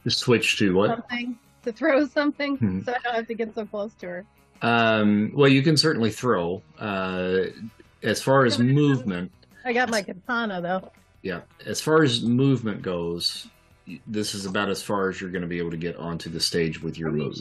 Just 0.04 0.20
switch 0.20 0.58
to 0.58 0.74
what? 0.74 0.90
Something 0.90 1.38
to 1.64 1.72
throw 1.74 2.06
something, 2.20 2.58
Hmm. 2.58 2.82
so 2.82 2.94
I 2.94 2.98
don't 3.04 3.16
have 3.16 3.28
to 3.28 3.34
get 3.36 3.54
so 3.56 3.66
close 3.66 3.94
to 3.96 4.08
her. 4.08 4.26
Um, 4.62 5.32
well, 5.36 5.50
you 5.50 5.62
can 5.62 5.76
certainly 5.78 6.12
throw. 6.12 6.62
Uh, 6.80 7.46
as 8.02 8.22
far 8.22 8.46
as 8.46 8.60
movement, 8.60 9.32
I 9.66 9.74
got 9.74 9.90
my 9.90 10.02
katana 10.02 10.62
though. 10.62 10.92
yeah, 11.22 11.42
as 11.66 11.82
far 11.82 12.04
as 12.04 12.22
movement 12.22 12.82
goes, 12.82 13.48
this 14.08 14.34
is 14.36 14.46
about 14.46 14.70
as 14.70 14.82
far 14.82 15.10
as 15.10 15.20
you're 15.20 15.30
going 15.32 15.42
to 15.42 15.48
be 15.48 15.58
able 15.58 15.72
to 15.72 15.78
get 15.78 15.96
onto 15.98 16.30
the 16.30 16.40
stage 16.40 16.82
with 16.82 16.98
your 16.98 17.12
move. 17.12 17.38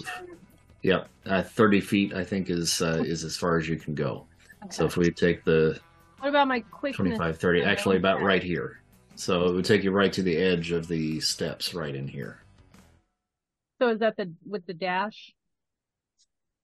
Yep, 0.82 1.09
uh, 1.27 1.43
thirty 1.43 1.81
feet 1.81 2.12
I 2.15 2.24
think 2.24 2.51
is 2.51 2.82
uh, 2.82 3.03
is 3.07 3.23
as 3.24 3.36
far 3.36 3.57
as 3.59 3.69
you 3.69 3.77
can 3.77 3.94
go. 3.94 4.27
So 4.70 4.85
if 4.85 4.97
we 4.97 5.11
take 5.12 5.44
the 5.44 5.78
What 6.20 6.28
about 6.28 6.47
my 6.49 6.61
quickness? 6.61 6.97
25, 6.97 7.39
30, 7.39 7.62
actually 7.65 7.97
about 7.97 8.23
right 8.23 8.43
here. 8.43 8.81
So 9.16 9.47
it 9.47 9.55
would 9.55 9.65
take 9.65 9.82
you 9.85 9.90
right 9.90 10.12
to 10.12 10.23
the 10.23 10.36
edge 10.36 10.70
of 10.73 10.86
the 10.89 11.19
steps 11.20 11.74
right 11.74 11.94
in 11.94 12.07
here. 12.09 12.40
So 13.82 13.88
is 13.88 13.98
that 13.98 14.16
the 14.16 14.32
with 14.48 14.64
the 14.64 14.74
dash? 14.74 15.32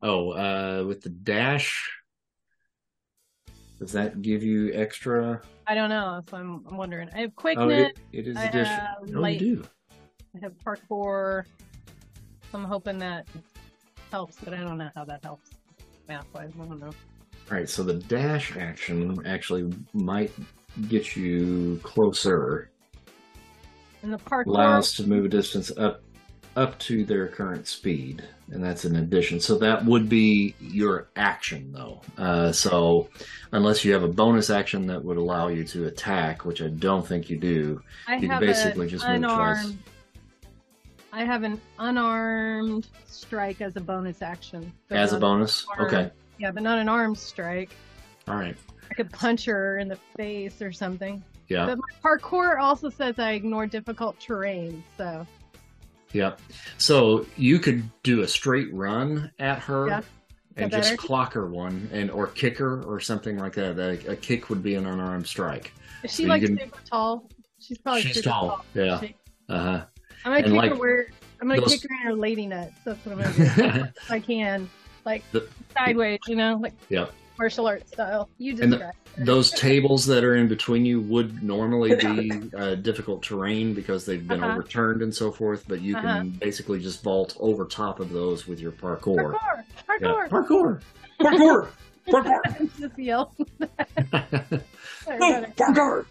Oh, 0.01 0.31
uh, 0.31 0.85
with 0.87 1.01
the 1.03 1.09
dash, 1.09 1.91
does 3.81 3.91
that 3.91 4.23
give 4.23 4.45
you 4.45 4.73
extra? 4.73 5.43
I 5.67 5.75
don't 5.75 5.91
know. 5.91 6.23
So 6.31 6.37
I'm, 6.37 6.65
I'm 6.71 6.77
wondering. 6.77 7.11
I 7.13 7.23
have 7.23 7.31
Oh, 7.31 7.41
quickness. 7.41 7.91
it, 8.13 8.19
it 8.21 8.29
is 8.29 8.37
I 8.37 8.45
addition. 8.45 8.67
have 8.67 8.99
Oh, 9.17 9.21
light- 9.21 9.41
you 9.41 9.57
do. 9.57 9.65
I 10.37 10.39
have 10.43 10.53
parkour. 10.65 11.43
I'm 12.55 12.63
hoping 12.63 12.99
that 12.99 13.27
helps, 14.13 14.37
but 14.45 14.55
I 14.55 14.59
don't 14.59 14.79
know 14.79 14.91
how 14.95 15.05
that 15.07 15.25
helps 15.25 15.51
math 16.07 16.33
wise. 16.33 16.53
I 16.55 16.65
don't 16.67 16.79
know. 16.79 16.87
All 16.87 17.57
right, 17.57 17.69
so 17.69 17.83
the 17.83 17.95
dash 17.95 18.57
action 18.57 19.27
actually 19.27 19.73
might 19.93 20.31
get 20.89 21.17
you 21.17 21.81
closer. 21.83 22.71
And 24.05 24.13
the 24.13 24.19
parkour. 24.19 24.47
Allows 24.47 24.95
to 24.99 25.03
move 25.09 25.25
a 25.25 25.29
distance 25.29 25.77
up 25.77 26.01
up 26.57 26.79
to 26.81 27.05
their 27.05 27.29
current 27.29 27.67
speed, 27.67 28.23
and 28.51 28.63
that's 28.63 28.85
an 28.85 28.97
addition. 28.97 29.41
So 29.41 29.57
that 29.59 29.85
would 29.85 30.09
be 30.09 30.55
your 30.61 31.09
action, 31.17 31.73
though. 31.73 32.03
Uh, 32.17 32.53
so 32.53 33.09
unless 33.53 33.85
you 33.85 33.93
have 33.93 34.03
a 34.03 34.09
bonus 34.09 34.51
action 34.51 34.87
that 34.87 35.05
would 35.05 35.17
allow 35.17 35.49
you 35.49 35.65
to 35.65 35.87
attack, 35.87 36.45
which 36.45 36.63
I 36.63 36.69
don't 36.69 37.07
think 37.07 37.31
you 37.31 37.37
do, 37.37 37.83
I 38.07 38.15
you 38.15 38.21
can 38.21 38.31
have 38.31 38.41
basically 38.41 38.89
just 38.89 39.07
move 39.07 39.23
twice. 39.23 39.65
unarmed 39.65 39.79
I 41.13 41.25
have 41.25 41.43
an 41.43 41.61
unarmed 41.79 42.87
strike 43.07 43.61
as 43.61 43.77
a 43.77 43.81
bonus 43.81 44.23
action. 44.23 44.73
As 44.91 45.13
a 45.13 45.19
bonus? 45.19 45.67
armed. 45.77 45.93
Okay. 45.93 46.11
Yeah, 46.39 46.51
but 46.51 46.63
not 46.63 46.79
an 46.79 46.89
armed 46.89 47.19
strike. 47.19 47.71
All 48.29 48.37
right. 48.37 48.57
I 48.91 48.95
could 48.95 49.11
punch 49.11 49.45
her 49.47 49.79
in 49.79 49.89
the 49.89 49.99
face 50.17 50.61
or 50.61 50.71
something. 50.71 51.23
Yeah. 51.49 51.67
But 51.67 51.79
my 51.79 51.95
parkour 52.05 52.61
also 52.61 52.91
says 52.91 53.19
I 53.19 53.33
ignore 53.33 53.67
difficult 53.67 54.21
terrain, 54.21 54.85
so 54.97 55.27
Yeah. 56.13 56.35
So 56.79 57.27
you 57.37 57.59
could 57.59 57.89
do 58.03 58.23
a 58.23 58.29
straight 58.29 58.73
run 58.73 59.31
at 59.39 59.59
her 59.61 59.89
Yeah. 59.89 60.01
and 60.57 60.71
that 60.71 60.83
just 60.85 60.97
clock 60.99 61.33
her 61.35 61.47
one 61.49 61.89
and 61.93 62.11
or 62.11 62.29
kick 62.29 62.57
her 62.59 62.83
or 62.85 62.99
something 63.01 63.39
like 63.39 63.55
that. 63.55 63.79
A, 63.79 64.13
a 64.13 64.17
kick 64.17 64.49
would 64.51 64.63
be 64.63 64.75
an 64.75 64.87
unarmed 64.87 65.27
strike. 65.27 65.73
is 66.05 66.13
she 66.15 66.23
you 66.23 66.29
like 66.29 66.43
can- 66.43 66.59
super 66.59 66.79
tall? 66.91 67.29
She's 67.61 67.79
probably 67.79 68.03
She's 68.03 68.15
super 68.17 68.29
tall, 68.31 68.49
tall. 68.49 68.65
yeah. 68.75 69.01
Uh-huh. 69.49 69.85
I'm 70.25 70.33
gonna 70.33 70.37
And 70.37 70.45
kick 70.47 70.55
like- 70.55 70.71
her 70.71 70.77
where 70.77 71.07
I'm 71.41 71.49
gonna 71.49 71.61
those- 71.61 71.73
kick 71.81 71.83
her 71.91 71.97
in 72.01 72.07
her 72.07 72.15
lady 72.15 72.47
nuts. 72.47 72.73
That's 72.85 73.05
what 73.05 73.19
I'm 73.19 73.33
gonna 73.33 73.55
do. 73.55 73.85
if 74.03 74.11
I 74.11 74.21
can. 74.21 74.69
Like 75.05 75.23
The- 75.33 75.49
sideways, 75.77 76.19
you 76.27 76.37
know, 76.37 76.59
like 76.63 76.73
Yep. 76.89 77.13
Martial 77.39 77.67
arts 77.67 77.93
style. 77.93 78.29
You 78.39 78.57
And 78.61 78.73
the- 78.73 78.93
Those 79.17 79.51
tables 79.69 80.05
that 80.07 80.25
are 80.25 80.37
in 80.37 80.49
between 80.49 80.85
you 80.85 81.01
would 81.03 81.43
normally 81.43 81.95
be 81.97 82.51
uh, 82.57 82.75
difficult 82.77 83.23
terrain 83.23 83.75
because 83.75 84.05
they've 84.05 84.27
been 84.27 84.43
Uh-huh. 84.43 84.53
overturned 84.53 85.03
and 85.03 85.15
so 85.15 85.31
forth, 85.31 85.65
but 85.69 85.81
you 85.81 85.97
Uh-huh. 85.97 86.07
can 86.19 86.31
basically 86.31 86.81
just 86.81 87.03
vault 87.03 87.37
over 87.41 87.65
top 87.65 88.01
of 88.01 88.11
those 88.13 88.47
with 88.47 88.61
your 88.61 88.73
parkour. 88.73 89.35
parkour, 89.35 89.65
Yeah. 90.01 90.27
parkour. 90.29 90.29
Parkour! 90.31 90.81
Parkour! 91.21 91.69
Parkour! 92.09 92.79
Just 92.81 92.99
yell. 92.99 93.35
Everybody. 95.07 95.53
Parkour! 95.57 96.07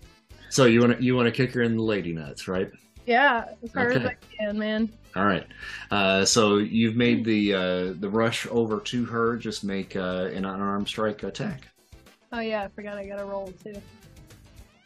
So 0.50 0.66
you 0.66 0.80
want 0.82 0.98
to 0.98 1.04
you 1.04 1.16
want 1.16 1.26
to 1.28 1.32
kick 1.32 1.54
her 1.54 1.62
in 1.62 1.76
the 1.76 1.84
lady 1.84 2.14
nuts, 2.14 2.48
right? 2.48 2.70
yeah, 3.06 3.46
as 3.64 3.72
hard 3.74 3.96
as 3.98 4.06
I 4.06 4.16
can, 4.38 4.58
man. 4.60 4.90
All 5.18 5.26
right. 5.26 5.48
Uh, 5.90 6.26
so 6.26 6.58
you've 6.58 6.96
made 6.96 7.26
the 7.26 7.54
uh, 7.54 7.94
the 8.00 8.10
rush 8.10 8.46
over 8.52 8.80
to 8.82 9.06
her. 9.06 9.36
Just 9.36 9.64
make 9.64 9.96
uh, 9.96 10.30
an 10.32 10.46
unarmed 10.46 10.88
strike 10.88 11.24
attack. 11.24 11.68
Oh 12.32 12.40
yeah, 12.40 12.64
I 12.64 12.68
forgot 12.68 12.98
I 12.98 13.06
got 13.08 13.18
to 13.18 13.26
roll 13.26 13.52
too. 13.64 13.82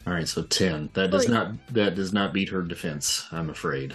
All 0.08 0.14
right. 0.14 0.28
So 0.28 0.44
ten. 0.44 0.90
That 0.94 1.12
does 1.12 1.28
not 1.28 1.52
that 1.74 1.96
does 1.96 2.14
not 2.14 2.32
beat 2.32 2.48
her 2.48 2.62
defense. 2.62 3.28
I'm 3.34 3.50
afraid. 3.50 3.94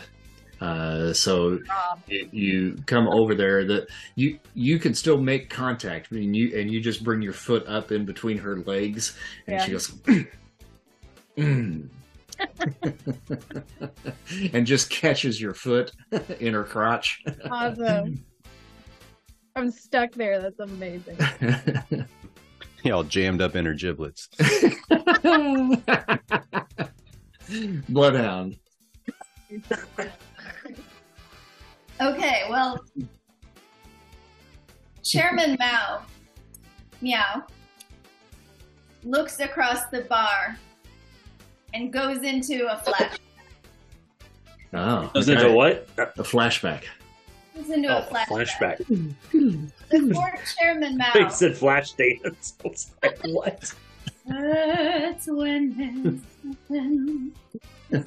Uh, 0.60 1.12
so 1.12 1.58
Rob. 1.68 2.02
you, 2.06 2.28
you 2.32 2.76
come 2.84 3.08
over 3.08 3.34
there. 3.34 3.64
That 3.64 3.88
you 4.14 4.38
you 4.52 4.78
can 4.78 4.92
still 4.94 5.18
make 5.18 5.48
contact. 5.48 6.08
I 6.12 6.16
mean, 6.16 6.34
you 6.34 6.54
and 6.58 6.70
you 6.70 6.82
just 6.82 7.02
bring 7.02 7.22
your 7.22 7.32
foot 7.32 7.66
up 7.66 7.92
in 7.92 8.04
between 8.04 8.36
her 8.38 8.58
legs, 8.58 9.16
and 9.46 9.62
she 9.62 9.72
goes. 9.72 9.90
"Mm." 11.38 11.88
and 14.52 14.66
just 14.66 14.90
catches 14.90 15.40
your 15.40 15.54
foot 15.54 15.92
in 16.40 16.54
her 16.54 16.64
crotch. 16.64 17.22
Awesome. 17.50 18.24
I'm 19.54 19.70
stuck 19.70 20.12
there. 20.12 20.40
That's 20.40 20.60
amazing. 20.60 21.18
Y'all 22.84 23.04
jammed 23.04 23.40
up 23.40 23.56
in 23.56 23.64
her 23.64 23.74
giblets. 23.74 24.28
Bloodhound. 27.88 28.58
Okay, 32.00 32.42
well, 32.50 32.84
Chairman 35.02 35.56
Mao, 35.58 36.02
meow, 37.00 37.42
looks 39.04 39.40
across 39.40 39.86
the 39.86 40.02
bar 40.02 40.58
and 41.76 41.92
goes 41.92 42.22
into 42.22 42.66
a 42.72 42.78
flash. 42.78 43.18
Oh, 44.72 45.10
Goes 45.14 45.28
okay. 45.28 45.40
into 45.40 45.52
what? 45.54 45.88
a 45.98 46.06
flashback. 46.22 46.84
Goes 47.54 47.70
into 47.70 47.88
Oh, 47.88 47.98
a 47.98 48.02
flashback. 48.02 48.78
flashback. 48.80 49.70
Before 49.90 50.38
Chairman 50.58 50.96
Mao. 50.96 51.10
They 51.14 51.28
said 51.28 51.56
flash 51.56 51.92
dance. 51.92 52.54
I 52.64 52.68
was 52.68 52.90
like, 53.02 53.18
what? 53.26 53.74
That's 54.26 55.26
when 55.28 56.20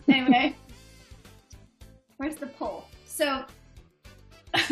anyway. 0.07 0.55
Where's 2.17 2.35
the 2.35 2.47
poll? 2.47 2.85
So 3.05 3.45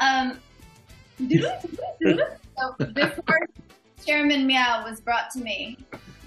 um 0.00 0.38
so 1.18 2.72
before 2.94 3.40
Chairman 4.06 4.46
Meow 4.46 4.84
was 4.84 5.00
brought 5.00 5.30
to 5.32 5.40
me 5.40 5.76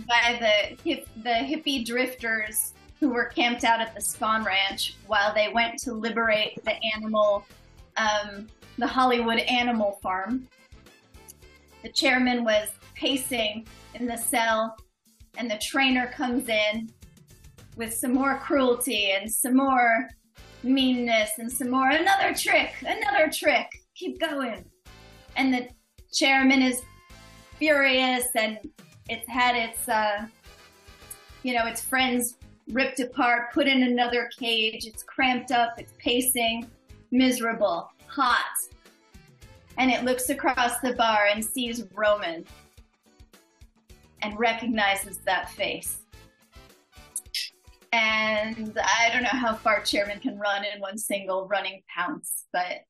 by 0.06 0.38
the 0.39 0.76
hip, 0.84 1.07
the 1.23 1.30
hippie 1.30 1.85
drifters 1.85 2.73
who 2.99 3.10
were 3.10 3.26
camped 3.26 3.64
out 3.64 3.80
at 3.80 3.95
the 3.95 4.01
Spahn 4.01 4.43
Ranch 4.43 4.95
while 5.07 5.34
they 5.34 5.47
went 5.53 5.80
to 5.80 5.93
liberate 5.93 6.61
the 6.65 6.76
animal 6.93 7.45
um, 7.95 8.47
the 8.77 8.88
Hollywood 8.88 9.39
Animal 9.39 9.99
Farm. 10.01 10.47
The 11.84 11.89
chairman 11.89 12.43
was 12.43 12.68
pacing 12.95 13.65
in 13.93 14.06
the 14.06 14.18
cell 14.18 14.76
and 15.38 15.49
the 15.49 15.57
trainer 15.57 16.07
comes 16.07 16.49
in 16.49 16.89
with 17.77 17.93
some 17.93 18.14
more 18.14 18.39
cruelty 18.39 19.11
and 19.11 19.31
some 19.31 19.56
more 19.56 20.10
meanness 20.64 21.31
and 21.38 21.49
some 21.49 21.69
more 21.69 21.89
another 21.89 22.34
trick 22.34 22.73
another 22.81 23.31
trick 23.31 23.68
keep 23.95 24.19
going. 24.19 24.65
And 25.38 25.53
the 25.53 25.69
chairman 26.11 26.61
is 26.61 26.81
furious 27.60 28.27
and 28.36 28.57
it's 29.10 29.27
had 29.27 29.56
its 29.56 29.88
uh 29.88 30.26
you 31.44 31.53
know 31.53 31.68
its 31.68 31.81
friends 31.81 32.38
ripped 32.72 32.99
apart 32.99 33.53
put 33.53 33.68
in 33.68 33.84
another 33.84 34.30
cage 34.38 34.86
it's 34.86 35.03
cramped 35.03 35.52
up 35.52 35.73
it's 35.77 35.94
pacing 35.99 36.65
miserable 37.11 37.91
hot 38.07 38.56
and 39.80 39.90
it 39.90 40.03
looks 40.03 40.30
across 40.30 40.80
the 40.80 40.94
bar 40.94 41.27
and 41.34 41.44
sees 41.44 41.86
Roman 41.95 42.45
and 44.22 44.38
recognizes 44.38 45.19
that 45.19 45.49
face. 45.52 45.99
And 47.94 48.77
I 48.77 49.10
don't 49.11 49.23
know 49.23 49.30
how 49.30 49.56
far 49.56 49.81
Chairman 49.81 50.19
can 50.19 50.38
run 50.38 50.64
in 50.65 50.81
one 50.81 50.98
single 50.98 51.48
running 51.48 51.81
pounce, 51.95 52.45
but 52.53 52.84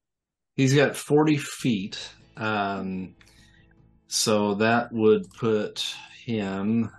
He's 0.55 0.73
got 0.73 0.97
40 0.97 1.37
feet. 1.37 2.09
Um, 2.35 3.15
so 4.09 4.55
that 4.55 4.91
would 4.91 5.31
put 5.35 5.95
him 6.25 6.91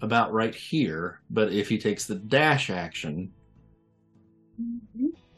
about 0.00 0.32
right 0.32 0.54
here. 0.54 1.20
But 1.28 1.52
if 1.52 1.68
he 1.68 1.76
takes 1.76 2.06
the 2.06 2.14
dash 2.14 2.70
action, 2.70 3.32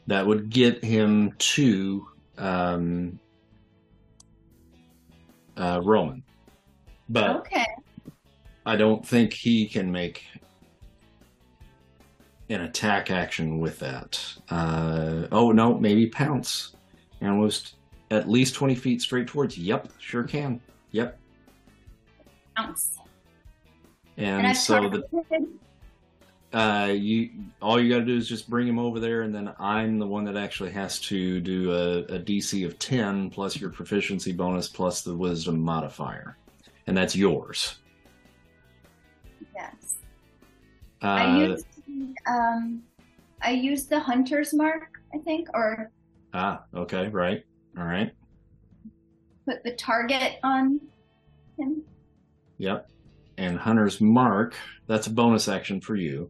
that 0.07 0.25
would 0.25 0.49
get 0.49 0.81
him 0.81 1.33
to 1.37 2.07
um, 2.37 3.19
uh, 5.57 5.81
Roman. 5.83 6.23
But 7.09 7.35
okay. 7.41 7.65
I 8.65 8.77
don't 8.77 9.05
think 9.05 9.33
he 9.33 9.67
can 9.67 9.91
make 9.91 10.23
an 12.49 12.61
attack 12.61 13.11
action 13.11 13.59
with 13.59 13.79
that. 13.79 14.23
Uh, 14.49 15.27
oh 15.29 15.51
no, 15.51 15.77
maybe 15.77 16.07
pounce. 16.07 16.73
Almost 17.21 17.75
at 18.11 18.29
least 18.29 18.55
twenty 18.55 18.75
feet 18.75 19.01
straight 19.01 19.27
towards. 19.27 19.57
Yep, 19.57 19.89
sure 19.99 20.23
can. 20.23 20.61
Yep. 20.91 21.19
And, 24.17 24.45
And 24.45 24.57
so 24.57 24.89
the 24.89 25.03
uh, 26.53 26.85
you 26.93 27.31
all 27.61 27.81
you 27.81 27.91
got 27.91 27.99
to 27.99 28.05
do 28.05 28.15
is 28.15 28.29
just 28.29 28.47
bring 28.47 28.67
him 28.67 28.77
over 28.77 28.99
there, 28.99 29.23
and 29.23 29.33
then 29.33 29.51
I'm 29.59 29.97
the 29.97 30.05
one 30.05 30.23
that 30.25 30.37
actually 30.37 30.71
has 30.71 30.99
to 31.01 31.39
do 31.41 31.71
a, 31.71 31.99
a 32.15 32.19
DC 32.19 32.63
of 32.65 32.77
ten 32.77 33.31
plus 33.31 33.59
your 33.59 33.71
proficiency 33.71 34.31
bonus 34.31 34.67
plus 34.67 35.01
the 35.01 35.15
wisdom 35.15 35.59
modifier, 35.59 36.37
and 36.85 36.95
that's 36.95 37.15
yours. 37.15 37.79
yes. 39.55 39.95
Uh, 41.01 41.07
I 41.07 41.37
used 41.39 41.65
um 42.27 42.83
I 43.41 43.51
used 43.51 43.89
the 43.89 43.99
hunter's 43.99 44.53
mark, 44.53 45.01
I 45.11 45.17
think, 45.17 45.49
or 45.55 45.89
ah, 46.35 46.63
okay, 46.75 47.07
right, 47.07 47.43
all 47.77 47.85
right. 47.85 48.13
put 49.45 49.63
the 49.63 49.73
target 49.75 50.33
on 50.43 50.79
him. 51.57 51.81
Yep. 52.57 52.89
And 53.37 53.57
Hunter's 53.57 53.99
Mark, 53.99 54.55
that's 54.87 55.07
a 55.07 55.09
bonus 55.09 55.47
action 55.47 55.81
for 55.81 55.95
you. 55.95 56.29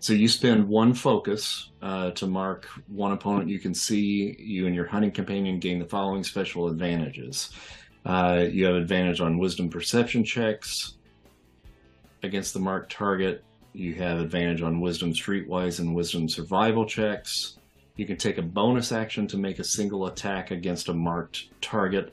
So 0.00 0.12
you 0.12 0.28
spend 0.28 0.68
one 0.68 0.94
focus 0.94 1.70
uh, 1.80 2.10
to 2.12 2.26
mark 2.26 2.66
one 2.88 3.12
opponent 3.12 3.48
you 3.48 3.58
can 3.58 3.72
see. 3.72 4.36
You 4.38 4.66
and 4.66 4.74
your 4.74 4.86
hunting 4.86 5.12
companion 5.12 5.60
gain 5.60 5.78
the 5.78 5.86
following 5.86 6.24
special 6.24 6.68
advantages. 6.68 7.50
Uh, 8.04 8.46
you 8.50 8.66
have 8.66 8.74
advantage 8.74 9.20
on 9.20 9.38
wisdom 9.38 9.70
perception 9.70 10.24
checks 10.24 10.94
against 12.22 12.52
the 12.52 12.60
marked 12.60 12.92
target. 12.92 13.44
You 13.72 13.94
have 13.94 14.18
advantage 14.18 14.60
on 14.60 14.80
wisdom 14.80 15.12
streetwise 15.12 15.78
and 15.78 15.94
wisdom 15.94 16.28
survival 16.28 16.84
checks. 16.84 17.58
You 18.02 18.08
can 18.08 18.16
take 18.16 18.38
a 18.38 18.42
bonus 18.42 18.90
action 18.90 19.28
to 19.28 19.38
make 19.38 19.60
a 19.60 19.64
single 19.64 20.08
attack 20.08 20.50
against 20.50 20.88
a 20.88 20.92
marked 20.92 21.50
target 21.60 22.12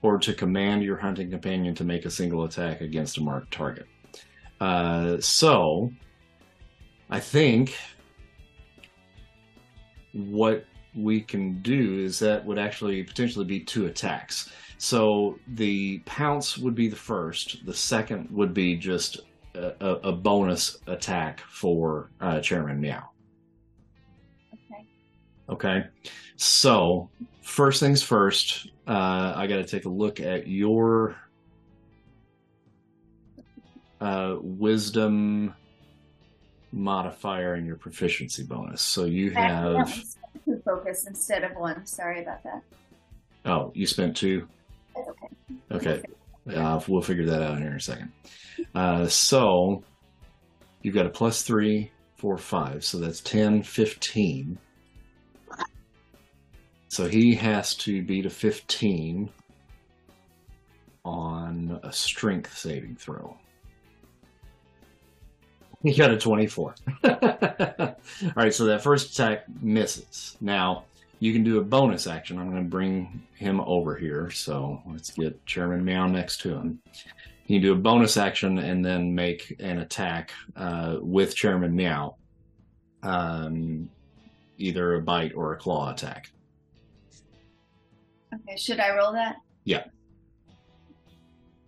or 0.00 0.16
to 0.18 0.32
command 0.32 0.84
your 0.84 0.96
hunting 0.96 1.28
companion 1.28 1.74
to 1.74 1.82
make 1.82 2.04
a 2.04 2.10
single 2.10 2.44
attack 2.44 2.82
against 2.82 3.18
a 3.18 3.20
marked 3.20 3.52
target. 3.52 3.88
Uh, 4.60 5.18
so, 5.18 5.90
I 7.10 7.18
think 7.18 7.74
what 10.12 10.66
we 10.94 11.20
can 11.20 11.60
do 11.62 11.98
is 11.98 12.20
that 12.20 12.46
would 12.46 12.60
actually 12.60 13.02
potentially 13.02 13.44
be 13.44 13.58
two 13.58 13.86
attacks. 13.86 14.52
So 14.78 15.36
the 15.48 15.98
pounce 16.06 16.56
would 16.56 16.76
be 16.76 16.86
the 16.86 16.94
first. 16.94 17.66
The 17.66 17.74
second 17.74 18.28
would 18.30 18.54
be 18.54 18.76
just 18.76 19.22
a, 19.56 19.98
a, 20.04 20.12
bonus 20.12 20.78
attack 20.86 21.40
for 21.40 22.12
uh, 22.20 22.38
Chairman 22.38 22.80
Meow. 22.80 23.11
Okay. 25.48 25.84
So 26.36 27.10
first 27.42 27.80
things 27.80 28.02
first, 28.02 28.68
uh, 28.86 29.32
I 29.36 29.46
got 29.46 29.56
to 29.56 29.64
take 29.64 29.84
a 29.84 29.88
look 29.88 30.20
at 30.20 30.46
your 30.46 31.16
uh, 34.00 34.36
wisdom 34.40 35.54
modifier 36.72 37.54
and 37.54 37.66
your 37.66 37.76
proficiency 37.76 38.42
bonus. 38.42 38.82
So 38.82 39.04
you 39.04 39.30
have. 39.32 39.94
two 40.44 40.60
focus 40.64 41.06
instead 41.06 41.44
of 41.44 41.54
one. 41.56 41.86
Sorry 41.86 42.22
about 42.22 42.42
that. 42.44 42.62
Oh, 43.44 43.70
you 43.74 43.86
spent 43.86 44.16
two. 44.16 44.48
That's 44.96 45.08
okay. 45.08 45.28
Okay. 45.70 46.02
Uh, 46.54 46.80
we'll 46.88 47.02
figure 47.02 47.26
that 47.26 47.42
out 47.42 47.58
here 47.58 47.68
in 47.68 47.76
a 47.76 47.80
second. 47.80 48.12
Uh, 48.74 49.06
so 49.06 49.84
you've 50.82 50.94
got 50.94 51.06
a 51.06 51.10
plus 51.10 51.42
three, 51.42 51.90
four, 52.16 52.36
five. 52.38 52.84
So 52.84 52.98
that's 52.98 53.20
10, 53.20 53.62
15. 53.62 54.58
So 56.92 57.08
he 57.08 57.34
has 57.36 57.74
to 57.76 58.02
beat 58.02 58.26
a 58.26 58.30
15 58.30 59.30
on 61.06 61.80
a 61.82 61.90
strength 61.90 62.54
saving 62.54 62.96
throw. 62.96 63.34
He 65.82 65.96
got 65.96 66.10
a 66.10 66.18
24. 66.18 66.74
All 67.04 67.96
right, 68.36 68.52
so 68.52 68.66
that 68.66 68.82
first 68.82 69.14
attack 69.14 69.44
misses. 69.62 70.36
Now, 70.42 70.84
you 71.18 71.32
can 71.32 71.42
do 71.42 71.60
a 71.60 71.64
bonus 71.64 72.06
action. 72.06 72.38
I'm 72.38 72.50
going 72.50 72.62
to 72.62 72.68
bring 72.68 73.22
him 73.36 73.62
over 73.62 73.96
here. 73.96 74.30
So 74.30 74.82
let's 74.86 75.12
get 75.12 75.46
Chairman 75.46 75.82
Meow 75.82 76.08
next 76.08 76.42
to 76.42 76.50
him. 76.50 76.78
You 77.46 77.58
can 77.58 77.62
do 77.62 77.72
a 77.72 77.76
bonus 77.76 78.18
action 78.18 78.58
and 78.58 78.84
then 78.84 79.14
make 79.14 79.56
an 79.60 79.78
attack 79.78 80.30
uh, 80.56 80.98
with 81.00 81.34
Chairman 81.34 81.74
Meow, 81.74 82.16
um, 83.02 83.88
either 84.58 84.96
a 84.96 85.00
bite 85.00 85.32
or 85.34 85.54
a 85.54 85.56
claw 85.56 85.90
attack. 85.90 86.28
Okay, 88.34 88.56
should 88.56 88.80
I 88.80 88.96
roll 88.96 89.12
that? 89.12 89.36
Yeah. 89.64 89.84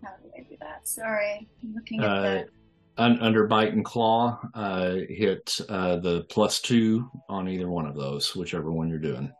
How 0.03 0.11
do 0.23 0.29
I 0.37 0.41
do 0.41 0.55
that? 0.61 0.87
Sorry, 0.87 1.47
I'm 1.63 1.73
looking 1.75 2.01
at 2.01 2.05
Uh, 2.09 2.21
the. 2.21 2.49
un- 2.97 3.19
under 3.19 3.47
bite 3.47 3.73
and 3.73 3.83
claw, 3.85 4.39
uh, 4.53 4.95
hit 5.09 5.57
uh, 5.69 5.97
the 5.97 6.23
plus 6.29 6.61
two 6.61 7.09
on 7.29 7.47
either 7.47 7.69
one 7.69 7.85
of 7.85 7.95
those, 7.95 8.35
whichever 8.35 8.71
one 8.71 8.89
you're 8.89 8.99
doing. 8.99 9.31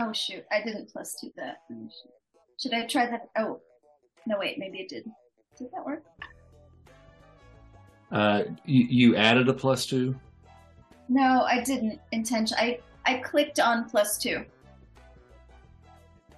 Oh 0.00 0.12
shoot, 0.12 0.44
I 0.50 0.62
didn't 0.62 0.88
plus 0.90 1.16
two 1.20 1.32
that. 1.36 1.58
Should 2.60 2.74
I 2.74 2.86
try 2.86 3.06
that? 3.06 3.28
Oh, 3.36 3.60
no, 4.26 4.38
wait, 4.38 4.58
maybe 4.58 4.78
it 4.78 4.88
did. 4.88 5.04
Did 5.58 5.68
that 5.72 5.84
work? 5.84 6.04
Uh, 8.10 8.44
you, 8.64 8.84
you 8.84 9.16
added 9.16 9.48
a 9.48 9.54
plus 9.54 9.86
two. 9.86 10.14
No, 11.08 11.42
I 11.42 11.62
didn't 11.62 12.00
intention. 12.12 12.56
I 12.60 12.78
I 13.04 13.18
clicked 13.18 13.58
on 13.58 13.88
plus 13.88 14.18
two. 14.18 14.44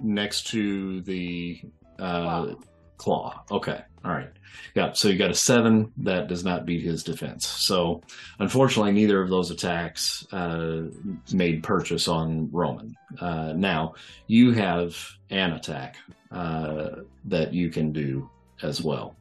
Next 0.05 0.49
to 0.49 1.01
the 1.03 1.61
uh, 1.99 2.55
Claw. 2.97 3.45
claw. 3.45 3.45
Okay, 3.51 3.81
all 4.05 4.13
right. 4.13 4.31
Yeah, 4.75 4.93
so 4.93 5.09
you 5.09 5.19
got 5.19 5.31
a 5.31 5.35
seven 5.35 5.93
that 5.99 6.29
does 6.29 6.45
not 6.45 6.65
beat 6.65 6.83
his 6.83 7.03
defense. 7.03 7.47
So 7.47 8.03
unfortunately, 8.39 8.93
neither 8.93 9.21
of 9.21 9.29
those 9.29 9.51
attacks 9.51 10.27
uh, 10.33 10.85
made 11.33 11.63
purchase 11.63 12.07
on 12.07 12.51
Roman. 12.53 12.95
Uh, 13.21 13.53
now 13.55 13.95
you 14.27 14.53
have 14.53 14.97
an 15.31 15.53
attack 15.53 15.97
uh, 16.31 16.91
that 17.25 17.53
you 17.53 17.71
can 17.71 17.93
do 17.93 18.31
as 18.63 18.83
well, 18.83 19.17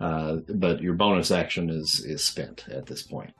uh, 0.00 0.36
but 0.48 0.82
your 0.82 0.94
bonus 0.94 1.30
action 1.30 1.70
is 1.70 2.04
is 2.04 2.22
spent 2.22 2.68
at 2.68 2.86
this 2.86 3.02
point. 3.02 3.32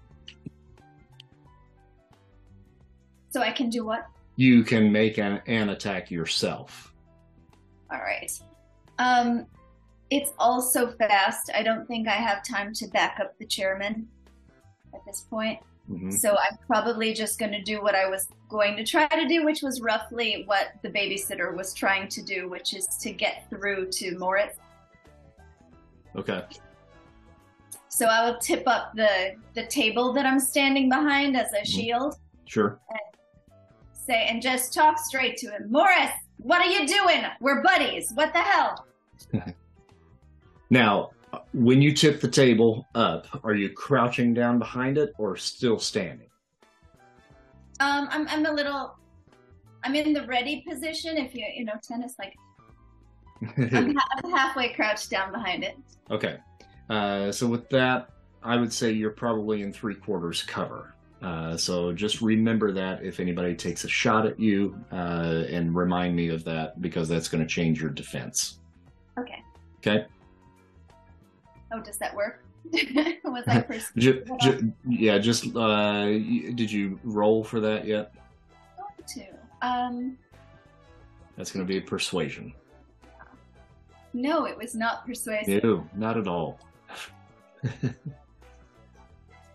So 3.30 3.40
I 3.40 3.50
can 3.50 3.70
do 3.70 3.84
what? 3.84 4.06
You 4.36 4.64
can 4.64 4.90
make 4.90 5.18
an, 5.18 5.40
an 5.46 5.70
attack 5.70 6.10
yourself. 6.10 6.94
All 7.90 8.00
right. 8.00 8.32
Um, 8.98 9.46
it's 10.10 10.32
all 10.38 10.60
so 10.60 10.90
fast. 10.92 11.50
I 11.54 11.62
don't 11.62 11.86
think 11.86 12.08
I 12.08 12.12
have 12.12 12.44
time 12.44 12.72
to 12.74 12.86
back 12.88 13.18
up 13.20 13.38
the 13.38 13.46
chairman 13.46 14.08
at 14.94 15.00
this 15.06 15.22
point. 15.22 15.58
Mhm. 15.90 16.12
So 16.12 16.36
I'm 16.36 16.58
probably 16.66 17.12
just 17.12 17.38
going 17.38 17.52
to 17.52 17.62
do 17.62 17.82
what 17.82 17.94
I 17.94 18.08
was 18.08 18.28
going 18.48 18.76
to 18.76 18.84
try 18.84 19.06
to 19.06 19.26
do, 19.26 19.44
which 19.44 19.62
was 19.62 19.80
roughly 19.80 20.44
what 20.46 20.72
the 20.82 20.88
babysitter 20.88 21.56
was 21.56 21.74
trying 21.74 22.08
to 22.08 22.22
do, 22.22 22.48
which 22.48 22.74
is 22.74 22.86
to 23.00 23.12
get 23.12 23.48
through 23.50 23.90
to 23.92 24.16
Moritz. 24.18 24.58
Okay. 26.14 26.44
So 27.88 28.06
I 28.06 28.28
will 28.28 28.38
tip 28.38 28.62
up 28.66 28.94
the 28.94 29.34
the 29.54 29.66
table 29.66 30.12
that 30.12 30.24
I'm 30.24 30.40
standing 30.40 30.88
behind 30.88 31.36
as 31.36 31.52
a 31.52 31.64
shield. 31.64 32.16
Sure. 32.46 32.80
Say 34.06 34.26
and 34.28 34.42
just 34.42 34.72
talk 34.74 34.98
straight 34.98 35.36
to 35.38 35.50
him. 35.50 35.70
Morris, 35.70 36.10
what 36.38 36.60
are 36.60 36.66
you 36.66 36.86
doing? 36.86 37.22
We're 37.40 37.62
buddies. 37.62 38.10
What 38.14 38.32
the 38.32 38.40
hell? 38.40 38.86
Now, 40.70 41.10
when 41.52 41.82
you 41.82 41.92
tip 41.92 42.22
the 42.22 42.28
table 42.28 42.88
up, 42.94 43.26
are 43.44 43.52
you 43.54 43.68
crouching 43.68 44.32
down 44.32 44.58
behind 44.58 44.96
it 44.96 45.12
or 45.18 45.36
still 45.36 45.78
standing? 45.78 46.28
Um, 47.78 48.08
I'm 48.10 48.26
I'm 48.28 48.46
a 48.46 48.50
little. 48.52 48.96
I'm 49.84 49.94
in 49.94 50.14
the 50.14 50.26
ready 50.26 50.64
position. 50.66 51.18
If 51.18 51.34
you 51.34 51.44
you 51.54 51.66
know 51.66 51.74
tennis, 51.86 52.14
like 52.18 52.34
I'm, 53.58 53.94
ha- 53.94 54.08
I'm 54.24 54.30
halfway 54.30 54.72
crouched 54.72 55.10
down 55.10 55.30
behind 55.30 55.62
it. 55.62 55.76
okay. 56.10 56.38
Uh, 56.88 57.30
so 57.30 57.46
with 57.46 57.68
that, 57.68 58.08
I 58.42 58.56
would 58.56 58.72
say 58.72 58.92
you're 58.92 59.10
probably 59.10 59.60
in 59.60 59.74
three 59.74 59.94
quarters 59.94 60.42
cover. 60.42 60.94
Uh, 61.22 61.56
so 61.56 61.92
just 61.92 62.20
remember 62.20 62.72
that 62.72 63.04
if 63.04 63.20
anybody 63.20 63.54
takes 63.54 63.84
a 63.84 63.88
shot 63.88 64.26
at 64.26 64.40
you, 64.40 64.76
uh, 64.90 65.44
and 65.48 65.74
remind 65.74 66.16
me 66.16 66.28
of 66.28 66.42
that 66.44 66.80
because 66.82 67.08
that's 67.08 67.28
going 67.28 67.42
to 67.42 67.48
change 67.48 67.80
your 67.80 67.90
defense. 67.90 68.58
Okay. 69.18 69.42
Okay. 69.78 70.06
Oh, 71.72 71.80
does 71.80 71.96
that 71.98 72.14
work? 72.14 72.44
was 73.24 73.44
I 73.46 73.60
first? 73.62 73.94
J- 73.96 74.22
j- 74.40 74.72
yeah. 74.88 75.18
Just 75.18 75.54
uh, 75.56 76.06
did 76.06 76.70
you 76.70 76.98
roll 77.04 77.42
for 77.44 77.60
that 77.60 77.86
yet? 77.86 78.12
Going 78.76 79.26
to? 79.26 79.66
Um, 79.66 80.18
That's 81.36 81.50
going 81.52 81.66
to 81.66 81.72
be 81.72 81.80
persuasion. 81.80 82.52
no, 84.12 84.46
it 84.46 84.56
was 84.56 84.74
not 84.74 85.06
persuasive. 85.06 85.62
No, 85.62 85.86
not 85.94 86.16
at 86.18 86.26
all. 86.28 86.58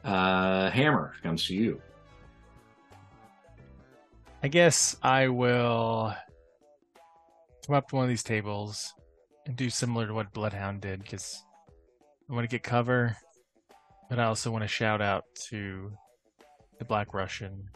uh, 0.04 0.70
hammer 0.72 1.14
comes 1.24 1.46
to 1.48 1.56
you. 1.56 1.82
I 4.44 4.48
guess 4.48 4.96
I 5.02 5.28
will 5.28 6.16
come 7.66 7.76
up 7.76 7.90
to 7.90 7.96
one 7.96 8.06
of 8.06 8.10
these 8.10 8.24
tables 8.24 8.94
and 9.46 9.56
do 9.56 9.70
similar 9.70 10.08
to 10.08 10.14
what 10.14 10.32
Bloodhound 10.34 10.82
did 10.82 11.02
because 11.02 11.44
I 12.30 12.34
want 12.34 12.44
to 12.44 12.54
get 12.54 12.64
cover, 12.64 13.18
but 14.10 14.20
I 14.20 14.26
also 14.26 14.52
want 14.52 14.64
to 14.64 14.68
shout 14.68 15.02
out 15.02 15.24
to 15.50 15.92
the 16.80 16.86
Black 16.86 17.14
Russian. 17.14 17.70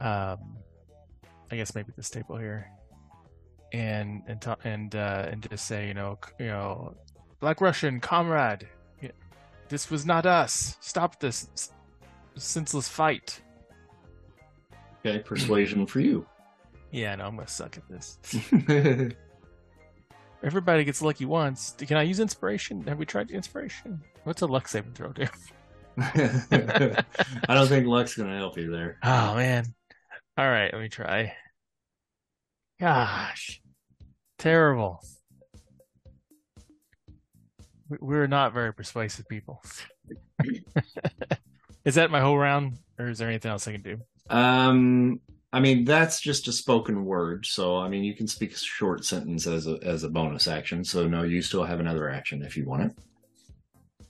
Um, 0.00 0.58
I 1.50 1.56
guess 1.56 1.74
maybe 1.74 1.92
this 1.96 2.10
table 2.10 2.36
here, 2.36 2.70
and 3.72 4.22
and 4.26 4.40
ta- 4.40 4.58
and 4.64 4.94
uh, 4.94 5.28
and 5.30 5.48
just 5.48 5.66
say 5.66 5.88
you 5.88 5.94
know 5.94 6.18
you 6.38 6.46
know, 6.46 6.94
Black 7.40 7.60
Russian 7.60 8.00
comrade, 8.00 8.68
this 9.68 9.90
was 9.90 10.06
not 10.06 10.26
us. 10.26 10.76
Stop 10.80 11.20
this 11.20 11.48
s- 11.54 11.72
senseless 12.36 12.88
fight. 12.88 13.40
Okay, 15.04 15.18
persuasion 15.20 15.86
for 15.86 16.00
you. 16.00 16.26
Yeah, 16.92 17.14
no, 17.16 17.26
I'm 17.26 17.34
gonna 17.36 17.48
suck 17.48 17.76
at 17.76 17.82
this. 17.90 18.18
Everybody 20.42 20.84
gets 20.84 21.02
lucky 21.02 21.24
once. 21.26 21.74
Can 21.78 21.96
I 21.96 22.02
use 22.02 22.20
inspiration? 22.20 22.82
Have 22.86 22.98
we 22.98 23.04
tried 23.04 23.30
inspiration? 23.32 24.00
What's 24.24 24.40
a 24.42 24.46
luck 24.46 24.68
saving 24.68 24.92
throw 24.92 25.12
do? 25.12 25.26
I 25.98 27.14
don't 27.48 27.66
think 27.66 27.86
luck's 27.86 28.14
going 28.16 28.30
to 28.30 28.36
help 28.36 28.56
you 28.56 28.70
there. 28.70 28.98
Oh 29.02 29.34
man. 29.34 29.66
All 30.38 30.48
right, 30.48 30.72
let 30.72 30.80
me 30.80 30.88
try. 30.88 31.34
Gosh, 32.80 33.60
terrible. 34.38 35.02
We- 37.88 37.98
We're 38.00 38.26
not 38.26 38.52
very 38.52 38.72
persuasive 38.72 39.28
people. 39.28 39.62
is 41.84 41.94
that 41.96 42.10
my 42.10 42.20
whole 42.20 42.38
round, 42.38 42.78
or 42.98 43.08
is 43.08 43.18
there 43.18 43.28
anything 43.28 43.50
else 43.50 43.66
I 43.68 43.72
can 43.72 43.82
do? 43.82 43.98
Um, 44.28 45.20
I 45.52 45.60
mean, 45.60 45.84
that's 45.84 46.20
just 46.20 46.48
a 46.48 46.52
spoken 46.52 47.04
word. 47.04 47.46
So, 47.46 47.76
I 47.78 47.88
mean, 47.88 48.04
you 48.04 48.14
can 48.14 48.26
speak 48.26 48.52
a 48.52 48.56
short 48.58 49.04
sentence 49.04 49.46
as 49.46 49.66
a 49.66 49.78
as 49.82 50.02
a 50.02 50.08
bonus 50.10 50.48
action. 50.48 50.84
So, 50.84 51.06
no, 51.06 51.22
you 51.22 51.42
still 51.42 51.64
have 51.64 51.80
another 51.80 52.10
action 52.10 52.42
if 52.42 52.56
you 52.56 52.66
want 52.66 52.82
it. 52.84 52.92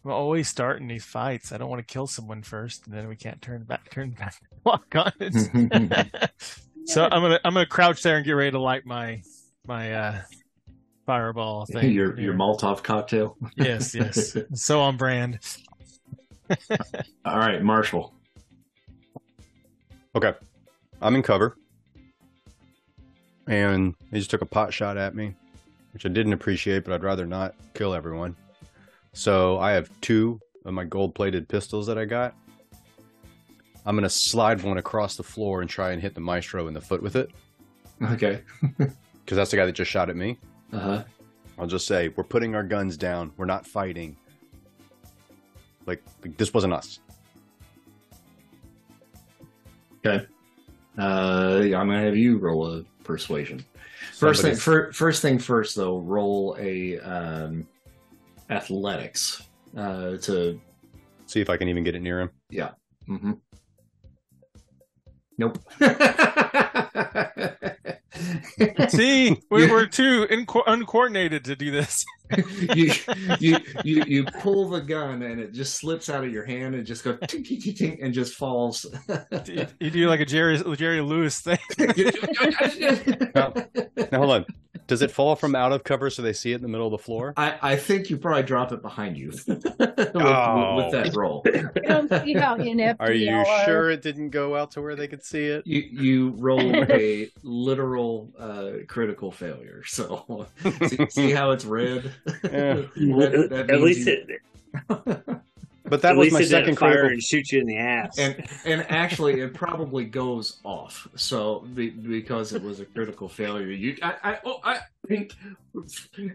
I'm 0.05 0.13
always 0.13 0.49
starting 0.49 0.87
these 0.89 1.05
fights. 1.05 1.53
I 1.53 1.59
don't 1.59 1.69
want 1.69 1.87
to 1.87 1.93
kill 1.93 2.07
someone 2.07 2.43
first, 2.43 2.87
and 2.87 2.97
then 2.97 3.09
we 3.09 3.17
can't 3.17 3.43
turn 3.43 3.65
back, 3.65 3.91
turn 3.91 4.11
back, 4.11 4.35
walk 4.65 4.87
on 4.95 5.13
it. 5.21 6.31
so 6.87 7.05
I'm 7.05 7.23
gonna 7.23 7.41
I'm 7.45 7.55
gonna 7.55 7.67
crouch 7.67 8.03
there 8.03 8.17
and 8.17 8.25
get 8.25 8.33
ready 8.33 8.53
to 8.53 8.61
light 8.61 8.87
my 8.87 9.21
my 9.67 9.93
uh, 9.95 10.23
fireball 11.07 11.65
thing. 11.73 11.91
your 11.93 12.15
here. 12.17 12.25
your 12.27 12.35
Molotov 12.35 12.83
cocktail. 12.83 13.37
Yes, 13.57 13.95
yes. 13.95 14.37
so 14.55 14.81
on 14.81 14.97
brand. 14.97 15.39
All 17.25 17.39
right, 17.39 17.63
Marshall. 17.63 18.13
Okay. 20.15 20.35
I'm 21.01 21.15
in 21.15 21.23
cover. 21.23 21.57
And 23.49 23.95
he 24.11 24.19
just 24.19 24.31
took 24.31 24.43
a 24.43 24.47
pot 24.47 24.73
shot 24.75 24.97
at 24.97 25.15
me, 25.15 25.35
which 25.93 26.05
I 26.05 26.09
didn't 26.09 26.33
appreciate, 26.33 26.85
but 26.85 26.93
I'd 26.93 27.05
rather 27.05 27.27
not 27.27 27.55
kill 27.75 27.95
everyone. 27.95 28.35
So 29.13 29.59
I 29.59 29.73
have 29.73 29.89
two 30.01 30.41
of 30.65 30.75
my 30.75 30.85
gold 30.85 31.15
plated 31.15 31.49
pistols 31.49 31.87
that 31.87 31.97
I 31.99 32.05
got. 32.07 32.35
I'm 33.85 33.95
going 33.95 34.03
to 34.03 34.11
slide 34.11 34.63
one 34.63 34.79
across 34.79 35.17
the 35.17 35.23
floor 35.23 35.61
and 35.61 35.71
try 35.71 35.93
and 35.93 36.03
hit 36.03 36.15
the 36.15 36.21
maestro 36.21 36.67
in 36.67 36.75
the 36.75 36.81
foot 36.81 37.03
with 37.03 37.15
it, 37.15 37.31
Okay. 38.03 38.43
because 38.79 39.37
that's 39.37 39.53
the 39.53 39.57
guy 39.57 39.65
that 39.67 39.73
just 39.77 39.91
shot 39.91 40.11
at 40.11 40.17
me. 40.17 40.39
Uh 40.73 40.79
huh. 40.79 41.05
I'll 41.59 41.67
just 41.67 41.87
say, 41.87 42.09
we're 42.09 42.25
putting 42.25 42.55
our 42.55 42.63
guns 42.63 42.97
down. 42.97 43.33
We're 43.37 43.47
not 43.47 43.67
fighting. 43.67 44.17
Like, 45.87 46.03
this 46.37 46.53
wasn't 46.53 46.75
us. 46.75 46.99
Okay. 50.05 50.27
Uh, 50.99 51.61
I'm 51.63 51.71
gonna 51.71 52.03
have 52.03 52.17
you 52.17 52.39
roll 52.39 52.67
a 52.67 52.83
persuasion. 53.05 53.65
First 54.13 54.43
thing, 54.43 54.57
fir- 54.57 54.93
first 54.93 55.23
thing 55.23 55.39
first, 55.39 55.77
though, 55.77 55.99
roll 55.99 56.57
a 56.59 56.99
um, 57.01 57.67
athletics 58.51 59.43
uh, 59.77 60.17
to. 60.19 60.61
See 61.27 61.41
if 61.41 61.51
I 61.51 61.57
can 61.57 61.69
even 61.69 61.85
get 61.85 61.95
it 61.95 62.01
near 62.01 62.21
him. 62.21 62.31
Yeah. 62.51 62.71
Mm 63.09 63.21
hmm 63.21 63.33
Nope. 65.39 65.59
See, 68.89 69.37
we're, 69.51 69.71
we're 69.71 69.87
too 69.87 70.27
inco- 70.31 70.63
uncoordinated 70.67 71.45
to 71.45 71.57
do 71.57 71.71
this. 71.71 72.05
you, 72.75 72.93
you 73.39 73.59
you 73.85 74.03
you 74.07 74.25
pull 74.41 74.69
the 74.69 74.81
gun 74.81 75.23
and 75.23 75.41
it 75.41 75.53
just 75.53 75.77
slips 75.77 76.09
out 76.09 76.25
of 76.25 76.33
your 76.33 76.45
hand 76.45 76.75
and 76.75 76.85
just 76.85 77.05
goes 77.05 77.17
tink, 77.21 77.47
tink, 77.47 77.63
tink, 77.63 77.79
tink, 77.79 77.99
and 78.03 78.13
just 78.13 78.35
falls. 78.35 78.87
You, 79.47 79.67
you 79.79 79.91
do 79.91 80.09
like 80.09 80.21
a 80.21 80.25
Jerry 80.25 80.61
Jerry 80.77 81.01
Lewis 81.01 81.41
thing. 81.41 81.59
Now, 83.35 83.53
hold 84.13 84.31
on. 84.31 84.47
Does 84.87 85.03
it 85.03 85.11
fall 85.11 85.35
from 85.37 85.55
out 85.55 85.73
of 85.73 85.83
cover 85.85 86.11
so 86.11 86.23
they 86.23 86.33
see 86.33 86.53
it 86.53 86.57
in 86.57 86.63
the 86.63 86.69
middle 86.69 86.87
of 86.87 86.93
the 86.93 86.99
floor? 86.99 87.35
I, 87.37 87.57
I 87.61 87.77
think 87.77 88.09
you 88.11 88.17
probably 88.17 88.45
drop 88.45 88.71
it 88.73 88.83
behind 88.83 89.17
you 89.17 89.29
with, 89.47 89.47
with- 89.49 90.17
Oh. 90.17 90.77
with 90.77 90.93
that 90.93 91.15
roll. 91.15 91.45
I 91.47 91.81
don't 91.81 92.09
see 92.25 92.35
how 92.35 92.55
inept 92.57 93.01
Are 93.01 93.13
you 93.13 93.31
y'all 93.31 93.65
sure 93.65 93.91
it 93.91 94.03
didn't 94.03 94.31
go 94.31 94.55
out 94.57 94.71
to 94.73 94.83
where 94.83 94.95
they 94.97 95.09
could 95.09 95.25
see 95.25 95.45
it? 95.45 95.67
You 95.67 95.81
you 95.81 96.31
roll 96.39 96.61
a 96.91 97.31
literal 97.43 98.33
uh, 98.39 98.71
critical 98.87 99.31
failure. 99.33 99.83
So 99.87 100.47
see, 100.87 101.07
see 101.11 101.31
how 101.33 101.51
it's 101.51 101.65
red. 101.65 102.13
Yeah. 102.45 102.83
That- 102.97 103.47
that 103.51 103.71
At 103.71 103.81
least 103.81 104.07
you- 104.07 104.25
it, 104.89 105.21
But 105.89 106.03
that 106.03 106.13
at 106.13 106.17
was 106.17 106.25
least 106.27 106.33
my 106.35 106.41
it 106.41 106.47
second 106.47 106.67
didn't 106.67 106.79
fire 106.79 106.93
critical. 106.93 107.13
and 107.13 107.23
shoot 107.23 107.53
you 107.53 107.61
in 107.61 107.67
the 107.67 107.77
ass. 107.77 108.19
and 108.19 108.45
and 108.65 108.85
actually 108.91 109.41
it 109.41 109.55
probably 109.55 110.05
goes 110.05 110.59
off 110.65 111.07
so 111.15 111.61
be, 111.75 111.91
because 111.91 112.53
it 112.53 112.63
was 112.63 112.81
a 112.81 112.85
critical 112.85 113.29
failure 113.29 113.69
you 113.69 113.97
i 114.03 114.15
i 114.25 114.39
oh 114.45 114.59
i 114.65 114.79
think 115.07 115.33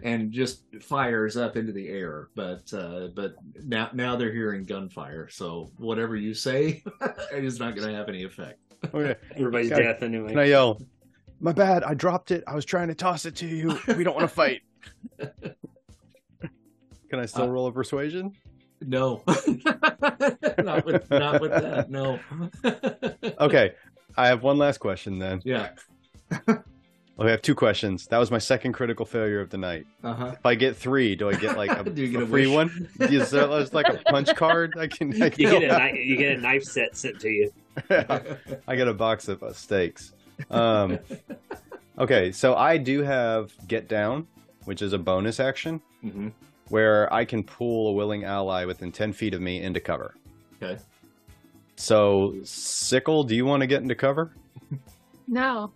and 0.04 0.32
just 0.32 0.64
fires 0.82 1.36
up 1.36 1.58
into 1.58 1.72
the 1.74 1.90
air 1.90 2.30
but 2.36 2.72
uh 2.74 3.10
but 3.14 3.36
now 3.66 3.90
now 3.94 4.16
they're 4.16 4.32
hearing 4.32 4.64
gunfire 4.64 5.28
so 5.30 5.70
whatever 5.78 6.16
you 6.16 6.34
say 6.34 6.82
is 7.34 7.60
not 7.60 7.76
going 7.76 7.88
to 7.90 7.94
have 7.94 8.08
any 8.10 8.24
effect 8.24 8.58
Okay. 8.96 9.16
Everybody's 9.36 9.72
Okay. 9.72 9.84
death 9.84 10.02
anyway. 10.02 10.30
Can 10.30 10.40
I 10.40 10.46
yell? 10.46 10.82
My 11.40 11.52
bad. 11.52 11.84
I 11.84 11.94
dropped 11.94 12.32
it. 12.32 12.44
I 12.48 12.56
was 12.56 12.66
trying 12.66 12.88
to 12.88 12.96
toss 12.96 13.28
it 13.28 13.36
to 13.36 13.46
you. 13.46 13.78
We 13.96 14.04
don't 14.04 14.16
want 14.16 14.28
to 14.28 14.36
fight. 14.36 14.62
Can 17.12 17.20
I 17.20 17.28
still 17.28 17.44
Uh, 17.44 17.48
roll 17.50 17.68
a 17.68 17.72
persuasion? 17.72 18.34
No 18.82 19.24
not 20.58 20.86
with 20.86 21.10
not 21.12 21.42
with 21.42 21.52
that 21.52 21.88
no 21.90 22.20
Okay. 23.40 23.74
I 24.18 24.28
have 24.28 24.44
one 24.44 24.58
last 24.58 24.80
question 24.80 25.20
then. 25.20 25.42
yeah 25.46 25.70
I 27.20 27.30
have 27.30 27.42
two 27.44 27.54
questions. 27.54 28.08
That 28.08 28.18
was 28.18 28.32
my 28.32 28.40
second 28.40 28.74
critical 28.74 29.06
failure 29.06 29.42
of 29.42 29.52
the 29.52 29.58
night. 29.58 29.86
uh-huh 30.04 30.32
If 30.40 30.46
I 30.46 30.56
get 30.56 30.76
three, 30.76 31.16
do 31.16 31.30
I 31.30 31.36
get 31.36 31.56
like 31.56 31.70
a, 31.70 31.84
Do 31.84 32.02
you 32.02 32.08
get 32.10 32.22
a 32.22 32.24
a 32.24 32.28
free 32.28 32.48
wish? 32.48 32.56
one? 32.56 32.90
Is 33.00 33.30
there 33.30 33.46
there's 33.48 33.74
like 33.74 33.88
a 33.90 34.00
punch 34.10 34.34
card? 34.36 34.74
I 34.78 34.88
can. 34.88 35.12
I, 35.22 35.26
You 35.26 35.30
get 35.30 35.64
a 35.64 35.68
knife, 35.68 35.96
you 35.96 36.18
get 36.18 36.38
a 36.38 36.42
knife 36.42 36.64
set 36.64 36.98
sent 36.98 37.20
to 37.20 37.30
you. 37.30 37.52
I 37.90 38.76
get 38.76 38.88
a 38.88 38.94
box 38.94 39.28
of 39.28 39.44
uh, 39.44 39.54
steaks. 39.54 40.14
Um, 40.50 40.98
okay, 42.00 42.32
so 42.32 42.56
I 42.56 42.78
do 42.78 43.04
have 43.04 43.52
get 43.68 43.88
down, 43.88 44.26
which 44.66 44.82
is 44.82 44.94
a 44.94 44.98
bonus 44.98 45.40
action 45.40 45.82
hmm 46.02 46.30
where 46.72 47.12
I 47.14 47.26
can 47.26 47.44
pull 47.44 47.90
a 47.90 47.94
willing 47.94 48.24
ally 48.24 48.66
within 48.66 48.92
ten 48.92 49.14
feet 49.14 49.34
of 49.34 49.42
me 49.42 49.62
into 49.62 49.80
cover. 49.80 50.16
Okay. 50.62 50.82
So, 51.76 52.36
sickle, 52.44 53.24
do 53.24 53.36
you 53.36 53.46
want 53.46 53.62
to 53.62 53.68
get 53.68 53.82
into 53.82 53.96
cover? 53.96 54.34
No. 55.28 55.72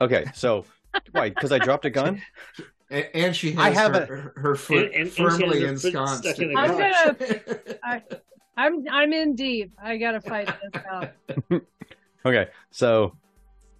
Okay, 0.00 0.24
so 0.34 0.64
why? 1.12 1.28
Because 1.28 1.52
I 1.52 1.58
dropped 1.58 1.84
a 1.84 1.90
gun. 1.90 2.22
and, 2.90 3.06
and 3.12 3.36
she 3.36 3.50
has 3.52 3.58
I 3.60 3.70
have 3.70 3.94
her, 4.08 4.32
her 4.36 4.54
foot 4.54 4.86
And- 4.86 4.94
and- 4.94 5.02
and 5.02 5.12
she 5.12 5.22
has 5.22 5.36
firmly 5.38 5.60
her 5.60 5.76
foot 5.76 5.84
ensconced 5.84 6.22
stuck 6.24 6.38
in 6.38 6.50
in 6.50 6.56
a 6.56 6.66
the 6.68 7.78
I'm 7.84 8.02
I'm 8.56 8.86
I'm 8.90 9.12
in 9.12 9.34
deep. 9.34 9.72
I 9.82 9.98
gotta 9.98 10.22
fight 10.22 10.48
this 10.72 10.82
out. 10.90 11.10
Okay, 12.24 12.48
so 12.70 13.14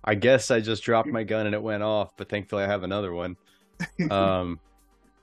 I 0.05 0.15
guess 0.15 0.51
I 0.51 0.61
just 0.61 0.83
dropped 0.83 1.09
my 1.09 1.23
gun 1.25 1.47
and 1.47 1.55
it 1.55 1.63
went 1.63 1.83
off, 1.83 2.15
but 2.19 2.29
thankfully 2.29 2.65
I 2.65 2.67
have 2.67 2.83
another 2.83 3.15
one. 3.15 3.37
Um, 4.11 4.61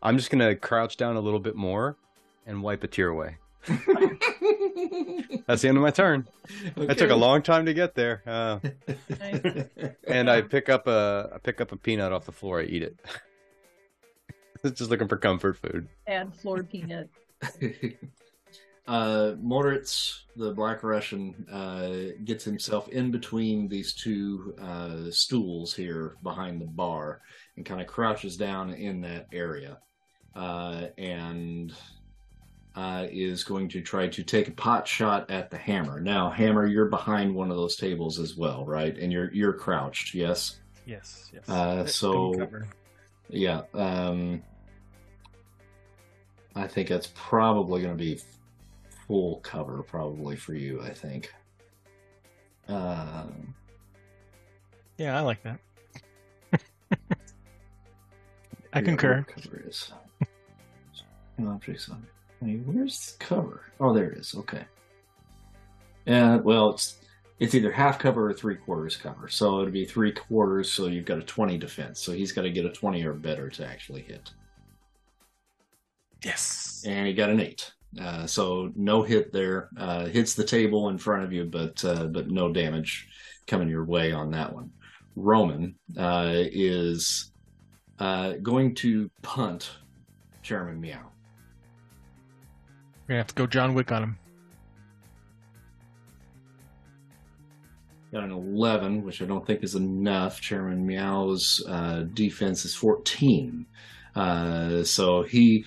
I'm 0.02 0.18
just 0.18 0.32
gonna 0.32 0.56
crouch 0.56 0.98
down 0.98 1.15
a 1.15 1.22
little 1.22 1.40
bit 1.40 1.56
more 1.56 1.98
and 2.45 2.64
wipe 2.64 2.84
a 2.84 2.88
tear 2.88 3.10
away. 3.10 3.38
That's 3.68 5.61
the 5.61 5.68
end 5.68 5.78
of 5.78 5.84
my 5.84 5.91
turn. 5.91 6.28
It 6.76 6.98
took 6.98 7.11
a 7.11 7.15
long 7.15 7.44
time 7.44 7.68
to 7.68 7.73
get 7.73 7.94
there, 7.94 8.23
uh, 8.26 8.60
Nice. 9.19 9.68
and 10.07 10.30
I 10.30 10.41
pick 10.41 10.69
up 10.69 10.88
a 10.88 11.30
I 11.36 11.38
pick 11.38 11.61
up 11.61 11.72
a 11.72 11.78
peanut 11.78 12.11
off 12.11 12.26
the 12.26 12.32
floor. 12.32 12.61
I 12.61 12.64
eat 12.64 12.82
it. 12.82 12.98
just 14.76 14.90
looking 14.90 15.07
for 15.07 15.18
comfort 15.18 15.57
food. 15.57 15.88
And 16.07 16.34
floor 16.34 16.64
peanut. 16.64 17.10
uh, 18.88 19.34
Moritz, 19.40 20.26
the 20.36 20.53
Black 20.53 20.82
Russian, 20.84 21.45
uh, 21.52 22.15
gets 22.26 22.44
himself 22.44 22.88
in 22.90 23.11
between 23.11 23.68
these 23.68 23.94
two 23.94 24.56
uh, 24.60 25.11
stools 25.11 25.76
here 25.76 26.18
behind 26.23 26.60
the 26.61 26.65
bar 26.65 27.22
and 27.57 27.65
kind 27.65 27.82
of 27.82 27.86
crouches 27.86 28.38
down 28.38 28.73
in 28.73 29.02
that 29.02 29.28
area 29.32 29.78
uh, 30.36 30.88
and 30.98 31.74
uh, 32.76 33.06
is 33.12 33.44
going 33.44 33.68
to 33.70 33.82
try 33.82 34.08
to 34.08 34.24
take 34.24 34.48
a 34.48 34.52
pot 34.52 34.88
shot 34.88 35.30
at 35.30 35.49
the 35.52 35.58
hammer. 35.58 35.99
Now, 35.99 36.30
hammer, 36.30 36.66
you're 36.66 36.86
behind 36.86 37.34
one 37.36 37.52
of 37.52 37.58
those 37.58 37.76
tables 37.76 38.18
as 38.20 38.36
well, 38.38 38.66
right? 38.66 38.98
And 38.98 39.12
you're 39.12 39.32
you're 39.34 39.53
crouched, 39.53 40.14
yes. 40.14 40.60
Yes, 40.86 41.30
yes. 41.34 41.48
Uh, 41.49 41.86
so- 41.86 42.34
Yeah. 43.30 43.62
Um, 43.74 44.41
I 46.56 46.68
think 46.68 46.90
that's 46.90 47.12
probably 47.16 47.82
going 47.82 47.98
to 47.98 48.03
be 48.03 48.20
full 49.08 49.38
cover, 49.38 49.84
probably 49.84 50.36
for 50.36 50.53
you. 50.53 50.82
I 50.82 50.90
think. 50.94 51.34
Um, 52.68 53.53
Yeah, 54.98 55.18
I 55.18 55.22
like 55.22 55.41
that. 55.44 55.60
I 58.74 58.82
concur. 58.82 59.26
Cover 59.28 59.64
is. 59.68 59.91
Objects 61.47 61.89
on. 61.89 62.05
Hey, 62.43 62.55
where's 62.65 63.13
the 63.18 63.23
cover? 63.23 63.63
Oh, 63.80 63.93
there 63.93 64.09
it 64.11 64.18
is. 64.18 64.34
Okay. 64.35 64.65
And 66.05 66.43
Well, 66.43 66.72
it's 66.72 66.97
it's 67.39 67.55
either 67.55 67.72
half 67.72 67.97
cover 67.99 68.30
or 68.30 68.34
three 68.34 68.55
quarters 68.55 68.95
cover. 68.95 69.27
So 69.27 69.61
it'd 69.61 69.73
be 69.73 69.85
three 69.85 70.11
quarters. 70.11 70.72
So 70.72 70.88
you've 70.88 71.05
got 71.05 71.18
a 71.19 71.23
twenty 71.23 71.57
defense. 71.57 71.99
So 71.99 72.11
he's 72.11 72.31
got 72.31 72.43
to 72.43 72.51
get 72.51 72.65
a 72.65 72.69
twenty 72.72 73.03
or 73.03 73.13
better 73.13 73.49
to 73.49 73.65
actually 73.65 74.01
hit. 74.01 74.31
Yes. 76.23 76.84
and 76.85 77.07
he 77.07 77.13
got 77.13 77.30
an 77.31 77.39
eight. 77.39 77.72
Uh, 77.99 78.26
so 78.26 78.72
no 78.76 79.01
hit 79.01 79.34
there. 79.34 79.69
Uh, 79.77 80.05
hits 80.05 80.34
the 80.34 80.43
table 80.43 80.89
in 80.89 80.97
front 80.97 81.23
of 81.23 81.34
you, 81.34 81.45
but 81.45 81.84
uh, 81.84 82.05
but 82.05 82.30
no 82.30 82.51
damage 82.53 83.07
coming 83.47 83.68
your 83.68 83.85
way 83.85 84.11
on 84.11 84.31
that 84.31 84.53
one. 84.53 84.72
Roman 85.15 85.76
uh, 85.97 86.31
is 86.34 87.31
uh, 87.99 88.34
going 88.41 88.76
to 88.76 89.09
punt 89.22 89.72
Chairman 90.41 90.80
Meow. 90.80 91.11
Gonna 93.12 93.20
have 93.20 93.28
to 93.28 93.36
go 93.36 93.46
John 93.46 93.74
Wick 93.74 93.92
on 93.92 94.04
him. 94.04 94.18
Got 98.14 98.24
an 98.24 98.32
eleven, 98.32 99.04
which 99.04 99.22
I 99.22 99.26
don't 99.26 99.46
think 99.46 99.66
is 99.66 99.76
enough. 99.76 100.40
Chairman 100.40 100.88
Meow's 100.88 101.62
uh, 101.68 102.06
defense 102.14 102.64
is 102.64 102.74
fourteen, 102.74 103.66
uh, 104.16 104.86
so 104.86 105.24
he 105.24 105.66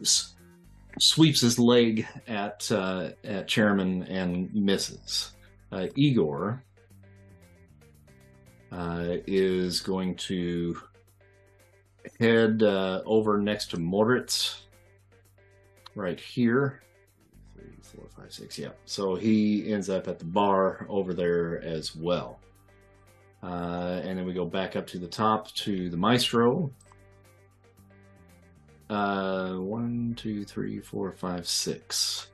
s- 0.00 0.32
sweeps 0.98 1.42
his 1.42 1.58
leg 1.58 2.06
at 2.26 2.72
uh, 2.72 3.10
at 3.22 3.48
Chairman 3.48 4.04
and 4.04 4.54
misses. 4.54 5.32
Uh, 5.70 5.88
Igor 5.94 6.64
uh, 8.72 9.16
is 9.26 9.80
going 9.80 10.14
to 10.16 10.80
head 12.18 12.62
uh, 12.62 13.02
over 13.04 13.38
next 13.38 13.72
to 13.72 13.76
Moriz, 13.76 14.61
right 15.94 16.18
here. 16.18 16.82
Three, 17.54 17.72
four, 17.82 18.04
five, 18.16 18.32
six. 18.32 18.58
Yeah. 18.58 18.70
So 18.84 19.14
he 19.14 19.72
ends 19.72 19.90
up 19.90 20.08
at 20.08 20.18
the 20.18 20.24
bar 20.24 20.86
over 20.88 21.14
there 21.14 21.62
as 21.62 21.94
well. 21.94 22.40
Uh, 23.42 24.00
and 24.04 24.18
then 24.18 24.24
we 24.24 24.32
go 24.32 24.44
back 24.44 24.76
up 24.76 24.86
to 24.88 24.98
the 24.98 25.08
top 25.08 25.52
to 25.54 25.90
the 25.90 25.96
maestro. 25.96 26.70
Uh, 28.88 29.54
one, 29.54 30.14
two, 30.16 30.44
three, 30.44 30.80
four, 30.80 31.12
five, 31.12 31.48
six. 31.48 32.28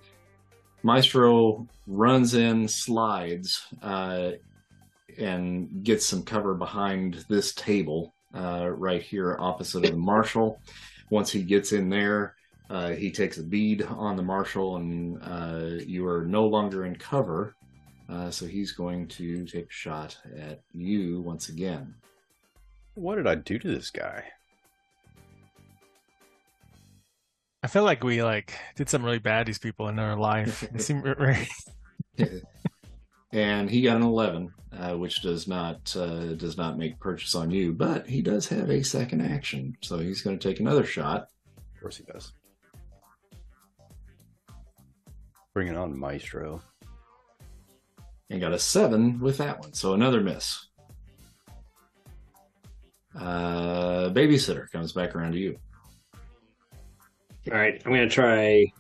Maestro 0.83 1.67
runs 1.87 2.35
in, 2.35 2.69
slides, 2.69 3.67
uh, 3.83 4.33
and 5.19 5.83
gets 5.83 6.07
some 6.07 6.23
cover 6.23 6.55
behind 6.55 7.25
this 7.29 7.53
table 7.55 8.15
uh, 8.35 8.69
right 8.71 9.03
here 9.03 9.37
opposite 9.41 9.85
of 9.85 9.91
the 9.91 9.97
marshal. 9.97 10.61
Once 11.11 11.31
he 11.31 11.43
gets 11.43 11.73
in 11.73 11.89
there, 11.89 12.37
uh, 12.71 12.91
he 12.91 13.11
takes 13.11 13.39
a 13.39 13.43
bead 13.43 13.83
on 13.83 14.17
the 14.17 14.23
marshal, 14.23 14.77
and 14.77 15.19
uh, 15.23 15.83
you 15.87 16.07
are 16.07 16.25
no 16.25 16.47
longer 16.47 16.85
in 16.85 16.97
cover. 16.97 17.55
Uh, 18.09 18.31
so 18.31 18.47
he's 18.47 18.73
going 18.73 19.07
to 19.07 19.45
take 19.47 19.67
a 19.67 19.73
shot 19.73 20.17
at 20.37 20.61
you 20.73 21.21
once 21.21 21.49
again. 21.49 21.95
What 22.95 23.17
did 23.17 23.27
I 23.27 23.37
do 23.37 23.59
to 23.59 23.69
this 23.69 23.91
guy? 23.91 24.25
I 27.63 27.67
feel 27.67 27.85
like 27.85 28.05
we 28.05 28.23
like 28.23 28.55
did 28.77 28.89
something 28.89 29.05
really 29.05 29.19
bad 29.19 29.47
to 29.47 29.51
these 29.51 29.59
people 29.59 29.89
in 29.89 29.97
their 29.97 30.17
life. 30.17 30.67
It 30.75 30.81
seemed 30.81 31.03
very 31.03 31.49
and 33.33 33.69
he 33.69 33.83
got 33.83 33.97
an 33.97 34.03
11 34.03 34.53
uh, 34.73 34.97
which 34.97 35.23
does 35.23 35.47
not 35.47 35.95
uh, 35.97 36.35
does 36.35 36.57
not 36.57 36.79
make 36.79 36.99
purchase 36.99 37.35
on 37.35 37.51
you 37.51 37.73
but 37.73 38.07
he 38.07 38.23
does 38.23 38.49
have 38.49 38.71
a 38.71 38.83
second 38.83 39.21
action 39.21 39.77
so 39.83 39.99
he's 39.99 40.23
going 40.23 40.39
to 40.39 40.49
take 40.49 40.61
another 40.61 40.85
shot 40.85 41.29
Of 41.75 41.81
course 41.81 41.97
he 41.97 42.05
does. 42.05 42.33
Bring 45.59 45.67
it 45.67 45.77
on, 45.77 45.99
Maestro. 45.99 46.63
and 48.31 48.41
got 48.41 48.53
a 48.53 48.59
7 48.61 49.19
with 49.19 49.39
that 49.39 49.59
one 49.59 49.73
so 49.73 49.93
another 49.93 50.21
miss 50.21 50.69
uh, 53.19 54.09
babysitter 54.11 54.71
comes 54.71 54.93
back 54.93 55.17
around 55.17 55.33
to 55.33 55.39
you 55.39 55.59
All 57.51 57.59
right, 57.59 57.83
I'm 57.85 57.91
gonna 57.91 58.09
try. 58.09 58.71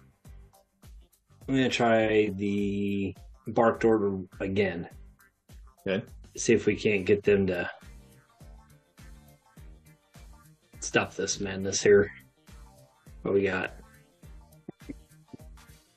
I'm 1.49 1.57
gonna 1.57 1.69
try 1.69 2.31
the 2.37 3.13
barked 3.49 3.85
order 3.85 4.17
again. 4.39 4.89
Okay. 5.85 6.07
See 6.37 6.53
if 6.53 6.67
we 6.67 6.77
can't 6.77 7.05
get 7.05 7.25
them 7.25 7.45
to 7.49 7.69
stop 10.79 11.17
this 11.17 11.41
madness 11.41 11.83
here. 11.83 12.13
What 13.23 13.35
we 13.35 13.43
got? 13.43 13.73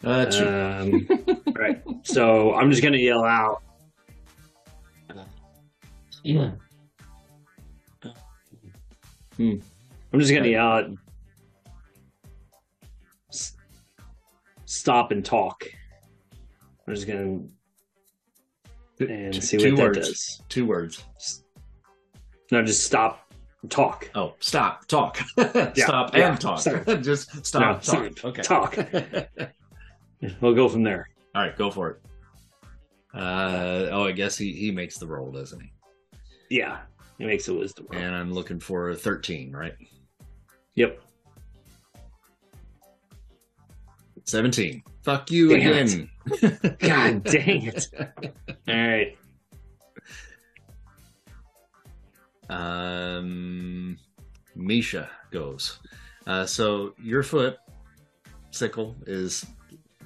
Uh, 0.04 0.26
two. 0.26 0.48
Um, 0.48 1.08
all 1.48 1.54
right. 1.54 1.82
So 2.04 2.54
I'm 2.56 2.70
just 2.72 2.82
gonna 2.84 2.98
yell 2.98 3.24
out. 3.24 3.62
Hmm. 9.38 9.56
I'm 10.14 10.20
just 10.20 10.34
gonna 10.34 10.48
yell 10.48 10.68
out. 10.68 10.90
"S- 13.32 13.56
Stop 14.66 15.12
and 15.12 15.24
talk. 15.24 15.64
I'm 16.88 16.96
just 16.96 17.08
gonna 17.08 17.40
and 19.00 19.34
Two- 19.34 19.42
see 19.42 19.58
two 19.58 19.72
what 19.72 19.78
that 19.78 19.84
words. 19.84 19.98
does. 20.10 20.42
two 20.48 20.66
words 20.66 21.04
No, 22.52 22.62
just 22.64 22.84
stop 22.86 23.34
talk. 23.70 24.12
oh 24.14 24.36
stop 24.40 24.86
talk 24.88 25.18
stop 25.40 25.76
yeah, 26.16 26.30
and 26.32 26.40
talk 26.40 26.60
stop. 26.60 26.86
just 27.02 27.44
stop 27.46 27.62
No, 27.62 27.74
talk 27.74 28.18
stop, 28.18 28.26
okay 28.26 28.42
talk. 28.44 28.78
We'll 30.42 30.54
go 30.54 30.70
from 30.70 30.84
there. 30.84 31.10
All 31.34 31.42
right, 31.42 31.58
go 31.58 31.72
for 31.72 31.90
it. 31.90 32.02
Uh, 33.14 33.88
oh, 33.92 34.06
I 34.06 34.12
guess 34.12 34.38
he, 34.38 34.54
he 34.54 34.72
makes 34.72 34.98
the 34.98 35.08
roll, 35.08 35.32
doesn't 35.32 35.60
he? 35.60 35.72
Yeah, 36.50 36.80
he 37.18 37.26
makes 37.26 37.48
a 37.48 37.54
wisdom 37.54 37.88
roll. 37.90 38.02
And 38.02 38.16
I'm 38.16 38.34
looking 38.34 38.60
for 38.60 38.90
a 38.90 38.96
13, 38.96 39.52
right? 39.52 39.74
Yep. 40.76 41.02
17. 44.26 44.84
Fuck 45.04 45.32
you 45.32 45.50
Damn 45.50 45.60
again. 45.60 46.10
God 46.80 47.24
dang 47.24 47.64
it! 47.64 47.88
All 48.68 48.76
right. 48.76 49.18
Um, 52.50 53.98
Misha 54.56 55.10
goes. 55.32 55.80
Uh, 56.28 56.46
so 56.46 56.94
your 57.02 57.24
foot, 57.24 57.58
sickle, 58.52 58.96
is 59.08 59.46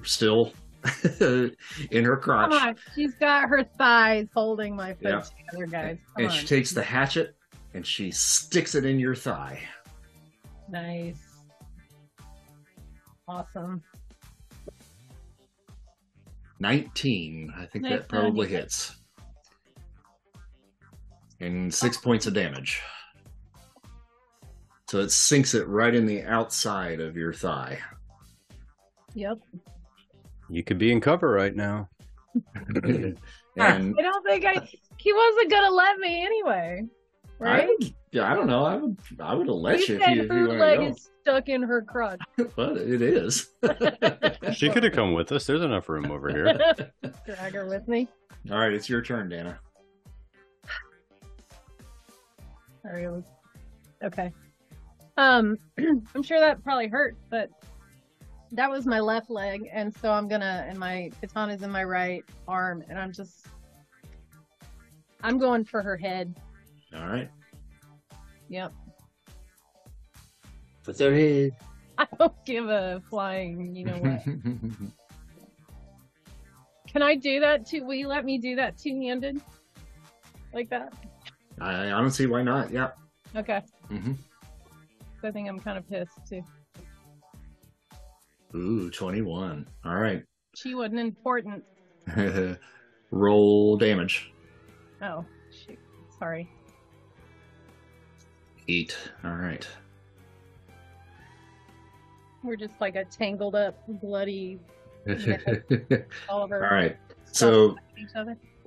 still 0.06 0.52
in 1.20 2.04
her 2.04 2.16
crotch. 2.16 2.50
Come 2.52 2.68
on, 2.68 2.76
she's 2.94 3.14
got 3.14 3.48
her 3.48 3.64
thighs 3.64 4.28
holding 4.34 4.74
my 4.76 4.94
foot 4.94 5.02
Yeah. 5.02 5.22
together, 5.50 5.66
guys. 5.66 5.98
Come 6.14 6.24
and 6.24 6.26
on. 6.26 6.32
she 6.32 6.46
takes 6.46 6.72
the 6.72 6.82
hatchet 6.82 7.34
and 7.74 7.86
she 7.86 8.10
sticks 8.10 8.74
it 8.74 8.84
in 8.84 8.98
your 9.00 9.14
thigh. 9.14 9.60
Nice. 10.68 11.18
Awesome. 13.28 13.82
19. 16.60 17.52
I 17.56 17.66
think 17.66 17.82
Nice, 17.84 17.92
that 17.92 18.08
probably 18.08 18.46
honey. 18.46 18.60
hits. 18.60 18.96
And 21.40 21.72
six 21.72 21.96
points 21.98 22.26
of 22.26 22.32
damage. 22.34 22.80
So 24.88 25.00
it 25.00 25.10
sinks 25.10 25.54
it 25.54 25.66
right 25.68 25.94
in 25.94 26.06
the 26.06 26.22
outside 26.22 27.00
of 27.00 27.16
your 27.16 27.32
thigh. 27.34 27.78
Yep. 29.14 29.38
You 30.48 30.62
could 30.62 30.78
be 30.78 30.92
in 30.92 31.00
cover 31.00 31.30
right 31.30 31.54
now. 31.54 31.88
and 32.84 33.18
I 33.56 34.02
don't 34.02 34.24
think 34.24 34.44
I. 34.44 34.68
He 34.98 35.12
wasn't 35.12 35.50
gonna 35.50 35.74
let 35.74 35.98
me 35.98 36.24
anyway, 36.24 36.82
right? 37.38 37.68
would- 37.68 37.94
yeah, 38.12 38.30
I 38.30 38.34
don't 38.34 38.46
know. 38.46 38.64
I 38.64 38.76
would 38.76 38.96
I 39.20 39.34
would 39.34 39.46
have 39.46 39.56
let 39.56 39.80
He 39.80 39.92
you 39.92 39.98
if 39.98 40.04
said 40.04 40.16
you, 40.16 40.22
if 40.22 40.28
her 40.28 40.38
you 40.38 40.48
leg 40.48 40.80
is 40.82 41.10
stuck 41.20 41.48
in 41.48 41.62
her 41.62 41.82
crotch. 41.82 42.20
But 42.56 42.78
it 42.78 43.02
is. 43.02 43.48
She 44.54 44.70
could 44.70 44.84
have 44.84 44.92
come 44.92 45.12
with 45.12 45.32
us. 45.32 45.44
There's 45.44 45.60
enough 45.62 45.88
room 45.88 46.10
over 46.10 46.30
here. 46.30 46.58
Drag 47.26 47.52
her 47.54 47.66
with 47.66 47.88
me. 47.88 48.08
All 48.50 48.58
right, 48.58 48.72
it's 48.72 48.88
your 48.88 49.02
turn, 49.02 49.28
Dana. 49.28 49.58
Sorry, 52.82 53.04
it 53.04 53.24
okay. 54.04 54.32
Um, 55.16 55.58
I'm 56.14 56.22
sure 56.22 56.38
that 56.38 56.62
probably 56.62 56.88
hurt, 56.88 57.16
but 57.28 57.50
that 58.52 58.70
was 58.70 58.86
my 58.86 59.00
left 59.00 59.30
leg, 59.30 59.68
and 59.72 59.94
so 59.96 60.12
I'm 60.12 60.28
gonna, 60.28 60.64
and 60.68 60.78
my 60.78 61.10
katana's 61.20 61.62
in 61.62 61.70
my 61.70 61.84
right 61.84 62.24
arm, 62.46 62.84
and 62.88 62.98
I'm 62.98 63.12
just, 63.12 63.46
I'm 65.22 65.38
going 65.38 65.64
for 65.64 65.82
her 65.82 65.96
head. 65.96 66.38
All 66.94 67.06
right. 67.06 67.30
Yep. 68.48 68.72
What's 70.84 70.98
their 70.98 71.14
head? 71.14 71.56
I 71.98 72.06
don't 72.18 72.44
give 72.44 72.68
a 72.68 73.02
flying. 73.08 73.74
You 73.74 73.86
know 73.86 73.96
what? 73.98 74.22
Can 76.92 77.02
I 77.02 77.14
do 77.14 77.40
that 77.40 77.66
too? 77.66 77.84
Will 77.84 77.94
you 77.94 78.06
let 78.08 78.24
me 78.24 78.38
do 78.38 78.56
that 78.56 78.78
two-handed, 78.78 79.40
like 80.54 80.70
that? 80.70 80.92
I, 81.60 81.86
I 81.86 81.90
don't 81.90 82.10
see 82.10 82.26
why 82.26 82.42
not. 82.42 82.70
Yeah. 82.70 82.90
Okay. 83.34 83.60
hmm 83.88 84.12
I 85.24 85.30
think 85.32 85.48
I'm 85.48 85.58
kind 85.58 85.76
of 85.76 85.88
pissed 85.88 86.20
too. 86.28 86.42
Ooh, 88.56 88.90
21. 88.90 89.68
All 89.84 89.96
right. 89.96 90.22
She 90.56 90.74
wasn't 90.74 91.00
important. 91.00 91.62
Roll 93.10 93.76
damage. 93.76 94.32
Oh, 95.02 95.22
shoot. 95.50 95.78
Sorry. 96.18 96.48
Eight. 98.66 98.96
All 99.22 99.34
right. 99.34 99.68
We're 102.42 102.56
just 102.56 102.72
like 102.80 102.96
a 102.96 103.04
tangled 103.04 103.54
up, 103.54 103.82
bloody, 104.00 104.58
all 106.28 106.44
of 106.44 106.52
All 106.52 106.58
right. 106.58 106.96
So 107.32 107.76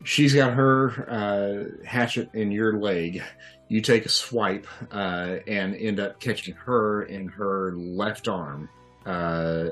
she's 0.03 0.35
got 0.35 0.53
her 0.53 1.09
uh, 1.09 1.85
hatchet 1.85 2.29
in 2.33 2.51
your 2.51 2.79
leg. 2.79 3.23
You 3.67 3.81
take 3.81 4.05
a 4.05 4.09
swipe 4.09 4.67
uh, 4.91 5.37
and 5.47 5.75
end 5.75 5.99
up 5.99 6.19
catching 6.19 6.55
her 6.55 7.03
in 7.03 7.27
her 7.29 7.73
left 7.75 8.27
arm, 8.27 8.69
uh, 9.05 9.69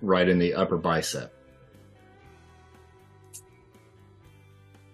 right 0.00 0.28
in 0.28 0.38
the 0.38 0.54
upper 0.54 0.76
bicep. 0.76 1.32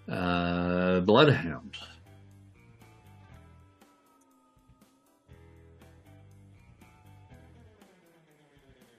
Uh, 0.09 0.99
Bloodhound. 1.01 1.77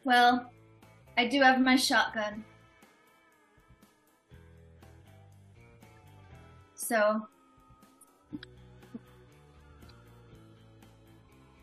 Well, 0.05 0.51
I 1.17 1.27
do 1.27 1.41
have 1.43 1.61
my 1.61 1.77
shotgun. 1.77 2.45
So 6.75 7.27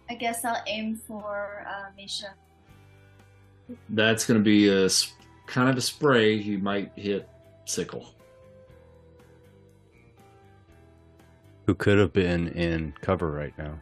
I 0.09 0.15
guess 0.15 0.45
I'll 0.45 0.63
aim 0.67 0.95
for 0.95 1.65
uh, 1.67 1.89
Misha. 1.97 2.35
That's 3.89 4.25
going 4.25 4.39
to 4.39 4.43
be 4.43 4.69
a 4.69 4.89
kind 5.45 5.69
of 5.69 5.77
a 5.77 5.81
spray. 5.81 6.33
You 6.33 6.59
might 6.59 6.91
hit 6.95 7.27
Sickle. 7.65 8.13
Who 11.65 11.75
could 11.75 11.97
have 11.97 12.13
been 12.13 12.47
in 12.49 12.93
cover 13.01 13.29
right 13.29 13.53
now? 13.57 13.77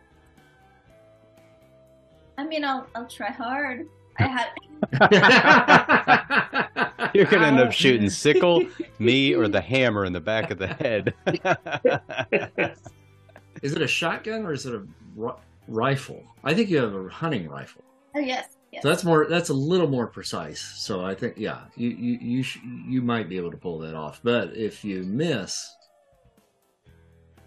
I 2.38 2.44
mean, 2.44 2.66
I'll 2.66 2.88
I'll 2.96 3.08
try 3.08 3.32
hard. 3.32 3.88
I 4.20 4.24
had 4.24 4.48
You're 7.14 7.26
gonna 7.26 7.48
end 7.48 7.60
up 7.60 7.68
uh, 7.68 7.72
shooting 7.72 8.10
sickle, 8.24 8.66
me, 9.00 9.34
or 9.34 9.48
the 9.48 9.62
hammer 9.62 10.06
in 10.06 10.14
the 10.14 10.20
back 10.20 10.52
of 10.52 10.58
the 10.58 10.68
head. 10.68 11.14
is 13.62 13.74
it 13.74 13.82
a 13.82 13.88
shotgun 13.88 14.46
or 14.46 14.54
is 14.54 14.66
it 14.66 14.74
a 14.74 14.86
rifle? 15.68 16.24
I 16.44 16.54
think 16.54 16.70
you 16.70 16.78
have 16.78 16.94
a 16.94 17.10
hunting 17.10 17.50
rifle. 17.50 17.84
oh 18.16 18.20
yes 18.20 18.58
yes. 18.76 18.84
So 18.84 18.90
that's 18.90 19.04
more. 19.04 19.26
That's 19.28 19.50
a 19.50 19.54
little 19.54 19.88
more 19.88 20.06
precise. 20.08 20.62
So 20.62 21.04
I 21.04 21.16
think, 21.16 21.34
yeah, 21.38 21.62
you 21.76 21.90
you 21.90 22.18
you 22.22 22.44
sh- 22.44 22.60
you 22.88 23.02
might 23.02 23.28
be 23.28 23.38
able 23.38 23.50
to 23.52 23.58
pull 23.58 23.80
that 23.80 23.96
off. 23.96 24.20
But 24.24 24.56
if 24.56 24.84
you 24.86 25.04
miss, 25.04 25.68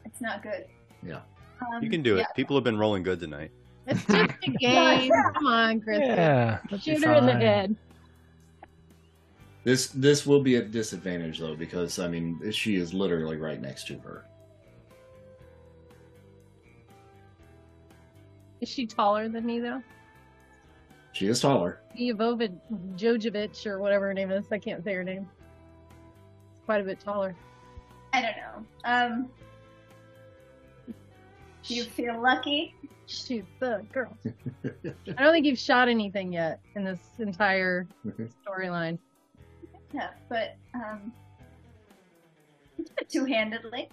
It's 0.05 0.21
not 0.21 0.43
good. 0.43 0.67
Yeah. 1.07 1.21
Um, 1.61 1.83
you 1.83 1.91
can 1.91 2.03
do 2.03 2.17
it. 2.17 2.21
yeah. 2.21 2.27
People 2.37 2.57
have 2.57 2.65
been 2.65 2.79
rolling 2.79 3.03
good 3.03 3.21
tonight. 3.21 3.51
It's 3.87 4.05
just 4.05 4.31
a 4.47 4.51
game. 4.61 5.11
Come 5.35 5.47
on, 5.47 5.81
Chris. 5.81 6.01
Yeah. 6.01 6.59
that'd 6.65 6.71
be 6.71 6.79
Shoot 6.79 7.05
her 7.05 7.15
in 7.15 7.27
the 7.27 7.33
fine. 7.33 7.41
head. 7.41 7.77
this 9.65 9.89
this 9.89 10.27
will 10.27 10.43
be 10.43 10.57
a 10.57 10.63
disadvantage 10.63 11.39
though 11.41 11.55
because 11.57 11.99
I 11.99 12.09
mean 12.09 12.51
she 12.53 12.77
is 12.77 12.93
literally 12.95 13.37
right 13.37 13.61
next 13.61 13.87
to 13.89 13.99
her. 14.01 14.25
Is 18.61 18.69
she 18.69 18.87
taller 18.87 19.29
than 19.29 19.47
me 19.47 19.61
though? 19.61 19.83
She 21.19 21.27
is 21.27 21.41
taller. 21.41 21.81
Jovovich 21.99 22.57
Jojovic 22.97 23.67
or 23.67 23.81
whatever 23.81 24.07
her 24.07 24.15
name 24.15 24.31
is. 24.31 24.45
I 24.53 24.59
can't 24.59 24.85
say 24.85 24.95
her 24.95 25.03
name. 25.03 25.29
It's 26.53 26.65
Quite 26.65 26.81
a 26.81 26.85
bit 26.85 27.01
taller. 27.01 27.35
I 28.13 28.23
don't 28.23 28.37
know. 28.37 28.67
Um, 28.85 29.29
do 31.65 31.75
you 31.75 31.83
feel 31.83 32.23
lucky? 32.23 32.73
Shoot 33.09 33.45
the 33.59 33.85
girl. 33.93 34.17
I 34.65 35.23
don't 35.25 35.33
think 35.33 35.45
you've 35.45 35.59
shot 35.59 35.89
anything 35.89 36.33
yet 36.33 36.61
in 36.77 36.85
this 36.85 37.01
entire 37.19 37.89
storyline. 38.47 38.97
Yeah, 39.93 40.11
but 40.29 40.55
um, 40.73 41.13
two-handedly. 43.09 43.89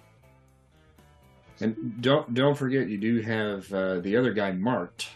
And 1.58 2.00
don't 2.00 2.34
don't 2.34 2.54
forget 2.54 2.88
you 2.88 2.98
do 2.98 3.20
have 3.20 3.72
uh, 3.72 3.98
the 3.98 4.16
other 4.16 4.32
guy 4.32 4.52
marked. 4.52 5.08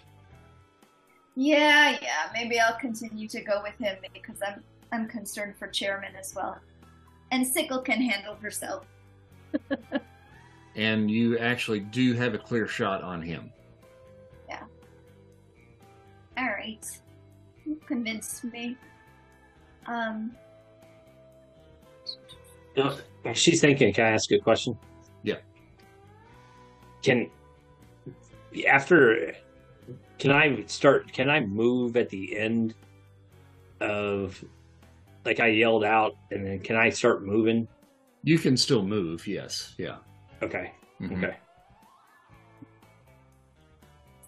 Yeah, 1.41 1.97
yeah. 2.03 2.29
Maybe 2.35 2.61
I'll 2.61 2.77
continue 2.79 3.27
to 3.29 3.41
go 3.41 3.63
with 3.63 3.73
him 3.79 3.97
because 4.13 4.43
I'm 4.47 4.63
I'm 4.93 5.09
concerned 5.09 5.55
for 5.57 5.69
Chairman 5.69 6.15
as 6.15 6.35
well. 6.35 6.59
And 7.31 7.47
Sickle 7.47 7.81
can 7.81 8.03
handle 8.03 8.35
herself. 8.35 8.85
and 10.77 11.11
you 11.11 11.39
actually 11.39 11.81
do 11.81 12.13
have 12.13 12.35
a 12.35 12.39
clear 12.39 12.67
shot 12.67 13.03
on 13.03 13.23
him. 13.23 13.51
Yeah. 14.51 14.65
All 16.37 16.49
right, 16.49 16.87
you 17.65 17.81
convinced 17.87 18.45
me. 18.45 18.77
Um, 19.87 20.37
No, 22.77 22.99
she's 23.33 23.63
thinking. 23.63 23.95
Can 23.95 24.05
I 24.05 24.11
ask 24.11 24.31
you 24.31 24.37
a 24.37 24.43
question? 24.43 24.77
Yeah. 25.23 25.39
Can 27.01 27.31
after 28.69 29.35
can 30.21 30.31
I 30.31 30.63
start? 30.67 31.13
Can 31.13 31.29
I 31.31 31.41
move 31.41 31.97
at 31.97 32.09
the 32.11 32.39
end 32.39 32.75
of 33.81 34.43
like 35.25 35.41
I 35.41 35.49
yelled 35.49 35.83
out, 35.85 36.15
and 36.31 36.47
then 36.47 36.61
can 36.61 36.77
I 36.77 36.91
start 36.91 37.25
moving? 37.25 37.67
You 38.23 38.39
can 38.39 38.57
still 38.57 38.85
move, 38.85 39.27
yes, 39.27 39.75
yeah. 39.79 39.97
Okay. 40.43 40.73
Mhm. 41.01 41.17
Okay. 41.19 41.37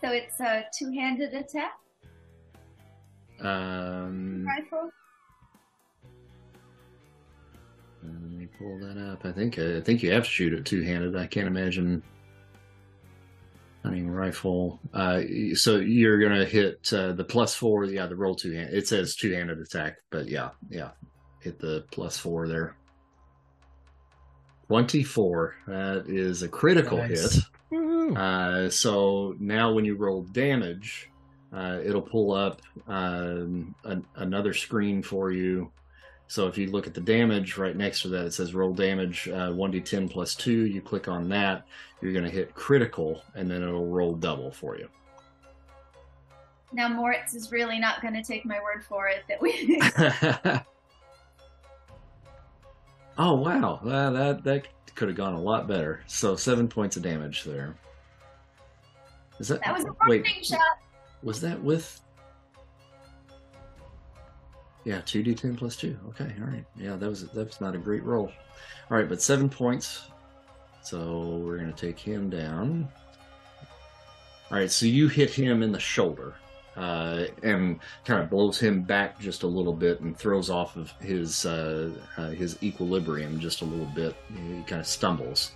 so 0.01 0.09
it's 0.11 0.41
a 0.41 0.65
two-handed 0.77 1.33
attack 1.33 1.79
Um, 3.41 4.45
rifle. 4.45 4.91
let 8.03 8.13
me 8.33 8.49
pull 8.59 8.79
that 8.81 8.97
up. 8.99 9.25
I 9.25 9.31
think 9.33 9.59
I 9.59 9.81
think 9.81 10.03
you 10.03 10.11
have 10.13 10.25
to 10.25 10.31
shoot 10.31 10.55
it 10.55 10.65
two-handed. 10.65 11.15
I 11.17 11.27
can't 11.27 11.47
imagine 11.47 12.03
hunting 13.83 14.11
rifle. 14.11 14.81
Uh, 14.95 15.23
so 15.55 15.77
you're 15.79 16.21
gonna 16.21 16.45
hit 16.45 16.93
uh, 16.93 17.13
the 17.13 17.25
plus 17.25 17.55
four. 17.55 17.85
Yeah, 17.85 18.07
the 18.07 18.17
roll 18.17 18.35
two 18.35 18.53
hand. 18.53 18.73
It 18.73 18.87
says 18.89 19.17
two-handed 19.17 19.59
attack, 19.59 19.97
but 20.11 20.29
yeah, 20.29 20.51
yeah, 20.71 20.91
hit 21.41 21.59
the 21.59 21.85
plus 21.91 22.17
four 22.17 22.49
there. 22.49 22.77
Twenty-four. 24.69 25.55
That 25.67 26.05
is 26.09 26.43
a 26.43 26.49
critical 26.49 26.99
Nice. 26.99 27.35
hit. 27.71 28.17
Uh, 28.17 28.69
so 28.71 29.35
now 29.39 29.73
when 29.73 29.85
you 29.85 29.97
roll 29.97 30.23
damage, 30.23 31.11
uh, 31.53 31.79
it'll 31.85 32.03
pull 32.03 32.33
up 32.33 32.63
um, 32.87 33.75
an, 33.85 34.05
another 34.17 34.53
screen 34.55 35.03
for 35.03 35.31
you. 35.31 35.71
So 36.33 36.47
if 36.47 36.57
you 36.57 36.71
look 36.71 36.87
at 36.87 36.95
the 36.95 37.01
damage 37.03 37.59
right 37.59 37.77
next 37.77 38.01
to 38.03 38.09
that, 38.09 38.25
it 38.25 38.33
says 38.33 38.55
roll 38.55 38.73
damage 38.73 39.29
uh, 39.29 39.51
1d10 39.51 40.11
plus 40.11 40.35
2. 40.35 40.65
You 40.65 40.81
click 40.81 41.07
on 41.07 41.29
that, 41.29 41.67
you're 42.01 42.15
going 42.15 42.25
to 42.25 42.31
hit 42.31 42.55
critical, 42.55 43.21
and 43.35 43.51
then 43.51 43.63
it'll 43.63 43.87
roll 43.87 44.15
double 44.15 44.51
for 44.51 44.79
you. 44.79 44.89
Now 46.73 46.89
Moriz 46.89 47.35
is 47.35 47.53
really 47.53 47.79
not 47.79 48.01
going 48.01 48.15
to 48.15 48.23
take 48.23 48.47
my 48.47 48.59
word 48.63 48.83
for 48.83 49.09
it 49.09 49.25
that 49.29 49.43
we. 49.43 49.79
oh, 53.19 53.35
wow. 53.35 53.81
That, 53.85 54.43
that 54.43 54.69
could 54.95 55.09
have 55.09 55.17
gone 55.19 55.35
a 55.35 55.41
lot 55.41 55.69
better. 55.69 56.01
So 56.07 56.35
seven 56.35 56.67
points 56.67 56.97
of 56.97 57.03
damage 57.03 57.45
there. 57.45 57.77
Is 59.39 59.49
that, 59.49 59.63
that 59.67 59.75
was 59.75 59.85
a 59.85 59.89
wait, 60.09 60.23
warning 60.23 60.43
shot. 60.43 60.61
Was 61.23 61.43
that 61.43 61.63
with? 61.63 62.01
Yeah, 64.85 65.01
two 65.03 65.23
d 65.23 65.35
ten 65.35 65.57
plus 65.57 65.77
two. 65.77 65.97
Okay, 66.09 66.33
all 66.41 66.49
right. 66.49 66.65
Yeah, 66.77 66.97
that 66.97 67.09
was 67.09 67.29
that 67.29 67.47
was 67.47 67.61
not 67.61 67.75
a 67.75 67.79
great 67.79 68.03
roll. 68.03 68.33
All 68.91 68.97
right, 68.97 69.09
but 69.09 69.23
seven 69.23 69.49
points. 69.49 70.03
So 70.83 71.41
we're 71.45 71.59
gonna 71.59 71.73
take 71.73 71.99
him 71.99 72.29
down. 72.29 72.89
All 74.51 74.59
right, 74.59 74.71
so 74.71 74.87
you 74.87 75.09
hit 75.09 75.31
him 75.31 75.63
in 75.63 75.73
the 75.73 75.79
shoulder, 75.79 76.35
uh, 76.77 77.25
and 77.43 77.79
kind 78.05 78.23
of 78.23 78.29
blows 78.29 78.59
him 78.59 78.83
back 78.83 79.19
just 79.21 79.45
a 79.45 79.47
little 79.47 79.73
bit, 79.73 80.01
and 80.01 80.17
throws 80.17 80.51
off 80.51 80.77
of 80.77 80.91
his 81.01 81.47
uh, 81.47 81.91
uh, 82.17 82.31
his 82.31 82.61
equilibrium 82.63 83.39
just 83.39 83.63
a 83.63 83.65
little 83.65 83.87
bit. 83.95 84.17
He 84.29 84.63
kind 84.65 84.81
of 84.81 84.87
stumbles. 84.87 85.53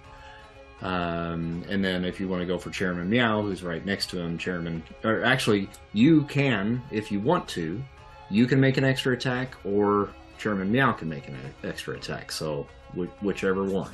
Um, 0.82 1.65
and 1.69 1.85
then 1.85 2.05
if 2.05 2.20
you 2.20 2.28
want 2.28 2.43
to 2.43 2.47
go 2.47 2.59
for 2.59 2.70
Chairman 2.70 3.09
Meow, 3.09 3.43
who's 3.43 3.62
right 3.62 3.85
next 3.85 4.11
to 4.11 4.20
him, 4.20 4.36
Chairman, 4.36 4.82
or 5.05 5.24
actually, 5.24 5.69
you 5.94 6.24
can, 6.24 6.82
if 6.90 7.11
you 7.11 7.19
want 7.19 7.48
to, 7.48 7.82
you 8.31 8.47
can 8.47 8.61
make 8.61 8.77
an 8.77 8.85
extra 8.85 9.12
attack, 9.15 9.55
or 9.65 10.11
Chairman 10.39 10.70
Meow 10.70 10.93
can 10.93 11.09
make 11.09 11.28
an 11.28 11.36
extra 11.65 11.94
attack. 11.97 12.31
So 12.32 12.66
whi 12.94 13.07
whichever 13.23 13.65
one, 13.65 13.90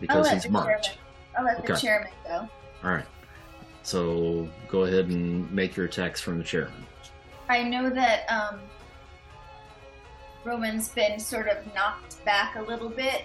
because 0.00 0.30
he's 0.30 0.48
marked. 0.48 0.84
chairman. 0.84 0.98
I'll 1.38 1.44
let 1.44 1.56
the 1.64 1.72
Okay. 1.72 1.80
chairman 1.80 2.10
go. 2.24 2.48
All 2.84 2.90
right. 2.90 3.06
So 3.82 4.48
go 4.68 4.84
ahead 4.84 5.06
and 5.06 5.50
make 5.52 5.76
your 5.76 5.86
attacks 5.86 6.20
from 6.20 6.38
the 6.38 6.44
Chairman. 6.44 6.86
I 7.48 7.64
know 7.64 7.90
that 7.90 8.26
um, 8.30 8.60
Roman's 10.44 10.88
been 10.88 11.18
sort 11.18 11.48
of 11.48 11.58
knocked 11.74 12.24
back 12.24 12.56
a 12.56 12.62
little 12.62 12.88
bit, 12.88 13.22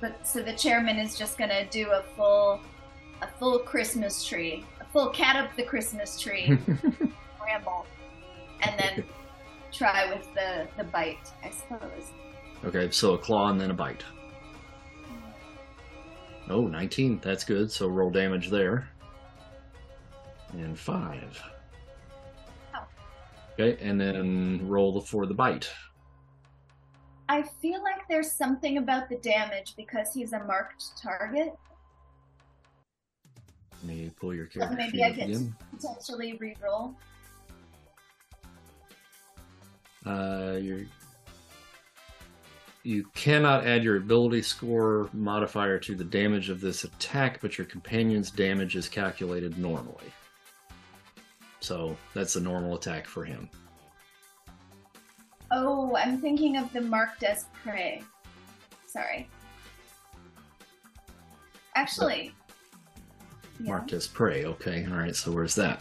but 0.00 0.26
so 0.26 0.42
the 0.42 0.52
chairman 0.54 0.98
is 0.98 1.16
just 1.16 1.38
gonna 1.38 1.64
do 1.66 1.90
a 1.90 2.02
full, 2.16 2.60
a 3.22 3.26
full 3.38 3.58
Christmas 3.60 4.24
tree, 4.24 4.64
a 4.80 4.84
full 4.86 5.08
cat 5.10 5.36
up 5.36 5.54
the 5.56 5.62
Christmas 5.62 6.18
tree 6.20 6.58
ramble, 7.44 7.86
and 8.62 8.78
then 8.78 9.04
try 9.72 10.12
with 10.12 10.26
the 10.34 10.66
the 10.76 10.84
bite, 10.84 11.30
I 11.42 11.50
suppose. 11.50 12.12
okay, 12.64 12.90
so 12.90 13.14
a 13.14 13.18
claw 13.18 13.50
and 13.50 13.60
then 13.60 13.70
a 13.70 13.74
bite. 13.74 14.04
Oh, 16.48 16.66
19. 16.66 17.20
That's 17.22 17.44
good. 17.44 17.70
So 17.70 17.88
roll 17.88 18.10
damage 18.10 18.50
there. 18.50 18.88
And 20.52 20.78
five. 20.78 21.42
Oh. 22.74 22.84
Okay, 23.54 23.82
and 23.82 24.00
then 24.00 24.60
roll 24.68 25.00
for 25.00 25.26
the 25.26 25.34
bite. 25.34 25.70
I 27.28 27.42
feel 27.42 27.82
like 27.82 28.06
there's 28.08 28.30
something 28.30 28.76
about 28.76 29.08
the 29.08 29.16
damage 29.16 29.74
because 29.76 30.12
he's 30.12 30.34
a 30.34 30.44
marked 30.44 31.00
target. 31.00 31.54
Let 33.82 33.84
me 33.84 34.10
pull 34.20 34.34
your 34.34 34.46
character 34.46 34.76
maybe 34.76 35.02
I 35.02 35.08
again. 35.08 35.56
Potentially 35.74 36.36
re-roll. 36.38 36.94
Uh, 40.04 40.56
you 40.60 40.86
you 42.84 43.04
cannot 43.14 43.64
add 43.64 43.84
your 43.84 43.96
ability 43.96 44.42
score 44.42 45.08
modifier 45.12 45.78
to 45.78 45.94
the 45.94 46.04
damage 46.04 46.50
of 46.50 46.60
this 46.60 46.82
attack, 46.82 47.40
but 47.40 47.56
your 47.56 47.64
companion's 47.66 48.30
damage 48.30 48.74
is 48.74 48.88
calculated 48.88 49.56
normally. 49.56 50.12
So 51.60 51.96
that's 52.12 52.34
a 52.34 52.40
normal 52.40 52.74
attack 52.74 53.06
for 53.06 53.24
him. 53.24 53.48
Oh, 55.52 55.94
I'm 55.96 56.20
thinking 56.20 56.56
of 56.56 56.72
the 56.72 56.80
marked 56.80 57.22
as 57.22 57.46
prey. 57.62 58.02
Sorry. 58.86 59.28
Actually. 61.76 62.34
yeah. 63.60 63.68
Marked 63.68 63.92
as 63.92 64.08
prey. 64.08 64.44
Okay, 64.44 64.86
all 64.90 64.96
right. 64.96 65.14
So 65.14 65.30
where's 65.30 65.54
that? 65.54 65.80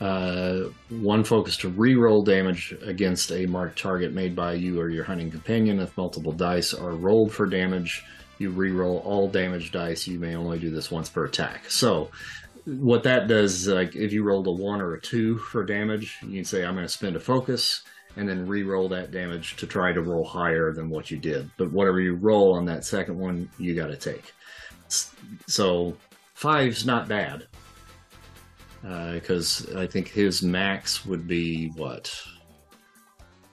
Uh, 0.00 0.68
one 0.90 1.24
focus 1.24 1.56
to 1.56 1.70
reroll 1.70 2.24
damage 2.24 2.74
against 2.82 3.32
a 3.32 3.46
marked 3.46 3.78
target 3.78 4.12
made 4.12 4.36
by 4.36 4.52
you 4.52 4.78
or 4.78 4.90
your 4.90 5.04
hunting 5.04 5.30
companion. 5.30 5.80
If 5.80 5.96
multiple 5.96 6.32
dice 6.32 6.74
are 6.74 6.92
rolled 6.92 7.32
for 7.32 7.46
damage, 7.46 8.04
you 8.38 8.52
reroll 8.52 9.04
all 9.06 9.28
damage 9.28 9.72
dice. 9.72 10.06
You 10.06 10.18
may 10.18 10.36
only 10.36 10.58
do 10.58 10.70
this 10.70 10.90
once 10.90 11.08
per 11.08 11.24
attack. 11.24 11.70
So, 11.70 12.10
what 12.66 13.04
that 13.04 13.26
does 13.26 13.54
is, 13.54 13.68
like, 13.68 13.96
if 13.96 14.12
you 14.12 14.22
rolled 14.22 14.48
a 14.48 14.52
one 14.52 14.82
or 14.82 14.94
a 14.94 15.00
two 15.00 15.38
for 15.38 15.64
damage, 15.64 16.18
you 16.22 16.34
can 16.34 16.44
say, 16.44 16.64
"I'm 16.64 16.74
going 16.74 16.86
to 16.86 16.92
spend 16.92 17.16
a 17.16 17.20
focus," 17.20 17.82
and 18.16 18.28
then 18.28 18.46
re-roll 18.46 18.90
that 18.90 19.12
damage 19.12 19.56
to 19.56 19.66
try 19.66 19.92
to 19.92 20.02
roll 20.02 20.24
higher 20.24 20.74
than 20.74 20.90
what 20.90 21.10
you 21.10 21.16
did. 21.16 21.50
But 21.56 21.72
whatever 21.72 22.00
you 22.00 22.16
roll 22.16 22.54
on 22.54 22.66
that 22.66 22.84
second 22.84 23.18
one, 23.18 23.48
you 23.58 23.74
got 23.74 23.86
to 23.86 23.96
take. 23.96 24.34
So 25.46 25.96
five's 26.34 26.84
not 26.84 27.08
bad 27.08 27.46
Uh, 28.84 29.12
because 29.12 29.74
I 29.74 29.86
think 29.86 30.08
his 30.08 30.42
max 30.42 31.04
would 31.06 31.26
be 31.26 31.68
what 31.76 32.14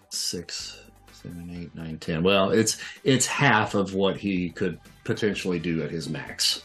six, 0.09 0.83
seven, 1.11 1.49
eight, 1.59 1.75
nine, 1.75 1.97
ten. 1.97 2.23
Well, 2.23 2.51
it's 2.51 2.77
it's 3.03 3.25
half 3.25 3.73
of 3.73 3.95
what 3.95 4.17
he 4.17 4.49
could 4.49 4.79
potentially 5.03 5.59
do 5.59 5.81
at 5.81 5.91
his 5.91 6.09
max. 6.09 6.63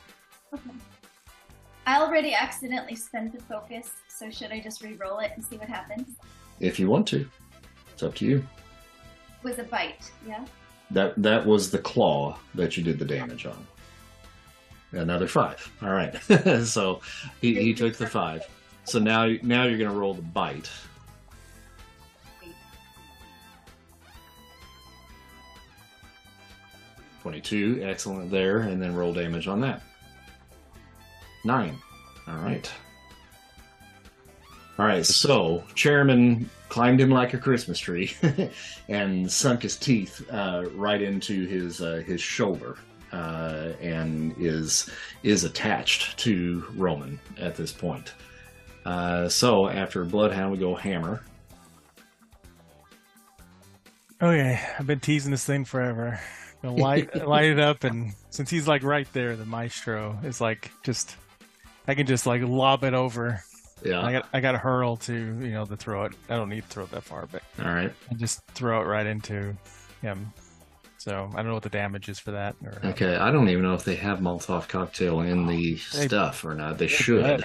Okay. 0.52 0.62
I 1.86 2.01
already 2.01 2.35
accidentally 2.35 2.97
spent 2.97 3.32
the 3.32 3.43
focus, 3.44 3.93
so 4.09 4.30
should 4.30 4.52
I 4.52 4.60
just 4.60 4.82
re-roll 4.82 5.20
it 5.20 5.32
and 5.35 5.43
see 5.43 5.56
what 5.56 5.68
happens? 5.68 6.16
If 6.60 6.78
you 6.78 6.89
want 6.89 7.06
to, 7.09 7.26
it's 7.93 8.02
up 8.02 8.14
to 8.16 8.26
you. 8.26 8.47
Was 9.43 9.59
a 9.59 9.62
bite, 9.62 10.10
yeah? 10.26 10.44
That 10.90 11.14
that 11.22 11.47
was 11.47 11.70
the 11.70 11.78
claw 11.78 12.36
that 12.55 12.76
you 12.76 12.82
did 12.82 12.98
the 12.98 13.05
damage 13.05 13.47
on. 13.47 13.66
Another 14.93 15.28
five. 15.28 15.70
All 15.82 15.90
right. 15.90 16.15
so 16.65 17.01
he, 17.40 17.55
he 17.55 17.74
took 17.74 17.97
the 17.97 18.06
five. 18.06 18.47
So 18.85 18.98
now 18.98 19.27
now 19.43 19.65
you're 19.65 19.78
gonna 19.78 19.98
roll 19.98 20.15
the 20.15 20.23
bite. 20.23 20.70
Twenty-two, 27.23 27.81
excellent 27.82 28.31
there, 28.31 28.60
and 28.60 28.81
then 28.81 28.94
roll 28.94 29.12
damage 29.12 29.48
on 29.48 29.60
that. 29.60 29.82
Nine. 31.44 31.77
All 32.27 32.36
right. 32.36 32.70
All 34.78 34.86
right. 34.86 35.05
So 35.05 35.65
chairman 35.74 36.48
climbed 36.70 37.01
him 37.01 37.10
like 37.10 37.35
a 37.35 37.39
Christmas 37.39 37.78
tree 37.78 38.12
and 38.89 39.31
sunk 39.31 39.62
his 39.62 39.77
teeth 39.77 40.24
uh, 40.31 40.65
right 40.74 41.02
into 41.02 41.47
his 41.47 41.82
uh, 41.82 42.02
his 42.06 42.20
shoulder 42.23 42.78
uh, 43.12 43.72
and 43.80 44.35
is 44.39 44.90
is 45.22 45.44
attached 45.44 46.18
to 46.18 46.64
Roman 46.74 47.18
at 47.39 47.55
this 47.56 47.72
point. 47.72 48.14
Uh, 48.85 49.28
so 49.28 49.68
after 49.68 50.05
Bloodhound, 50.05 50.52
we 50.52 50.59
go 50.59 50.74
Hammer. 50.74 51.22
Okay, 54.20 54.60
I've 54.78 54.86
been 54.86 55.01
teasing 55.01 55.30
this 55.30 55.44
thing 55.44 55.64
forever. 55.64 56.20
Light 56.62 57.14
light 57.26 57.47
it 57.47 57.60
up, 57.60 57.85
and 57.85 58.12
since 58.30 58.51
he's 58.51 58.66
like 58.66 58.82
right 58.82 59.06
there, 59.12 59.36
the 59.36 59.47
maestro 59.47 60.18
is 60.24 60.40
like 60.40 60.70
just. 60.82 61.16
I 61.86 61.94
can 61.94 62.06
just 62.06 62.26
like 62.26 62.43
lob 62.43 62.85
it 62.85 62.93
over. 62.93 63.43
Yeah. 63.82 64.05
I 64.05 64.12
got 64.12 64.28
I 64.32 64.40
got 64.40 64.52
to 64.52 64.59
hurl 64.59 64.97
to 64.97 65.14
you 65.14 65.52
know 65.52 65.64
to 65.64 65.76
throw 65.76 66.05
it. 66.05 66.12
I 66.28 66.36
don't 66.36 66.48
need 66.48 66.62
to 66.62 66.68
throw 66.68 66.85
it 66.85 66.90
that 66.90 67.05
far, 67.05 67.26
but 67.30 67.43
All 67.60 67.72
right. 67.72 67.93
I 68.10 68.14
just 68.14 68.44
throw 68.48 68.82
it 68.82 68.85
right 68.85 69.06
into 69.06 69.56
him. 70.02 70.32
So 70.99 71.31
I 71.33 71.37
don't 71.37 71.47
know 71.47 71.55
what 71.55 71.62
the 71.62 71.69
damage 71.69 72.09
is 72.09 72.19
for 72.19 72.33
that. 72.33 72.57
Or 72.65 72.81
Okay. 72.85 73.16
I 73.16 73.31
don't 73.31 73.49
even 73.49 73.62
know 73.62 73.75
if 73.75 73.85
they 73.85 73.95
have 73.97 74.19
Molotov 74.19 74.69
cocktail 74.69 75.20
in 75.20 75.47
the 75.47 75.75
They- 75.75 76.07
stuff 76.07 76.45
or 76.45 76.55
not. 76.55 76.79
They 76.79 76.87
They 76.87 76.93
should. 76.93 77.23
better. 77.23 77.45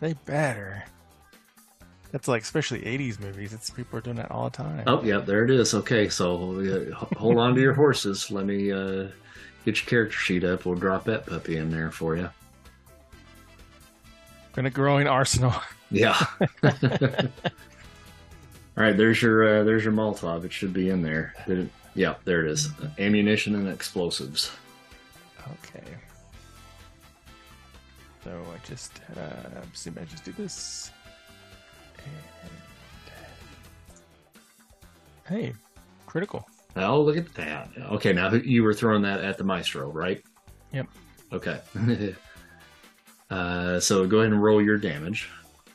They 0.00 0.12
better. 0.26 0.84
That's 2.10 2.26
like 2.26 2.42
especially 2.42 2.84
'80s 2.86 3.20
movies. 3.20 3.52
It's 3.52 3.70
people 3.70 3.98
are 3.98 4.02
doing 4.02 4.16
that 4.16 4.30
all 4.30 4.48
the 4.50 4.56
time. 4.56 4.82
Oh, 4.86 5.02
yeah, 5.02 5.18
there 5.18 5.44
it 5.44 5.50
is. 5.50 5.74
Okay, 5.74 6.08
so 6.08 6.58
uh, 6.58 6.94
hold 7.16 7.36
on 7.38 7.54
to 7.54 7.60
your 7.60 7.74
horses. 7.74 8.30
Let 8.30 8.46
me 8.46 8.72
uh, 8.72 9.08
get 9.64 9.76
your 9.80 9.86
character 9.86 10.16
sheet 10.16 10.42
up. 10.42 10.64
We'll 10.64 10.74
drop 10.76 11.04
that 11.04 11.26
puppy 11.26 11.58
in 11.58 11.70
there 11.70 11.90
for 11.90 12.16
you. 12.16 12.30
Gonna 14.54 14.70
growing 14.70 15.06
arsenal. 15.06 15.54
Yeah. 15.90 16.18
All 16.64 16.72
right, 18.84 18.96
there's 18.96 19.20
your 19.22 19.60
uh, 19.60 19.64
there's 19.64 19.84
your 19.84 19.92
Molotov. 19.92 20.44
It 20.44 20.52
should 20.52 20.72
be 20.72 20.88
in 20.90 21.02
there. 21.02 21.34
Did 21.46 21.58
it- 21.58 21.70
Yeah, 21.98 22.14
there 22.24 22.46
it 22.46 22.52
is. 22.52 22.68
Ammunition 23.00 23.56
and 23.56 23.68
explosives. 23.68 24.52
Okay. 25.42 25.82
So 28.22 28.40
I 28.54 28.64
just 28.64 29.00
uh, 29.16 29.62
see. 29.72 29.90
I 30.00 30.04
just 30.04 30.24
do 30.24 30.30
this. 30.30 30.92
And 31.96 32.12
hey, 35.26 35.54
critical. 36.06 36.48
Oh, 36.76 37.02
look 37.02 37.16
at 37.16 37.34
that. 37.34 37.70
Okay, 37.90 38.12
now 38.12 38.32
you 38.32 38.62
were 38.62 38.74
throwing 38.74 39.02
that 39.02 39.24
at 39.24 39.36
the 39.36 39.42
Maestro, 39.42 39.90
right? 39.90 40.22
Yep. 40.72 40.86
Okay. 41.32 41.60
uh, 43.30 43.80
so 43.80 44.06
go 44.06 44.20
ahead 44.20 44.30
and 44.30 44.40
roll 44.40 44.62
your 44.62 44.78
damage. 44.78 45.28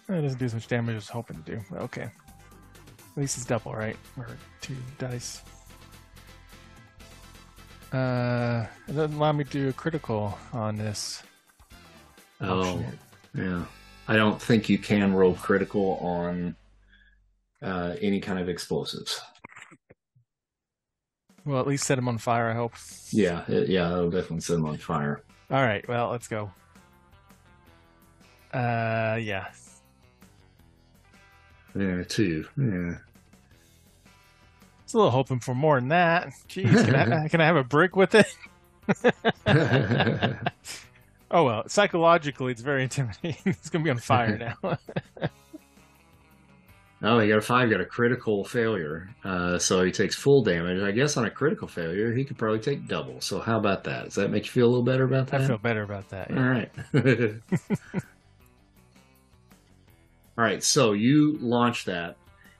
It 0.08 0.22
doesn't 0.22 0.40
do 0.40 0.46
as 0.46 0.54
much 0.54 0.68
damage 0.70 0.96
as 0.96 0.96
I 0.96 0.96
was 0.96 1.10
hoping 1.10 1.44
to 1.44 1.52
do. 1.52 1.60
Okay. 1.74 2.04
At 2.04 3.18
least 3.18 3.36
it's 3.36 3.46
double, 3.46 3.74
right? 3.74 3.98
Or 4.18 4.30
two 4.62 4.78
dice. 4.98 5.42
Uh, 7.94 8.66
it 8.88 8.94
doesn't 8.94 9.16
allow 9.16 9.32
me 9.32 9.44
to 9.44 9.50
do 9.50 9.70
a 9.70 9.74
critical 9.74 10.38
on 10.52 10.78
this. 10.78 11.22
Oh, 12.42 12.84
yeah. 13.36 13.64
I 14.08 14.16
don't 14.16 14.42
think 14.42 14.68
you 14.68 14.80
can 14.80 15.14
roll 15.14 15.36
critical 15.36 16.00
on 16.02 16.56
uh, 17.62 17.96
any 18.02 18.20
kind 18.20 18.40
of 18.40 18.50
explosives. 18.50 19.22
Well, 21.46 21.60
at 21.60 21.68
least 21.68 21.86
set 21.86 21.96
them 21.96 22.08
on 22.08 22.18
fire. 22.18 22.50
I 22.50 22.54
hope. 22.54 22.74
Yeah, 23.12 23.44
it, 23.48 23.70
yeah, 23.70 23.90
that'll 23.90 24.10
definitely 24.10 24.42
set 24.42 24.56
them 24.56 24.66
on 24.66 24.78
fire. 24.78 25.22
All 25.52 25.64
right. 25.64 25.88
Well, 25.88 26.10
let's 26.10 26.28
go. 26.28 26.52
Uh, 28.54 29.20
yeah. 29.22 29.48
Yeah, 31.76 32.04
two. 32.04 32.46
Yeah. 32.58 32.96
A 34.94 34.98
little 34.98 35.12
hoping 35.12 35.40
for 35.40 35.56
more 35.56 35.80
than 35.80 35.90
that. 35.90 36.30
Jeez, 36.48 36.86
can 36.86 36.96
I, 36.96 37.28
can 37.30 37.42
I 37.42 37.46
have 37.46 37.56
a 37.56 37.64
brick 37.64 37.96
with 37.96 38.16
it? 38.16 38.36
Oh 41.34 41.44
well, 41.44 41.68
psychologically, 41.68 42.52
it's 42.52 42.62
very 42.62 42.84
intimidating. 42.84 43.36
it's 43.46 43.72
gonna 43.72 43.84
be 43.84 43.90
on 43.90 43.98
fire 43.98 44.38
now. 44.38 44.78
Oh, 47.06 47.20
he 47.20 47.28
got 47.28 47.40
a 47.40 47.42
five, 47.42 47.70
got 47.72 47.82
a 47.82 47.86
critical 47.86 48.46
failure. 48.46 49.10
Uh, 49.26 49.58
so 49.58 49.84
he 49.84 49.92
takes 49.92 50.16
full 50.16 50.44
damage. 50.44 50.82
I 50.82 50.92
guess 50.92 51.18
on 51.18 51.26
a 51.26 51.32
critical 51.32 51.68
failure, 51.68 52.14
he 52.14 52.24
could 52.24 52.38
probably 52.38 52.60
take 52.60 52.88
double. 52.88 53.20
So 53.20 53.42
how 53.42 53.58
about 53.58 53.84
that? 53.86 54.06
Does 54.06 54.16
that 54.16 54.30
make 54.30 54.46
you 54.46 54.52
feel 54.52 54.68
a 54.68 54.70
little 54.70 54.86
better 54.86 55.04
about 55.04 55.28
that? 55.28 55.42
I 55.42 55.48
feel 55.48 55.58
better 55.58 55.82
about 55.82 56.08
that. 56.10 56.30
All 56.30 56.38
yeah. 56.38 56.48
right. 56.48 56.72
All 60.38 60.46
right. 60.46 60.64
So 60.64 60.94
you 60.94 61.38
launch 61.42 61.86
that. 61.86 62.16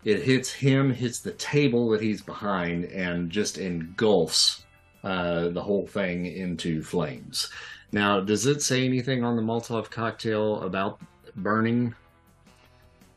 It 0.06 0.22
hits 0.24 0.52
him, 0.52 0.94
hits 0.94 1.20
the 1.20 1.32
table 1.34 1.90
that 1.90 2.02
he's 2.02 2.22
behind, 2.22 2.86
and 2.86 3.30
just 3.30 3.58
engulfs 3.58 4.64
uh, 5.04 5.50
the 5.50 5.62
whole 5.62 5.88
thing 5.88 6.26
into 6.26 6.82
flames. 6.84 7.50
Now, 7.92 8.20
does 8.20 8.46
it 8.46 8.62
say 8.62 8.86
anything 8.86 9.24
on 9.24 9.36
the 9.36 9.42
Molotov 9.42 9.90
cocktail 9.90 10.62
about 10.64 11.00
burning? 11.36 11.94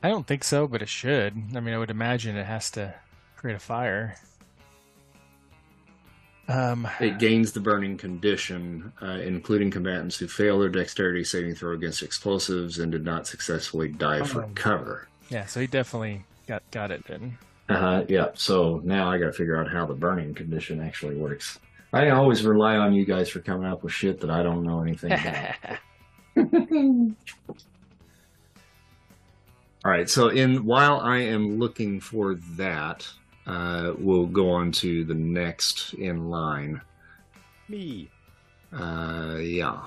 I 0.02 0.08
don't 0.10 0.26
think 0.26 0.44
so, 0.44 0.68
but 0.68 0.82
it 0.82 0.88
should. 0.88 1.34
I 1.54 1.60
mean, 1.60 1.74
I 1.74 1.78
would 1.78 1.90
imagine 1.90 2.36
it 2.36 2.44
has 2.46 2.70
to 2.72 2.94
create 3.36 3.56
a 3.56 3.58
fire. 3.60 4.16
Um, 6.48 6.86
It 7.00 7.18
gains 7.18 7.50
the 7.50 7.58
burning 7.60 7.96
condition, 7.96 8.92
uh, 9.02 9.18
including 9.24 9.70
combatants 9.72 10.16
who 10.16 10.28
fail 10.28 10.60
their 10.60 10.68
dexterity 10.68 11.24
saving 11.24 11.56
throw 11.56 11.72
against 11.72 12.02
explosives 12.04 12.78
and 12.78 12.92
did 12.92 13.04
not 13.04 13.26
successfully 13.26 13.88
dive 13.88 14.30
for 14.30 14.44
Oh. 14.44 14.50
cover. 14.54 15.08
yeah, 15.28 15.46
so 15.46 15.58
he 15.60 15.66
definitely 15.66 16.22
got 16.46 16.62
got 16.70 16.90
it 16.90 17.06
then. 17.06 17.38
Uh, 17.68 17.74
huh. 17.78 18.04
yeah. 18.08 18.28
So 18.34 18.80
now 18.84 19.10
I 19.10 19.18
got 19.18 19.26
to 19.26 19.32
figure 19.32 19.56
out 19.56 19.70
how 19.70 19.86
the 19.86 19.94
burning 19.94 20.34
condition 20.34 20.80
actually 20.80 21.16
works. 21.16 21.58
I 21.92 22.10
always 22.10 22.44
rely 22.44 22.76
on 22.76 22.92
you 22.94 23.04
guys 23.04 23.28
for 23.28 23.40
coming 23.40 23.66
up 23.66 23.82
with 23.82 23.92
shit 23.92 24.20
that 24.20 24.30
I 24.30 24.42
don't 24.42 24.64
know 24.64 24.82
anything 24.82 25.12
about. 25.12 25.54
All 29.84 29.90
right. 29.90 30.08
So 30.10 30.28
in 30.28 30.64
while 30.64 31.00
I 31.00 31.18
am 31.18 31.58
looking 31.58 32.00
for 32.00 32.34
that, 32.56 33.08
uh, 33.46 33.92
we'll 33.98 34.26
go 34.26 34.50
on 34.50 34.72
to 34.72 35.04
the 35.04 35.14
next 35.14 35.94
in 35.94 36.28
line. 36.28 36.80
Me. 37.68 38.10
Uh, 38.72 39.38
yeah. 39.40 39.80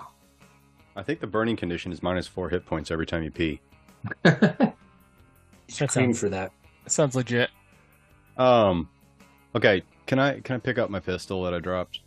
I 0.96 1.04
think 1.04 1.20
the 1.20 1.28
burning 1.28 1.58
condition 1.58 1.92
is 1.92 2.02
minus 2.02 2.28
four 2.28 2.50
hit 2.50 2.66
points 2.66 2.92
every 2.92 3.06
time 3.06 3.24
you 3.24 3.32
pee. 3.32 3.62
That 5.78 5.90
Cream 5.90 6.06
sounds, 6.14 6.20
for 6.20 6.30
that. 6.30 6.52
that 6.84 6.90
sounds 6.92 7.16
legit. 7.16 7.50
Um, 8.38 8.90
okay. 9.56 9.84
Can 10.08 10.18
I 10.20 10.40
can 10.40 10.56
I 10.56 10.60
pick 10.60 10.78
up 10.80 10.90
my 10.90 11.00
pistol 11.00 11.44
that 11.44 11.54
I 11.54 11.60
dropped? 11.60 12.00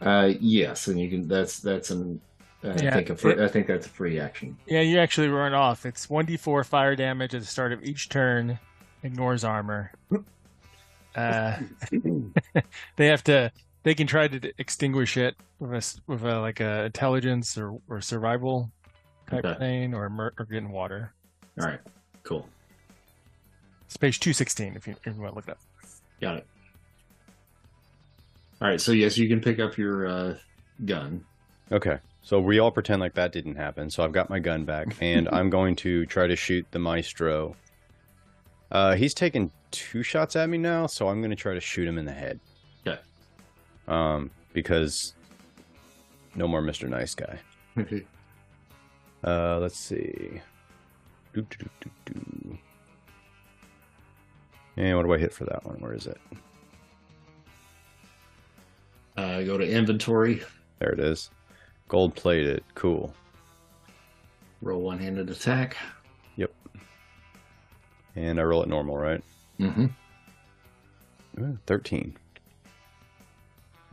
uh, 0.00 0.32
yes, 0.40 0.88
and 0.88 0.98
you 0.98 1.08
can. 1.10 1.28
That's 1.28 1.58
that's 1.60 1.90
an. 1.90 2.20
I 2.62 2.68
Yeah, 2.82 2.94
think 2.94 3.10
a 3.10 3.16
free, 3.16 3.32
it- 3.32 3.40
I 3.40 3.48
think 3.48 3.66
that's 3.66 3.86
a 3.86 3.90
free 3.90 4.18
action. 4.18 4.56
Yeah, 4.66 4.80
you 4.80 4.98
actually 4.98 5.28
run 5.28 5.52
off. 5.52 5.84
It's 5.84 6.06
1d4 6.06 6.64
fire 6.64 6.96
damage 6.96 7.34
at 7.34 7.42
the 7.42 7.46
start 7.46 7.72
of 7.72 7.84
each 7.84 8.08
turn, 8.08 8.58
ignores 9.02 9.44
armor. 9.44 9.92
Uh, 11.16 11.56
they 12.96 13.06
have 13.06 13.22
to, 13.22 13.48
they 13.84 13.94
can 13.94 14.04
try 14.04 14.26
to 14.26 14.52
extinguish 14.58 15.16
it 15.16 15.36
with 15.60 15.72
a, 15.72 15.76
s- 15.76 16.00
with 16.08 16.24
a 16.24 16.40
like 16.40 16.58
a 16.58 16.86
intelligence 16.86 17.56
or, 17.56 17.78
or 17.88 18.00
survival 18.00 18.68
type 19.30 19.44
Okay. 19.44 19.56
thing 19.60 19.94
or, 19.94 20.10
mer- 20.10 20.32
or 20.40 20.44
get 20.44 20.58
in 20.58 20.70
water. 20.72 21.12
All 21.60 21.68
right, 21.68 21.78
cool, 22.24 22.48
It's 23.86 23.96
page 23.96 24.20
216 24.20 24.76
if 24.76 24.86
you, 24.86 24.96
if 25.04 25.14
you 25.14 25.20
want 25.20 25.32
to 25.32 25.36
look 25.36 25.48
it 25.48 25.52
up. 25.52 25.58
got 26.20 26.38
it. 26.38 26.46
All 28.60 28.68
right, 28.68 28.80
so 28.80 28.92
yes, 28.92 29.18
you 29.18 29.28
can 29.28 29.40
pick 29.40 29.58
up 29.58 29.76
your 29.76 30.06
uh, 30.06 30.36
gun. 30.84 31.24
Okay. 31.70 31.98
So 32.22 32.40
we 32.40 32.58
all 32.58 32.70
pretend 32.70 33.00
like 33.00 33.14
that 33.14 33.32
didn't 33.32 33.56
happen. 33.56 33.90
So 33.90 34.02
I've 34.02 34.12
got 34.12 34.30
my 34.30 34.38
gun 34.38 34.64
back, 34.64 34.96
and 35.00 35.28
I'm 35.30 35.50
going 35.50 35.76
to 35.76 36.06
try 36.06 36.26
to 36.26 36.36
shoot 36.36 36.66
the 36.70 36.78
maestro. 36.78 37.56
Uh, 38.70 38.94
he's 38.94 39.12
taken 39.14 39.50
two 39.70 40.02
shots 40.02 40.34
at 40.34 40.48
me 40.48 40.56
now, 40.56 40.86
so 40.86 41.08
I'm 41.08 41.20
going 41.20 41.30
to 41.30 41.36
try 41.36 41.52
to 41.54 41.60
shoot 41.60 41.86
him 41.86 41.98
in 41.98 42.06
the 42.06 42.12
head. 42.12 42.40
Okay. 42.86 42.98
Um, 43.86 44.30
because 44.52 45.14
no 46.34 46.48
more 46.48 46.62
Mr. 46.62 46.88
Nice 46.88 47.14
Guy. 47.14 47.38
Uh, 49.26 49.58
let's 49.58 49.78
see. 49.78 50.42
Doo, 51.32 51.46
doo, 51.48 51.66
doo, 51.80 51.90
doo, 52.04 52.12
doo. 52.12 52.58
And 54.76 54.96
what 54.96 55.04
do 55.06 55.12
I 55.12 55.18
hit 55.18 55.32
for 55.32 55.44
that 55.44 55.64
one? 55.64 55.76
Where 55.76 55.92
is 55.94 56.06
it? 56.06 56.18
uh, 59.16 59.42
go 59.42 59.56
to 59.56 59.68
inventory, 59.68 60.42
There 60.80 60.90
it 60.90 60.98
is. 60.98 61.30
Gold 61.88 62.14
plated. 62.16 62.64
Cool. 62.74 63.14
roll 64.62 64.80
one-handed 64.82 65.30
attack. 65.30 65.76
Yep. 66.36 66.50
And 68.16 68.40
I 68.40 68.42
roll 68.42 68.62
it 68.62 68.68
normal, 68.68 68.96
right? 68.96 69.22
Mm-hmm. 69.60 69.86
13. 71.66 72.16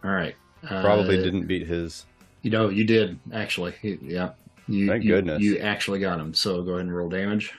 All 0.04 0.12
right. 0.12 0.36
Uh, 0.68 0.82
Probably 0.82 1.18
didn't 1.18 1.46
beat 1.48 1.68
his. 1.68 2.06
You 2.42 2.50
know, 2.52 2.70
you 2.70 2.84
did 2.86 3.20
actually. 3.34 3.76
Yeah. 4.02 4.32
You, 4.68 4.88
Thank 4.88 5.04
you- 5.04 5.12
goodness. 5.12 5.42
You 5.44 5.58
actually 5.60 6.00
got 6.00 6.20
him. 6.20 6.34
So 6.34 6.64
go 6.64 6.72
ahead 6.72 6.82
and 6.86 6.96
roll 6.96 7.10
damage. 7.10 7.54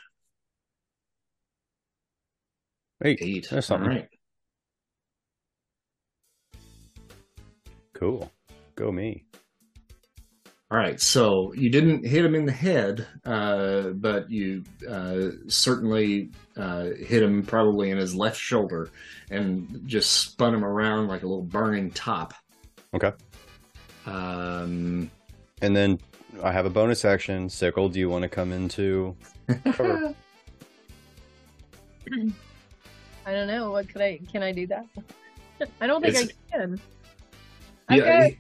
Eight. 3.05 3.19
Eight. 3.21 3.49
That's 3.51 3.71
All 3.71 3.79
something. 3.79 3.89
right. 3.89 4.09
Cool. 7.95 8.31
Go 8.75 8.91
me. 8.91 9.25
All 10.71 10.79
right. 10.79 11.01
So 11.01 11.53
you 11.53 11.69
didn't 11.71 12.07
hit 12.07 12.25
him 12.25 12.35
in 12.35 12.47
the 12.47 12.53
head, 12.53 13.07
uh, 13.25 13.91
but 13.91 14.31
you 14.31 14.65
uh, 14.89 15.29
certainly 15.49 16.31
uh, 16.57 16.85
hit 16.99 17.23
him 17.23 17.43
probably 17.43 17.91
in 17.91 17.99
his 17.99 18.15
left 18.15 18.39
shoulder 18.41 18.89
and 19.31 19.83
just 19.87 20.13
spun 20.13 20.55
him 20.55 20.65
around 20.65 21.09
like 21.09 21.23
a 21.23 21.27
little 21.27 21.45
burning 21.45 21.91
top. 21.91 22.35
Okay. 22.95 23.13
Um, 24.07 25.11
And 25.61 25.77
then 25.77 25.99
I 26.43 26.51
have 26.51 26.67
a 26.67 26.71
bonus 26.71 27.05
action. 27.05 27.49
Sickle, 27.49 27.89
do 27.89 28.01
you 28.01 28.09
want 28.09 28.23
to 28.23 28.29
come 28.29 28.53
into 28.53 29.15
cover? 29.73 30.15
I 33.27 33.33
don't 33.33 33.47
know. 33.47 33.71
What 33.71 33.89
could 33.89 34.01
I? 34.03 34.19
Can 34.31 34.43
I 34.43 34.53
do 34.53 34.67
that? 34.69 34.87
I 35.81 35.87
don't 35.87 36.03
think 36.03 36.15
It's- 36.15 36.31
I 36.53 36.57
can. 36.59 36.81
yeah, 37.91 37.97
Okay. 38.03 38.39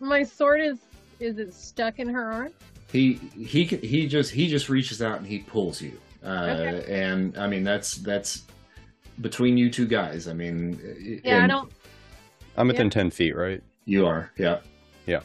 My 0.00 0.22
sword 0.22 0.60
is 0.62 0.78
is 1.18 1.38
it 1.38 1.52
stuck 1.52 1.98
in 1.98 2.08
her 2.08 2.32
arm? 2.32 2.52
he 2.92 3.14
he 3.36 3.64
can- 3.66 3.80
he 3.82 4.06
just 4.08 4.32
he 4.32 4.48
just 4.48 4.68
reaches 4.68 5.00
out 5.02 5.18
and 5.18 5.26
he 5.26 5.38
pulls 5.38 5.80
you 5.80 5.92
uh 6.24 6.80
and 6.88 7.38
i 7.38 7.46
mean 7.46 7.62
that's 7.62 7.94
that's 7.98 8.42
between 9.20 9.56
you 9.56 9.70
two 9.70 9.86
guys 9.86 10.26
i 10.26 10.32
mean 10.32 11.20
Yeah, 11.24 11.44
I 11.44 11.46
don't. 11.46 11.70
I'm 12.56 12.66
within 12.66 12.86
Yeah. 12.86 12.90
10 12.90 13.10
feet, 13.10 13.36
right? 13.36 13.62
you 13.84 14.06
are 14.06 14.32
yeah 14.38 14.58
Yeah. 15.06 15.20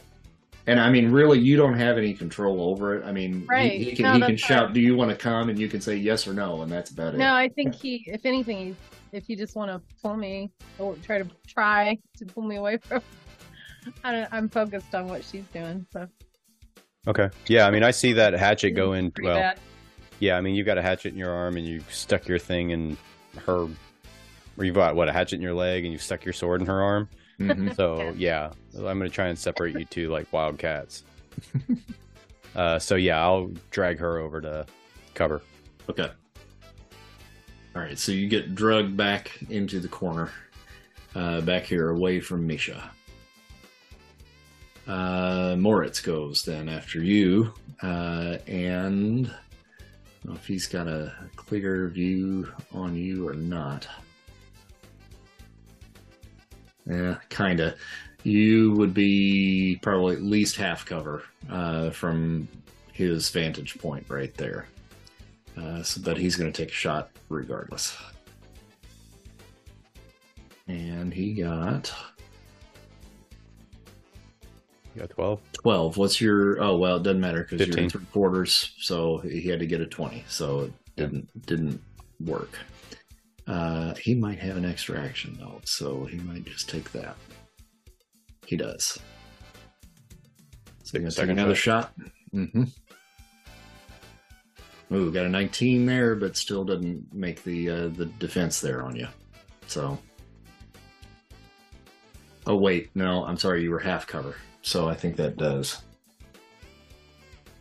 and 0.68 0.78
i 0.78 0.88
mean 0.90 1.10
really 1.10 1.40
you 1.40 1.56
don't 1.56 1.74
have 1.76 1.98
any 1.98 2.14
control 2.14 2.60
over 2.70 2.96
it 2.98 3.04
i 3.04 3.10
mean 3.10 3.40
he- 3.40 3.46
Right. 3.48 3.72
he, 3.80 3.96
can 3.96 4.04
No, 4.04 4.12
he 4.12 4.18
that's 4.20 4.28
can 4.28 4.36
shout 4.36 4.72
do 4.72 4.80
you 4.80 4.94
want 4.94 5.10
to 5.10 5.16
come 5.16 5.48
and 5.48 5.58
you 5.58 5.66
can 5.68 5.80
say 5.80 5.96
yes 5.96 6.28
or 6.28 6.34
no 6.34 6.62
and 6.62 6.70
that's 6.70 6.90
about 6.92 7.14
it 7.14 7.18
No, 7.18 7.34
I 7.34 7.48
think 7.48 7.74
he. 7.74 8.04
If 8.06 8.24
anything, 8.24 8.58
he, 8.58 8.76
if 9.12 9.28
you 9.28 9.36
just 9.36 9.56
want 9.56 9.70
to 9.70 9.80
pull 10.02 10.16
me 10.16 10.50
or 10.78 10.94
try 10.96 11.18
to 11.18 11.28
try 11.46 11.98
to 12.18 12.26
pull 12.26 12.42
me 12.42 12.56
away 12.56 12.78
from, 12.78 13.02
I 14.04 14.12
don't. 14.12 14.28
I'm 14.32 14.48
focused 14.48 14.94
on 14.94 15.08
what 15.08 15.24
she's 15.24 15.46
doing. 15.48 15.86
So 15.92 16.08
Okay. 17.08 17.30
Yeah, 17.46 17.66
I 17.66 17.70
mean, 17.70 17.82
I 17.82 17.90
see 17.92 18.12
that 18.14 18.32
hatchet 18.34 18.72
go 18.72 18.92
in. 18.94 19.12
Well, 19.22 19.36
bad. 19.36 19.60
yeah, 20.18 20.36
I 20.36 20.40
mean, 20.40 20.54
you've 20.54 20.66
got 20.66 20.78
a 20.78 20.82
hatchet 20.82 21.12
in 21.12 21.18
your 21.18 21.30
arm 21.30 21.56
and 21.56 21.66
you 21.66 21.82
stuck 21.90 22.26
your 22.26 22.38
thing 22.38 22.70
in 22.70 22.96
her. 23.44 23.68
Or 24.58 24.64
you've 24.64 24.74
got, 24.74 24.96
what, 24.96 25.08
a 25.08 25.12
hatchet 25.12 25.36
in 25.36 25.42
your 25.42 25.54
leg 25.54 25.84
and 25.84 25.92
you 25.92 25.98
stuck 25.98 26.24
your 26.24 26.32
sword 26.32 26.60
in 26.60 26.66
her 26.66 26.82
arm? 26.82 27.08
Mhm. 27.38 27.76
So, 27.76 28.12
yeah, 28.16 28.50
I'm 28.74 28.82
going 28.82 29.00
to 29.00 29.08
try 29.10 29.28
and 29.28 29.38
separate 29.38 29.78
you 29.78 29.84
two 29.84 30.08
like 30.08 30.32
wild 30.32 30.58
cats. 30.58 31.04
uh, 32.56 32.78
so, 32.78 32.96
yeah, 32.96 33.22
I'll 33.22 33.52
drag 33.70 33.98
her 33.98 34.18
over 34.18 34.40
to 34.40 34.66
cover. 35.14 35.42
okay 35.88 36.10
all 37.76 37.82
right 37.82 37.98
so 37.98 38.10
you 38.10 38.26
get 38.26 38.54
drugged 38.54 38.96
back 38.96 39.38
into 39.50 39.78
the 39.78 39.88
corner 39.88 40.30
uh 41.14 41.40
back 41.42 41.64
here 41.64 41.90
away 41.90 42.18
from 42.20 42.46
misha 42.46 42.90
Uh, 44.86 45.56
Moriz 45.56 46.00
goes 46.00 46.44
then 46.44 46.68
after 46.68 47.02
you, 47.02 47.52
uh, 47.82 48.38
and 48.46 49.28
if 50.28 50.46
he's 50.46 50.68
got 50.68 50.86
a 50.86 51.12
clear 51.34 51.88
view 51.88 52.52
on 52.72 52.94
you 52.94 53.28
or 53.28 53.34
not. 53.34 53.88
Yeah, 56.88 57.16
kinda. 57.30 57.74
You 58.22 58.74
would 58.74 58.94
be 58.94 59.80
probably 59.82 60.14
at 60.14 60.22
least 60.22 60.54
half 60.54 60.86
cover 60.86 61.24
uh, 61.50 61.90
from 61.90 62.46
his 62.92 63.28
vantage 63.30 63.76
point 63.78 64.06
right 64.08 64.34
there. 64.34 64.68
Uh, 65.56 65.82
so, 65.82 66.00
but 66.02 66.16
he's 66.16 66.36
going 66.36 66.52
to 66.52 66.62
take 66.62 66.70
a 66.70 66.74
shot 66.74 67.10
regardless. 67.28 67.96
And 70.68 71.14
he 71.14 71.34
got 71.34 71.92
You 74.96 75.02
got 75.02 75.10
12? 75.10 75.40
12. 75.52 75.96
What's 75.98 76.20
your? 76.22 76.62
Oh 76.62 76.78
well, 76.78 76.96
it 76.96 77.02
doesn't 77.02 77.20
matter 77.20 77.42
because 77.42 77.58
you're 77.66 77.76
15. 77.76 77.90
three 77.90 78.04
quarters, 78.12 78.72
so 78.78 79.18
he 79.18 79.42
had 79.42 79.60
to 79.60 79.66
get 79.66 79.82
a 79.82 79.86
20. 79.86 80.24
So 80.26 80.60
it 80.60 80.72
didn't 80.96 81.46
didn't 81.46 81.82
work. 82.20 82.58
Uh, 83.46 83.94
he 83.96 84.14
might 84.14 84.38
have 84.38 84.56
an 84.56 84.64
extra 84.64 84.98
action 84.98 85.36
though, 85.38 85.60
so 85.64 86.06
he 86.06 86.16
might 86.18 86.46
just 86.46 86.70
take 86.70 86.90
that. 86.92 87.14
He 88.46 88.56
does. 88.56 88.98
So 90.82 90.92
Take 90.92 90.94
you're 90.94 91.02
gonna 91.02 91.10
take 91.10 91.16
second 91.16 91.38
another 91.38 91.54
shot. 91.54 91.92
Mm-hmm. 92.34 92.64
Ooh, 94.92 95.10
got 95.10 95.26
a 95.26 95.28
19 95.28 95.84
there, 95.84 96.14
but 96.14 96.36
still 96.36 96.64
doesn't 96.64 97.12
make 97.12 97.42
the 97.42 97.68
uh, 97.68 97.88
the 97.88 98.06
defense 98.06 98.60
there 98.60 98.82
on 98.82 98.94
you. 98.94 99.08
So. 99.66 99.98
Oh 102.46 102.54
wait, 102.54 102.90
no, 102.94 103.24
I'm 103.24 103.36
sorry, 103.36 103.62
you 103.64 103.72
were 103.72 103.80
half 103.80 104.06
cover. 104.06 104.36
So 104.62 104.88
I 104.88 104.94
think 104.94 105.16
that 105.16 105.36
does. 105.36 105.82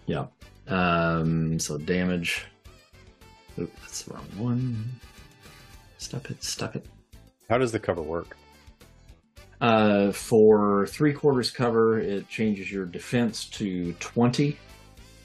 Yeah. 0.06 0.28
Um 0.68 1.60
so 1.60 1.78
damage. 1.80 2.46
Oop, 3.58 3.72
that's 3.82 4.04
the 4.04 4.14
wrong 4.14 4.28
one. 4.38 4.92
Stop 5.98 6.30
it, 6.30 6.44
stop 6.44 6.76
it. 6.76 6.86
How 7.50 7.58
does 7.58 7.72
the 7.72 7.80
cover 7.80 8.04
work? 8.04 8.38
Uh 9.60 10.12
for 10.12 10.86
three 10.86 11.14
quarters 11.14 11.50
cover, 11.50 12.00
it 12.00 12.30
changes 12.30 12.72
your 12.72 12.86
defense 12.86 13.46
to 13.46 13.94
twenty. 13.94 14.58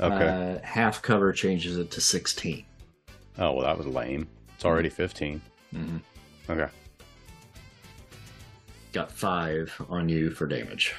Okay. 0.01 0.59
Uh, 0.63 0.67
half 0.67 1.03
cover 1.03 1.33
changes 1.33 1.77
it 1.77 1.91
to 1.93 2.01
sixteen. 2.01 2.65
oh, 3.39 3.53
well, 3.53 3.65
that 3.65 3.77
was 3.77 3.87
lame. 3.87 4.27
It's 4.55 4.65
already 4.65 4.89
15. 4.91 5.41
Mm-hmm. 5.75 5.97
Okay. 6.51 6.69
Got 8.93 9.11
five 9.11 9.73
on 9.89 10.09
you 10.09 10.31
for 10.31 10.47
damage. 10.47 10.95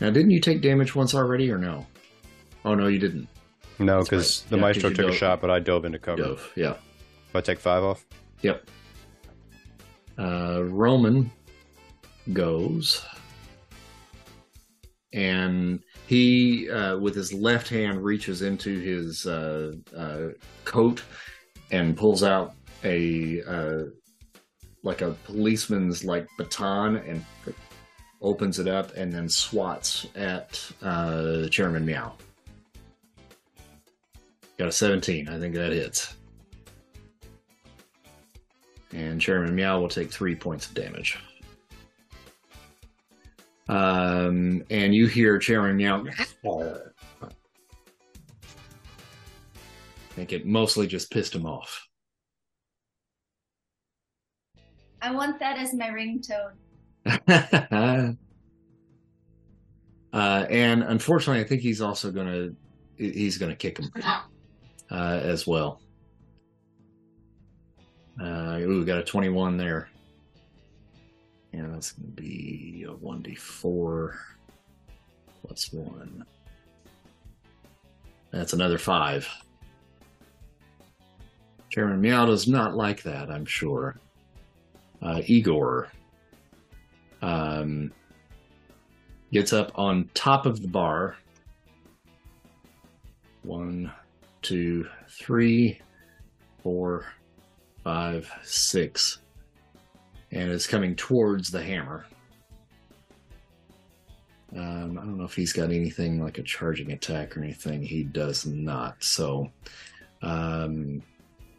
Now, 0.00 0.10
didn't 0.10 0.32
you 0.32 0.40
take 0.40 0.60
damage 0.60 0.94
once 0.94 1.14
already, 1.14 1.50
or 1.50 1.58
no? 1.58 1.86
Oh 2.64 2.74
no, 2.74 2.88
you 2.88 2.98
didn't. 2.98 3.28
No, 3.78 4.02
because 4.02 4.42
right. 4.42 4.50
the 4.50 4.56
Yeah, 4.56 4.62
maestro 4.62 4.90
took 4.90 5.08
a 5.10 5.12
shot, 5.14 5.40
but 5.40 5.50
I 5.50 5.60
dove 5.60 5.84
into 5.84 5.98
cover. 5.98 6.22
Dove. 6.22 6.52
Yeah. 6.56 6.74
If 7.28 7.36
I 7.36 7.40
take 7.40 7.58
five 7.58 7.82
off? 7.82 8.04
Yep. 8.42 8.68
Uh, 10.18 10.62
Roman 10.64 11.30
goes, 12.32 13.04
and 15.12 15.82
he, 16.06 16.70
uh, 16.70 16.96
with 16.98 17.14
his 17.14 17.32
left 17.32 17.68
hand, 17.68 18.02
reaches 18.02 18.42
into 18.42 18.78
his 18.78 19.26
uh, 19.26 19.72
uh, 19.96 20.28
coat 20.64 21.02
and 21.70 21.96
pulls 21.96 22.22
out 22.22 22.54
a 22.84 23.42
uh, 23.42 23.84
like 24.82 25.02
a 25.02 25.12
policeman's 25.24 26.04
like 26.04 26.26
baton 26.38 26.96
and 26.96 27.24
opens 28.20 28.58
it 28.58 28.68
up 28.68 28.94
and 28.96 29.12
then 29.12 29.28
swats 29.28 30.06
at 30.14 30.60
uh, 30.82 31.48
Chairman 31.48 31.84
Meow. 31.84 32.12
Got 34.58 34.68
a 34.68 34.72
17. 34.72 35.28
I 35.28 35.38
think 35.38 35.54
that 35.54 35.72
hits. 35.72 36.14
And 38.92 39.20
Chairman 39.20 39.54
Meow 39.54 39.80
will 39.80 39.88
take 39.88 40.10
three 40.10 40.34
points 40.34 40.68
of 40.68 40.74
damage. 40.74 41.18
Um, 43.68 44.64
and 44.70 44.94
you 44.94 45.06
hear 45.06 45.38
Chairman 45.38 45.76
Meow. 45.76 46.04
I 46.44 47.28
think 50.14 50.32
it 50.32 50.46
mostly 50.46 50.86
just 50.86 51.10
pissed 51.10 51.34
him 51.34 51.46
off. 51.46 51.88
I 55.00 55.10
want 55.10 55.38
that 55.40 55.58
as 55.58 55.74
my 55.74 55.88
ringtone. 55.88 56.52
uh, 60.12 60.46
and 60.50 60.82
unfortunately, 60.82 61.42
I 61.42 61.46
think 61.46 61.62
he's 61.62 61.80
also 61.80 62.12
gonna 62.12 62.50
he's 62.96 63.38
gonna 63.38 63.56
kick 63.56 63.78
him 63.78 63.90
uh, 64.90 65.20
as 65.22 65.46
well. 65.46 65.80
Uh, 68.20 68.58
ooh, 68.60 68.84
got 68.84 68.98
a 68.98 69.02
twenty-one 69.02 69.56
there. 69.56 69.88
Yeah, 71.52 71.66
that's 71.70 71.92
gonna 71.92 72.08
be 72.12 72.86
a 72.88 72.92
one 72.92 73.22
d 73.22 73.34
four 73.34 74.18
plus 75.40 75.72
one. 75.72 76.24
That's 78.30 78.54
another 78.54 78.78
five. 78.78 79.28
Chairman 81.68 82.00
Meow 82.00 82.26
does 82.26 82.48
not 82.48 82.74
like 82.74 83.02
that, 83.02 83.30
I'm 83.30 83.44
sure. 83.44 83.98
Uh, 85.02 85.20
Igor 85.26 85.88
um, 87.20 87.92
gets 89.32 89.52
up 89.52 89.72
on 89.74 90.08
top 90.14 90.46
of 90.46 90.62
the 90.62 90.68
bar. 90.68 91.16
One, 93.42 93.92
two, 94.42 94.86
three, 95.08 95.80
four, 96.62 97.06
five, 97.82 98.30
six, 98.42 99.18
and 100.32 100.50
is 100.50 100.66
coming 100.66 100.96
towards 100.96 101.50
the 101.50 101.62
hammer. 101.62 102.06
Um, 104.54 104.98
I 104.98 105.02
don't 105.02 105.16
know 105.18 105.24
if 105.24 105.34
he's 105.34 105.52
got 105.52 105.70
anything 105.70 106.22
like 106.22 106.38
a 106.38 106.42
charging 106.42 106.92
attack 106.92 107.36
or 107.36 107.42
anything. 107.42 107.82
He 107.82 108.04
does 108.04 108.44
not. 108.44 109.02
So 109.02 109.50
um, 110.22 111.02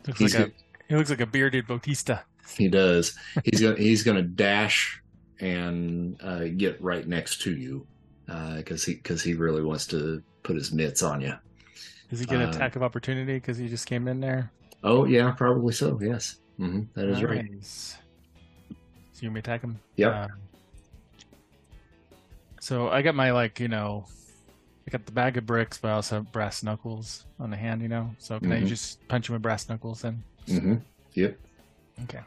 Looks 0.08 0.22
like 0.22 0.34
a 0.34 0.52
he 0.90 0.96
looks 0.96 1.10
like 1.10 1.22
a 1.22 1.26
bearded 1.26 1.66
Bautista. 1.68 2.24
he 2.58 2.68
does. 2.68 3.18
He's 3.46 3.62
gonna 3.62 3.78
he's 3.78 4.04
gonna 4.04 4.22
dash 4.22 5.02
and 5.40 6.22
uh, 6.22 6.46
get 6.56 6.82
right 6.82 7.08
next 7.08 7.42
to 7.44 7.56
you 7.56 7.88
because 8.58 8.84
he 8.86 8.96
because 8.96 9.24
he 9.24 9.34
really 9.34 9.64
wants 9.64 9.88
to 9.88 10.22
put 10.44 10.56
his 10.56 10.72
mitts 10.72 11.02
on 11.02 11.22
you. 11.22 11.34
Does 12.10 12.20
he 12.20 12.26
get 12.28 12.42
an 12.42 12.48
Uh, 12.48 12.50
attack 12.50 12.76
of 12.76 12.84
opportunity 12.84 13.34
because 13.34 13.58
he 13.58 13.68
just 13.68 13.88
came 13.88 14.08
in 14.08 14.20
there? 14.20 14.52
Oh 14.84 15.06
yeah, 15.06 15.32
probably 15.32 15.74
so. 15.74 16.00
Yes, 16.02 16.38
hmm 16.58 16.82
that 16.94 17.08
is 17.10 17.24
right. 17.24 17.44
So 19.14 19.20
you 19.22 19.32
may 19.32 19.40
attack 19.40 19.62
him. 19.62 19.80
Yeah. 19.96 20.24
Um, 20.26 20.30
so 22.60 22.90
I 22.90 23.02
got 23.02 23.16
my 23.16 23.32
like 23.32 23.60
you 23.60 23.68
know, 23.68 24.06
I 24.88 24.92
got 24.92 25.06
the 25.06 25.12
bag 25.12 25.38
of 25.38 25.46
bricks, 25.46 25.78
but 25.78 25.90
I 25.90 25.92
also 25.94 26.16
have 26.16 26.32
brass 26.32 26.64
knuckles 26.64 27.26
on 27.40 27.50
the 27.50 27.58
hand. 27.58 27.82
You 27.82 27.88
know, 27.90 28.16
so 28.18 28.40
can 28.40 28.52
I 28.52 28.62
Mhm. 28.62 28.68
just 28.68 29.06
punch 29.08 29.30
him 29.30 29.34
with 29.34 29.42
brass 29.42 29.70
knuckles 29.70 30.02
then? 30.02 30.24
Mm-hmm. 30.48 30.76
Yep. 31.14 31.38
Okay. 32.04 32.20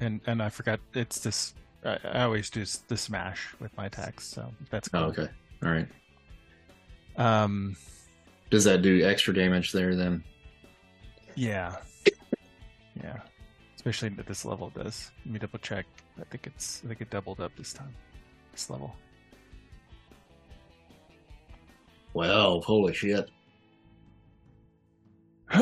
And 0.00 0.20
and 0.26 0.42
I 0.42 0.50
forgot 0.50 0.78
it's 0.94 1.20
this. 1.20 1.54
I, 1.84 1.98
I 2.04 2.22
always 2.24 2.50
do 2.50 2.64
the 2.88 2.96
smash 2.96 3.54
with 3.60 3.74
my 3.76 3.86
attacks, 3.86 4.26
so 4.26 4.52
that's 4.70 4.88
cool. 4.88 5.00
Oh, 5.00 5.04
okay. 5.06 5.28
All 5.64 5.70
right. 5.70 5.88
Um. 7.16 7.76
Does 8.50 8.64
that 8.64 8.82
do 8.82 9.04
extra 9.04 9.32
damage 9.34 9.72
there 9.72 9.96
then? 9.96 10.22
Yeah. 11.34 11.76
Yeah. 13.02 13.20
Especially 13.86 14.18
at 14.18 14.26
this 14.26 14.44
level, 14.44 14.72
it 14.74 14.82
does. 14.82 15.12
Let 15.24 15.32
me 15.32 15.38
double 15.38 15.60
check. 15.60 15.86
I 16.20 16.24
think 16.24 16.48
it's. 16.48 16.82
I 16.84 16.88
think 16.88 17.02
it 17.02 17.10
doubled 17.10 17.40
up 17.40 17.52
this 17.56 17.72
time. 17.72 17.94
This 18.50 18.68
level. 18.68 18.92
Well, 22.12 22.62
holy 22.62 22.94
shit. 22.94 23.30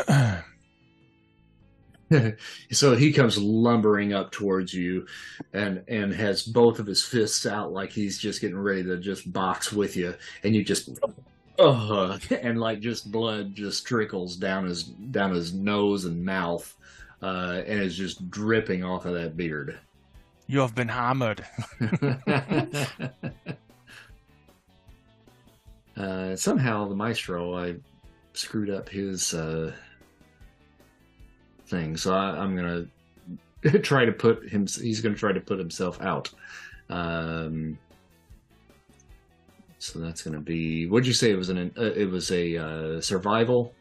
so 2.71 2.97
he 2.97 3.13
comes 3.13 3.37
lumbering 3.37 4.15
up 4.15 4.33
towards 4.33 4.73
you 4.73 5.07
and 5.53 5.83
and 5.89 6.15
has 6.15 6.45
both 6.45 6.79
of 6.79 6.87
his 6.87 7.05
fists 7.05 7.45
out 7.45 7.73
like 7.73 7.91
he's 7.93 8.19
just 8.19 8.41
getting 8.41 8.57
ready 8.59 8.83
to 8.83 8.97
just 8.99 9.31
box 9.35 9.71
with 9.71 9.97
you 9.97 10.15
and 10.45 10.55
you 10.55 10.65
just 10.65 10.99
uh, 11.59 12.19
and 12.43 12.59
like 12.59 12.81
just 12.81 13.11
blood 13.13 13.55
just 13.55 13.87
trickles 13.87 14.37
down 14.37 14.65
his 14.65 14.85
down 14.85 15.35
his 15.35 15.53
nose 15.53 16.05
and 16.07 16.25
mouth 16.25 16.75
uh, 17.25 17.63
and 17.67 17.81
is 17.81 17.97
just 17.97 18.31
dripping 18.31 18.85
off 18.85 19.07
of 19.07 19.15
that 19.15 19.37
beard 19.37 19.79
you 20.47 20.61
have 20.61 20.75
been 20.75 20.89
hammered. 20.89 21.45
uh, 25.97 26.37
somehow 26.37 26.89
the 26.89 26.95
maestro 26.95 27.57
I 27.57 27.77
screwed 28.35 28.71
up 28.71 28.89
his 28.89 29.35
uh, 29.35 29.73
thing, 31.67 31.97
so 31.97 32.15
I, 32.15 32.39
I'm 32.39 32.55
gonna 32.57 32.87
try 33.81 34.05
to 34.05 34.13
put 34.13 34.49
him. 34.49 34.67
He's 34.67 35.01
gonna 35.01 35.15
try 35.15 35.33
to 35.33 35.41
put 35.41 35.59
himself 35.59 36.01
out. 36.01 36.31
Um, 36.91 37.79
so 39.79 39.99
that's 39.99 40.23
gonna 40.23 40.41
be. 40.41 40.87
What'd 40.87 41.07
you 41.07 41.15
say 41.15 41.31
it 41.31 41.37
was 41.37 41.49
an? 41.49 41.73
Uh, 41.77 41.85
it 41.85 42.11
was 42.11 42.31
a 42.31 42.57
uh, 42.59 43.01
survival. 43.01 43.73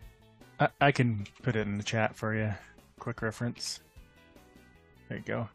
I, 0.59 0.69
I 0.79 0.91
can 0.91 1.25
put 1.41 1.55
it 1.55 1.67
in 1.67 1.77
the 1.77 1.83
chat 1.83 2.15
for 2.15 2.35
you. 2.35 2.53
Quick 3.03 3.21
reference. 3.21 3.81
There 5.09 5.17
you 5.17 5.25
go. 5.25 5.49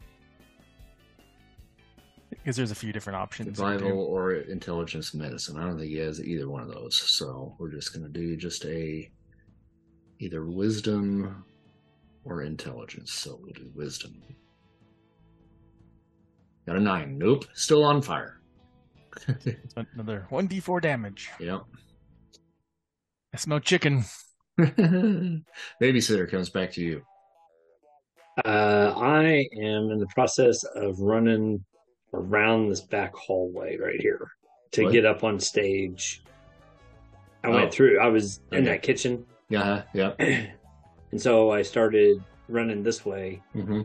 Because 2.29 2.55
there's 2.55 2.69
a 2.69 2.75
few 2.75 2.93
different 2.93 3.17
options. 3.17 3.57
Survival 3.57 4.03
or 4.03 4.33
intelligence 4.33 5.15
medicine. 5.15 5.57
I 5.57 5.63
don't 5.65 5.79
think 5.79 5.89
he 5.89 5.97
has 5.97 6.23
either 6.23 6.47
one 6.47 6.61
of 6.61 6.67
those. 6.71 6.95
So 6.95 7.55
we're 7.57 7.71
just 7.71 7.91
going 7.91 8.05
to 8.05 8.11
do 8.11 8.37
just 8.37 8.65
a 8.65 9.09
either 10.19 10.45
wisdom 10.45 11.43
or 12.23 12.43
intelligence. 12.43 13.13
So 13.13 13.39
we'll 13.41 13.53
do 13.53 13.71
wisdom. 13.73 14.21
Got 16.67 16.75
a 16.75 16.79
nine. 16.79 17.17
Nope. 17.17 17.45
Still 17.55 17.83
on 17.83 18.03
fire. 18.03 18.41
Another 19.95 20.27
1d4 20.29 20.83
damage. 20.83 21.31
yep. 21.39 21.63
I 23.33 23.37
smell 23.37 23.59
chicken. 23.59 24.05
Babysitter 24.59 26.29
comes 26.29 26.51
back 26.51 26.71
to 26.73 26.83
you. 26.83 27.01
Uh, 28.45 28.93
I 28.95 29.47
am 29.57 29.91
in 29.91 29.99
the 29.99 30.07
process 30.07 30.63
of 30.75 30.99
running 30.99 31.63
around 32.13 32.69
this 32.69 32.81
back 32.81 33.13
hallway 33.15 33.77
right 33.77 33.99
here 33.99 34.31
to 34.71 34.83
What? 34.85 34.93
get 34.93 35.05
up 35.05 35.23
on 35.23 35.39
stage. 35.39 36.23
I 37.43 37.47
Oh. 37.49 37.53
went 37.53 37.73
through. 37.73 37.99
I 37.99 38.07
was 38.07 38.41
in 38.51 38.63
that 38.65 38.81
kitchen, 38.81 39.25
Yeah. 39.49 39.83
Yep. 39.93 40.15
and 40.19 41.21
so 41.21 41.51
I 41.51 41.61
started 41.61 42.23
running 42.47 42.83
this 42.83 43.05
way. 43.05 43.41
hmm 43.53 43.81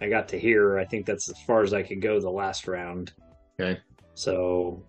I 0.00 0.08
got 0.08 0.28
to 0.28 0.38
here. 0.38 0.78
I 0.78 0.84
think 0.84 1.06
that's 1.06 1.28
as 1.28 1.38
far 1.42 1.62
as 1.62 1.74
I 1.74 1.82
could 1.82 2.00
go 2.00 2.20
the 2.20 2.30
last 2.30 2.68
round. 2.68 3.12
Okay. 3.60 3.80
So, 4.14 4.84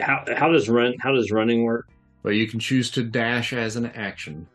how 0.00 0.24
how 0.36 0.48
does 0.50 0.68
run 0.68 0.94
how 1.00 1.12
does 1.12 1.30
running 1.30 1.62
work? 1.62 1.86
Well, 2.24 2.34
you 2.34 2.48
can 2.48 2.58
choose 2.58 2.90
to 2.92 3.04
dash 3.04 3.52
as 3.52 3.76
an 3.76 3.86
action. 3.86 4.46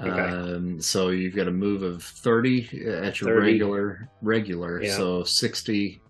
Okay. 0.00 0.10
Um, 0.10 0.80
so 0.80 1.10
you've 1.10 1.36
got 1.36 1.46
a 1.46 1.52
move 1.52 1.82
of 1.82 2.02
30 2.02 2.86
at 2.86 3.20
your 3.20 3.30
30. 3.30 3.40
regular, 3.40 4.08
regular. 4.22 4.82
Yeah. 4.82 4.96
So 4.96 5.24
60. 5.24 6.00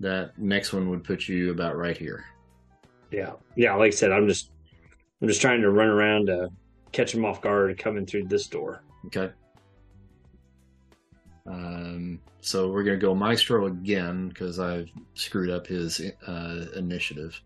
That 0.00 0.36
next 0.38 0.72
one 0.72 0.90
would 0.90 1.04
put 1.04 1.28
you 1.28 1.50
about 1.50 1.76
right 1.76 1.96
here. 1.96 2.24
Yeah, 3.10 3.32
yeah. 3.56 3.74
Like 3.74 3.92
I 3.92 3.94
said, 3.94 4.10
I'm 4.10 4.26
just 4.26 4.50
I'm 5.22 5.28
just 5.28 5.40
trying 5.40 5.62
to 5.62 5.70
run 5.70 5.86
around 5.86 6.26
to 6.26 6.50
catch 6.90 7.12
them 7.12 7.24
off 7.24 7.40
guard 7.40 7.78
coming 7.78 8.04
through 8.04 8.24
this 8.24 8.46
door. 8.48 8.82
Okay. 9.06 9.30
Um, 11.46 12.20
so 12.40 12.70
we're 12.70 12.82
going 12.82 12.98
to 12.98 13.06
go 13.06 13.14
Maestro 13.14 13.66
again 13.66 14.28
because 14.28 14.58
I've 14.58 14.90
screwed 15.14 15.50
up 15.50 15.66
his 15.66 16.00
uh, 16.26 16.66
initiative. 16.76 17.40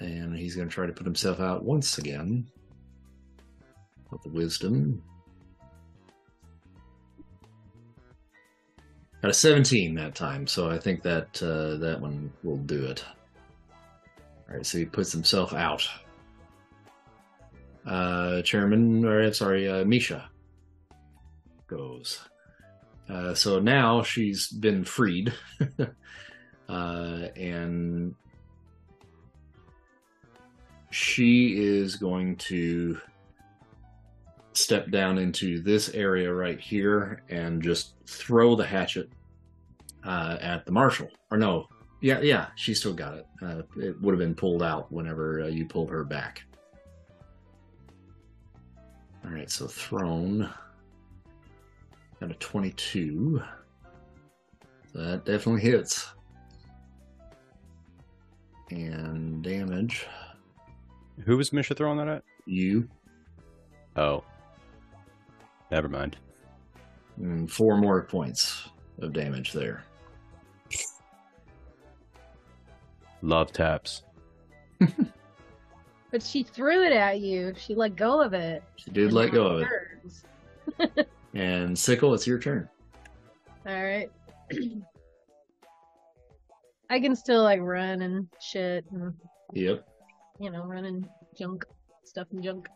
And 0.00 0.36
he's 0.36 0.56
going 0.56 0.68
to 0.68 0.74
try 0.74 0.86
to 0.86 0.92
put 0.92 1.06
himself 1.06 1.38
out 1.38 1.64
once 1.64 1.98
again 1.98 2.48
the 4.22 4.28
wisdom. 4.30 5.02
Got 9.22 9.30
a 9.30 9.34
17 9.34 9.94
that 9.94 10.14
time, 10.14 10.46
so 10.46 10.68
I 10.68 10.78
think 10.78 11.02
that 11.02 11.40
uh, 11.42 11.76
that 11.76 12.00
one 12.00 12.32
will 12.42 12.56
do 12.56 12.84
it. 12.86 13.04
All 14.48 14.56
right, 14.56 14.66
so 14.66 14.78
he 14.78 14.84
puts 14.84 15.12
himself 15.12 15.54
out. 15.54 15.88
Uh, 17.86 18.42
Chairman, 18.42 19.04
or 19.04 19.32
sorry, 19.32 19.68
uh, 19.68 19.84
Misha 19.84 20.28
goes. 21.68 22.20
Uh, 23.08 23.34
so 23.34 23.58
now 23.60 24.02
she's 24.02 24.48
been 24.48 24.84
freed, 24.84 25.32
uh, 26.68 27.28
and 27.36 28.14
she 30.90 31.56
is 31.56 31.96
going 31.96 32.36
to 32.36 32.98
step 34.54 34.90
down 34.90 35.18
into 35.18 35.60
this 35.60 35.90
area 35.90 36.32
right 36.32 36.60
here 36.60 37.22
and 37.28 37.62
just 37.62 37.94
throw 38.06 38.54
the 38.54 38.66
hatchet 38.66 39.10
uh, 40.04 40.36
at 40.40 40.64
the 40.66 40.72
marshal. 40.72 41.08
Or 41.30 41.38
no, 41.38 41.68
yeah, 42.00 42.20
yeah, 42.20 42.48
she 42.56 42.74
still 42.74 42.92
got 42.92 43.14
it. 43.14 43.26
Uh, 43.40 43.62
it 43.76 44.00
would 44.00 44.12
have 44.12 44.18
been 44.18 44.34
pulled 44.34 44.62
out 44.62 44.90
whenever 44.90 45.42
uh, 45.42 45.46
you 45.46 45.66
pulled 45.66 45.90
her 45.90 46.04
back. 46.04 46.44
All 49.24 49.30
right, 49.30 49.50
so 49.50 49.66
thrown. 49.66 50.50
Got 52.20 52.30
a 52.32 52.34
22. 52.34 53.42
That 54.94 55.24
definitely 55.24 55.62
hits. 55.62 56.12
And 58.70 59.42
damage. 59.42 60.06
Who 61.24 61.36
was 61.36 61.52
Misha 61.52 61.74
throwing 61.74 61.98
that 61.98 62.08
at? 62.08 62.24
You. 62.46 62.88
Oh. 63.96 64.24
Never 65.72 65.88
mind. 65.88 66.16
And 67.16 67.50
four 67.50 67.78
more 67.78 68.02
points 68.02 68.68
of 69.00 69.14
damage 69.14 69.52
there. 69.52 69.84
Love 73.22 73.52
taps. 73.52 74.02
But 76.10 76.22
she 76.22 76.42
threw 76.42 76.84
it 76.84 76.92
at 76.92 77.20
you. 77.20 77.54
She 77.56 77.74
let 77.74 77.96
go 77.96 78.20
of 78.20 78.34
it. 78.34 78.62
She 78.76 78.90
did 78.90 79.14
let 79.14 79.32
go 79.32 79.46
of 79.46 79.66
it. 80.78 81.08
And 81.34 81.78
Sickle, 81.78 82.12
it's 82.12 82.26
your 82.26 82.38
turn. 82.38 82.68
All 83.66 83.82
right. 83.82 84.10
I 86.90 87.00
can 87.00 87.16
still 87.16 87.42
like 87.42 87.60
run 87.62 88.02
and 88.02 88.28
shit 88.38 88.84
and 88.90 89.14
Yep. 89.54 89.88
you 90.38 90.50
know 90.50 90.64
run 90.66 90.84
and 90.84 91.08
junk 91.34 91.64
stuff 92.04 92.26
and 92.32 92.42
junk. 92.42 92.68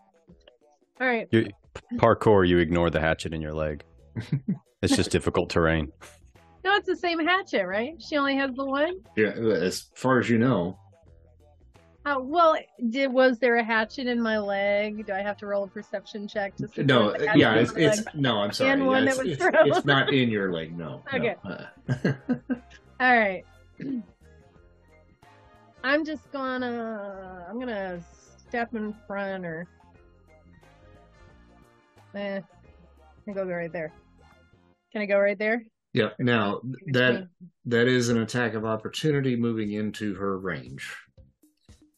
All 0.99 1.07
right. 1.07 1.29
You, 1.31 1.51
parkour, 1.95 2.47
you 2.47 2.59
ignore 2.59 2.91
the 2.91 3.01
hatchet 3.01 3.33
in 3.33 3.41
your 3.41 3.55
leg. 3.55 3.85
It's 4.83 4.95
just 4.95 5.11
difficult 5.11 5.49
terrain. 5.51 5.91
No, 6.63 6.75
it's 6.77 6.87
the 6.87 6.95
same 6.95 7.19
hatchet, 7.19 7.67
right? 7.67 7.95
She 8.01 8.17
only 8.17 8.37
has 8.37 8.55
the 8.55 8.65
one. 8.65 9.01
Yeah, 9.17 9.29
as 9.31 9.87
far 9.95 10.21
as 10.21 10.29
you 10.29 10.37
know. 10.39 10.79
Uh, 12.05 12.17
well, 12.21 12.57
did 12.91 13.11
was 13.11 13.39
there 13.39 13.57
a 13.57 13.65
hatchet 13.65 14.07
in 14.07 14.21
my 14.21 14.39
leg? 14.39 15.07
Do 15.07 15.13
I 15.13 15.23
have 15.23 15.39
to 15.39 15.47
roll 15.47 15.65
a 15.65 15.67
perception 15.67 16.29
check 16.29 16.55
to 16.57 16.69
see? 16.69 16.83
No, 16.83 17.09
if 17.09 17.19
there's 17.19 17.23
a 17.23 17.27
hatchet 17.29 17.41
yeah, 17.41 17.55
it's, 17.55 17.73
it's 17.73 18.15
no, 18.15 18.37
I'm 18.39 18.53
sorry. 18.53 18.71
And 18.71 18.87
one 18.87 19.05
Yeah, 19.07 19.15
that 19.15 19.19
was 19.19 19.33
it's, 19.33 19.43
thrown. 19.43 19.67
it's, 19.67 19.79
it's 19.79 19.87
not 19.87 20.13
in 20.13 20.29
your 20.29 20.53
leg, 20.53 20.77
no. 20.77 21.03
no. 21.13 21.19
Okay. 21.19 21.35
Uh, 21.43 21.65
All 23.01 23.19
right. 23.19 23.45
I'm 25.83 26.05
just 26.05 26.31
gonna. 26.33 27.47
I'm 27.49 27.59
gonna 27.59 28.01
step 28.47 28.75
in 28.75 28.95
front 29.07 29.47
or. 29.47 29.67
Eh, 32.15 32.41
I 33.29 33.33
go 33.33 33.45
right 33.45 33.73
there. 33.73 33.93
Can 34.93 35.03
I 35.03 35.07
go 35.07 35.19
right 35.19 35.39
there? 35.39 35.63
yeah. 35.93 36.11
Now 36.19 36.61
that 36.93 37.29
that 37.65 37.89
is 37.89 38.09
an 38.09 38.19
attack 38.19 38.55
of 38.55 38.65
opportunity 38.65 39.35
moving 39.37 39.73
into 39.73 40.15
her 40.15 40.39
range. 40.39 40.95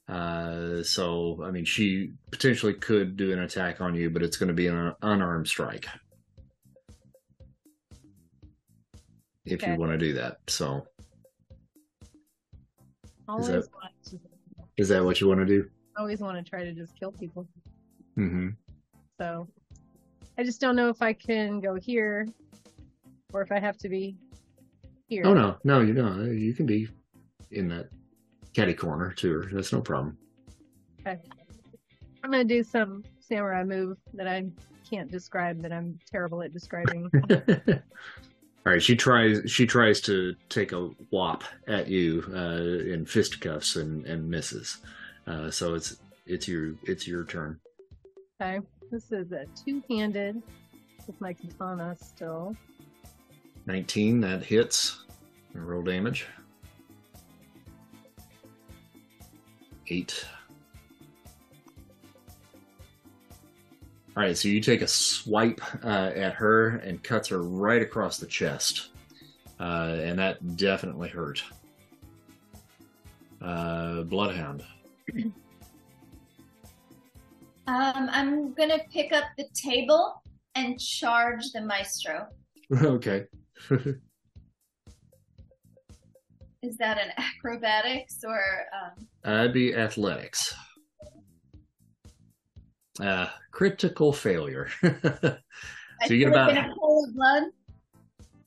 Uh, 0.09 0.83
so 0.83 1.41
I 1.45 1.51
mean, 1.51 1.65
she 1.65 2.13
potentially 2.31 2.75
could 2.75 3.17
do 3.17 3.33
an 3.33 3.41
attack 3.41 3.81
on 3.81 3.95
you, 3.95 4.09
but 4.09 4.23
it's 4.23 4.37
going 4.37 4.49
to 4.49 4.55
be 4.55 4.69
an 4.69 4.95
unarmed 5.03 5.49
strike. 5.49 5.87
If 9.45 9.67
you 9.67 9.77
want 9.77 9.93
to 9.93 9.99
do 9.99 10.13
that, 10.15 10.39
so 10.47 10.87
always 13.29 13.49
that- 13.49 13.69
to, 14.11 14.21
is 14.77 14.89
that 14.89 15.05
what 15.05 15.21
you 15.21 15.29
want 15.29 15.41
to 15.41 15.47
do? 15.47 15.69
I 15.97 16.01
always 16.01 16.21
want 16.21 16.37
to 16.37 16.49
try 16.49 16.65
to 16.65 16.73
just 16.73 16.99
kill 16.99 17.13
people. 17.13 17.49
Mm-hmm. 18.17 18.51
So 19.19 19.49
I 20.39 20.45
just 20.45 20.61
don't 20.61 20.77
know 20.77 20.89
if 20.89 21.03
I 21.03 21.13
can 21.13 21.61
go 21.61 21.75
here 21.75 22.29
or 23.33 23.43
if 23.43 23.51
I 23.51 23.59
have 23.59 23.77
to 23.79 23.89
be 23.89 24.17
here. 25.09 25.25
Oh 25.27 25.35
no, 25.35 25.57
no, 25.65 25.81
you 25.81 25.93
know, 25.93 26.23
you 26.23 26.55
can 26.55 26.65
be 26.65 26.89
in 27.51 27.69
that 27.71 27.89
caddy 28.55 28.75
corner 28.75 29.13
too. 29.13 29.49
That's 29.53 29.73
no 29.73 29.81
problem. 29.81 30.17
Okay. 31.01 31.19
I'm 32.23 32.31
gonna 32.31 32.45
do 32.45 32.63
some 32.63 33.03
samurai 33.19 33.65
move 33.65 33.99
that 34.15 34.29
I 34.29 34.47
can't 34.89 35.11
describe 35.11 35.61
that 35.63 35.73
I'm 35.73 35.99
terrible 36.11 36.41
at 36.43 36.53
describing. 36.53 37.11
All 37.31 38.73
right, 38.75 38.83
she 38.83 38.95
tries. 38.95 39.51
She 39.51 39.67
tries 39.67 40.01
to 40.03 40.37
take 40.49 40.73
a 40.73 40.89
whop 41.11 41.43
at 41.67 41.89
you 41.89 42.23
uh, 42.33 42.93
in 42.93 43.07
fisticuffs 43.07 43.75
and 43.77 44.07
and 44.07 44.29
misses. 44.29 44.79
Uh, 45.27 45.51
so 45.51 45.75
it's 45.75 45.97
it's 46.27 46.47
your 46.47 46.75
it's 46.85 47.09
your 47.09 47.25
turn. 47.25 47.59
okay. 48.41 48.61
This 48.91 49.13
is 49.13 49.33
a 49.33 49.45
two 49.55 49.83
handed 49.91 50.43
with 51.07 51.21
my 51.21 51.35
katana 51.35 51.95
still. 52.01 52.57
Nineteen 53.67 54.21
that 54.21 54.43
hits. 54.43 55.05
Roll 55.53 55.83
damage. 55.83 56.27
Eight. 59.89 60.25
All 64.17 64.25
right, 64.25 64.37
so 64.37 64.49
you 64.49 64.61
take 64.61 64.83
a 64.83 64.89
swipe 64.89 65.61
uh, 65.85 66.11
at 66.15 66.35
her 66.35 66.79
and 66.79 67.03
cuts 67.03 67.29
her 67.29 67.43
right 67.43 67.83
across 67.83 68.19
the 68.19 68.27
chest, 68.27 68.89
uh, 69.61 69.97
and 70.01 70.19
that 70.19 70.57
definitely 70.57 71.09
hurt. 71.09 71.43
Uh, 73.41 74.03
Bloodhound. 74.03 74.65
Um, 77.69 78.09
I'm 78.11 78.55
gonna 78.55 78.79
pick 78.91 79.13
up 79.13 79.25
the 79.37 79.45
table 79.53 80.23
and 80.55 80.81
charge 80.81 81.51
the 81.53 81.61
maestro. 81.61 82.27
okay. 82.83 83.27
Is 86.63 86.77
that 86.79 86.97
an 86.99 87.11
acrobatics 87.19 88.21
or 88.27 88.41
um, 88.75 89.07
That'd 89.23 89.53
be 89.53 89.75
athletics. 89.75 90.55
Uh, 93.01 93.27
critical 93.53 94.13
failure. 94.13 94.69
So 96.07 96.15
you 96.15 96.21
get 96.21 96.29
about- 96.29 96.57
a 96.57 96.73
pool 96.79 97.07
of 97.09 97.15
blood? 97.17 97.43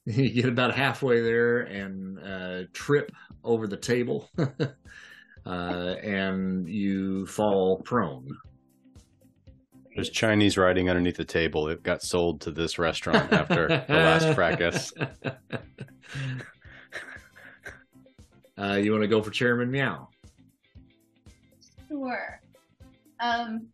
you 0.05 0.29
get 0.29 0.45
about 0.45 0.73
halfway 0.73 1.19
there 1.19 1.59
and 1.63 2.17
uh, 2.17 2.63
trip 2.71 3.11
over 3.43 3.67
the 3.67 3.75
table, 3.75 4.29
uh, 4.37 5.49
and 6.01 6.69
you 6.69 7.25
fall 7.27 7.81
prone. 7.81 8.29
There's 9.95 10.09
Chinese 10.09 10.57
writing 10.57 10.89
underneath 10.89 11.17
the 11.17 11.25
table. 11.25 11.67
It 11.67 11.83
got 11.83 12.01
sold 12.01 12.41
to 12.41 12.51
this 12.51 12.79
restaurant 12.79 13.31
after 13.33 13.67
the 13.67 13.85
last 13.89 14.33
fracas. 14.35 14.93
Uh, 18.57 18.75
you 18.75 18.91
want 18.91 19.01
to 19.01 19.07
go 19.07 19.23
for 19.23 19.31
Chairman 19.31 19.71
Meow? 19.71 20.07
Sure. 21.87 22.39
Um, 23.19 23.67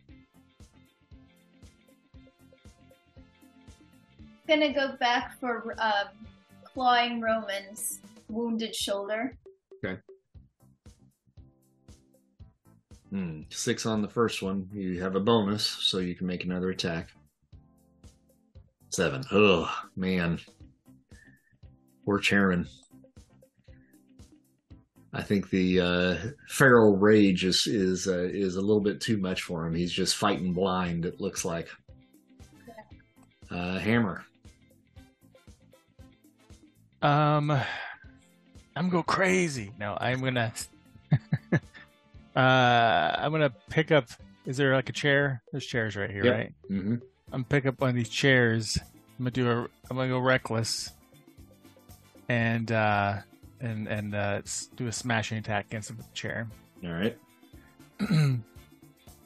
gonna 4.47 4.73
go 4.73 4.95
back 4.97 5.37
for 5.41 5.75
um, 5.79 6.07
clawing 6.63 7.19
Roman's 7.19 7.99
wounded 8.29 8.73
shoulder. 8.73 9.35
Hmm, 13.09 13.41
six 13.49 13.85
on 13.85 14.01
the 14.01 14.09
first 14.09 14.41
one. 14.41 14.67
You 14.73 15.01
have 15.01 15.15
a 15.15 15.19
bonus, 15.19 15.65
so 15.65 15.99
you 15.99 16.15
can 16.15 16.27
make 16.27 16.43
another 16.43 16.69
attack. 16.69 17.09
Seven. 18.89 19.23
Oh 19.31 19.73
man, 19.95 20.39
poor 22.05 22.19
Chairman. 22.19 22.67
I 25.13 25.21
think 25.21 25.49
the 25.49 25.79
uh, 25.79 26.17
feral 26.49 26.97
rage 26.97 27.45
is 27.45 27.65
is 27.65 28.07
uh, 28.07 28.29
is 28.31 28.55
a 28.55 28.61
little 28.61 28.81
bit 28.81 28.99
too 28.99 29.17
much 29.17 29.41
for 29.41 29.65
him. 29.65 29.73
He's 29.73 29.91
just 29.91 30.15
fighting 30.15 30.53
blind. 30.53 31.05
It 31.05 31.21
looks 31.21 31.45
like. 31.45 31.69
Uh, 33.49 33.79
Hammer. 33.79 34.25
Um, 37.01 37.51
I'm 37.51 37.63
gonna 38.75 38.89
go 38.89 39.03
crazy. 39.03 39.71
No, 39.79 39.97
I'm 39.99 40.21
gonna. 40.21 40.53
uh, 42.37 43.15
I'm 43.19 43.31
gonna 43.31 43.53
pick 43.69 43.91
up. 43.91 44.05
Is 44.45 44.57
there 44.57 44.73
like 44.75 44.89
a 44.89 44.93
chair? 44.93 45.41
There's 45.51 45.65
chairs 45.65 45.95
right 45.95 46.09
here, 46.09 46.23
Yep. 46.25 46.33
right? 46.35 46.53
hmm 46.67 46.93
I'm 46.93 47.41
gonna 47.41 47.43
pick 47.45 47.65
up 47.65 47.81
one 47.81 47.89
of 47.89 47.95
these 47.95 48.09
chairs. 48.09 48.77
I'm 49.19 49.23
gonna 49.25 49.31
do 49.31 49.49
a. 49.49 49.61
I'm 49.89 49.97
gonna 49.97 50.07
go 50.09 50.19
reckless. 50.19 50.91
and 52.29 52.71
uh, 52.71 53.17
and 53.59 53.87
and 53.87 54.15
uh, 54.15 54.41
do 54.75 54.87
a 54.87 54.91
smashing 54.91 55.37
attack 55.37 55.65
against 55.65 55.89
the 55.97 56.03
chair. 56.13 56.47
All 56.85 56.91
right. 56.91 57.17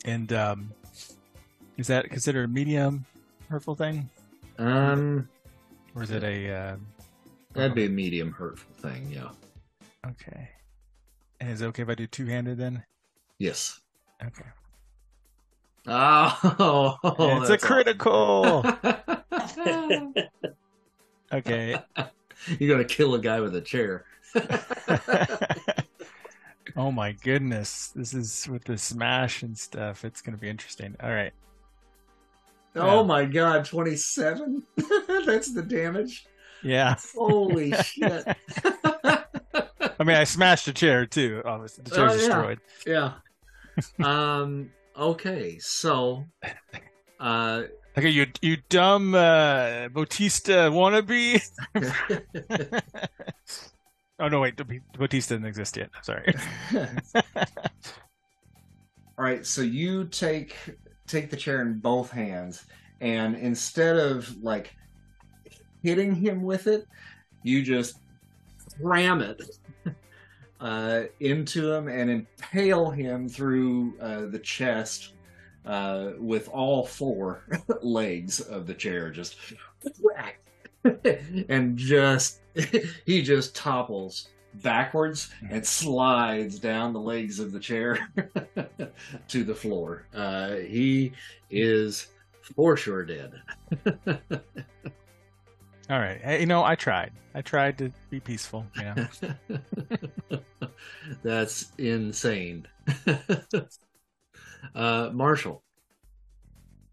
and 0.05 0.33
um, 0.33 0.71
is 1.77 1.87
that 1.87 2.09
considered 2.09 2.45
a 2.45 2.47
medium 2.47 3.05
hurtful 3.49 3.75
thing, 3.75 4.09
Um, 4.57 5.27
or 5.95 6.03
is 6.03 6.11
it 6.11 6.23
a? 6.23 6.49
Uh, 6.51 6.75
that'd 7.53 7.75
be 7.75 7.85
a 7.85 7.89
medium 7.89 8.31
hurtful 8.31 8.73
thing. 8.89 9.11
Yeah. 9.11 9.29
okay. 10.09 10.49
And 11.39 11.49
is 11.51 11.61
it 11.61 11.65
okay 11.67 11.81
if 11.83 11.89
I 11.89 11.95
do 11.95 12.07
two 12.07 12.27
handed 12.27 12.57
then? 12.57 12.83
Yes. 13.41 13.79
Okay. 14.23 14.45
Oh, 15.87 16.95
it's 17.41 17.49
a 17.49 17.57
critical. 17.57 18.63
okay. 21.33 21.75
You're 22.59 22.69
gonna 22.71 22.85
kill 22.85 23.15
a 23.15 23.19
guy 23.19 23.39
with 23.41 23.55
a 23.55 23.61
chair. 23.61 24.05
oh 26.77 26.91
my 26.91 27.13
goodness. 27.13 27.87
This 27.95 28.13
is 28.13 28.47
with 28.47 28.63
the 28.65 28.77
smash 28.77 29.41
and 29.41 29.57
stuff. 29.57 30.05
It's 30.05 30.21
going 30.21 30.35
to 30.37 30.39
be 30.39 30.47
interesting. 30.47 30.95
All 31.01 31.09
right. 31.09 31.33
Oh 32.75 32.97
Yeah. 33.01 33.07
my 33.07 33.25
god, 33.25 33.65
27? 33.65 34.61
That's 35.25 35.51
the 35.51 35.63
damage? 35.63 36.27
Yeah. 36.63 36.93
Holy 37.15 37.71
shit. 37.81 38.23
I 39.99 40.03
mean, 40.03 40.15
I 40.15 40.23
smashed 40.25 40.67
a 40.67 40.73
chair 40.73 41.05
too. 41.05 41.41
Obviously, 41.43 41.83
the 41.83 41.89
chair's 41.91 42.11
Oh, 42.11 42.15
yeah. 42.15 42.21
destroyed. 42.21 42.59
yeah. 42.87 43.13
Um 43.99 44.71
okay, 44.97 45.57
so 45.59 46.25
uh 47.19 47.63
Okay, 47.97 48.09
you 48.09 48.27
you 48.41 48.57
dumb 48.69 49.13
uh, 49.15 49.89
Bautista 49.89 50.69
wannabe. 50.71 51.41
oh 54.19 54.29
no, 54.29 54.39
wait, 54.39 54.57
Bautista 54.97 55.33
didn't 55.33 55.47
exist 55.47 55.75
yet. 55.75 55.89
Sorry. 56.01 56.33
All 59.17 59.25
right, 59.25 59.45
so 59.45 59.61
you 59.61 60.05
take 60.05 60.55
take 61.05 61.29
the 61.29 61.35
chair 61.35 61.61
in 61.61 61.79
both 61.79 62.09
hands, 62.11 62.65
and 63.01 63.35
instead 63.35 63.97
of 63.97 64.41
like 64.41 64.73
hitting 65.83 66.15
him 66.15 66.43
with 66.43 66.67
it, 66.67 66.87
you 67.43 67.61
just 67.61 67.99
ram 68.79 69.19
it 69.19 69.41
uh, 70.61 71.03
into 71.19 71.71
him 71.71 71.87
and 71.87 72.09
impale 72.09 72.91
him 72.91 73.27
through 73.27 73.97
uh, 73.99 74.27
the 74.27 74.39
chest 74.39 75.13
uh, 75.65 76.11
with 76.19 76.47
all 76.49 76.85
four 76.85 77.43
legs 77.81 78.39
of 78.39 78.67
the 78.67 78.73
chair. 78.73 79.09
Just 79.09 79.37
whack, 79.99 80.39
and 81.49 81.77
just 81.77 82.41
he 83.05 83.21
just 83.21 83.55
topples 83.55 84.29
backwards 84.55 85.31
and 85.49 85.65
slides 85.65 86.59
down 86.59 86.93
the 86.93 86.99
legs 86.99 87.39
of 87.39 87.51
the 87.51 87.59
chair 87.59 88.07
to 89.27 89.43
the 89.43 89.55
floor. 89.55 90.05
Uh, 90.13 90.55
he 90.57 91.13
is 91.49 92.07
for 92.55 92.75
sure 92.75 93.05
dead. 93.05 93.31
All 95.89 95.99
right, 95.99 96.21
hey, 96.21 96.39
you 96.39 96.45
know, 96.45 96.63
I 96.63 96.75
tried. 96.75 97.11
I 97.35 97.41
tried 97.41 97.77
to 97.79 97.91
be 98.09 98.19
peaceful. 98.19 98.65
You 98.77 98.83
know, 98.83 100.39
That's 101.23 101.71
insane. 101.77 102.65
uh, 104.75 105.09
Marshall. 105.13 105.63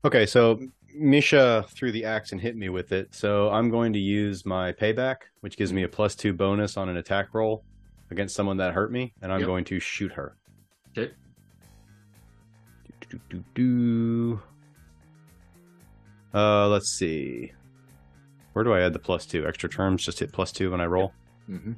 Okay, 0.04 0.26
so 0.26 0.60
Misha 0.96 1.64
threw 1.70 1.92
the 1.92 2.04
axe 2.04 2.32
and 2.32 2.40
hit 2.40 2.56
me 2.56 2.68
with 2.68 2.92
it, 2.92 3.14
so 3.14 3.50
I'm 3.50 3.70
going 3.70 3.92
to 3.92 3.98
use 3.98 4.44
my 4.46 4.72
payback, 4.72 5.16
which 5.40 5.56
gives 5.56 5.72
me 5.72 5.82
a 5.84 5.88
plus 5.88 6.14
two 6.14 6.32
bonus 6.32 6.76
on 6.76 6.88
an 6.88 6.96
attack 6.96 7.34
roll 7.34 7.64
against 8.10 8.34
someone 8.34 8.56
that 8.56 8.74
hurt 8.74 8.90
me, 8.90 9.12
and 9.22 9.32
I'm 9.32 9.40
Yep. 9.40 9.46
going 9.48 9.64
to 9.66 9.80
shoot 9.80 10.12
her. 10.12 10.36
Okay. 10.96 11.12
Do, 13.10 13.18
do, 13.18 13.20
do, 13.30 13.44
do. 13.54 14.40
Uh, 16.34 16.68
let's 16.68 16.90
see. 16.90 17.52
Where 18.52 18.64
do 18.64 18.72
I 18.72 18.80
add 18.80 18.92
the 18.92 18.98
plus 18.98 19.26
two? 19.26 19.46
Extra 19.46 19.68
terms, 19.68 20.04
just 20.04 20.18
hit 20.18 20.32
plus 20.32 20.50
two 20.52 20.70
when 20.72 20.80
I 20.80 20.86
roll. 20.86 21.12
Mm-hmm. 21.48 21.72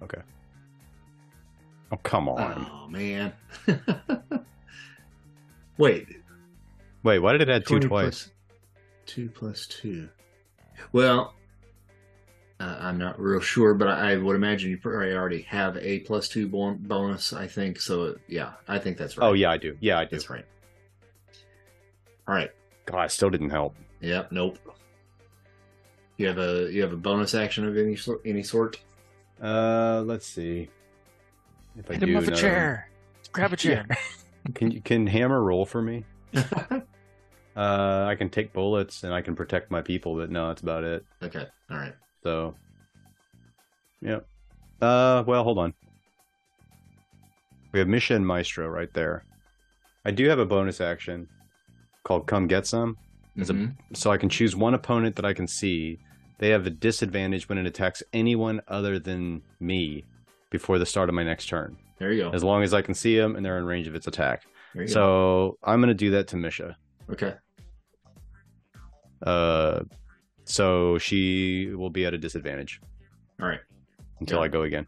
Oh, 1.93 1.97
come 2.03 2.29
on. 2.29 2.67
Oh 2.71 2.89
man. 2.89 3.33
Wait, 5.79 6.07
Wait, 7.03 7.19
why 7.19 7.33
did 7.33 7.41
it 7.43 7.49
add 7.49 7.67
two 7.67 7.81
twice? 7.81 8.25
plus- 8.25 8.31
two 9.07 9.29
plus 9.31 9.67
two. 9.67 10.09
Well, 10.93 11.35
uh, 12.61 12.77
I'm 12.79 12.99
not 12.99 13.19
real 13.19 13.41
sure, 13.41 13.75
but 13.75 13.89
I, 13.89 14.13
I 14.13 14.17
would 14.17 14.37
imagine 14.37 14.71
you 14.71 14.77
probably 14.79 15.15
already 15.15 15.43
have 15.43 15.77
a 15.79 16.01
plus 16.01 16.29
two 16.29 16.47
bon- 16.49 16.79
bonus. 16.83 17.33
I 17.33 17.47
think 17.47 17.81
so. 17.81 18.17
Yeah, 18.29 18.53
I 18.69 18.79
think 18.79 18.99
that's 18.99 19.17
right. 19.17 19.27
Oh, 19.27 19.33
yeah, 19.33 19.51
I 19.51 19.57
do. 19.57 19.77
Yeah, 19.81 19.99
I 19.99 20.05
do. 20.05 20.11
that's 20.13 20.29
right. 20.31 20.45
All 22.29 22.35
right. 22.35 22.51
God, 22.87 23.05
it 23.07 23.11
still 23.11 23.31
didn't 23.31 23.51
help. 23.51 23.75
Yep. 24.01 24.33
Nope. 24.33 24.59
You 26.21 26.27
have 26.27 26.37
a 26.39 26.69
you 26.71 26.83
have 26.83 26.93
a 26.93 26.99
bonus 26.99 27.35
action 27.35 27.67
of 27.67 27.79
any 27.79 27.97
sort. 27.97 28.21
Any 28.27 28.43
sort. 28.43 28.79
Uh, 29.43 30.03
let's 30.05 30.27
see. 30.27 30.69
If 31.79 31.91
I 31.91 31.95
hit 31.95 32.01
do 32.01 32.07
him 32.09 32.15
with 32.17 32.29
a 32.29 32.33
know- 32.33 32.37
chair. 32.37 32.91
Grab 33.33 33.55
a 33.55 33.57
chair. 33.57 33.87
Can 34.55 34.71
you 34.71 34.83
can 34.83 35.07
hammer 35.07 35.43
roll 35.43 35.65
for 35.65 35.81
me? 35.83 36.05
Uh, 37.57 38.07
I 38.09 38.15
can 38.15 38.31
take 38.31 38.53
bullets 38.53 39.03
and 39.03 39.13
I 39.13 39.21
can 39.23 39.35
protect 39.35 39.71
my 39.73 39.83
people, 39.83 40.15
but 40.15 40.31
no, 40.31 40.49
that's 40.49 40.63
about 40.63 40.85
it. 40.85 41.05
okay. 41.21 41.47
All 41.71 41.77
right. 41.77 41.93
So, 42.23 42.55
yep. 44.01 44.25
Uh, 44.81 45.25
well, 45.27 45.43
hold 45.43 45.59
on. 45.59 45.75
We 47.73 47.81
have 47.81 47.89
Misha 47.89 48.15
and 48.15 48.25
Maestro 48.27 48.69
right 48.69 48.91
there. 48.95 49.25
I 50.07 50.13
do 50.13 50.29
have 50.29 50.39
a 50.39 50.47
bonus 50.47 50.81
action 50.81 51.29
called 52.05 52.29
"Come 52.29 52.47
Get 52.47 52.67
Some," 52.69 52.97
As 53.39 53.51
a- 53.51 53.55
Mhm. 53.55 53.75
so 53.95 54.11
I 54.13 54.17
can 54.17 54.29
choose 54.29 54.55
one 54.55 54.73
opponent 54.75 55.17
that 55.17 55.25
I 55.25 55.35
can 55.35 55.49
see. 55.49 55.99
They 56.41 56.49
have 56.49 56.67
a 56.67 56.71
disadvantage 56.71 57.49
when 57.51 57.59
it 57.59 57.67
attacks 57.67 58.03
anyone 58.15 58.61
other 58.67 58.99
than 58.99 59.43
me 59.61 60.05
before 60.51 60.79
the 60.79 60.87
start 60.87 61.09
of 61.11 61.15
my 61.15 61.23
next 61.23 61.47
turn, 61.51 61.77
There 61.99 62.13
you 62.13 62.23
go. 62.25 62.31
as 62.31 62.43
long 62.43 62.63
as 62.63 62.73
I 62.75 62.81
can 62.83 62.95
see 62.95 63.17
them 63.17 63.37
and 63.37 63.45
they're 63.45 63.59
in 63.59 63.65
range 63.67 63.87
of 63.87 63.95
its 63.95 64.07
attack. 64.07 64.45
There 64.75 64.83
you 64.83 64.89
go. 64.89 64.93
So 64.95 65.59
I'm 65.63 65.81
gonna 65.81 65.93
do 65.95 66.11
that 66.13 66.29
to 66.29 66.37
Misha. 66.37 66.77
Okay. 67.11 67.35
Uh, 69.23 69.81
so 70.47 70.97
she 70.99 71.69
will 71.75 71.91
be 71.91 72.07
at 72.07 72.15
a 72.15 72.19
disadvantage 72.19 72.81
All 73.41 73.47
right. 73.47 73.61
until 74.21 74.39
Yeah. 74.39 74.45
I 74.45 74.49
go 74.49 74.63
again. 74.63 74.87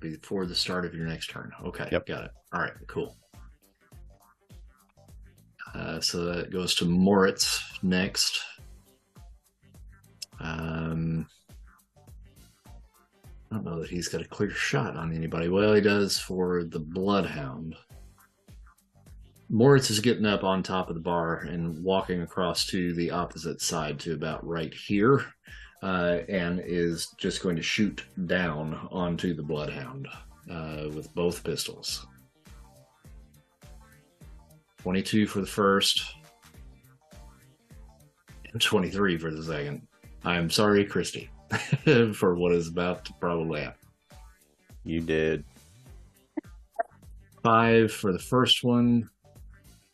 Before 0.00 0.46
the 0.46 0.54
start 0.54 0.84
of 0.86 0.94
your 0.94 1.06
next 1.06 1.28
turn. 1.30 1.50
Okay. 1.66 1.88
Yep. 1.90 2.06
Got 2.06 2.24
it. 2.26 2.30
All 2.52 2.60
right. 2.60 2.72
Cool. 2.86 3.16
Uh, 5.74 6.00
so 6.00 6.24
that 6.26 6.52
goes 6.52 6.76
to 6.76 6.84
Moriz 6.84 7.60
next. 7.82 8.40
Um, 10.40 11.26
I 13.50 13.56
don't 13.56 13.64
know 13.64 13.80
that 13.80 13.90
he's 13.90 14.08
got 14.08 14.22
a 14.22 14.28
clear 14.28 14.50
shot 14.50 14.96
on 14.96 15.14
anybody. 15.14 15.48
Well, 15.48 15.74
he 15.74 15.80
does 15.80 16.18
for 16.18 16.64
the 16.64 16.80
Bloodhound. 16.80 17.76
Moriz 19.50 19.90
is 19.90 20.00
getting 20.00 20.26
up 20.26 20.42
on 20.42 20.62
top 20.62 20.88
of 20.88 20.94
the 20.94 21.00
bar 21.00 21.40
and 21.40 21.82
walking 21.84 22.22
across 22.22 22.66
to 22.66 22.92
the 22.94 23.10
opposite 23.10 23.60
side 23.60 24.00
to 24.00 24.14
about 24.14 24.44
right 24.44 24.74
here, 24.74 25.24
uh, 25.82 26.20
and 26.28 26.60
is 26.64 27.08
just 27.18 27.42
going 27.42 27.54
to 27.54 27.62
shoot 27.62 28.04
down 28.26 28.88
onto 28.90 29.34
the 29.34 29.42
Bloodhound 29.42 30.08
uh, 30.50 30.88
with 30.92 31.14
both 31.14 31.44
pistols. 31.44 32.06
22 34.82 35.26
for 35.26 35.40
the 35.40 35.46
first, 35.46 36.02
and 38.52 38.60
23 38.60 39.16
for 39.16 39.30
the 39.30 39.42
second. 39.42 39.86
I'm 40.24 40.48
sorry, 40.48 40.84
Christy, 40.84 41.30
for 42.14 42.34
what 42.34 42.52
is 42.52 42.68
about 42.68 43.04
to 43.04 43.12
probably 43.20 43.62
happen. 43.62 43.78
You 44.84 45.00
did. 45.00 45.44
Five 47.42 47.92
for 47.92 48.12
the 48.12 48.18
first 48.18 48.64
one, 48.64 49.08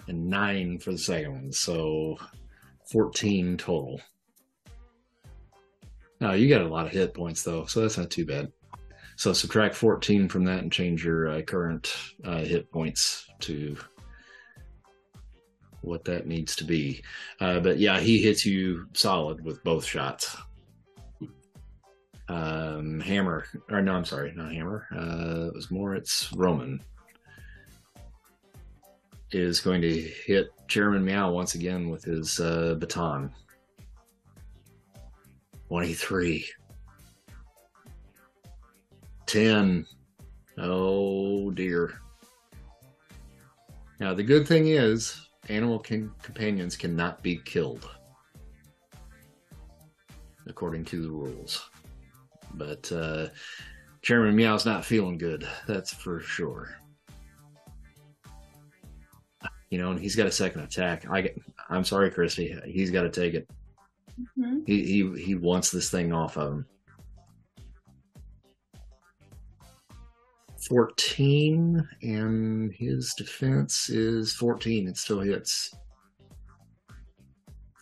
and 0.07 0.29
nine 0.29 0.79
for 0.79 0.93
the 0.93 0.99
second 0.99 1.33
one. 1.33 1.53
So 1.53 2.17
14 2.91 3.57
total. 3.57 4.01
Oh, 6.21 6.33
you 6.33 6.49
got 6.49 6.61
a 6.61 6.69
lot 6.69 6.87
of 6.87 6.93
hit 6.93 7.15
points 7.15 7.43
though, 7.43 7.65
so 7.65 7.81
that's 7.81 7.99
not 7.99 8.11
too 8.11 8.27
bad. 8.27 8.53
So 9.17 9.33
subtract 9.33 9.75
14 9.75 10.29
from 10.29 10.45
that 10.45 10.63
and 10.63 10.73
change 10.73 11.05
your 11.05 11.29
uh, 11.29 11.43
current 11.43 11.95
uh, 12.25 12.39
hit 12.39 12.71
points 12.71 13.27
to 13.41 13.77
what 15.83 16.05
that 16.05 16.27
needs 16.27 16.55
to 16.57 16.65
be. 16.65 17.03
Uh, 17.41 17.61
but 17.61 17.79
yeah, 17.79 18.01
he 18.01 18.19
hits 18.19 18.45
you 18.45 18.87
solid 18.93 19.45
with 19.45 19.63
both 19.65 19.85
shots. 19.85 20.37
Um, 22.29 23.01
hammer, 23.01 23.47
or 23.71 23.83
no, 23.83 23.95
I'm 23.95 24.05
sorry, 24.05 24.33
not 24.37 24.53
hammer. 24.53 24.87
Uh, 24.95 25.49
it 25.49 25.55
was 25.55 25.71
more. 25.71 25.95
It's 25.95 26.33
Roman 26.33 26.81
is 29.33 29.61
going 29.61 29.81
to 29.81 30.01
hit 30.27 30.51
Chairman 30.69 31.05
Meow 31.05 31.31
once 31.31 31.55
again 31.55 31.89
with 31.89 32.05
his 32.05 32.41
uh, 32.41 32.75
baton. 32.79 33.33
23. 35.69 36.45
10. 39.27 39.87
Oh 40.59 41.51
dear. 41.53 42.01
Now, 44.01 44.15
the 44.15 44.23
good 44.23 44.49
thing 44.49 44.69
is, 44.69 45.30
animal 45.51 45.79
can, 45.79 46.11
companions 46.23 46.77
cannot 46.77 47.23
be 47.23 47.37
killed, 47.45 47.89
according 50.47 50.85
to 50.87 51.03
the 51.03 51.11
rules. 51.11 51.69
But 52.55 52.91
uh, 52.93 53.29
Chairman 54.03 54.35
Meow's 54.35 54.65
not 54.65 54.85
feeling 54.85 55.19
good, 55.19 55.47
that's 55.67 55.93
for 55.93 56.21
sure. 56.21 56.77
You 59.71 59.79
know, 59.79 59.91
and 59.91 60.01
he's 60.01 60.17
got 60.17 60.27
a 60.27 60.33
second 60.33 60.63
attack. 60.63 61.09
I 61.09 61.21
get, 61.21 61.39
I'm 61.69 61.85
sorry, 61.85 62.11
Christy. 62.11 62.57
He's 62.67 62.91
got 62.91 63.03
to 63.03 63.11
take 63.11 63.35
it. 63.35 63.49
Mhm. 64.37 64.67
He 64.67 64.85
he 64.85 65.23
he 65.23 65.35
wants 65.35 65.71
this 65.71 65.91
thing 65.91 66.13
off 66.13 66.37
of 66.37 66.53
him. 66.53 66.67
Fourteen, 70.69 71.87
and 72.03 72.73
his 72.75 73.15
defense 73.17 73.89
is 73.89 74.35
fourteen. 74.35 74.89
It 74.89 74.97
still 74.99 75.21
hits. 75.21 75.73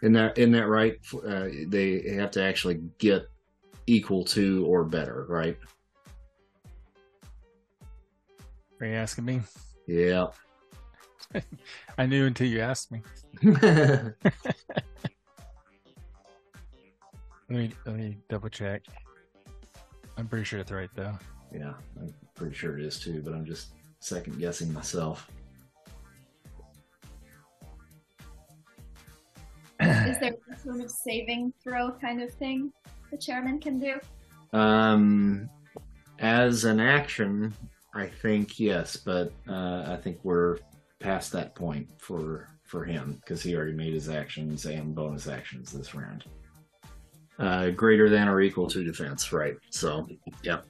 Isn't 0.02 0.12
that 0.12 0.38
isn't 0.38 0.52
that 0.52 0.68
right? 0.68 0.96
Uh, 1.26 1.48
they 1.66 2.14
have 2.14 2.30
to 2.32 2.42
actually 2.42 2.80
get 2.98 3.28
equal 3.86 4.24
to 4.26 4.64
or 4.66 4.84
better, 4.84 5.26
right? 5.28 5.58
Are 8.80 8.86
you 8.86 8.94
asking 8.94 9.24
me? 9.24 9.40
Yeah. 9.88 10.26
I 11.98 12.06
knew 12.06 12.26
until 12.26 12.46
you 12.46 12.60
asked 12.60 12.92
me. 12.92 13.02
Let 17.50 17.60
me 17.60 17.72
let 17.86 17.96
me 17.96 18.18
double 18.28 18.50
check. 18.50 18.82
I'm 20.18 20.28
pretty 20.28 20.44
sure 20.44 20.60
it's 20.60 20.70
right 20.70 20.90
though. 20.94 21.18
I'm 21.98 22.12
pretty 22.38 22.54
sure 22.54 22.78
it 22.78 22.84
is 22.84 22.98
too, 22.98 23.20
but 23.22 23.34
I'm 23.34 23.44
just 23.44 23.68
second 24.00 24.38
guessing 24.38 24.72
myself. 24.72 25.28
Is 29.80 30.18
there 30.20 30.34
some 30.48 30.72
sort 30.72 30.80
of 30.80 30.90
saving 30.90 31.52
throw 31.62 31.92
kind 31.92 32.22
of 32.22 32.32
thing 32.34 32.72
the 33.10 33.18
chairman 33.18 33.60
can 33.60 33.78
do? 33.78 33.98
Um, 34.56 35.48
as 36.18 36.64
an 36.64 36.80
action, 36.80 37.54
I 37.94 38.06
think 38.06 38.58
yes, 38.58 38.96
but 38.96 39.32
uh, 39.48 39.84
I 39.86 39.98
think 40.02 40.18
we're 40.22 40.58
past 41.00 41.32
that 41.32 41.54
point 41.54 41.88
for 41.98 42.48
for 42.64 42.84
him 42.84 43.18
because 43.20 43.42
he 43.42 43.56
already 43.56 43.72
made 43.72 43.94
his 43.94 44.08
actions 44.08 44.66
and 44.66 44.94
bonus 44.94 45.26
actions 45.26 45.72
this 45.72 45.94
round. 45.94 46.24
Uh, 47.38 47.70
greater 47.70 48.10
than 48.10 48.28
or 48.28 48.40
equal 48.40 48.68
to 48.68 48.82
defense, 48.82 49.32
right? 49.32 49.54
So, 49.70 50.06
yep. 50.42 50.66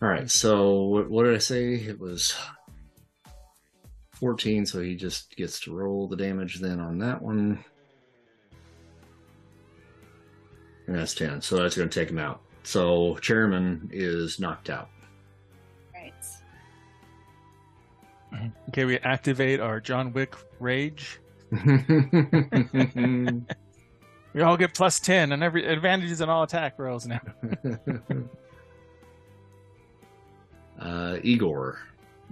All 0.00 0.08
right. 0.08 0.30
So, 0.30 0.82
what, 0.82 1.10
what 1.10 1.24
did 1.24 1.34
I 1.34 1.38
say? 1.38 1.74
It 1.74 1.98
was 1.98 2.36
fourteen. 4.12 4.64
So 4.66 4.80
he 4.80 4.94
just 4.94 5.34
gets 5.36 5.60
to 5.60 5.74
roll 5.74 6.06
the 6.06 6.16
damage 6.16 6.60
then 6.60 6.78
on 6.80 6.98
that 6.98 7.20
one. 7.20 7.64
And 10.86 10.96
that's 10.96 11.14
10. 11.14 11.42
So 11.42 11.58
that's 11.58 11.76
going 11.76 11.90
to 11.90 12.00
take 12.00 12.08
him 12.08 12.18
out. 12.18 12.40
So 12.62 13.16
Chairman 13.16 13.90
is 13.92 14.40
knocked 14.40 14.70
out. 14.70 14.88
Right. 15.94 16.14
Okay, 18.68 18.84
we 18.84 18.98
activate 18.98 19.58
our 19.60 19.80
John 19.80 20.12
Wick 20.12 20.34
rage. 20.60 21.18
We 24.34 24.42
all 24.42 24.56
get 24.56 24.74
plus 24.74 25.00
ten 25.00 25.32
and 25.32 25.42
every 25.42 25.66
advantages 25.66 26.20
in 26.20 26.28
all 26.28 26.42
attack 26.42 26.78
rolls 26.78 27.06
now. 27.06 27.20
Uh, 30.80 31.18
Igor 31.22 31.78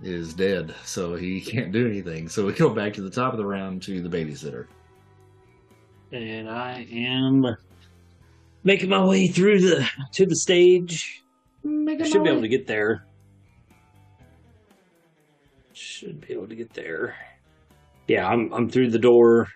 is 0.02 0.34
dead, 0.34 0.74
so 0.84 1.14
he 1.14 1.40
can't 1.52 1.72
do 1.72 1.86
anything. 1.86 2.28
So 2.28 2.46
we 2.46 2.52
go 2.52 2.70
back 2.70 2.92
to 2.94 3.02
the 3.02 3.10
top 3.10 3.32
of 3.32 3.38
the 3.38 3.46
round 3.46 3.82
to 3.84 4.00
the 4.00 4.08
babysitter. 4.08 4.66
And 6.12 6.48
I 6.48 6.86
am 6.90 7.56
making 8.62 8.90
my 8.90 9.04
way 9.04 9.26
through 9.26 9.60
the 9.60 9.88
to 10.12 10.26
the 10.26 10.36
stage. 10.36 11.24
I 11.64 12.04
should 12.04 12.22
be 12.22 12.30
able 12.30 12.42
to 12.42 12.48
get 12.48 12.66
there. 12.66 13.06
Should 15.72 16.20
be 16.20 16.32
able 16.32 16.46
to 16.46 16.54
get 16.54 16.72
there. 16.74 17.16
Yeah, 18.06 18.28
I'm 18.28 18.52
I'm 18.52 18.70
through 18.70 18.90
the 18.90 18.98
door 18.98 19.48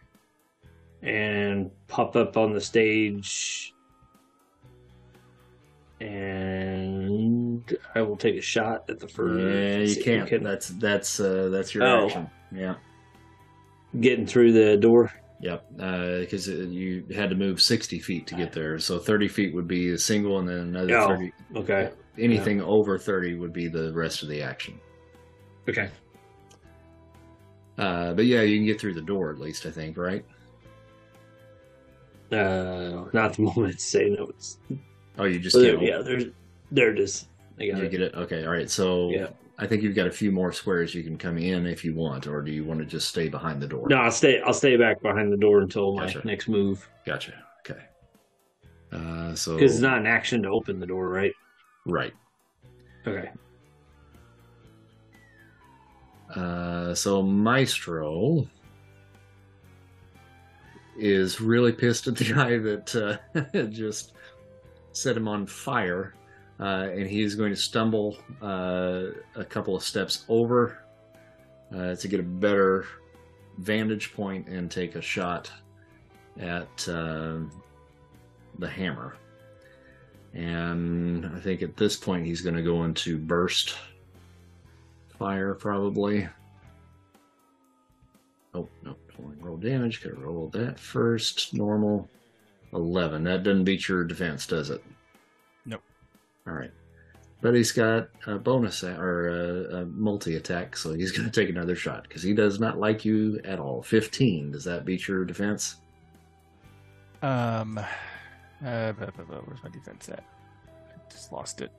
and 1.03 1.71
pop 1.89 2.17
up 2.17 2.37
on 2.37 2.53
the 2.53 2.61
stage. 2.61 3.75
And 6.01 6.70
I 7.95 8.03
will 8.03 8.17
take 8.17 8.37
a 8.37 8.41
shot 8.41 8.89
at 8.89 8.99
the 9.01 9.09
first. 9.09 9.41
Yeah, 9.43 9.79
you 9.79 10.03
can't. 10.05 10.29
can- 10.29 10.43
That's 10.43 10.69
that's 10.69 11.21
uh, 11.21 11.49
that's 11.51 11.75
your 11.75 11.85
Oh. 11.85 12.07
action. 12.07 12.31
Yeah. 12.53 12.75
getting 14.01 14.27
through 14.27 14.53
the 14.53 14.77
door. 14.77 15.13
Yep. 15.43 15.65
Because 15.77 16.49
uh, 16.49 16.53
you 16.53 17.05
had 17.15 17.31
to 17.31 17.37
move 17.37 17.61
sixty 17.63 17.99
feet 17.99 18.27
to 18.29 18.35
get 18.35 18.53
there. 18.53 18.79
So 18.79 18.99
thirty 18.99 19.27
feet 19.29 19.55
would 19.55 19.67
be 19.69 19.91
a 19.93 19.99
single, 19.99 20.39
and 20.39 20.49
then 20.49 20.59
another 20.59 20.97
Oh. 20.99 21.09
thirty. 21.09 21.33
Okay. 21.57 21.91
Anything 22.19 22.61
over 22.61 22.99
thirty 22.99 23.35
would 23.35 23.53
be 23.53 23.67
the 23.69 23.93
rest 23.93 24.23
of 24.23 24.29
the 24.29 24.43
action. 24.43 24.79
Okay. 25.69 25.89
Uh, 27.79 28.13
but 28.13 28.27
yeah, 28.27 28.43
you 28.43 28.59
can 28.59 28.67
get 28.67 28.79
through 28.81 28.93
the 28.95 29.01
door 29.03 29.31
at 29.31 29.39
least. 29.39 29.65
I 29.65 29.71
think, 29.71 29.97
right? 29.97 30.25
Uh, 32.31 33.07
not 33.13 33.35
the 33.35 33.43
moment 33.43 33.81
saying 33.81 34.15
no. 34.19 34.27
It's 34.27 34.59
Oh, 35.19 35.25
you 35.25 35.39
just 35.39 35.57
well, 35.57 35.65
can't. 35.65 35.81
there, 35.81 35.89
yeah. 35.89 36.03
There's 36.03 36.25
there 36.71 36.91
it 36.93 36.99
is. 37.01 37.27
I 37.61 37.67
got 37.67 37.79
You 37.79 37.85
it. 37.85 37.91
get 37.91 38.01
it. 38.01 38.15
Okay. 38.15 38.45
All 38.45 38.53
right. 38.53 38.71
So 38.71 39.11
Yeah. 39.11 39.29
I 39.59 39.67
think 39.67 39.83
you've 39.83 39.95
got 39.95 40.07
a 40.07 40.11
few 40.11 40.33
more 40.33 40.53
squares 40.53 40.95
you 40.95 41.03
can 41.03 41.19
come 41.19 41.37
in 41.37 41.67
if 41.67 41.85
you 41.85 41.95
want, 41.95 42.27
or 42.27 42.41
do 42.41 42.51
you 42.51 42.65
want 42.65 42.81
to 42.81 42.87
just 42.87 43.09
stay 43.09 43.29
behind 43.29 43.61
the 43.61 43.67
door? 43.67 43.87
No, 43.91 43.97
I'll 43.97 44.11
stay. 44.11 44.41
I'll 44.41 44.55
stay 44.55 44.77
back 44.79 45.03
behind 45.03 45.31
the 45.31 45.37
door 45.37 45.61
until 45.61 45.95
my 45.95 46.07
Gotcha. 46.07 46.27
next 46.27 46.49
move 46.49 46.89
Gotcha. 47.05 47.35
Okay. 47.69 47.81
Uh, 48.93 49.35
so 49.35 49.57
because 49.57 49.73
it's 49.75 49.83
not 49.83 49.99
an 49.99 50.07
action 50.07 50.43
to 50.45 50.49
open 50.49 50.81
the 50.81 50.87
door, 50.87 51.09
right? 51.09 51.33
right. 51.87 52.15
Okay. 53.07 53.31
Uh, 56.35 56.95
so 56.95 57.23
Maestro 57.23 58.47
is 60.97 61.41
really 61.41 61.73
pissed 61.73 62.07
at 62.07 62.17
the 62.17 62.25
guy 62.35 62.59
that 62.59 62.97
uh, 63.55 63.67
just 63.71 64.13
set 64.93 65.17
him 65.17 65.29
on 65.29 65.47
fire, 65.47 66.15
uh, 66.61 66.89
and 66.93 67.07
he's 67.09 67.35
going 67.35 67.51
to 67.51 67.57
stumble 67.57 68.17
uh, 68.43 69.05
a 69.35 69.45
couple 69.45 69.75
of 69.75 69.83
steps 69.83 70.25
over 70.29 70.85
uh, 71.75 71.95
to 71.95 72.09
get 72.09 72.21
a 72.21 72.25
better 72.25 72.87
vantage 73.59 74.13
point 74.13 74.47
and 74.49 74.71
take 74.71 74.95
a 74.95 75.03
shot 75.03 75.51
at 76.39 76.77
the 76.77 77.49
hammer. 78.69 79.17
And 80.35 81.27
I 81.27 81.41
think 81.41 81.63
at 81.63 81.77
this 81.77 81.97
point 81.97 82.27
he's 82.27 82.41
going 82.41 82.57
to 82.57 82.63
go 82.63 82.85
into 82.85 83.19
burst 83.19 83.77
fire 85.19 85.55
probably. 85.55 86.29
Oh 88.55 88.69
no, 88.83 88.97
roll 89.39 89.57
damage. 89.57 90.03
Gotta 90.03 90.17
roll 90.17 90.49
that 90.49 90.79
first. 90.79 91.55
Normal. 91.55 92.09
Eleven. 92.73 93.25
That 93.25 93.43
doesn't 93.43 93.65
beat 93.65 93.89
your 93.89 94.05
defense, 94.05 94.47
does 94.47 94.71
it? 94.71 94.83
All 96.51 96.57
right. 96.57 96.73
But 97.41 97.55
he's 97.55 97.73
got 97.73 98.09
a 98.27 98.37
bonus 98.37 98.83
or 98.85 99.29
a, 99.29 99.77
a 99.77 99.85
multi 99.87 100.37
attack, 100.37 100.77
so 100.77 100.93
he's 100.93 101.13
going 101.17 101.31
to 101.31 101.41
take 101.41 101.49
another 101.49 101.77
shot 101.77 102.03
because 102.03 102.23
he 102.23 102.35
does 102.35 102.61
not 102.61 102.79
like 102.79 103.05
you 103.05 103.41
at 103.45 103.59
all. 103.59 103.83
Fifteen. 103.83 104.51
Does 104.51 104.65
that 104.65 104.85
beat 104.85 105.07
your 105.09 105.25
defense? 105.25 105.77
Um, 107.23 107.79
uh, 107.79 108.93
where's 108.93 109.63
my 109.63 109.71
defense 109.71 110.09
at? 110.09 110.25
I 110.69 111.13
just 111.13 111.33
lost 111.33 111.61
it. 111.61 111.71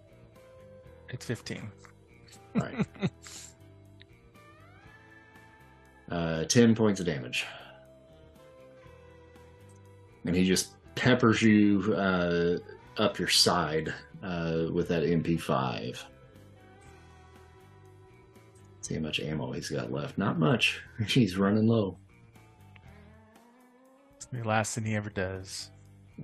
It's 1.09 1.25
15. 1.25 1.69
All 2.55 2.61
right. 2.61 2.87
uh, 6.11 6.43
10 6.45 6.75
points 6.75 6.99
of 6.99 7.07
damage. 7.07 7.45
And 10.25 10.35
he 10.35 10.45
just 10.45 10.73
peppers 10.93 11.41
you 11.41 11.93
uh, 11.97 12.57
up 12.97 13.17
your 13.17 13.27
side 13.27 13.93
uh, 14.23 14.67
with 14.71 14.87
that 14.89 15.03
MP5. 15.03 16.03
See 18.81 18.95
how 18.95 19.01
much 19.01 19.19
ammo 19.19 19.51
he's 19.51 19.69
got 19.69 19.91
left. 19.91 20.17
Not 20.17 20.39
much. 20.39 20.81
He's 21.07 21.37
running 21.37 21.67
low. 21.67 21.97
It's 24.15 24.25
the 24.25 24.43
last 24.43 24.73
thing 24.73 24.85
he 24.85 24.95
ever 24.95 25.11
does. 25.11 25.69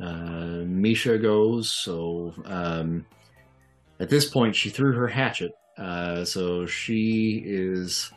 Uh, 0.02 0.64
Misha 0.66 1.20
goes. 1.20 1.70
So 1.70 2.34
um, 2.46 3.06
at 4.00 4.10
this 4.10 4.28
point, 4.30 4.56
she 4.56 4.70
threw 4.70 4.94
her 4.94 5.08
hatchet. 5.08 5.54
Uh, 5.78 6.26
so 6.26 6.66
she 6.66 7.44
is 7.46 8.12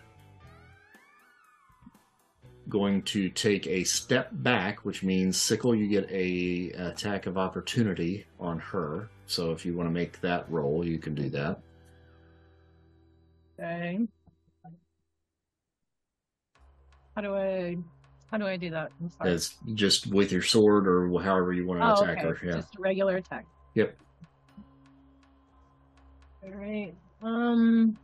going 2.70 3.02
to 3.02 3.28
take 3.28 3.66
a 3.66 3.84
step 3.84 4.30
back, 4.32 4.84
which 4.84 5.02
means 5.02 5.40
sickle. 5.40 5.74
You 5.74 5.86
get 5.86 6.10
a 6.10 6.70
attack 6.70 7.26
of 7.26 7.36
opportunity 7.36 8.26
on 8.38 8.58
her 8.58 9.10
So 9.30 9.52
if 9.52 9.64
you 9.64 9.76
want 9.76 9.88
to 9.88 9.92
make 9.92 10.20
that 10.22 10.50
roll, 10.50 10.84
you 10.84 10.98
can 10.98 11.14
do 11.14 11.30
that. 11.30 11.60
Okay. 13.58 14.00
How 17.14 17.22
do 17.22 17.36
I 17.36 17.76
how 18.30 18.38
do 18.38 18.46
I 18.46 18.56
do 18.56 18.70
that? 18.70 18.90
I'm 19.00 19.10
sorry. 19.10 19.32
As 19.32 19.54
just 19.74 20.08
with 20.08 20.32
your 20.32 20.42
sword 20.42 20.88
or 20.88 21.08
however 21.22 21.52
you 21.52 21.66
want 21.66 21.80
to 21.80 21.86
oh, 21.86 22.02
attack 22.02 22.24
okay. 22.24 22.28
her. 22.28 22.38
Yeah. 22.42 22.56
Just 22.56 22.74
a 22.76 22.80
regular 22.80 23.16
attack. 23.16 23.46
Yep. 23.74 23.96
All 26.42 26.50
right. 26.50 26.94
Um 27.22 27.96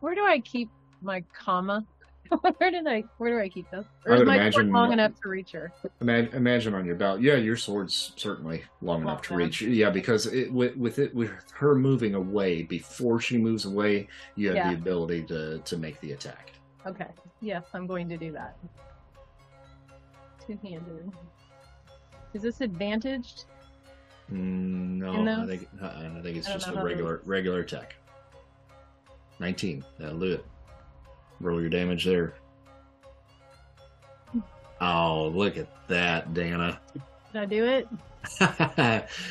where 0.00 0.14
do 0.14 0.24
I 0.24 0.38
keep 0.38 0.70
my 1.00 1.24
comma? 1.32 1.84
where 2.58 2.70
did 2.70 2.86
I 2.86 3.04
where 3.18 3.30
do 3.30 3.38
I 3.38 3.48
keep 3.48 3.70
this? 3.70 3.84
Or 4.06 4.12
I 4.14 4.16
is 4.16 4.22
my 4.26 4.36
sword 4.50 4.66
imagine- 4.66 4.72
long 4.72 4.92
enough 4.92 5.20
to 5.22 5.28
reach 5.28 5.52
her? 5.52 5.72
Ima- 6.00 6.28
imagine 6.32 6.74
on 6.74 6.84
your 6.86 6.94
belt. 6.94 7.20
Yeah, 7.20 7.34
your 7.34 7.56
sword's 7.56 8.12
certainly 8.16 8.62
long 8.80 9.02
enough 9.02 9.22
to 9.22 9.34
reach. 9.34 9.60
Yeah, 9.62 9.90
because 9.90 10.26
it, 10.26 10.50
with, 10.52 10.76
with 10.76 10.98
it 10.98 11.14
with 11.14 11.30
her 11.54 11.74
moving 11.74 12.14
away 12.14 12.62
before 12.62 13.20
she 13.20 13.36
moves 13.36 13.64
away, 13.66 14.08
you 14.36 14.48
have 14.48 14.56
Yeah. 14.56 14.68
the 14.70 14.76
ability 14.76 15.24
to 15.24 15.58
to 15.58 15.76
make 15.76 16.00
the 16.00 16.12
attack. 16.12 16.52
Okay. 16.86 17.08
Yes, 17.40 17.64
I'm 17.74 17.86
going 17.86 18.08
to 18.08 18.16
do 18.16 18.32
that. 18.32 18.56
Two 20.46 20.58
handed. 20.62 21.12
Is 22.34 22.42
this 22.42 22.60
advantaged? 22.62 23.44
Mm, 24.32 24.98
no, 24.98 25.42
I 25.42 25.46
think 25.46 25.68
uh, 25.82 25.86
I 26.16 26.20
think 26.22 26.38
it's 26.38 26.48
I 26.48 26.54
just 26.54 26.68
a 26.68 26.82
regular 26.82 27.20
regular 27.26 27.60
attack. 27.60 27.96
Nineteen. 29.38 29.84
That'll 29.98 30.18
do 30.18 30.32
it. 30.32 30.44
Roll 31.42 31.60
your 31.60 31.68
damage 31.68 32.04
there. 32.04 32.34
Oh, 34.80 35.28
look 35.28 35.56
at 35.56 35.68
that, 35.88 36.32
Dana. 36.32 36.80
Did 37.32 37.42
I 37.42 37.44
do 37.44 37.64
it? 37.64 37.88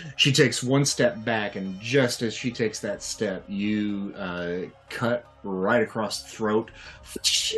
she 0.18 0.34
takes 0.34 0.62
one 0.62 0.84
step 0.86 1.24
back, 1.24 1.56
and 1.56 1.80
just 1.80 2.22
as 2.22 2.34
she 2.34 2.52
takes 2.52 2.80
that 2.80 3.02
step, 3.02 3.44
you 3.48 4.14
uh, 4.18 4.58
cut 4.90 5.26
right 5.44 5.82
across 5.82 6.24
the 6.24 6.30
throat, 6.30 6.72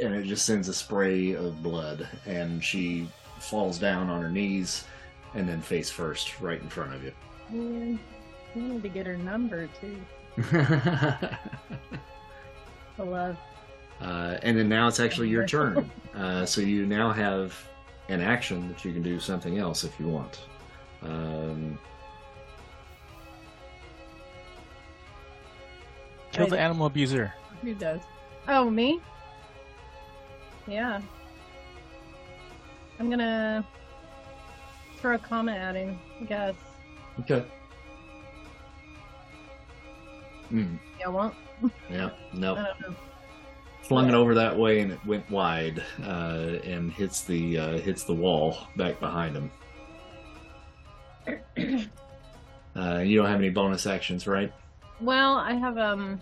and 0.02 0.14
it 0.14 0.26
just 0.26 0.46
sends 0.46 0.70
a 0.70 0.74
spray 0.74 1.34
of 1.34 1.62
blood. 1.64 2.08
And 2.28 2.64
she 2.64 3.08
falls 3.40 3.80
down 3.80 4.10
on 4.10 4.22
her 4.22 4.30
knees, 4.30 4.86
and 5.34 5.50
then 5.50 5.62
face 5.62 5.90
first, 5.90 6.40
right 6.42 6.62
in 6.62 6.70
front 6.70 6.94
of 6.94 7.04
you. 7.04 7.12
Man, 7.50 8.00
I 8.56 8.60
need 8.60 8.84
to 8.84 8.90
get 8.90 9.08
her 9.08 9.18
number 9.18 9.68
too. 9.82 9.98
I 13.00 13.04
love. 13.04 13.38
Uh, 14.02 14.38
and 14.44 14.58
then 14.58 14.68
now 14.70 14.88
it's 14.88 15.00
actually 15.00 15.30
your 15.30 15.46
turn. 15.48 15.90
Uh, 16.16 16.46
so 16.46 16.62
you 16.62 16.86
now 16.86 17.12
have 17.12 17.58
an 18.10 18.22
action 18.22 18.68
that 18.68 18.84
you 18.86 18.92
can 18.94 19.02
do 19.02 19.20
something 19.20 19.58
else 19.58 19.84
if 19.84 20.00
you 20.00 20.08
want. 20.08 20.42
Um, 21.02 21.78
Kill 26.32 26.48
the 26.48 26.60
animal 26.60 26.88
abuser. 26.88 27.34
Who 27.62 27.76
does? 27.76 28.02
Oh, 28.48 28.70
me? 28.70 29.00
Yeah. 30.68 31.00
I'm 33.00 33.10
gonna 33.10 33.66
throw 34.98 35.16
a 35.16 35.20
comment 35.20 35.58
at 35.58 35.76
him, 35.76 36.00
I 36.22 36.24
guess. 36.26 36.56
okay. 37.22 37.44
Mm, 40.52 40.78
Yeah, 41.00 41.08
won't. 41.08 41.34
yeah. 41.90 42.10
No. 42.34 42.68
I 43.84 43.86
flung 43.86 44.08
it 44.08 44.14
over 44.14 44.34
that 44.36 44.58
way 44.58 44.80
and 44.80 44.94
it 44.94 45.06
went 45.06 45.30
wide 45.30 45.84
uh, 46.04 46.60
and 46.64 46.92
hits 46.92 47.24
the 47.24 47.58
uh, 47.58 47.78
hits 47.80 48.06
the 48.06 48.14
wall 48.14 48.58
back 48.78 49.00
behind 49.02 49.36
him. 49.36 49.52
uh, 52.78 53.00
you 53.00 53.18
don't 53.18 53.28
have 53.28 53.40
any 53.40 53.50
bonus 53.50 53.86
actions, 53.86 54.26
right? 54.26 54.54
Well, 55.02 55.36
I 55.36 55.54
have 55.54 55.78
um. 55.78 56.20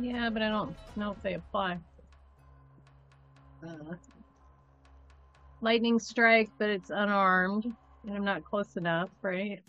Yeah, 0.00 0.30
but 0.30 0.42
I 0.42 0.48
don't 0.48 0.74
know 0.96 1.12
if 1.12 1.22
they 1.22 1.34
apply. 1.34 1.78
Uh, 3.64 3.94
lightning 5.60 6.00
strike, 6.00 6.50
but 6.58 6.70
it's 6.70 6.90
unarmed, 6.90 7.72
and 8.06 8.16
I'm 8.16 8.24
not 8.24 8.42
close 8.42 8.76
enough, 8.76 9.10
right? 9.20 9.60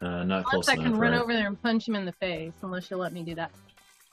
Uh, 0.00 0.24
not 0.24 0.44
close 0.44 0.66
Unless 0.66 0.80
I 0.80 0.82
can 0.82 0.96
run 0.96 1.12
right? 1.12 1.20
over 1.20 1.34
there 1.34 1.46
and 1.46 1.60
punch 1.60 1.86
him 1.86 1.94
in 1.94 2.06
the 2.06 2.12
face, 2.12 2.54
unless 2.62 2.90
you'll 2.90 3.00
let 3.00 3.12
me 3.12 3.22
do 3.22 3.34
that. 3.34 3.50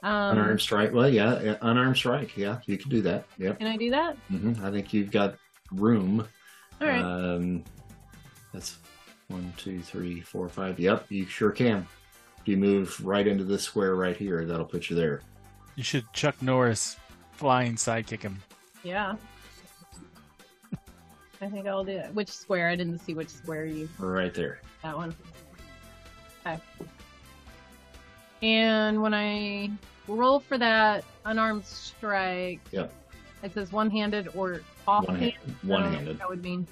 Um, 0.02 0.38
Unarmed 0.38 0.62
strike. 0.62 0.94
Well, 0.94 1.10
yeah, 1.10 1.42
yeah, 1.42 1.58
unarmed 1.62 1.98
strike. 1.98 2.38
Yeah, 2.38 2.60
you 2.66 2.78
can 2.78 2.90
do 2.90 3.02
that. 3.02 3.26
Yeah. 3.38 3.54
Can 3.54 3.68
I 3.68 3.76
do 3.76 3.90
that? 3.92 4.16
hmm 4.30 4.54
I 4.64 4.72
think 4.72 4.94
you've 4.94 5.12
got 5.12 5.36
room. 5.72 6.26
All 6.80 6.88
right. 6.88 7.02
Um, 7.02 7.64
that's 8.54 8.78
one, 9.28 9.52
two, 9.58 9.82
three, 9.82 10.22
four, 10.22 10.48
five. 10.48 10.80
Yep, 10.80 11.06
you 11.10 11.26
sure 11.26 11.52
can. 11.52 11.86
If 12.40 12.48
you 12.48 12.56
move 12.56 13.06
right 13.06 13.28
into 13.28 13.44
this 13.44 13.64
square 13.64 13.96
right 13.96 14.16
here, 14.16 14.46
that'll 14.46 14.66
put 14.66 14.90
you 14.90 14.96
there. 14.96 15.22
You 15.76 15.84
should 15.84 16.12
Chuck 16.14 16.42
Norris 16.42 16.96
flying 17.34 17.76
sidekick 17.76 18.22
him. 18.22 18.42
Yeah. 18.84 19.16
I 21.42 21.48
think 21.50 21.68
I'll 21.68 21.84
do 21.86 21.92
it. 21.92 22.14
Which 22.14 22.30
square? 22.30 22.70
I 22.70 22.76
didn't 22.76 23.00
see 23.00 23.14
which 23.14 23.30
square 23.30 23.66
you. 23.66 23.88
Right 23.98 24.34
there. 24.34 24.62
That 24.84 24.96
one. 24.96 25.16
Okay. 26.46 26.60
And 28.42 29.02
when 29.02 29.14
I 29.14 29.70
roll 30.08 30.40
for 30.40 30.58
that 30.58 31.04
unarmed 31.26 31.66
strike, 31.66 32.60
Yep. 32.72 32.94
it 33.44 33.54
says 33.54 33.72
one-handed 33.72 34.30
or 34.36 34.62
offhand. 34.88 35.20
One-handed. 35.20 35.36
I 35.36 35.38
don't 35.38 35.48
know 35.48 35.76
what 35.76 35.82
One-handed. 35.84 36.20
That 36.20 36.30
would 36.30 36.44
mean 36.44 36.68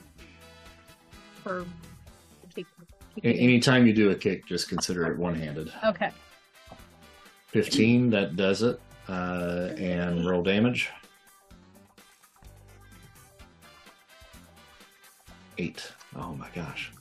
for 1.43 1.65
kick- 2.55 2.65
A- 3.23 3.27
Anytime 3.27 3.85
you 3.85 3.93
do 3.93 4.11
a 4.11 4.15
kick, 4.15 4.45
just 4.45 4.69
consider 4.69 5.11
it 5.11 5.17
one-handed. 5.17 5.71
Okay. 5.85 6.11
15, 7.47 8.09
that 8.11 8.35
does 8.35 8.61
it. 8.63 8.79
Uh, 9.09 9.69
and 9.77 10.25
roll 10.25 10.43
damage. 10.43 10.89
Eight. 15.57 15.91
Oh 16.15 16.33
my 16.33 16.49
gosh. 16.53 16.91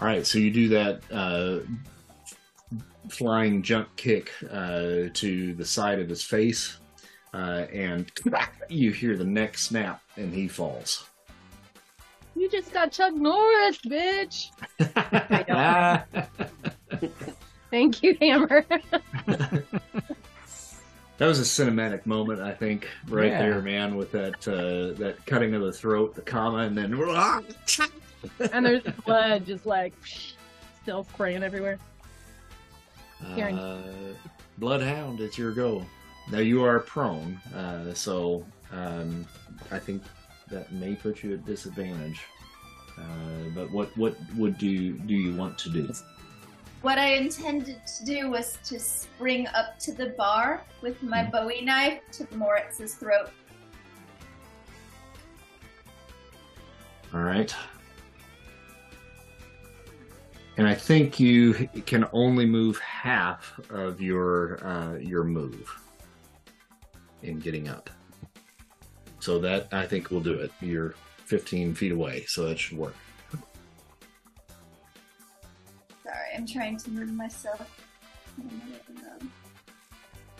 All 0.00 0.06
right, 0.06 0.24
so 0.26 0.38
you 0.38 0.50
do 0.52 0.68
that 0.68 1.02
uh, 1.10 1.58
flying 3.08 3.62
jump 3.62 3.94
kick 3.96 4.30
uh, 4.50 5.04
to 5.14 5.54
the 5.54 5.64
side 5.64 5.98
of 6.00 6.08
his 6.08 6.22
face, 6.22 6.78
uh, 7.34 7.66
and 7.72 8.10
you 8.68 8.92
hear 8.92 9.16
the 9.16 9.24
neck 9.24 9.58
snap, 9.58 10.02
and 10.16 10.32
he 10.32 10.48
falls. 10.48 11.06
You 12.36 12.48
just 12.48 12.72
got 12.72 12.92
Chuck 12.92 13.14
Norris, 13.14 13.78
bitch. 13.78 14.50
Thank 17.70 18.02
you, 18.02 18.16
Hammer. 18.20 18.64
That 21.18 21.26
was 21.26 21.40
a 21.40 21.42
cinematic 21.42 22.06
moment, 22.06 22.40
I 22.40 22.52
think, 22.52 22.86
right 23.08 23.32
Yeah. 23.32 23.38
there, 23.40 23.60
man, 23.60 23.96
with 23.96 24.12
that 24.12 24.46
uh, 24.46 24.96
that 25.00 25.16
cutting 25.26 25.52
of 25.52 25.62
the 25.62 25.72
throat, 25.72 26.14
the 26.14 26.22
comma, 26.22 26.58
and 26.58 26.78
then 26.78 26.94
and 28.52 28.64
there's 28.64 28.84
blood 29.04 29.44
just 29.44 29.66
like 29.66 29.94
still 30.80 31.02
spraying 31.02 31.42
everywhere. 31.42 31.80
Uh, 33.24 33.78
Bloodhound, 34.58 35.20
it's 35.20 35.38
your 35.38 35.52
go. 35.52 35.84
Now 36.30 36.38
you 36.38 36.64
are 36.64 36.80
prone, 36.80 37.36
uh, 37.54 37.94
so 37.94 38.44
um, 38.72 39.26
I 39.70 39.78
think 39.78 40.02
that 40.50 40.72
may 40.72 40.94
put 40.94 41.22
you 41.22 41.34
at 41.34 41.44
disadvantage. 41.46 42.20
Uh, 42.98 43.48
but 43.54 43.70
what 43.70 43.96
what 43.96 44.16
would 44.36 44.58
do 44.58 44.92
do 44.92 45.14
you 45.14 45.34
want 45.36 45.56
to 45.58 45.70
do? 45.70 45.90
What 46.82 46.98
I 46.98 47.14
intended 47.14 47.80
to 47.98 48.04
do 48.04 48.30
was 48.30 48.58
to 48.64 48.78
spring 48.78 49.46
up 49.48 49.78
to 49.80 49.92
the 49.92 50.10
bar 50.18 50.64
with 50.82 51.02
my 51.02 51.24
Hmm. 51.24 51.30
Bowie 51.30 51.62
knife 51.62 52.00
to 52.12 52.26
Moriz's 52.36 52.94
throat. 52.94 53.30
All 57.14 57.20
right. 57.20 57.54
And 60.58 60.66
I 60.66 60.74
think 60.74 61.20
you 61.20 61.54
can 61.86 62.04
only 62.12 62.44
move 62.44 62.78
half 62.80 63.58
of 63.70 64.00
your 64.00 64.58
uh, 64.66 64.96
your 64.96 65.22
move 65.22 65.72
in 67.22 67.38
getting 67.38 67.68
up. 67.68 67.88
So 69.20 69.38
that 69.38 69.68
I 69.72 69.86
think 69.86 70.10
will 70.10 70.20
do 70.20 70.34
it. 70.34 70.50
You're 70.60 70.96
15 71.26 71.74
feet 71.74 71.92
away, 71.92 72.24
so 72.26 72.48
that 72.48 72.58
should 72.58 72.76
work. 72.76 72.96
Sorry, 76.02 76.28
I'm 76.36 76.46
trying 76.46 76.76
to 76.78 76.90
move 76.90 77.12
myself. 77.12 77.84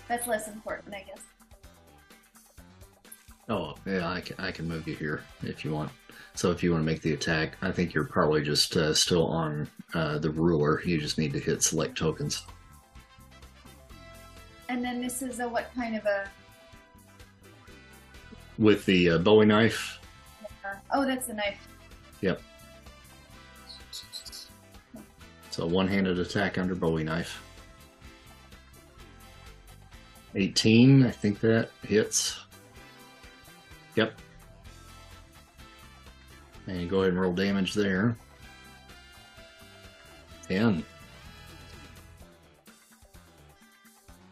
That's 0.08 0.26
less 0.26 0.48
important, 0.48 0.94
I 0.94 1.04
guess. 1.06 1.22
Oh, 3.48 3.76
yeah, 3.86 4.10
I 4.10 4.20
can, 4.20 4.36
I 4.38 4.50
can 4.50 4.66
move 4.66 4.88
you 4.88 4.96
here 4.96 5.22
if 5.42 5.64
you 5.64 5.72
want. 5.72 5.90
So 6.38 6.52
if 6.52 6.62
you 6.62 6.70
want 6.70 6.82
to 6.82 6.86
make 6.86 7.02
the 7.02 7.14
attack, 7.14 7.56
I 7.62 7.72
think 7.72 7.92
you're 7.92 8.04
probably 8.04 8.44
just 8.44 8.76
uh, 8.76 8.94
still 8.94 9.26
on 9.26 9.68
uh, 9.92 10.18
the 10.18 10.30
ruler. 10.30 10.80
You 10.84 11.00
just 11.00 11.18
need 11.18 11.32
to 11.32 11.40
hit 11.40 11.64
select 11.64 11.98
tokens. 11.98 12.44
And 14.68 14.84
then 14.84 15.00
this 15.00 15.20
is 15.20 15.40
a 15.40 15.48
what 15.48 15.74
kind 15.74 15.96
of 15.96 16.06
a? 16.06 16.30
With 18.56 18.86
the 18.86 19.10
uh, 19.10 19.18
Bowie 19.18 19.46
knife, 19.46 19.98
oh, 20.92 21.04
that's 21.04 21.28
a 21.28 21.34
knife. 21.34 21.58
Yep. 22.20 22.40
So 25.50 25.64
a 25.64 25.66
one-handed 25.66 26.20
attack 26.20 26.56
under 26.56 26.76
Bowie 26.76 27.02
knife. 27.02 27.42
18, 30.36 31.04
I 31.04 31.10
think 31.10 31.40
that 31.40 31.70
hits. 31.82 32.38
Yep. 33.96 34.12
And 36.68 36.88
go 36.88 37.00
ahead 37.00 37.12
and 37.12 37.20
roll 37.20 37.32
damage 37.32 37.74
there. 37.74 38.16
10. 40.48 40.84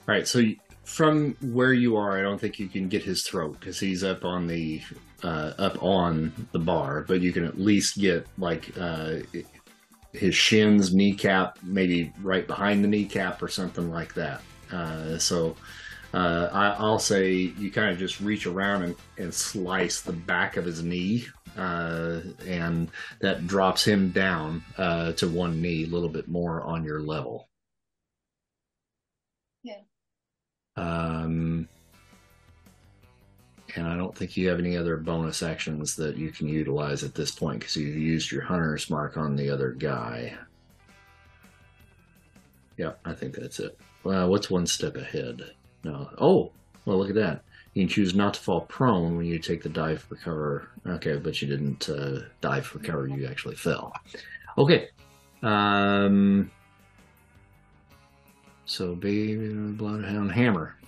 All 0.08 0.14
right, 0.14 0.28
so 0.28 0.42
from 0.84 1.34
where 1.40 1.72
you 1.72 1.96
are, 1.96 2.18
I 2.18 2.22
don't 2.22 2.40
think 2.40 2.60
you 2.60 2.68
can 2.68 2.88
get 2.88 3.02
his 3.02 3.24
throat 3.26 3.58
because 3.58 3.80
he's 3.80 4.04
up 4.04 4.24
on 4.24 4.46
the 4.46 4.80
uh, 5.24 5.52
up 5.58 5.82
on 5.82 6.32
the 6.52 6.58
bar, 6.58 7.04
but 7.08 7.20
you 7.20 7.32
can 7.32 7.44
at 7.44 7.58
least 7.58 7.98
get 7.98 8.26
like 8.38 8.72
uh, 8.78 9.16
his 10.12 10.34
shins, 10.34 10.94
kneecap, 10.94 11.58
maybe 11.62 12.12
right 12.22 12.46
behind 12.46 12.84
the 12.84 12.88
kneecap 12.88 13.42
or 13.42 13.48
something 13.48 13.90
like 13.90 14.14
that. 14.14 14.42
Uh, 14.72 15.18
so 15.18 15.56
uh, 16.14 16.48
I, 16.52 16.68
I'll 16.78 16.98
say 16.98 17.32
you 17.32 17.70
kind 17.70 17.90
of 17.90 17.98
just 17.98 18.20
reach 18.20 18.46
around 18.46 18.82
and, 18.82 18.96
and 19.18 19.34
slice 19.34 20.02
the 20.02 20.12
back 20.12 20.56
of 20.56 20.64
his 20.64 20.82
knee, 20.82 21.26
uh, 21.56 22.20
and 22.46 22.90
that 23.20 23.46
drops 23.46 23.84
him 23.84 24.10
down 24.10 24.64
uh, 24.78 25.12
to 25.12 25.28
one 25.28 25.60
knee, 25.60 25.84
a 25.84 25.88
little 25.88 26.08
bit 26.08 26.28
more 26.28 26.62
on 26.62 26.84
your 26.84 27.00
level. 27.00 27.48
Yeah. 29.62 29.80
Um, 30.76 31.68
and 33.74 33.86
I 33.86 33.96
don't 33.96 34.16
think 34.16 34.36
you 34.36 34.48
have 34.48 34.58
any 34.58 34.76
other 34.76 34.96
bonus 34.96 35.42
actions 35.42 35.96
that 35.96 36.16
you 36.16 36.30
can 36.30 36.48
utilize 36.48 37.02
at 37.02 37.14
this 37.14 37.30
point 37.30 37.60
because 37.60 37.76
you 37.76 37.88
used 37.88 38.30
your 38.30 38.42
hunter's 38.42 38.88
mark 38.88 39.16
on 39.16 39.36
the 39.36 39.50
other 39.50 39.72
guy. 39.72 40.36
Yeah, 42.76 42.92
I 43.04 43.12
think 43.12 43.34
that's 43.34 43.58
it. 43.58 43.78
Well, 44.04 44.28
what's 44.30 44.50
one 44.50 44.66
step 44.66 44.96
ahead? 44.96 45.52
No. 45.82 46.10
Oh, 46.18 46.52
well, 46.84 46.98
look 46.98 47.08
at 47.08 47.16
that. 47.16 47.42
You 47.76 47.82
can 47.82 47.88
choose 47.90 48.14
not 48.14 48.32
to 48.32 48.40
fall 48.40 48.62
prone 48.62 49.18
when 49.18 49.26
you 49.26 49.38
take 49.38 49.62
the 49.62 49.68
dive 49.68 50.02
for 50.02 50.14
cover. 50.14 50.70
Okay, 50.86 51.18
but 51.18 51.42
you 51.42 51.46
didn't 51.46 51.90
uh, 51.90 52.20
dive 52.40 52.64
for 52.64 52.78
cover. 52.78 53.06
You 53.06 53.26
actually 53.26 53.54
fell. 53.54 53.92
Okay. 54.56 54.88
Um. 55.42 56.50
So, 58.64 58.94
baby, 58.94 59.52
bloodhound 59.52 60.32
hammer. 60.32 60.78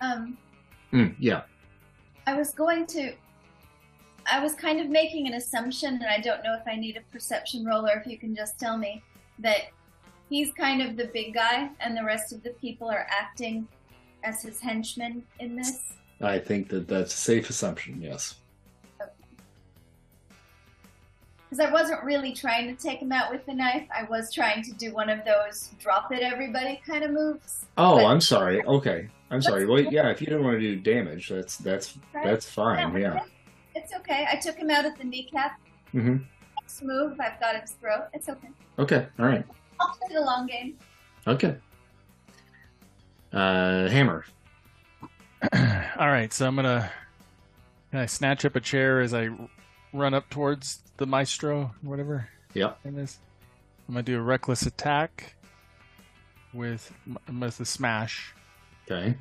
Um, 0.00 0.36
Mm, 0.92 1.14
yeah. 1.20 1.42
I 2.26 2.34
was 2.34 2.50
going 2.50 2.84
to. 2.88 3.12
I 4.26 4.42
was 4.42 4.56
kind 4.56 4.80
of 4.80 4.88
making 4.88 5.28
an 5.28 5.34
assumption, 5.34 5.94
and 5.94 6.06
I 6.06 6.18
don't 6.18 6.42
know 6.42 6.54
if 6.54 6.66
I 6.66 6.74
need 6.74 6.96
a 6.96 7.12
perception 7.12 7.64
roll 7.64 7.86
or 7.86 7.92
if 7.92 8.08
you 8.08 8.18
can 8.18 8.34
just 8.34 8.58
tell 8.58 8.76
me 8.76 9.04
that 9.38 9.68
he's 10.28 10.52
kind 10.52 10.82
of 10.82 10.96
the 10.96 11.10
big 11.14 11.32
guy, 11.32 11.70
and 11.78 11.96
the 11.96 12.02
rest 12.02 12.32
of 12.32 12.42
the 12.42 12.50
people 12.50 12.90
are 12.90 13.06
acting 13.08 13.68
as 14.24 14.42
his 14.42 14.58
henchmen 14.58 15.22
in 15.38 15.54
this. 15.54 15.92
I 16.20 16.38
think 16.38 16.68
that 16.68 16.88
that's 16.88 17.14
a 17.14 17.16
safe 17.16 17.48
assumption. 17.50 18.00
Yes. 18.02 18.34
Because 21.48 21.64
I 21.64 21.72
wasn't 21.72 22.02
really 22.04 22.32
trying 22.32 22.74
to 22.74 22.80
take 22.82 23.00
him 23.00 23.10
out 23.12 23.30
with 23.30 23.46
the 23.46 23.54
knife. 23.54 23.86
I 23.96 24.02
was 24.04 24.32
trying 24.32 24.62
to 24.64 24.72
do 24.72 24.92
one 24.92 25.08
of 25.08 25.20
those 25.24 25.70
drop 25.78 26.12
it 26.12 26.22
everybody 26.22 26.82
kind 26.86 27.04
of 27.04 27.10
moves. 27.12 27.64
Oh, 27.78 27.96
But- 27.96 28.04
I'm 28.06 28.20
sorry. 28.20 28.62
Okay, 28.64 29.08
I'm 29.30 29.40
sorry. 29.40 29.64
Well, 29.64 29.80
yeah. 29.80 30.10
If 30.10 30.20
you 30.20 30.26
don't 30.26 30.44
want 30.44 30.60
to 30.60 30.60
do 30.60 30.76
damage, 30.76 31.28
that's 31.28 31.56
that's 31.58 31.96
Right? 32.12 32.24
that's 32.26 32.48
fine. 32.50 32.92
No, 32.92 32.98
Yeah. 32.98 33.20
It's 33.74 33.94
okay. 33.94 34.26
I 34.30 34.36
took 34.36 34.56
him 34.56 34.70
out 34.70 34.84
at 34.84 34.98
the 34.98 35.04
kneecap. 35.04 35.58
Mm-hmm. 35.94 36.16
Next 36.60 36.82
move, 36.82 37.18
I've 37.20 37.38
got 37.40 37.60
his 37.60 37.70
throat. 37.72 38.08
It's 38.12 38.28
okay. 38.28 38.48
Okay. 38.78 39.06
All 39.18 39.24
right. 39.26 39.44
I'll 39.80 39.94
play 39.94 40.14
the 40.14 40.20
long 40.20 40.46
game. 40.46 40.76
Okay. 41.26 41.56
Uh, 43.32 43.88
hammer. 43.88 44.24
All 45.52 46.08
right, 46.08 46.32
so 46.32 46.46
I'm 46.46 46.56
gonna 46.56 46.90
can 47.90 48.00
I 48.00 48.06
snatch 48.06 48.44
up 48.44 48.56
a 48.56 48.60
chair 48.60 49.00
as 49.00 49.14
I 49.14 49.30
run 49.92 50.14
up 50.14 50.28
towards 50.30 50.80
the 50.96 51.06
maestro, 51.06 51.72
whatever 51.82 52.28
is. 52.98 53.18
I'm 53.88 53.94
gonna 53.94 54.02
do 54.02 54.18
a 54.18 54.22
reckless 54.22 54.62
attack 54.62 55.34
with 56.52 56.92
with 57.40 57.58
the 57.58 57.64
smash 57.64 58.34
Okay. 58.90 59.14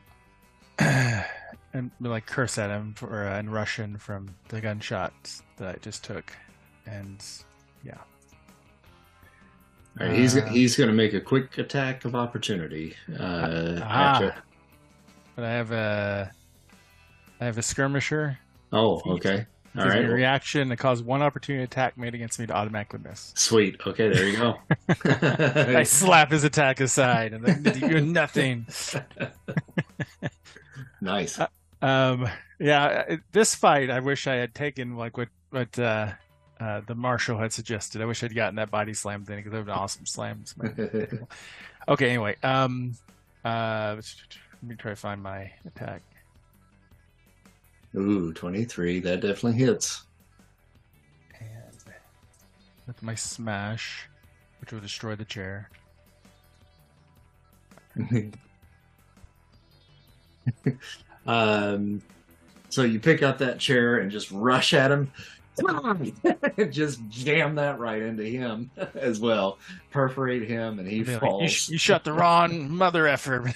and 0.79 1.91
like 1.99 2.25
curse 2.25 2.57
at 2.57 2.69
him 2.69 2.93
for 2.95 3.27
uh, 3.27 3.37
in 3.39 3.49
Russian 3.49 3.97
from 3.97 4.29
the 4.49 4.61
gunshots 4.61 5.43
that 5.57 5.75
I 5.75 5.77
just 5.79 6.03
took, 6.05 6.31
and 6.85 7.21
yeah, 7.83 7.95
All 9.99 10.07
right. 10.07 10.15
He's 10.17 10.37
Uh, 10.37 10.45
he's 10.45 10.75
going 10.77 10.87
to 10.89 10.95
make 10.95 11.13
a 11.13 11.19
quick 11.21 11.57
attack 11.57 12.05
of 12.05 12.15
opportunity. 12.15 12.95
Uh, 13.19 13.79
Ah. 13.83 14.15
at 14.15 14.21
you. 14.21 14.31
But 15.37 15.45
I 15.45 15.51
have 15.51 15.71
a 15.71 16.31
I 17.39 17.45
have 17.45 17.57
a 17.59 17.61
skirmisher. 17.61 18.39
Oh, 18.73 19.01
okay. 19.05 19.45
All 19.77 19.85
me 19.85 19.99
a 19.99 20.09
reaction 20.09 20.69
that 20.69 20.77
causes 20.77 21.03
one 21.03 21.21
opportunity 21.21 21.63
attack 21.63 21.99
made 21.99 22.15
against 22.15 22.39
me 22.39 22.47
to 22.47 22.53
automatically 22.53 22.99
miss. 23.07 23.31
Sweet. 23.35 23.79
Okay. 23.85 24.09
There 24.09 24.27
you 24.27 24.35
go. 24.35 24.55
I 25.05 25.83
slap 25.83 26.31
his 26.31 26.43
attack 26.43 26.79
aside 26.79 27.33
and 27.33 27.45
then 27.45 27.79
you're 27.79 28.01
nothing. 28.01 28.65
nice. 31.01 31.39
Um, 31.83 32.27
yeah, 32.59 33.17
this 33.31 33.53
fight, 33.53 33.91
I 33.91 33.99
wish 33.99 34.25
I 34.25 34.35
had 34.35 34.55
taken 34.55 34.95
like 34.95 35.15
what 35.15 35.29
what 35.51 35.77
uh, 35.77 36.13
uh, 36.59 36.81
the 36.87 36.95
marshal 36.95 37.37
had 37.37 37.53
suggested. 37.53 38.01
I 38.01 38.05
wish 38.05 38.23
I'd 38.23 38.33
gotten 38.33 38.55
that 38.55 38.71
body 38.71 38.95
slam 38.95 39.25
thing 39.25 39.37
because 39.37 39.53
it 39.53 39.57
would 39.57 39.59
have 39.59 39.65
been 39.67 39.75
awesome 39.75 40.07
slams. 40.07 40.55
okay, 41.87 42.09
anyway, 42.09 42.35
um, 42.41 42.95
uh, 43.45 44.01
let 44.61 44.69
me 44.69 44.75
try 44.75 44.91
to 44.91 44.95
find 44.95 45.21
my 45.21 45.51
attack. 45.65 46.01
Ooh, 47.95 48.33
23. 48.33 48.99
That 48.99 49.21
definitely 49.21 49.59
hits. 49.59 50.03
And 51.39 51.93
with 52.85 53.01
my 53.03 53.15
smash, 53.15 54.07
which 54.59 54.71
will 54.71 54.79
destroy 54.79 55.15
the 55.15 55.25
chair. 55.25 55.69
um, 61.25 62.01
so 62.69 62.83
you 62.83 62.99
pick 62.99 63.23
up 63.23 63.39
that 63.39 63.59
chair 63.59 63.97
and 63.97 64.11
just 64.11 64.29
rush 64.31 64.73
at 64.73 64.91
him. 64.91 65.11
just 66.69 67.07
jam 67.09 67.55
that 67.55 67.79
right 67.79 68.01
into 68.01 68.23
him 68.23 68.69
as 68.95 69.19
well. 69.19 69.57
Perforate 69.91 70.47
him, 70.47 70.79
and 70.79 70.87
he 70.87 71.03
like, 71.03 71.19
falls. 71.19 71.69
you, 71.69 71.73
you 71.73 71.77
shut 71.77 72.03
the 72.03 72.13
wrong 72.13 72.69
mother 72.69 73.07
effer. 73.07 73.53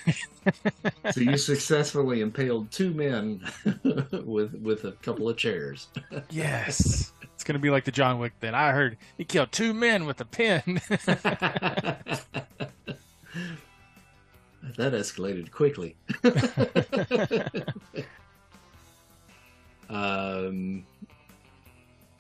so 1.12 1.22
you 1.22 1.38
successfully 1.38 2.22
impaled 2.22 2.72
two 2.72 2.94
men 2.94 3.42
with 4.26 4.54
with 4.56 4.86
a 4.86 4.94
couple 5.04 5.30
of 5.30 5.38
chairs. 5.38 5.88
yes. 6.30 7.14
It's 7.34 7.44
gonna 7.44 7.60
be 7.60 7.70
like 7.70 7.86
the 7.86 7.92
John 7.92 8.20
Wick 8.20 8.34
then. 8.40 8.54
I 8.56 8.72
heard 8.72 8.98
he 9.18 9.26
killed 9.26 9.52
two 9.52 9.74
men 9.74 10.06
with 10.06 10.22
a 10.22 10.26
pin. 10.26 10.82
that 14.78 14.94
escalated 14.94 15.52
quickly. 15.52 15.96
um. 19.90 20.86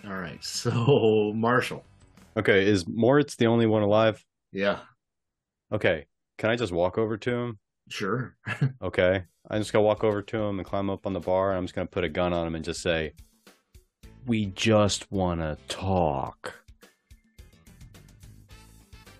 All 0.05 0.13
right, 0.15 0.43
so 0.43 1.33
Marshall. 1.35 1.83
Okay, 2.37 2.65
is 2.67 2.85
Moriz 2.85 3.35
the 3.35 3.47
only 3.47 3.65
one 3.65 3.81
alive? 3.83 4.23
Yeah, 4.51 4.79
Okay, 5.71 6.05
can 6.37 6.49
I 6.49 6.55
just 6.55 6.73
walk 6.73 6.97
over 6.97 7.17
to 7.17 7.31
him? 7.31 7.59
sure. 7.89 8.35
Okay, 8.81 9.23
I'm 9.49 9.61
just 9.61 9.71
gonna 9.73 9.83
walk 9.85 10.03
over 10.03 10.21
to 10.21 10.37
him 10.37 10.59
and 10.59 10.67
climb 10.67 10.89
up 10.89 11.05
on 11.05 11.13
the 11.13 11.19
bar, 11.19 11.49
and 11.51 11.57
I'm 11.57 11.65
just 11.65 11.75
gonna 11.75 11.87
put 11.87 12.03
a 12.03 12.09
gun 12.09 12.33
on 12.33 12.47
him 12.47 12.55
and 12.55 12.63
just 12.65 12.81
say, 12.81 13.13
"We 14.25 14.47
just 14.47 15.11
wanna 15.11 15.57
talk." 15.67 16.60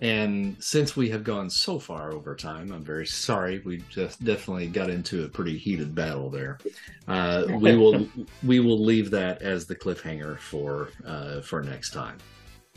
And 0.02 0.56
since 0.58 0.96
we 0.96 1.08
have 1.10 1.22
gone 1.22 1.48
so 1.48 1.78
far 1.78 2.12
over 2.12 2.34
time, 2.34 2.72
I'm 2.72 2.82
very 2.82 3.06
sorry. 3.06 3.60
We 3.64 3.84
just 3.88 4.22
definitely 4.24 4.66
got 4.66 4.90
into 4.90 5.24
a 5.24 5.28
pretty 5.28 5.56
heated 5.56 5.94
battle 5.94 6.28
there. 6.28 6.58
Uh, 7.06 7.44
we 7.48 7.76
will 7.78 8.08
we 8.42 8.58
will 8.58 8.80
leave 8.84 9.12
that 9.12 9.42
as 9.42 9.64
the 9.64 9.76
cliffhanger 9.76 10.38
for 10.40 10.88
uh, 11.06 11.40
for 11.42 11.62
next 11.62 11.92
time. 11.92 12.18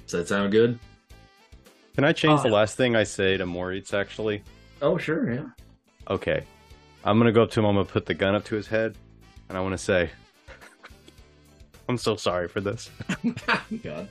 Does 0.05 0.11
that 0.11 0.27
sound 0.27 0.51
good? 0.51 0.77
Can 1.95 2.03
I 2.03 2.11
change 2.13 2.41
Oh. 2.41 2.43
the 2.43 2.49
last 2.49 2.77
thing 2.77 2.95
I 2.95 3.03
say 3.03 3.37
to 3.37 3.45
Moriz? 3.47 3.91
Actually, 3.91 4.43
Oh, 4.83 4.99
sure, 4.99 5.33
yeah. 5.33 5.45
okay. 6.07 6.43
I'm 7.03 7.17
gonna 7.17 7.31
go 7.31 7.41
up 7.41 7.49
to 7.51 7.59
him. 7.59 7.65
I'm 7.65 7.73
gonna 7.75 7.85
put 7.85 8.05
the 8.05 8.13
gun 8.13 8.35
up 8.35 8.45
to 8.45 8.55
his 8.55 8.67
head, 8.67 8.95
and 9.49 9.57
I 9.57 9.61
want 9.61 9.73
to 9.73 9.79
say, 9.83 10.11
"I'm 11.89 11.97
so 11.97 12.17
sorry 12.17 12.47
for 12.49 12.61
this. 12.61 12.91
God. 13.83 14.09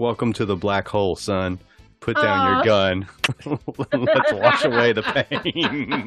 Welcome 0.00 0.32
to 0.32 0.46
the 0.46 0.56
black 0.56 0.88
hole, 0.88 1.14
son. 1.14 1.58
Put 2.00 2.16
down 2.16 2.54
your 2.54 2.64
gun. 2.64 3.06
Let's 3.92 4.32
wash 4.32 4.64
away 4.64 4.94
the 4.94 5.02
pain. 5.02 6.06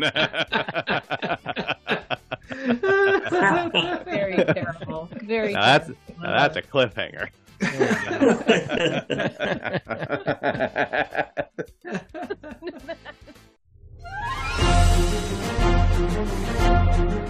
Very 4.03 4.43
terrible. 4.45 5.09
Very. 5.21 5.53
Now 5.53 5.77
that's 5.77 5.91
that's 6.19 6.57
a 6.57 6.63
cliffhanger. 6.63 7.29